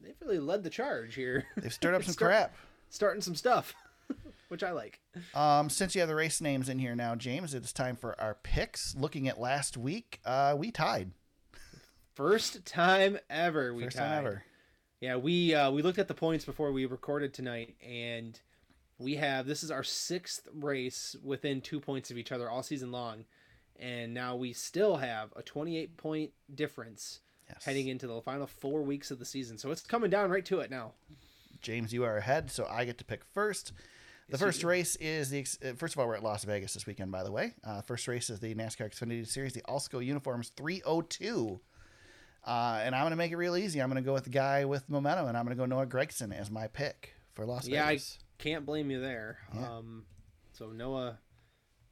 they've 0.00 0.14
really 0.20 0.38
led 0.38 0.62
the 0.62 0.70
charge 0.70 1.14
here. 1.16 1.46
they've 1.56 1.72
stirred 1.72 1.94
up 1.94 2.02
some 2.04 2.12
Start- 2.12 2.30
crap. 2.30 2.54
Starting 2.90 3.22
some 3.22 3.34
stuff, 3.34 3.74
which 4.48 4.62
I 4.62 4.70
like. 4.72 5.00
Um, 5.34 5.70
since 5.70 5.94
you 5.94 6.02
have 6.02 6.08
the 6.10 6.14
race 6.14 6.42
names 6.42 6.68
in 6.68 6.78
here 6.78 6.94
now, 6.94 7.14
James, 7.14 7.54
it's 7.54 7.72
time 7.72 7.96
for 7.96 8.20
our 8.20 8.34
picks. 8.42 8.94
Looking 8.94 9.26
at 9.28 9.40
last 9.40 9.78
week, 9.78 10.20
uh, 10.26 10.54
we 10.58 10.70
tied. 10.70 11.12
First 12.14 12.64
time 12.66 13.18
ever 13.30 13.72
we 13.74 13.84
First 13.84 13.96
tied. 13.96 14.04
time 14.08 14.18
ever. 14.18 14.44
Yeah, 15.00 15.16
we 15.16 15.54
uh, 15.54 15.70
we 15.70 15.82
looked 15.82 15.98
at 15.98 16.08
the 16.08 16.14
points 16.14 16.44
before 16.44 16.70
we 16.72 16.86
recorded 16.86 17.32
tonight, 17.34 17.74
and 17.86 18.38
we 18.98 19.16
have 19.16 19.46
this 19.46 19.62
is 19.64 19.70
our 19.70 19.82
sixth 19.82 20.46
race 20.54 21.16
within 21.24 21.60
two 21.60 21.80
points 21.80 22.10
of 22.10 22.18
each 22.18 22.30
other 22.30 22.48
all 22.50 22.62
season 22.62 22.92
long, 22.92 23.24
and 23.80 24.12
now 24.14 24.36
we 24.36 24.52
still 24.52 24.96
have 24.98 25.30
a 25.34 25.42
28 25.42 25.96
point 25.96 26.30
difference 26.54 27.20
Yes. 27.48 27.64
heading 27.64 27.88
into 27.88 28.06
the 28.06 28.20
final 28.22 28.46
four 28.46 28.82
weeks 28.82 29.10
of 29.10 29.18
the 29.18 29.24
season. 29.24 29.58
So 29.58 29.70
it's 29.72 29.82
coming 29.82 30.08
down 30.10 30.30
right 30.30 30.44
to 30.46 30.60
it 30.60 30.70
now. 30.70 30.92
James, 31.60 31.92
you 31.92 32.04
are 32.04 32.16
ahead, 32.16 32.50
so 32.50 32.66
I 32.70 32.84
get 32.84 32.96
to 32.98 33.04
pick 33.04 33.24
first. 33.24 33.72
The 34.30 34.38
first 34.38 34.64
race 34.64 34.96
is 34.96 35.28
the 35.30 35.40
ex- 35.40 35.58
uh, 35.62 35.72
first 35.76 35.94
of 35.94 35.98
all 36.00 36.06
we're 36.06 36.14
at 36.14 36.22
Las 36.22 36.44
Vegas 36.44 36.72
this 36.74 36.86
weekend. 36.86 37.10
By 37.12 37.22
the 37.24 37.32
way, 37.32 37.54
uh, 37.64 37.82
first 37.82 38.06
race 38.08 38.30
is 38.30 38.40
the 38.40 38.54
NASCAR 38.54 38.90
Xfinity 38.90 39.26
Series, 39.26 39.52
the 39.52 39.60
Alsco 39.62 40.02
Uniforms 40.04 40.50
302, 40.50 41.60
uh, 42.44 42.80
and 42.82 42.94
I'm 42.94 43.02
going 43.02 43.10
to 43.12 43.16
make 43.16 43.32
it 43.32 43.36
real 43.36 43.56
easy. 43.56 43.80
I'm 43.80 43.88
going 43.90 44.02
to 44.02 44.06
go 44.06 44.12
with 44.12 44.24
the 44.24 44.30
guy 44.30 44.64
with 44.64 44.88
momentum, 44.88 45.28
and 45.28 45.36
I'm 45.36 45.44
going 45.44 45.56
to 45.56 45.60
go 45.60 45.66
Noah 45.66 45.86
Gragson 45.86 46.36
as 46.36 46.50
my 46.50 46.66
pick 46.66 47.14
for 47.34 47.46
Las 47.46 47.66
Yeah, 47.68 47.86
I- 47.86 47.98
Can't 48.38 48.66
blame 48.66 48.90
you 48.90 49.00
there. 49.00 49.38
Yeah. 49.54 49.76
Um, 49.76 50.04
so 50.52 50.66
Noah, 50.70 51.18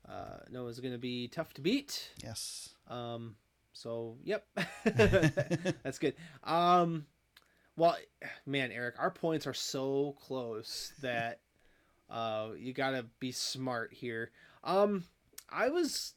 uh, 0.09 0.39
Noah's 0.51 0.81
going 0.81 0.93
to 0.93 0.99
be 0.99 1.29
tough 1.29 1.53
to 1.55 1.61
beat. 1.61 2.11
Yes. 2.23 2.71
Um, 2.89 3.37
so 3.73 4.17
yep, 4.25 4.45
that's 4.85 5.99
good. 5.99 6.15
Um, 6.43 7.07
well, 7.77 7.97
man, 8.45 8.73
Eric, 8.73 8.97
our 8.99 9.11
points 9.11 9.47
are 9.47 9.55
so 9.55 10.17
close 10.21 10.93
that 11.01 11.41
uh, 12.11 12.49
you 12.59 12.73
gotta 12.75 13.07
be 13.21 13.31
smart 13.33 13.93
here. 13.95 14.33
Um, 14.65 15.05
I 15.49 15.69
was, 15.69 16.15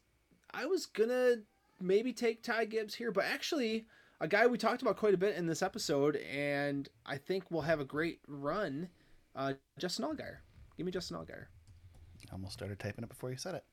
I 0.51 0.65
was 0.65 0.87
gonna 0.87 1.35
maybe 1.79 2.11
take 2.11 2.41
Ty 2.43 2.65
Gibbs 2.65 2.95
here, 2.95 3.11
but 3.11 3.25
actually, 3.25 3.85
a 4.23 4.27
guy 4.27 4.47
we 4.47 4.57
talked 4.57 4.81
about 4.81 4.95
quite 4.95 5.13
a 5.13 5.17
bit 5.17 5.35
in 5.35 5.47
this 5.47 5.61
episode, 5.61 6.15
and 6.15 6.87
I 7.05 7.17
think 7.17 7.43
we'll 7.49 7.63
have 7.63 7.81
a 7.81 7.85
great 7.85 8.19
run. 8.25 8.87
Uh, 9.35 9.53
Justin 9.77 10.05
Allgaier. 10.05 10.37
Give 10.77 10.85
me 10.85 10.91
Justin 10.93 11.17
Allgaier. 11.17 11.47
Almost 12.31 12.53
started 12.53 12.79
typing 12.79 13.03
it 13.03 13.09
before 13.09 13.31
you 13.31 13.37
said 13.37 13.55
it. 13.55 13.65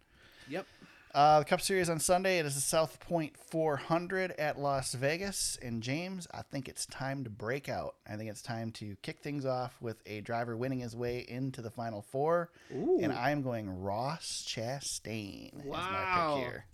Yep. 0.48 0.66
Uh, 1.14 1.38
the 1.38 1.44
Cup 1.44 1.60
Series 1.60 1.88
on 1.88 2.00
Sunday. 2.00 2.38
It 2.38 2.46
is 2.46 2.56
the 2.56 2.60
South 2.60 2.98
Point 2.98 3.36
400 3.36 4.32
at 4.32 4.58
Las 4.58 4.94
Vegas. 4.94 5.56
And 5.62 5.82
James, 5.82 6.26
I 6.34 6.42
think 6.42 6.68
it's 6.68 6.84
time 6.86 7.22
to 7.24 7.30
break 7.30 7.68
out. 7.68 7.94
I 8.08 8.16
think 8.16 8.28
it's 8.28 8.42
time 8.42 8.72
to 8.72 8.96
kick 9.02 9.20
things 9.20 9.46
off 9.46 9.76
with 9.80 10.02
a 10.04 10.20
driver 10.20 10.56
winning 10.56 10.80
his 10.80 10.96
way 10.96 11.24
into 11.28 11.62
the 11.62 11.70
Final 11.70 12.02
Four. 12.02 12.50
Ooh. 12.74 12.98
And 13.00 13.12
I 13.12 13.30
am 13.30 13.42
going 13.42 13.80
Ross 13.82 14.44
Chastain 14.48 15.64
Wow. 15.64 16.34
pick 16.34 16.44
here. 16.44 16.64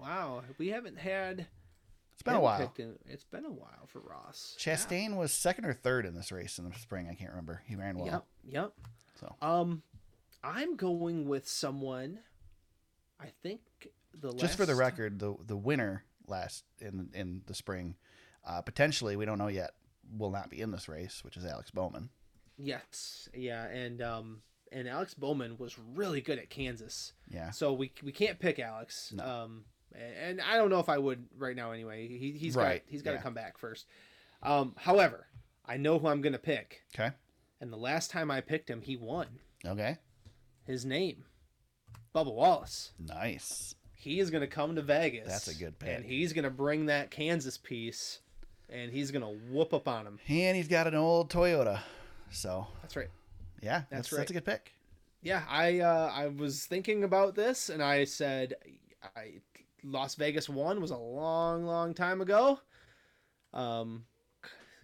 Wow, 0.00 0.42
we 0.58 0.68
haven't 0.68 0.98
had. 0.98 1.46
It's 2.20 2.26
been 2.26 2.34
a 2.34 2.40
while. 2.40 2.70
in- 2.76 2.98
it's 3.06 3.24
been 3.24 3.46
a 3.46 3.50
while 3.50 3.86
for 3.86 4.00
Ross. 4.00 4.54
Chastain 4.58 5.16
was 5.16 5.32
second 5.32 5.64
or 5.64 5.72
third 5.72 6.04
in 6.04 6.14
this 6.14 6.30
race 6.30 6.58
in 6.58 6.68
the 6.68 6.74
spring. 6.78 7.08
I 7.10 7.14
can't 7.14 7.30
remember. 7.30 7.62
He 7.66 7.76
ran 7.76 7.96
well. 7.96 8.06
Yep. 8.06 8.24
Yep. 8.44 8.72
So 9.18 9.36
Um, 9.40 9.82
I'm 10.44 10.76
going 10.76 11.26
with 11.26 11.48
someone. 11.48 12.18
I 13.18 13.28
think 13.42 13.62
the 14.12 14.34
just 14.34 14.58
for 14.58 14.66
the 14.66 14.74
record, 14.74 15.18
the 15.18 15.34
the 15.46 15.56
winner 15.56 16.04
last 16.26 16.64
in 16.78 17.08
in 17.14 17.40
the 17.46 17.54
spring, 17.54 17.96
uh, 18.44 18.60
potentially 18.60 19.16
we 19.16 19.24
don't 19.24 19.38
know 19.38 19.48
yet, 19.48 19.70
will 20.14 20.30
not 20.30 20.50
be 20.50 20.60
in 20.60 20.72
this 20.72 20.88
race, 20.90 21.24
which 21.24 21.38
is 21.38 21.46
Alex 21.46 21.70
Bowman. 21.70 22.10
Yes. 22.58 23.30
Yeah. 23.34 23.64
And 23.64 24.02
um, 24.02 24.42
and 24.72 24.86
Alex 24.86 25.14
Bowman 25.14 25.56
was 25.56 25.78
really 25.78 26.20
good 26.20 26.38
at 26.38 26.50
Kansas. 26.50 27.14
Yeah. 27.30 27.50
So 27.50 27.72
we 27.72 27.92
we 28.02 28.12
can't 28.12 28.38
pick 28.38 28.58
Alex. 28.58 29.10
No. 29.14 29.24
Um, 29.24 29.64
and 29.94 30.40
I 30.40 30.56
don't 30.56 30.70
know 30.70 30.78
if 30.80 30.88
I 30.88 30.98
would 30.98 31.26
right 31.36 31.56
now. 31.56 31.72
Anyway, 31.72 32.08
he 32.08 32.32
he's 32.32 32.54
Right, 32.56 32.82
got 32.84 32.90
he's 32.90 33.02
got 33.02 33.10
to 33.12 33.16
yeah. 33.18 33.22
come 33.22 33.34
back 33.34 33.58
first. 33.58 33.86
Um, 34.42 34.74
however, 34.78 35.26
I 35.66 35.76
know 35.76 35.98
who 35.98 36.08
I'm 36.08 36.20
gonna 36.20 36.38
pick, 36.38 36.82
Okay. 36.94 37.10
and 37.60 37.72
the 37.72 37.76
last 37.76 38.10
time 38.10 38.30
I 38.30 38.40
picked 38.40 38.68
him, 38.70 38.80
he 38.82 38.96
won. 38.96 39.26
Okay. 39.66 39.98
His 40.66 40.84
name, 40.84 41.24
Bubba 42.14 42.32
Wallace. 42.32 42.92
Nice. 42.98 43.74
he 43.94 44.18
is 44.20 44.30
going 44.30 44.40
to 44.40 44.46
come 44.46 44.76
to 44.76 44.82
Vegas. 44.82 45.28
That's 45.28 45.48
a 45.48 45.54
good 45.54 45.78
pick. 45.78 45.88
And 45.94 46.04
he's 46.04 46.32
going 46.32 46.44
to 46.44 46.50
bring 46.50 46.86
that 46.86 47.10
Kansas 47.10 47.58
piece, 47.58 48.20
and 48.70 48.90
he's 48.90 49.10
going 49.10 49.22
to 49.22 49.42
whoop 49.52 49.74
up 49.74 49.86
on 49.88 50.06
him. 50.06 50.18
And 50.28 50.56
he's 50.56 50.68
got 50.68 50.86
an 50.86 50.94
old 50.94 51.28
Toyota. 51.30 51.80
So 52.30 52.66
That's 52.82 52.96
right. 52.96 53.08
yeah, 53.60 53.80
that's 53.90 53.90
That's 53.90 54.10
that's, 54.10 54.18
right. 54.18 54.30
a 54.30 54.32
good 54.34 54.44
pick. 54.46 54.72
Yeah, 55.22 55.42
I 55.48 55.80
uh, 55.80 56.10
I 56.14 56.28
was 56.28 56.64
thinking 56.64 57.04
about 57.04 57.34
this, 57.34 57.68
and 57.68 57.82
I 57.82 58.04
said, 58.04 58.54
I 59.16 59.40
Las 59.84 60.14
Vegas 60.14 60.48
one 60.48 60.80
was 60.80 60.90
a 60.90 60.96
long, 60.96 61.64
long 61.64 61.94
time 61.94 62.20
ago. 62.20 62.60
Um, 63.52 64.04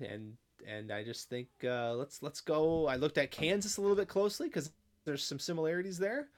and 0.00 0.34
and 0.66 0.90
I 0.90 1.04
just 1.04 1.28
think 1.28 1.48
uh, 1.64 1.94
let's 1.94 2.22
let's 2.22 2.40
go. 2.40 2.86
I 2.86 2.96
looked 2.96 3.18
at 3.18 3.30
Kansas 3.30 3.76
a 3.76 3.80
little 3.80 3.96
bit 3.96 4.08
closely 4.08 4.48
because 4.48 4.70
there's 5.04 5.24
some 5.24 5.38
similarities 5.38 5.98
there, 5.98 6.28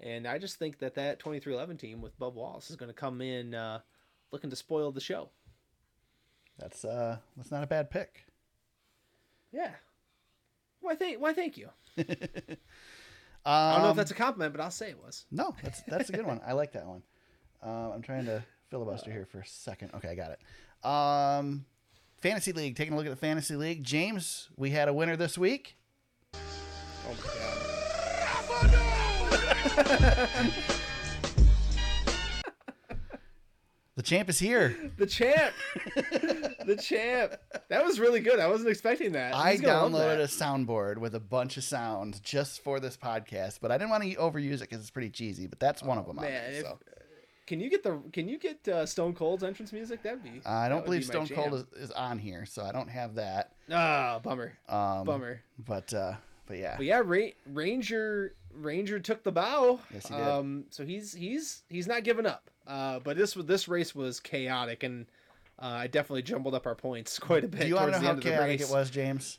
and 0.00 0.26
I 0.26 0.38
just 0.38 0.58
think 0.58 0.78
that 0.80 0.94
that 0.94 1.20
23XI 1.20 1.78
team 1.78 2.02
with 2.02 2.18
Bub 2.18 2.34
Wallace 2.34 2.70
is 2.70 2.76
going 2.76 2.90
to 2.90 2.94
come 2.94 3.20
in 3.20 3.54
uh, 3.54 3.80
looking 4.30 4.50
to 4.50 4.56
spoil 4.56 4.92
the 4.92 5.00
show. 5.00 5.30
That's 6.58 6.84
uh 6.84 7.18
that's 7.36 7.50
not 7.50 7.64
a 7.64 7.66
bad 7.66 7.90
pick. 7.90 8.26
Yeah. 9.52 9.70
Why 10.80 10.94
thank 10.94 11.20
why 11.20 11.32
thank 11.32 11.56
you. 11.56 11.68
Um, 11.96 12.04
I 13.46 13.72
don't 13.74 13.82
know 13.82 13.90
if 13.90 13.96
that's 13.96 14.10
a 14.10 14.14
compliment, 14.14 14.54
but 14.54 14.62
I'll 14.62 14.70
say 14.70 14.90
it 14.90 15.02
was. 15.02 15.24
no, 15.30 15.54
that's 15.62 15.82
that's 15.82 16.10
a 16.10 16.12
good 16.12 16.26
one. 16.26 16.40
I 16.46 16.52
like 16.52 16.72
that 16.72 16.86
one. 16.86 17.02
Uh, 17.64 17.90
I'm 17.94 18.02
trying 18.02 18.24
to 18.26 18.42
filibuster 18.70 19.10
here 19.12 19.26
for 19.26 19.40
a 19.40 19.46
second. 19.46 19.90
Okay, 19.94 20.08
I 20.08 20.14
got 20.14 20.30
it. 20.32 20.40
Um, 20.88 21.64
fantasy 22.20 22.52
league. 22.52 22.76
Taking 22.76 22.94
a 22.94 22.96
look 22.96 23.06
at 23.06 23.10
the 23.10 23.16
fantasy 23.16 23.54
league. 23.56 23.82
James, 23.84 24.48
we 24.56 24.70
had 24.70 24.88
a 24.88 24.92
winner 24.92 25.16
this 25.16 25.38
week. 25.38 25.76
Oh 26.34 26.38
my 27.08 27.14
god. 27.22 27.38
The 33.94 34.02
champ 34.02 34.30
is 34.30 34.38
here. 34.38 34.74
The 34.96 35.04
champ. 35.06 35.52
the 36.64 36.76
champ. 36.82 37.34
That 37.68 37.84
was 37.84 38.00
really 38.00 38.20
good. 38.20 38.40
I 38.40 38.46
wasn't 38.46 38.70
expecting 38.70 39.12
that. 39.12 39.34
I 39.34 39.58
downloaded 39.58 40.18
a 40.18 40.24
soundboard 40.28 40.96
with 40.96 41.14
a 41.14 41.20
bunch 41.20 41.58
of 41.58 41.64
sounds 41.64 42.18
just 42.20 42.64
for 42.64 42.80
this 42.80 42.96
podcast, 42.96 43.58
but 43.60 43.70
I 43.70 43.76
didn't 43.76 43.90
want 43.90 44.02
to 44.04 44.14
overuse 44.14 44.54
it 44.56 44.60
because 44.70 44.80
it's 44.80 44.90
pretty 44.90 45.10
cheesy. 45.10 45.46
But 45.46 45.60
that's 45.60 45.82
one 45.82 45.98
of 45.98 46.06
them. 46.06 46.18
on 46.18 46.24
Oh, 46.24 46.28
Man, 46.28 46.50
there, 46.52 46.60
if, 46.60 46.66
so. 46.66 46.78
Can 47.46 47.60
you 47.60 47.68
get 47.70 47.82
the 47.82 47.98
can 48.12 48.28
you 48.28 48.38
get 48.38 48.66
uh, 48.68 48.86
Stone 48.86 49.14
Cold's 49.14 49.42
entrance 49.44 49.72
music? 49.72 50.02
That'd 50.02 50.22
be. 50.22 50.40
I 50.46 50.68
don't 50.68 50.84
believe 50.84 51.00
be 51.00 51.06
Stone 51.06 51.28
Cold 51.28 51.54
is, 51.54 51.64
is 51.76 51.90
on 51.90 52.18
here, 52.18 52.44
so 52.46 52.62
I 52.64 52.72
don't 52.72 52.88
have 52.88 53.14
that. 53.16 53.52
Ah, 53.70 54.20
bummer. 54.22 54.52
Um, 54.68 55.04
Bummer. 55.04 55.42
But 55.58 55.92
uh, 55.92 56.14
but 56.46 56.58
yeah, 56.58 56.74
But 56.76 56.86
yeah, 56.86 57.02
Ra- 57.04 57.32
Ranger 57.46 58.34
Ranger 58.54 58.98
took 59.00 59.22
the 59.22 59.32
bow. 59.32 59.80
Yes, 59.92 60.08
he 60.08 60.14
did. 60.14 60.22
Um, 60.26 60.64
so 60.70 60.84
he's 60.84 61.12
he's 61.12 61.62
he's 61.68 61.86
not 61.86 62.04
giving 62.04 62.26
up. 62.26 62.50
Uh, 62.66 62.98
but 63.00 63.16
this 63.16 63.34
this 63.34 63.66
race 63.68 63.94
was 63.94 64.20
chaotic, 64.20 64.82
and 64.82 65.06
uh, 65.58 65.66
I 65.66 65.86
definitely 65.88 66.22
jumbled 66.22 66.54
up 66.54 66.66
our 66.66 66.74
points 66.74 67.18
quite 67.20 67.44
a 67.44 67.48
bit. 67.48 67.62
do 67.62 67.66
you 67.68 67.74
want 67.76 67.92
to 67.92 68.00
know 68.00 68.06
how 68.08 68.14
chaotic 68.16 68.60
it 68.60 68.70
was, 68.70 68.90
James? 68.90 69.38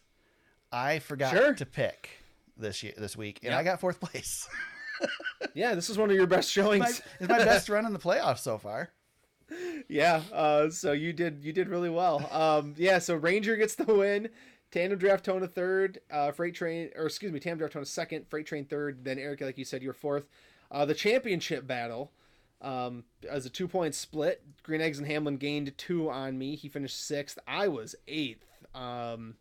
I 0.71 0.99
forgot 0.99 1.31
Sure. 1.33 1.53
to 1.53 1.65
pick 1.65 2.09
this 2.57 2.81
year, 2.83 2.93
this 2.97 3.15
week, 3.15 3.39
and 3.43 3.51
Yeah. 3.51 3.59
I 3.59 3.63
got 3.63 3.79
fourth 3.79 3.99
place. 3.99 4.47
Yeah, 5.53 5.75
this 5.75 5.89
is 5.89 5.97
one 5.97 6.09
of 6.09 6.15
your 6.15 6.27
best 6.27 6.47
it's, 6.47 6.51
showings. 6.51 6.81
my, 6.81 6.89
it's 7.19 7.29
my 7.29 7.37
best 7.39 7.69
run 7.69 7.85
in 7.85 7.93
the 7.93 7.99
playoffs 7.99 8.39
so 8.39 8.57
far. 8.57 8.89
yeah. 9.87 10.21
Uh, 10.31 10.69
so 10.69 10.91
you 10.91 11.13
did 11.13 11.43
you 11.43 11.53
did 11.53 11.69
really 11.69 11.89
well. 11.89 12.27
Um, 12.31 12.73
yeah. 12.77 12.99
So 12.99 13.15
Ranger 13.15 13.55
gets 13.55 13.75
the 13.75 13.93
win. 13.93 14.29
Tandem 14.71 14.97
Draft 14.97 15.25
Tona 15.25 15.49
third. 15.49 15.99
Uh, 16.11 16.31
Freight 16.31 16.55
Train 16.55 16.89
or 16.95 17.05
excuse 17.05 17.31
me, 17.31 17.39
Tandem 17.39 17.59
Draft 17.59 17.75
Tona 17.75 17.87
second. 17.87 18.27
Freight 18.29 18.45
Train 18.45 18.65
third. 18.65 19.03
Then 19.03 19.19
Eric, 19.19 19.41
like 19.41 19.57
you 19.57 19.65
said, 19.65 19.83
you're 19.83 19.93
fourth. 19.93 20.27
Uh, 20.71 20.85
the 20.85 20.95
championship 20.95 21.67
battle. 21.67 22.11
Um, 22.61 23.03
as 23.29 23.45
a 23.45 23.49
two 23.49 23.67
point 23.67 23.93
split, 23.93 24.41
Green 24.63 24.81
Eggs 24.81 24.97
and 24.97 25.05
Hamlin 25.05 25.37
gained 25.37 25.77
two 25.77 26.09
on 26.09 26.37
me. 26.37 26.55
He 26.55 26.69
finished 26.69 27.05
sixth. 27.05 27.37
I 27.45 27.67
was 27.67 27.95
eighth. 28.07 28.45
Um, 28.73 29.35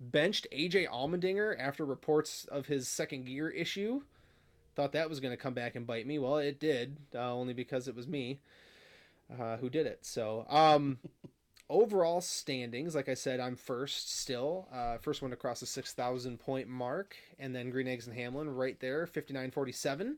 benched 0.00 0.46
AJ 0.52 0.88
Allmendinger 0.88 1.56
after 1.58 1.84
reports 1.84 2.46
of 2.50 2.66
his 2.66 2.88
second 2.88 3.26
gear 3.26 3.48
issue. 3.48 4.02
Thought 4.78 4.92
that 4.92 5.10
was 5.10 5.18
going 5.18 5.32
to 5.32 5.36
come 5.36 5.54
back 5.54 5.74
and 5.74 5.84
bite 5.88 6.06
me. 6.06 6.20
Well, 6.20 6.36
it 6.36 6.60
did, 6.60 6.98
uh, 7.12 7.34
only 7.34 7.52
because 7.52 7.88
it 7.88 7.96
was 7.96 8.06
me 8.06 8.38
uh, 9.28 9.56
who 9.56 9.68
did 9.68 9.86
it. 9.88 10.06
So, 10.06 10.46
um, 10.48 10.98
overall 11.68 12.20
standings, 12.20 12.94
like 12.94 13.08
I 13.08 13.14
said, 13.14 13.40
I'm 13.40 13.56
first 13.56 14.20
still. 14.20 14.68
Uh, 14.72 14.98
first 14.98 15.20
one 15.20 15.32
to 15.32 15.36
cross 15.36 15.58
the 15.58 15.66
6,000 15.66 16.38
point 16.38 16.68
mark. 16.68 17.16
And 17.40 17.52
then 17.56 17.70
Green 17.70 17.88
Eggs 17.88 18.06
and 18.06 18.16
Hamlin 18.16 18.48
right 18.54 18.78
there, 18.78 19.04
59.47. 19.08 20.14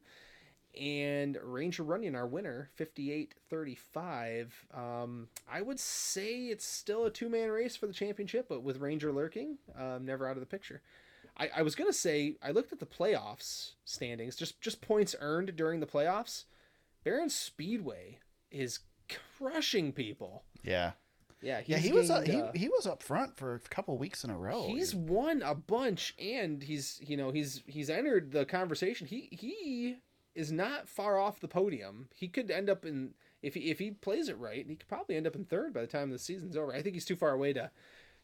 and 0.79 1.39
Ranger 1.43 1.83
Runyon, 1.83 2.15
our 2.15 2.27
winner, 2.27 2.69
58 2.75 3.35
35. 3.49 4.67
Um, 4.75 5.29
I 5.51 5.63
would 5.63 5.81
say 5.81 6.49
it's 6.49 6.67
still 6.67 7.07
a 7.07 7.11
two 7.11 7.31
man 7.31 7.49
race 7.49 7.77
for 7.77 7.87
the 7.87 7.95
championship, 7.95 8.45
but 8.49 8.63
with 8.63 8.79
Ranger 8.79 9.11
lurking, 9.11 9.57
um, 9.75 10.05
never 10.05 10.29
out 10.29 10.37
of 10.37 10.41
the 10.41 10.47
picture. 10.47 10.83
I, 11.41 11.51
I 11.57 11.63
was 11.63 11.75
going 11.75 11.89
to 11.89 11.97
say, 11.97 12.37
I 12.43 12.51
looked 12.51 12.73
at 12.73 12.79
the 12.79 12.87
playoffs 12.87 13.73
standings, 13.85 14.37
just, 14.37 14.61
just 14.61 14.83
points 14.83 15.17
earned 15.21 15.57
during 15.57 15.81
the 15.81 15.87
playoffs. 15.87 16.45
Baron 17.03 17.31
Speedway 17.31 18.19
is 18.51 18.81
crushing 19.39 19.93
people. 19.93 20.45
Yeah. 20.63 20.93
Yeah, 21.43 21.63
Yeah, 21.65 21.79
he 21.79 21.93
was 21.93 22.11
up, 22.11 22.27
gained, 22.27 22.37
he, 22.37 22.43
uh, 22.43 22.53
he 22.53 22.69
was 22.69 22.87
up 22.87 23.03
front 23.03 23.39
for 23.39 23.55
a 23.55 23.61
couple 23.61 23.97
weeks 23.97 24.25
in 24.25 24.31
a 24.31 24.37
row. 24.37 24.67
He's 24.67 24.95
won 24.95 25.41
a 25.41 25.55
bunch, 25.55 26.15
and 26.19 26.63
he's 26.63 27.01
you 27.03 27.17
know 27.17 27.31
he's 27.31 27.63
he's 27.67 27.89
entered 27.89 28.31
the 28.31 28.45
conversation. 28.45 29.07
He 29.07 29.31
he 29.33 29.97
is 30.35 30.53
not 30.53 30.87
far 30.87 31.19
off 31.19 31.41
the 31.41 31.49
podium. 31.49 32.09
He 32.15 32.29
could 32.29 32.51
end 32.51 32.69
up 32.69 32.85
in 32.85 33.15
if 33.43 33.55
he 33.55 33.71
if 33.71 33.79
he 33.79 33.93
plays 33.93 34.29
it 34.29 34.37
right, 34.37 34.67
he 34.69 34.77
could 34.77 34.89
probably 34.89 35.17
end 35.17 35.27
up 35.27 35.35
in 35.35 35.47
third 35.47 35.73
by 35.73 35.81
the 35.81 35.87
time 35.87 36.11
the 36.11 36.19
season's 36.19 36.59
over. 36.59 36.75
I 36.75 36.83
think 36.83 36.95
he's 36.95 37.07
too 37.07 37.17
far 37.17 37.31
away 37.31 37.55
to 37.55 37.71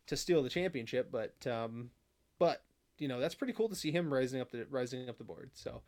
to 0.08 0.16
steal 0.16 0.42
the 0.42 0.50
championship, 0.50 1.10
but 1.10 1.46
um, 1.46 1.90
but 2.38 2.62
you 2.98 3.08
know 3.08 3.20
that's 3.20 3.34
pretty 3.34 3.52
cool 3.52 3.68
to 3.68 3.74
see 3.74 3.90
him 3.90 4.12
rising 4.12 4.40
up 4.40 4.50
the 4.50 4.66
rising 4.70 5.08
up 5.08 5.18
the 5.18 5.24
board. 5.24 5.50
So 5.54 5.82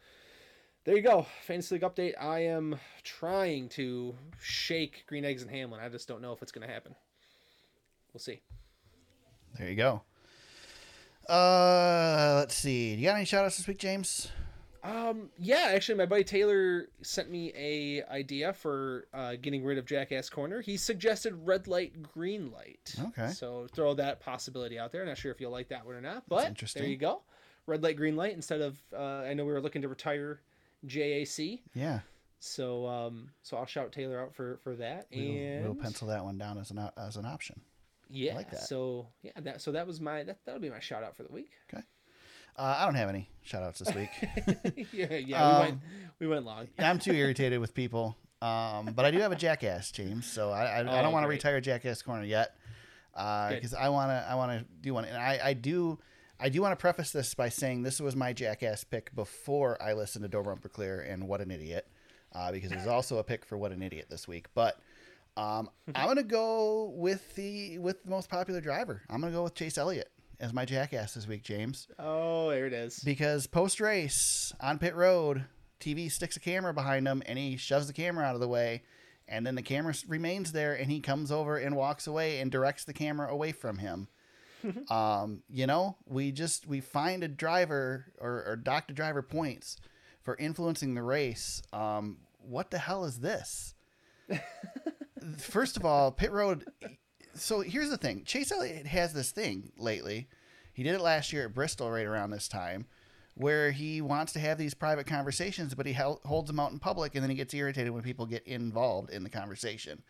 there 0.85 0.97
you 0.97 1.03
go, 1.03 1.27
fantasy 1.47 1.75
league 1.75 1.83
update. 1.83 2.15
I 2.21 2.41
am 2.41 2.79
trying 3.03 3.69
to 3.71 4.15
shake 4.41 5.05
Green 5.07 5.25
Eggs 5.25 5.43
and 5.43 5.51
Hamlin. 5.51 5.81
I 5.81 5.89
just 5.89 6.09
don't 6.09 6.23
know 6.23 6.33
if 6.33 6.43
it's 6.43 6.53
going 6.53 6.67
to 6.67 6.73
happen. 6.73 6.95
We'll 8.13 8.21
see. 8.21 8.41
There 9.59 9.69
you 9.69 9.77
go. 9.77 10.03
Uh, 11.29 12.37
let's 12.39 12.55
see. 12.55 12.95
Do 12.95 13.03
you 13.03 13.09
got 13.09 13.17
any 13.17 13.27
shout 13.27 13.45
outs 13.45 13.59
this 13.59 13.69
week, 13.69 13.79
James? 13.79 14.31
Um, 14.89 15.31
yeah, 15.39 15.71
actually, 15.75 15.99
my 15.99 16.07
buddy 16.07 16.25
Taylor 16.25 16.89
sent 17.03 17.31
me 17.31 17.53
a 17.57 18.03
idea 18.11 18.53
for 18.53 19.07
uh, 19.13 19.35
getting 19.41 19.63
rid 19.65 19.77
of 19.79 19.85
Jackass 19.87 20.31
Corner. 20.31 20.61
He 20.61 20.77
suggested 20.77 21.35
red 21.45 21.69
light, 21.69 22.03
green 22.03 22.51
light. 22.51 22.95
Okay. 23.09 23.29
So 23.31 23.67
throw 23.75 23.95
that 23.95 24.21
possibility 24.21 24.79
out 24.79 24.91
there. 24.93 25.05
Not 25.05 25.19
sure 25.19 25.31
if 25.31 25.41
you'll 25.41 25.53
like 25.53 25.69
that 25.69 25.85
one 25.85 25.95
or 25.95 26.01
not, 26.01 26.25
but 26.29 26.47
interesting. 26.47 26.83
there 26.83 26.91
you 26.91 26.97
go. 26.97 27.23
Red 27.67 27.83
light, 27.83 27.97
green 27.97 28.17
light 28.17 28.33
instead 28.35 28.61
of. 28.63 28.79
Uh, 28.97 29.23
I 29.27 29.35
know 29.35 29.45
we 29.45 29.53
were 29.53 29.61
looking 29.61 29.83
to 29.83 29.89
retire 29.89 30.41
JAC, 30.87 31.61
Yeah. 31.75 32.01
so 32.39 32.87
um, 32.87 33.29
so 33.43 33.57
I'll 33.57 33.67
shout 33.67 33.93
Taylor 33.93 34.21
out 34.21 34.35
for 34.35 34.57
for 34.65 34.75
that. 34.77 35.07
We'll, 35.13 35.21
and 35.21 35.65
we'll 35.65 35.75
pencil 35.75 36.09
that 36.09 36.25
one 36.25 36.39
down 36.39 36.57
as 36.57 36.71
an 36.71 36.81
as 36.97 37.17
an 37.17 37.27
option. 37.27 37.61
yeah, 38.09 38.35
like 38.35 38.51
that. 38.53 38.63
so 38.63 39.09
yeah, 39.23 39.33
that 39.43 39.61
so 39.61 39.73
that 39.73 39.87
was 39.87 40.01
my 40.01 40.23
that 40.23 40.39
that'll 40.47 40.61
be 40.63 40.71
my 40.71 40.81
shout 40.81 41.03
out 41.03 41.15
for 41.17 41.25
the 41.25 41.33
week. 41.33 41.51
Uh, 42.59 42.77
I 42.81 42.85
don't 42.85 42.97
have 42.97 43.09
any 43.09 43.29
shout 43.43 43.63
outs 43.63 43.79
this 43.79 43.95
week. 43.95 44.11
yeah, 44.93 45.15
yeah, 45.15 45.43
Um, 45.45 45.55
we 45.61 45.67
went 45.71 45.81
we 46.21 46.27
went 46.27 46.45
long. 46.45 46.69
I'm 46.79 46.99
too 46.99 47.13
irritated 47.13 47.61
with 47.61 47.73
people. 47.75 48.17
Um, 48.43 48.87
but 48.95 49.05
I 49.05 49.11
do 49.11 49.19
have 49.19 49.33
a 49.33 49.37
jackass, 49.37 49.91
James. 49.91 50.27
So 50.27 50.51
I, 50.51 50.65
I, 50.65 50.79
I 50.79 50.81
Oh, 51.01 51.03
don't 51.03 51.13
want 51.13 51.25
to 51.25 51.29
retire 51.29 51.61
Jackass 51.61 52.03
Corner 52.03 52.25
yet, 52.25 52.55
because 53.13 53.75
I 53.75 53.89
want 53.89 54.11
to 54.11 54.27
I 54.29 54.35
want 54.37 54.53
to 54.59 54.65
do 54.81 54.95
one. 54.95 55.05
And 55.05 55.17
I, 55.17 55.41
I 55.43 55.53
do 55.55 55.99
I 56.41 56.49
do 56.49 56.61
want 56.63 56.73
to 56.73 56.77
preface 56.81 57.11
this 57.11 57.35
by 57.35 57.49
saying 57.49 57.83
this 57.83 58.01
was 58.01 58.15
my 58.15 58.33
Jackass 58.33 58.85
pick 58.85 59.15
before 59.15 59.81
I 59.83 59.93
listened 59.95 60.23
to 60.25 60.29
Door 60.29 60.45
Bumper 60.45 60.69
Clear 60.69 61.01
and 61.01 61.27
What 61.29 61.41
an 61.41 61.51
Idiot, 61.51 61.89
uh, 62.33 62.53
because 62.53 62.71
there's 62.71 62.87
also 62.87 63.19
a 63.19 63.25
pick 63.25 63.45
for 63.45 63.57
What 63.59 63.73
an 63.73 63.83
Idiot 63.83 64.07
this 64.09 64.29
week. 64.29 64.47
But 64.55 64.79
um, 65.37 65.69
I'm 65.95 66.07
gonna 66.07 66.23
go 66.23 66.93
with 66.95 67.35
the 67.35 67.79
with 67.79 68.05
the 68.05 68.11
most 68.11 68.29
popular 68.29 68.61
driver. 68.61 69.03
I'm 69.11 69.21
gonna 69.21 69.33
go 69.33 69.43
with 69.45 69.55
Chase 69.55 69.79
Elliott 69.79 70.11
as 70.41 70.53
my 70.53 70.65
Jackass 70.65 71.15
this 71.15 71.27
week, 71.27 71.43
James 71.43 71.89
Oh, 71.99 72.51
there 72.51 72.67
it 72.67 72.73
is. 72.73 73.01
because 73.01 73.47
post 73.47 73.81
race 73.81 74.53
on 74.61 74.79
pit 74.79 74.95
road, 74.95 75.45
TV 75.81 76.11
sticks 76.11 76.37
a 76.37 76.41
camera 76.41 76.73
behind 76.75 77.07
him 77.07 77.23
and 77.27 77.39
he 77.39 77.57
shoves 77.57 77.87
the 77.87 77.93
camera 77.93 78.25
out 78.25 78.35
of 78.35 78.41
the 78.41 78.49
way, 78.49 78.83
and 79.27 79.47
then 79.47 79.55
the 79.55 79.63
camera 79.63 79.95
remains 80.07 80.53
there 80.53 80.75
and 80.75 80.91
he 80.91 81.01
comes 81.01 81.31
over 81.33 81.57
and 81.57 81.77
walks 81.77 82.07
away 82.07 82.41
and 82.41 82.51
directs 82.51 82.85
the 82.85 82.93
camera 82.95 83.29
away 83.33 83.53
from 83.53 83.79
him. 83.79 84.09
um, 84.91 85.43
you 85.49 85.67
know, 85.67 85.97
we 86.07 86.33
just 86.33 86.67
we 86.67 86.81
find 86.81 87.23
a 87.23 87.29
driver 87.29 88.07
or, 88.21 88.45
or 88.47 88.57
dock 88.57 88.93
driver 88.93 89.23
points 89.23 89.77
for 90.23 90.37
influencing 90.37 90.95
the 90.95 91.03
race. 91.03 91.63
Um, 91.73 92.19
what 92.41 92.71
the 92.71 92.79
hell 92.79 93.05
is 93.05 93.21
this? 93.21 93.75
First 95.39 95.77
of 95.77 95.85
all, 95.85 96.11
pit 96.11 96.33
road. 96.33 96.65
So 97.39 97.61
here's 97.61 97.91
the 97.91 97.97
thing: 97.97 98.25
Chase 98.25 98.53
Elliott 98.53 98.87
has 98.87 99.13
this 99.13 99.31
thing 99.31 99.73
lately. 99.77 100.29
He 100.73 100.83
did 100.83 100.95
it 100.95 101.01
last 101.01 101.33
year 101.33 101.47
at 101.47 101.55
Bristol, 101.55 101.91
right 101.91 102.07
around 102.07 102.31
this 102.31 102.47
time, 102.47 102.87
where 103.35 103.73
he 103.73 104.01
wants 104.01 104.33
to 104.35 104.39
have 104.39 104.59
these 104.59 104.75
private 104.75 105.07
conversations, 105.07 105.75
but 105.75 105.87
he 105.87 105.93
holds 105.93 106.47
them 106.47 106.61
out 106.61 106.71
in 106.71 106.79
public, 106.79 107.15
and 107.15 107.23
then 107.23 107.31
he 107.31 107.37
gets 107.37 107.53
irritated 107.53 107.93
when 107.93 108.03
people 108.03 108.27
get 108.27 108.47
involved 108.47 109.11
in 109.11 109.25
the 109.25 109.31
conversation. 109.31 110.03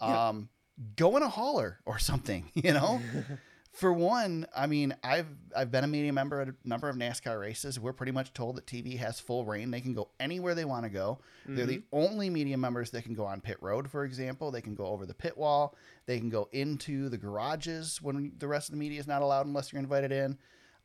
Um, 0.00 0.48
go 0.96 1.16
in 1.16 1.22
a 1.22 1.28
hauler 1.28 1.78
or 1.84 1.98
something, 1.98 2.50
you 2.54 2.72
know. 2.72 3.00
For 3.76 3.92
one, 3.92 4.46
I 4.56 4.66
mean, 4.66 4.96
I've 5.04 5.26
I've 5.54 5.70
been 5.70 5.84
a 5.84 5.86
media 5.86 6.10
member 6.10 6.40
at 6.40 6.48
a 6.48 6.54
number 6.64 6.88
of 6.88 6.96
NASCAR 6.96 7.38
races. 7.38 7.78
We're 7.78 7.92
pretty 7.92 8.10
much 8.10 8.32
told 8.32 8.56
that 8.56 8.64
TV 8.64 8.96
has 8.96 9.20
full 9.20 9.44
reign. 9.44 9.70
They 9.70 9.82
can 9.82 9.92
go 9.92 10.08
anywhere 10.18 10.54
they 10.54 10.64
want 10.64 10.84
to 10.84 10.88
go. 10.88 11.18
They're 11.46 11.66
the 11.66 11.82
only 11.92 12.30
media 12.30 12.56
members 12.56 12.90
that 12.92 13.02
can 13.02 13.12
go 13.12 13.26
on 13.26 13.42
pit 13.42 13.58
road, 13.60 13.90
for 13.90 14.04
example. 14.04 14.50
They 14.50 14.62
can 14.62 14.74
go 14.74 14.86
over 14.86 15.04
the 15.04 15.12
pit 15.12 15.36
wall. 15.36 15.76
They 16.06 16.18
can 16.18 16.30
go 16.30 16.48
into 16.52 17.10
the 17.10 17.18
garages 17.18 18.00
when 18.00 18.32
the 18.38 18.48
rest 18.48 18.70
of 18.70 18.72
the 18.72 18.78
media 18.78 18.98
is 18.98 19.06
not 19.06 19.20
allowed 19.20 19.44
unless 19.44 19.74
you're 19.74 19.82
invited 19.82 20.10
in. 20.10 20.38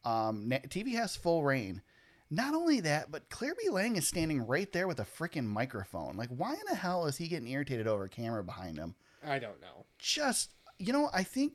Um, 0.03 0.49
TV 0.67 0.93
has 0.95 1.15
full 1.15 1.43
reign. 1.43 1.81
Not 2.29 2.53
only 2.53 2.81
that, 2.81 3.09
but 3.09 3.29
Claire 3.29 3.55
B. 3.55 3.69
Lang 3.69 3.95
is 3.95 4.05
standing 4.05 4.45
right 4.45 4.69
there 4.73 4.87
with 4.89 4.99
a 4.99 5.05
freaking 5.05 5.45
microphone. 5.45 6.17
Like, 6.17 6.29
why 6.29 6.53
in 6.53 6.61
the 6.69 6.75
hell 6.75 7.05
is 7.05 7.15
he 7.15 7.29
getting 7.29 7.47
irritated 7.47 7.87
over 7.87 8.03
a 8.03 8.09
camera 8.09 8.43
behind 8.43 8.77
him? 8.77 8.95
I 9.25 9.39
don't 9.39 9.61
know. 9.61 9.85
just 9.97 10.49
you 10.81 10.91
know 10.91 11.09
i 11.13 11.21
think 11.21 11.53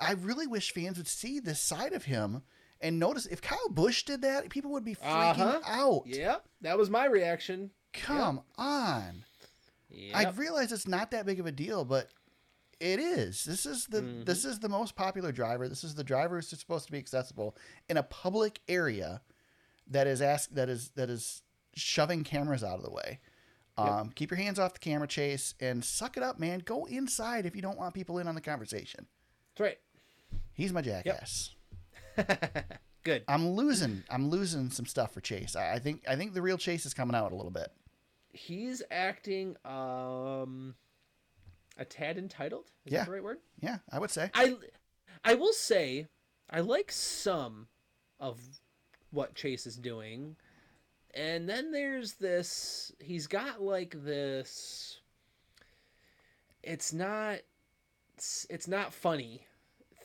i 0.00 0.12
really 0.12 0.46
wish 0.46 0.72
fans 0.72 0.96
would 0.98 1.08
see 1.08 1.38
this 1.40 1.60
side 1.60 1.92
of 1.92 2.04
him 2.04 2.42
and 2.80 2.98
notice 2.98 3.26
if 3.26 3.40
kyle 3.40 3.68
busch 3.70 4.02
did 4.04 4.22
that 4.22 4.48
people 4.50 4.70
would 4.72 4.84
be 4.84 4.94
freaking 4.94 5.40
Uh-huh. 5.40 5.60
out 5.66 6.02
Yeah, 6.06 6.36
that 6.60 6.76
was 6.78 6.90
my 6.90 7.06
reaction. 7.06 7.70
come 7.92 8.42
on 8.58 9.24
Yep. 9.88 10.16
i 10.16 10.30
realize 10.30 10.72
it's 10.72 10.86
not 10.88 11.10
that 11.12 11.24
big 11.26 11.40
of 11.40 11.46
a 11.46 11.52
deal 11.52 11.84
but 11.84 12.08
it 12.80 12.98
is 13.00 13.44
this 13.44 13.64
is 13.64 13.86
the 13.86 14.02
Mm-hmm. 14.02 14.24
this 14.24 14.44
is 14.44 14.58
the 14.58 14.68
most 14.68 14.94
popular 14.96 15.32
driver 15.32 15.68
this 15.68 15.84
is 15.84 15.94
the 15.94 16.04
driver 16.04 16.36
who's 16.36 16.48
supposed 16.48 16.86
to 16.86 16.92
be 16.92 16.98
accessible 16.98 17.56
in 17.88 17.96
a 17.96 18.02
public 18.02 18.60
area 18.68 19.22
that 19.88 20.06
is 20.06 20.20
ask 20.20 20.50
that 20.50 20.68
is 20.68 20.90
that 20.96 21.08
is 21.08 21.42
shoving 21.74 22.24
cameras 22.24 22.62
out 22.64 22.76
of 22.78 22.84
the 22.84 22.90
way 22.90 23.20
um, 23.78 24.10
keep 24.14 24.30
your 24.30 24.38
hands 24.38 24.58
off 24.58 24.72
the 24.72 24.78
camera 24.78 25.06
chase 25.06 25.54
and 25.60 25.84
suck 25.84 26.16
it 26.16 26.22
up 26.22 26.38
man 26.38 26.60
go 26.64 26.86
inside 26.86 27.44
if 27.46 27.54
you 27.54 27.60
don't 27.62 27.78
want 27.78 27.94
people 27.94 28.18
in 28.18 28.26
on 28.26 28.34
the 28.34 28.40
conversation 28.40 29.06
That's 29.54 29.60
right. 29.68 29.78
He's 30.56 30.72
my 30.72 30.80
jackass. 30.82 31.50
Good. 33.04 33.22
I'm 33.28 33.50
losing. 33.50 34.02
I'm 34.10 34.30
losing 34.30 34.70
some 34.70 34.86
stuff 34.86 35.12
for 35.12 35.20
Chase. 35.20 35.54
I, 35.54 35.74
I 35.74 35.78
think. 35.78 36.02
I 36.08 36.16
think 36.16 36.34
the 36.34 36.42
real 36.42 36.58
Chase 36.58 36.86
is 36.86 36.94
coming 36.94 37.14
out 37.14 37.30
a 37.30 37.36
little 37.36 37.52
bit. 37.52 37.68
He's 38.32 38.82
acting 38.90 39.56
um 39.64 40.74
a 41.78 41.84
tad 41.84 42.18
entitled. 42.18 42.64
Is 42.86 42.92
Yeah. 42.94 43.00
that 43.00 43.06
the 43.06 43.12
right 43.12 43.22
word? 43.22 43.38
Yeah, 43.60 43.78
I 43.92 43.98
would 43.98 44.10
say. 44.10 44.30
I 44.34 44.56
I 45.24 45.34
will 45.34 45.52
say 45.52 46.06
I 46.50 46.60
like 46.60 46.90
some 46.90 47.68
of 48.18 48.40
what 49.10 49.34
Chase 49.34 49.66
is 49.66 49.76
doing. 49.76 50.36
And 51.14 51.48
then 51.48 51.70
there's 51.72 52.14
this 52.14 52.92
he's 52.98 53.26
got 53.26 53.62
like 53.62 53.94
this 54.04 55.00
it's 56.62 56.92
not 56.92 57.38
it's, 58.16 58.46
it's 58.50 58.66
not 58.68 58.92
funny 58.92 59.45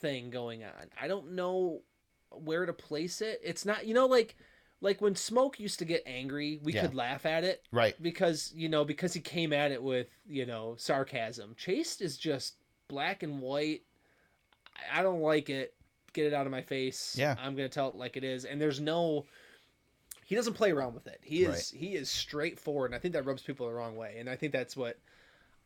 thing 0.02 0.28
going 0.30 0.62
on. 0.64 0.90
I 1.00 1.08
don't 1.08 1.32
know 1.32 1.80
where 2.30 2.66
to 2.66 2.72
place 2.74 3.20
it. 3.22 3.40
It's 3.42 3.64
not 3.64 3.86
you 3.86 3.94
know 3.94 4.06
like 4.06 4.36
like 4.82 5.00
when 5.00 5.14
Smoke 5.14 5.60
used 5.60 5.78
to 5.78 5.84
get 5.84 6.02
angry, 6.06 6.58
we 6.62 6.72
Yeah. 6.74 6.82
could 6.82 6.94
laugh 6.94 7.24
at 7.24 7.44
it 7.44 7.62
Right. 7.70 7.94
because 8.02 8.52
you 8.54 8.68
know 8.68 8.84
because 8.84 9.14
he 9.14 9.20
came 9.20 9.52
at 9.52 9.70
it 9.72 9.82
with 9.82 10.08
you 10.26 10.44
know 10.44 10.74
sarcasm. 10.76 11.54
Chase 11.56 12.00
is 12.00 12.18
just 12.18 12.56
black 12.88 13.22
and 13.22 13.40
white. 13.40 13.82
I- 14.92 15.02
don't 15.02 15.20
like 15.20 15.48
it. 15.48 15.74
Get 16.12 16.26
it 16.26 16.34
out 16.34 16.44
of 16.46 16.52
my 16.52 16.62
face. 16.62 17.16
Yeah. 17.16 17.36
I'm 17.38 17.54
gonna 17.56 17.68
tell 17.70 17.88
it 17.88 17.94
like 17.94 18.16
it 18.18 18.24
is. 18.24 18.44
And 18.44 18.60
there's 18.60 18.80
no. 18.80 19.24
He 20.24 20.34
doesn't 20.34 20.54
play 20.54 20.70
around 20.70 20.94
with 20.94 21.06
it. 21.06 21.20
He 21.22 21.42
is 21.44 21.48
Right. 21.72 21.80
he 21.80 21.94
is 21.94 22.10
straightforward, 22.10 22.90
and 22.90 22.94
I 22.94 22.98
think 22.98 23.12
that 23.14 23.24
rubs 23.24 23.42
people 23.42 23.66
the 23.66 23.72
wrong 23.74 23.96
way. 23.96 24.16
And 24.18 24.28
I 24.30 24.36
think 24.36 24.52
that's 24.52 24.76
what 24.76 24.98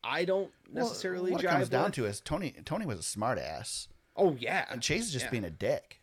I 0.05 0.25
don't 0.25 0.53
necessarily. 0.71 1.31
Well, 1.31 1.39
what 1.39 1.45
it 1.45 1.49
comes 1.49 1.69
down 1.69 1.93
to 1.93 2.05
is 2.07 2.21
Tony. 2.21 2.53
Tony 2.65 2.85
was 2.87 2.99
a 2.99 3.03
smart 3.03 3.39
ass, 3.39 3.89
Oh 4.17 4.37
yeah, 4.39 4.65
and 4.71 4.81
Chase 4.83 5.05
is 5.07 5.13
just 5.13 5.27
Yeah. 5.27 5.31
being 5.31 5.45
a 5.45 5.51
dick. 5.51 6.01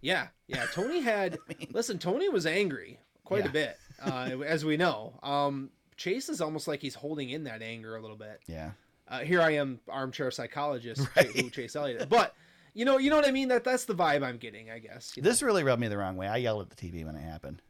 Yeah, 0.00 0.28
yeah. 0.48 0.66
Tony 0.72 1.00
had 1.02 1.38
listen. 1.70 1.98
Tony 1.98 2.28
was 2.28 2.46
angry 2.46 2.98
quite 3.24 3.44
Yeah. 3.44 3.50
a 3.50 3.52
bit, 3.52 3.78
uh, 4.02 4.30
as 4.46 4.64
we 4.64 4.76
know. 4.76 5.14
Um, 5.22 5.70
Chase 5.96 6.28
is 6.28 6.40
almost 6.40 6.66
like 6.66 6.80
he's 6.80 6.94
holding 6.94 7.30
in 7.30 7.44
that 7.44 7.62
anger 7.62 7.96
a 7.96 8.00
little 8.00 8.16
bit. 8.16 8.40
Yeah. 8.46 8.72
Uh, 9.08 9.20
here 9.20 9.40
I 9.42 9.50
am, 9.52 9.78
armchair 9.88 10.30
psychologist, 10.30 11.06
Right. 11.16 11.26
who 11.26 11.50
Chase 11.50 11.76
Elliott. 11.76 12.08
But 12.08 12.34
you 12.74 12.84
know, 12.84 12.98
you 12.98 13.10
know 13.10 13.16
what 13.16 13.28
I 13.28 13.30
mean. 13.30 13.48
That 13.48 13.62
that's 13.64 13.84
the 13.84 13.94
vibe 13.94 14.24
I'm 14.24 14.38
getting. 14.38 14.70
I 14.70 14.78
guess. 14.78 15.12
you 15.16 15.22
know? 15.22 15.28
This 15.28 15.42
really 15.42 15.62
rubbed 15.62 15.80
me 15.80 15.88
the 15.88 15.98
wrong 15.98 16.16
way. 16.16 16.26
I 16.28 16.38
yelled 16.38 16.62
at 16.62 16.76
the 16.76 16.90
TV 16.90 17.04
when 17.04 17.14
it 17.16 17.20
happened. 17.22 17.60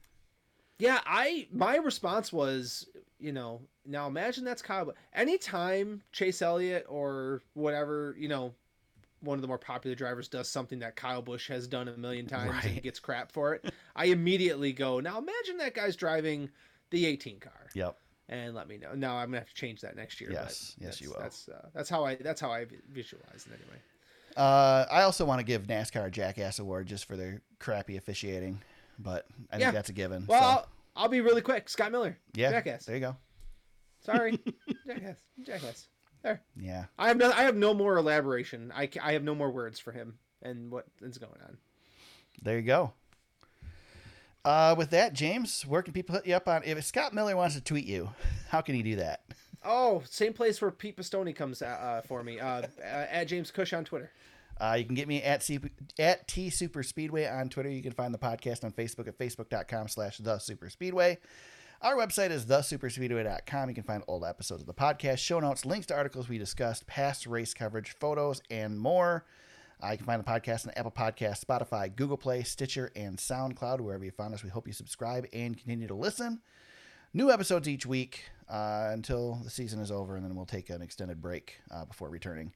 Yeah, 0.79 1.01
I 1.05 1.49
my 1.53 1.77
response 1.77 2.33
was 2.33 2.87
you 3.19 3.31
know, 3.33 3.61
now 3.87 4.09
imagine 4.09 4.45
that's 4.45 4.63
Kyle. 4.63 4.93
Anytime 5.13 6.03
Chase 6.11 6.43
Elliott 6.43 6.87
or 6.89 7.41
whatever, 7.55 8.17
you 8.19 8.27
know, 8.29 8.53
one 9.23 9.39
of 9.39 9.43
the 9.43 9.49
more 9.49 9.59
popular 9.59 9.95
drivers 9.95 10.29
does 10.29 10.49
something 10.49 10.79
that 10.81 10.97
Kyle 10.97 11.23
Busch 11.23 11.49
has 11.49 11.67
done 11.67 11.89
a 11.89 11.97
million 11.97 12.27
times 12.27 12.51
Right. 12.51 12.65
and 12.65 12.83
gets 12.83 12.99
crap 13.01 13.33
for 13.33 13.55
it, 13.55 13.73
I 13.97 14.07
immediately 14.07 14.73
go, 14.73 15.01
now 15.01 15.19
imagine 15.19 15.57
that 15.59 15.75
guy's 15.75 15.97
driving 15.97 16.51
the 16.91 17.07
18 17.07 17.41
car 17.41 17.69
Yep. 17.75 17.97
and 18.29 18.55
let 18.55 18.69
me 18.69 18.79
know. 18.79 18.95
Now 18.95 19.17
I'm 19.17 19.29
gonna 19.29 19.39
have 19.39 19.49
to 19.49 19.55
change 19.55 19.81
that 19.83 19.97
next 19.97 20.21
year. 20.21 20.31
Yes. 20.33 20.75
but 20.79 20.87
Yes, 20.87 21.01
you 21.01 21.11
will. 21.11 21.21
That's 21.21 21.49
uh, 21.49 21.69
that's 21.75 21.89
how 21.89 22.05
I 22.05 22.17
that's 22.17 22.41
how 22.41 22.51
I 22.51 22.67
visualize 22.91 23.47
it 23.47 23.53
anyway. 23.53 23.81
Uh, 24.37 24.87
I 24.91 25.03
also 25.03 25.25
want 25.25 25.41
to 25.41 25.45
give 25.45 25.67
NASCAR 25.67 26.07
a 26.07 26.11
Jackass 26.11 26.59
Award 26.59 26.87
just 26.87 27.05
for 27.05 27.17
their 27.17 27.43
crappy 27.59 27.97
officiating, 27.99 28.61
but 28.99 29.27
I 29.51 29.59
think 29.59 29.73
that's 29.75 29.91
a 29.91 29.93
given. 29.93 30.25
Well, 30.27 30.41
so, 30.41 30.47
I'll, 30.47 30.69
I'll 30.97 31.09
be 31.09 31.21
really 31.21 31.43
quick. 31.43 31.69
Scott 31.69 31.93
Miller, 31.93 32.17
yeah, 32.35 32.51
Jackass. 32.51 32.87
There 32.87 32.95
you 32.95 33.01
go. 33.03 33.17
Sorry, 34.01 34.39
Jackass, 34.87 35.19
Jackass. 35.43 35.89
There. 36.23 36.41
Yeah. 36.57 36.85
I 36.99 37.09
have 37.09 37.17
no 37.17 37.31
I 37.31 37.43
have 37.43 37.57
no 37.57 37.75
more 37.75 37.97
elaboration. 37.97 38.73
I, 38.75 38.89
I 39.03 39.13
have 39.13 39.25
no 39.25 39.35
more 39.35 39.51
words 39.51 39.79
for 39.81 39.93
him 39.93 40.19
and 40.41 40.71
what 40.71 40.87
is 41.01 41.19
going 41.19 41.41
on. 41.47 41.59
There 42.43 42.57
you 42.57 42.63
go. 42.63 42.93
Uh, 44.45 44.75
with 44.77 44.91
that, 44.91 45.13
James, 45.13 45.63
where 45.63 45.83
can 45.83 45.93
people 45.93 46.17
hit 46.17 46.27
you 46.27 46.35
up 46.35 46.49
on? 46.49 46.63
If 46.65 46.83
Scott 46.85 47.15
Miller 47.15 47.37
wants 47.37 47.55
to 47.55 47.61
tweet 47.61 47.87
you, 47.87 48.11
how 48.49 48.61
can 48.61 48.75
he 48.75 48.83
do 48.83 48.97
that? 48.97 49.23
Oh, 49.65 50.03
same 50.09 50.33
place 50.33 50.61
where 50.61 50.73
Pete 50.73 50.97
Pistone 50.97 51.35
comes 51.37 51.63
uh, 51.63 51.67
uh, 51.67 52.01
for 52.03 52.25
me. 52.25 52.41
Uh, 52.41 52.63
uh, 52.81 52.83
at 52.83 53.25
James 53.25 53.53
Cush 53.53 53.73
on 53.73 53.85
Twitter. 53.85 54.11
Uh, 54.61 54.75
you 54.79 54.85
can 54.85 54.95
get 54.95 55.09
me 55.09 55.23
at 55.23 55.43
C- 55.43 55.61
at 55.99 56.27
T 56.29 56.51
Super 56.51 56.83
Speedway 56.83 57.27
on 57.27 57.49
Twitter. 57.49 57.71
You 57.71 57.83
can 57.83 57.93
find 57.93 58.13
the 58.13 58.19
podcast 58.19 58.65
on 58.65 58.73
Facebook 58.73 59.09
at 59.09 59.19
facebook.com 59.19 59.89
slash 59.89 60.19
the 60.19 60.39
Super 60.39 60.69
Speedway. 60.69 61.19
Our 61.83 61.97
website 61.97 62.31
is 62.31 62.47
thesuperspeedway.com. 62.47 63.69
You 63.69 63.75
can 63.75 63.83
find 63.83 64.05
old 64.07 64.25
episodes 64.25 64.61
of 64.61 64.69
the 64.69 64.73
podcast, 64.73 65.19
show 65.19 65.41
notes, 65.41 65.67
links 65.67 65.87
to 65.87 65.97
articles 65.97 66.29
we 66.29 66.39
discussed, 66.39 66.87
past 66.87 67.27
race 67.27 67.55
coverage, 67.55 67.97
photos, 67.99 68.41
and 68.51 68.79
more. 68.79 69.25
Uh, 69.83 69.91
you 69.91 69.97
can 69.97 70.07
find 70.07 70.25
the 70.25 70.31
podcast 70.31 70.65
on 70.65 70.73
Apple 70.77 70.93
Podcasts, 70.93 71.45
Spotify, 71.45 71.93
Google 71.95 72.17
Play, 72.17 72.45
Stitcher, 72.45 72.93
and 72.95 73.19
SoundCloud. 73.19 73.81
Wherever 73.81 74.05
you 74.05 74.13
found 74.13 74.33
us, 74.33 74.45
we 74.45 74.49
hope 74.49 74.69
you 74.69 74.73
subscribe 74.73 75.27
and 75.33 75.59
continue 75.59 75.89
to 75.89 75.95
listen. 75.95 76.41
New 77.15 77.33
episodes 77.33 77.69
each 77.69 77.85
week 77.85 78.27
uh, 78.49 78.91
until 78.93 79.41
the 79.43 79.51
season 79.51 79.81
is 79.81 79.91
over, 79.91 80.15
and 80.15 80.25
then 80.25 80.37
we'll 80.37 80.47
take 80.47 80.71
an 80.71 80.83
extended 80.83 81.21
break 81.21 81.59
uh, 81.73 81.85
before 81.85 82.09
returning. 82.09 82.53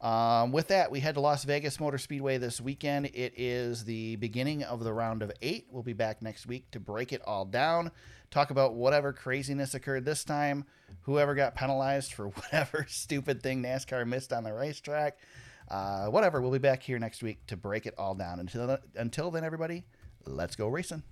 Um, 0.00 0.52
with 0.52 0.68
that, 0.68 0.90
we 0.90 1.00
head 1.00 1.14
to 1.14 1.20
Las 1.20 1.44
Vegas 1.44 1.80
Motor 1.80 1.98
Speedway 1.98 2.38
this 2.38 2.60
weekend. 2.60 3.06
It 3.06 3.32
is 3.36 3.84
the 3.84 4.16
beginning 4.16 4.62
of 4.62 4.84
the 4.84 4.92
round 4.92 5.22
of 5.22 5.32
eight. 5.40 5.66
We'll 5.70 5.82
be 5.82 5.92
back 5.92 6.20
next 6.20 6.46
week 6.46 6.70
to 6.72 6.80
break 6.80 7.12
it 7.12 7.22
all 7.26 7.44
down, 7.44 7.90
talk 8.30 8.50
about 8.50 8.74
whatever 8.74 9.12
craziness 9.12 9.74
occurred 9.74 10.04
this 10.04 10.24
time, 10.24 10.64
whoever 11.02 11.34
got 11.34 11.54
penalized 11.54 12.12
for 12.12 12.28
whatever 12.28 12.86
stupid 12.88 13.42
thing 13.42 13.62
NASCAR 13.62 14.06
missed 14.06 14.32
on 14.32 14.44
the 14.44 14.52
racetrack, 14.52 15.16
uh, 15.70 16.06
whatever. 16.06 16.40
We'll 16.40 16.52
be 16.52 16.58
back 16.58 16.82
here 16.82 16.98
next 16.98 17.22
week 17.22 17.46
to 17.46 17.56
break 17.56 17.86
it 17.86 17.94
all 17.96 18.14
down. 18.14 18.40
Until 18.40 18.78
until 18.96 19.30
then, 19.30 19.44
everybody, 19.44 19.84
let's 20.26 20.56
go 20.56 20.68
racing. 20.68 21.02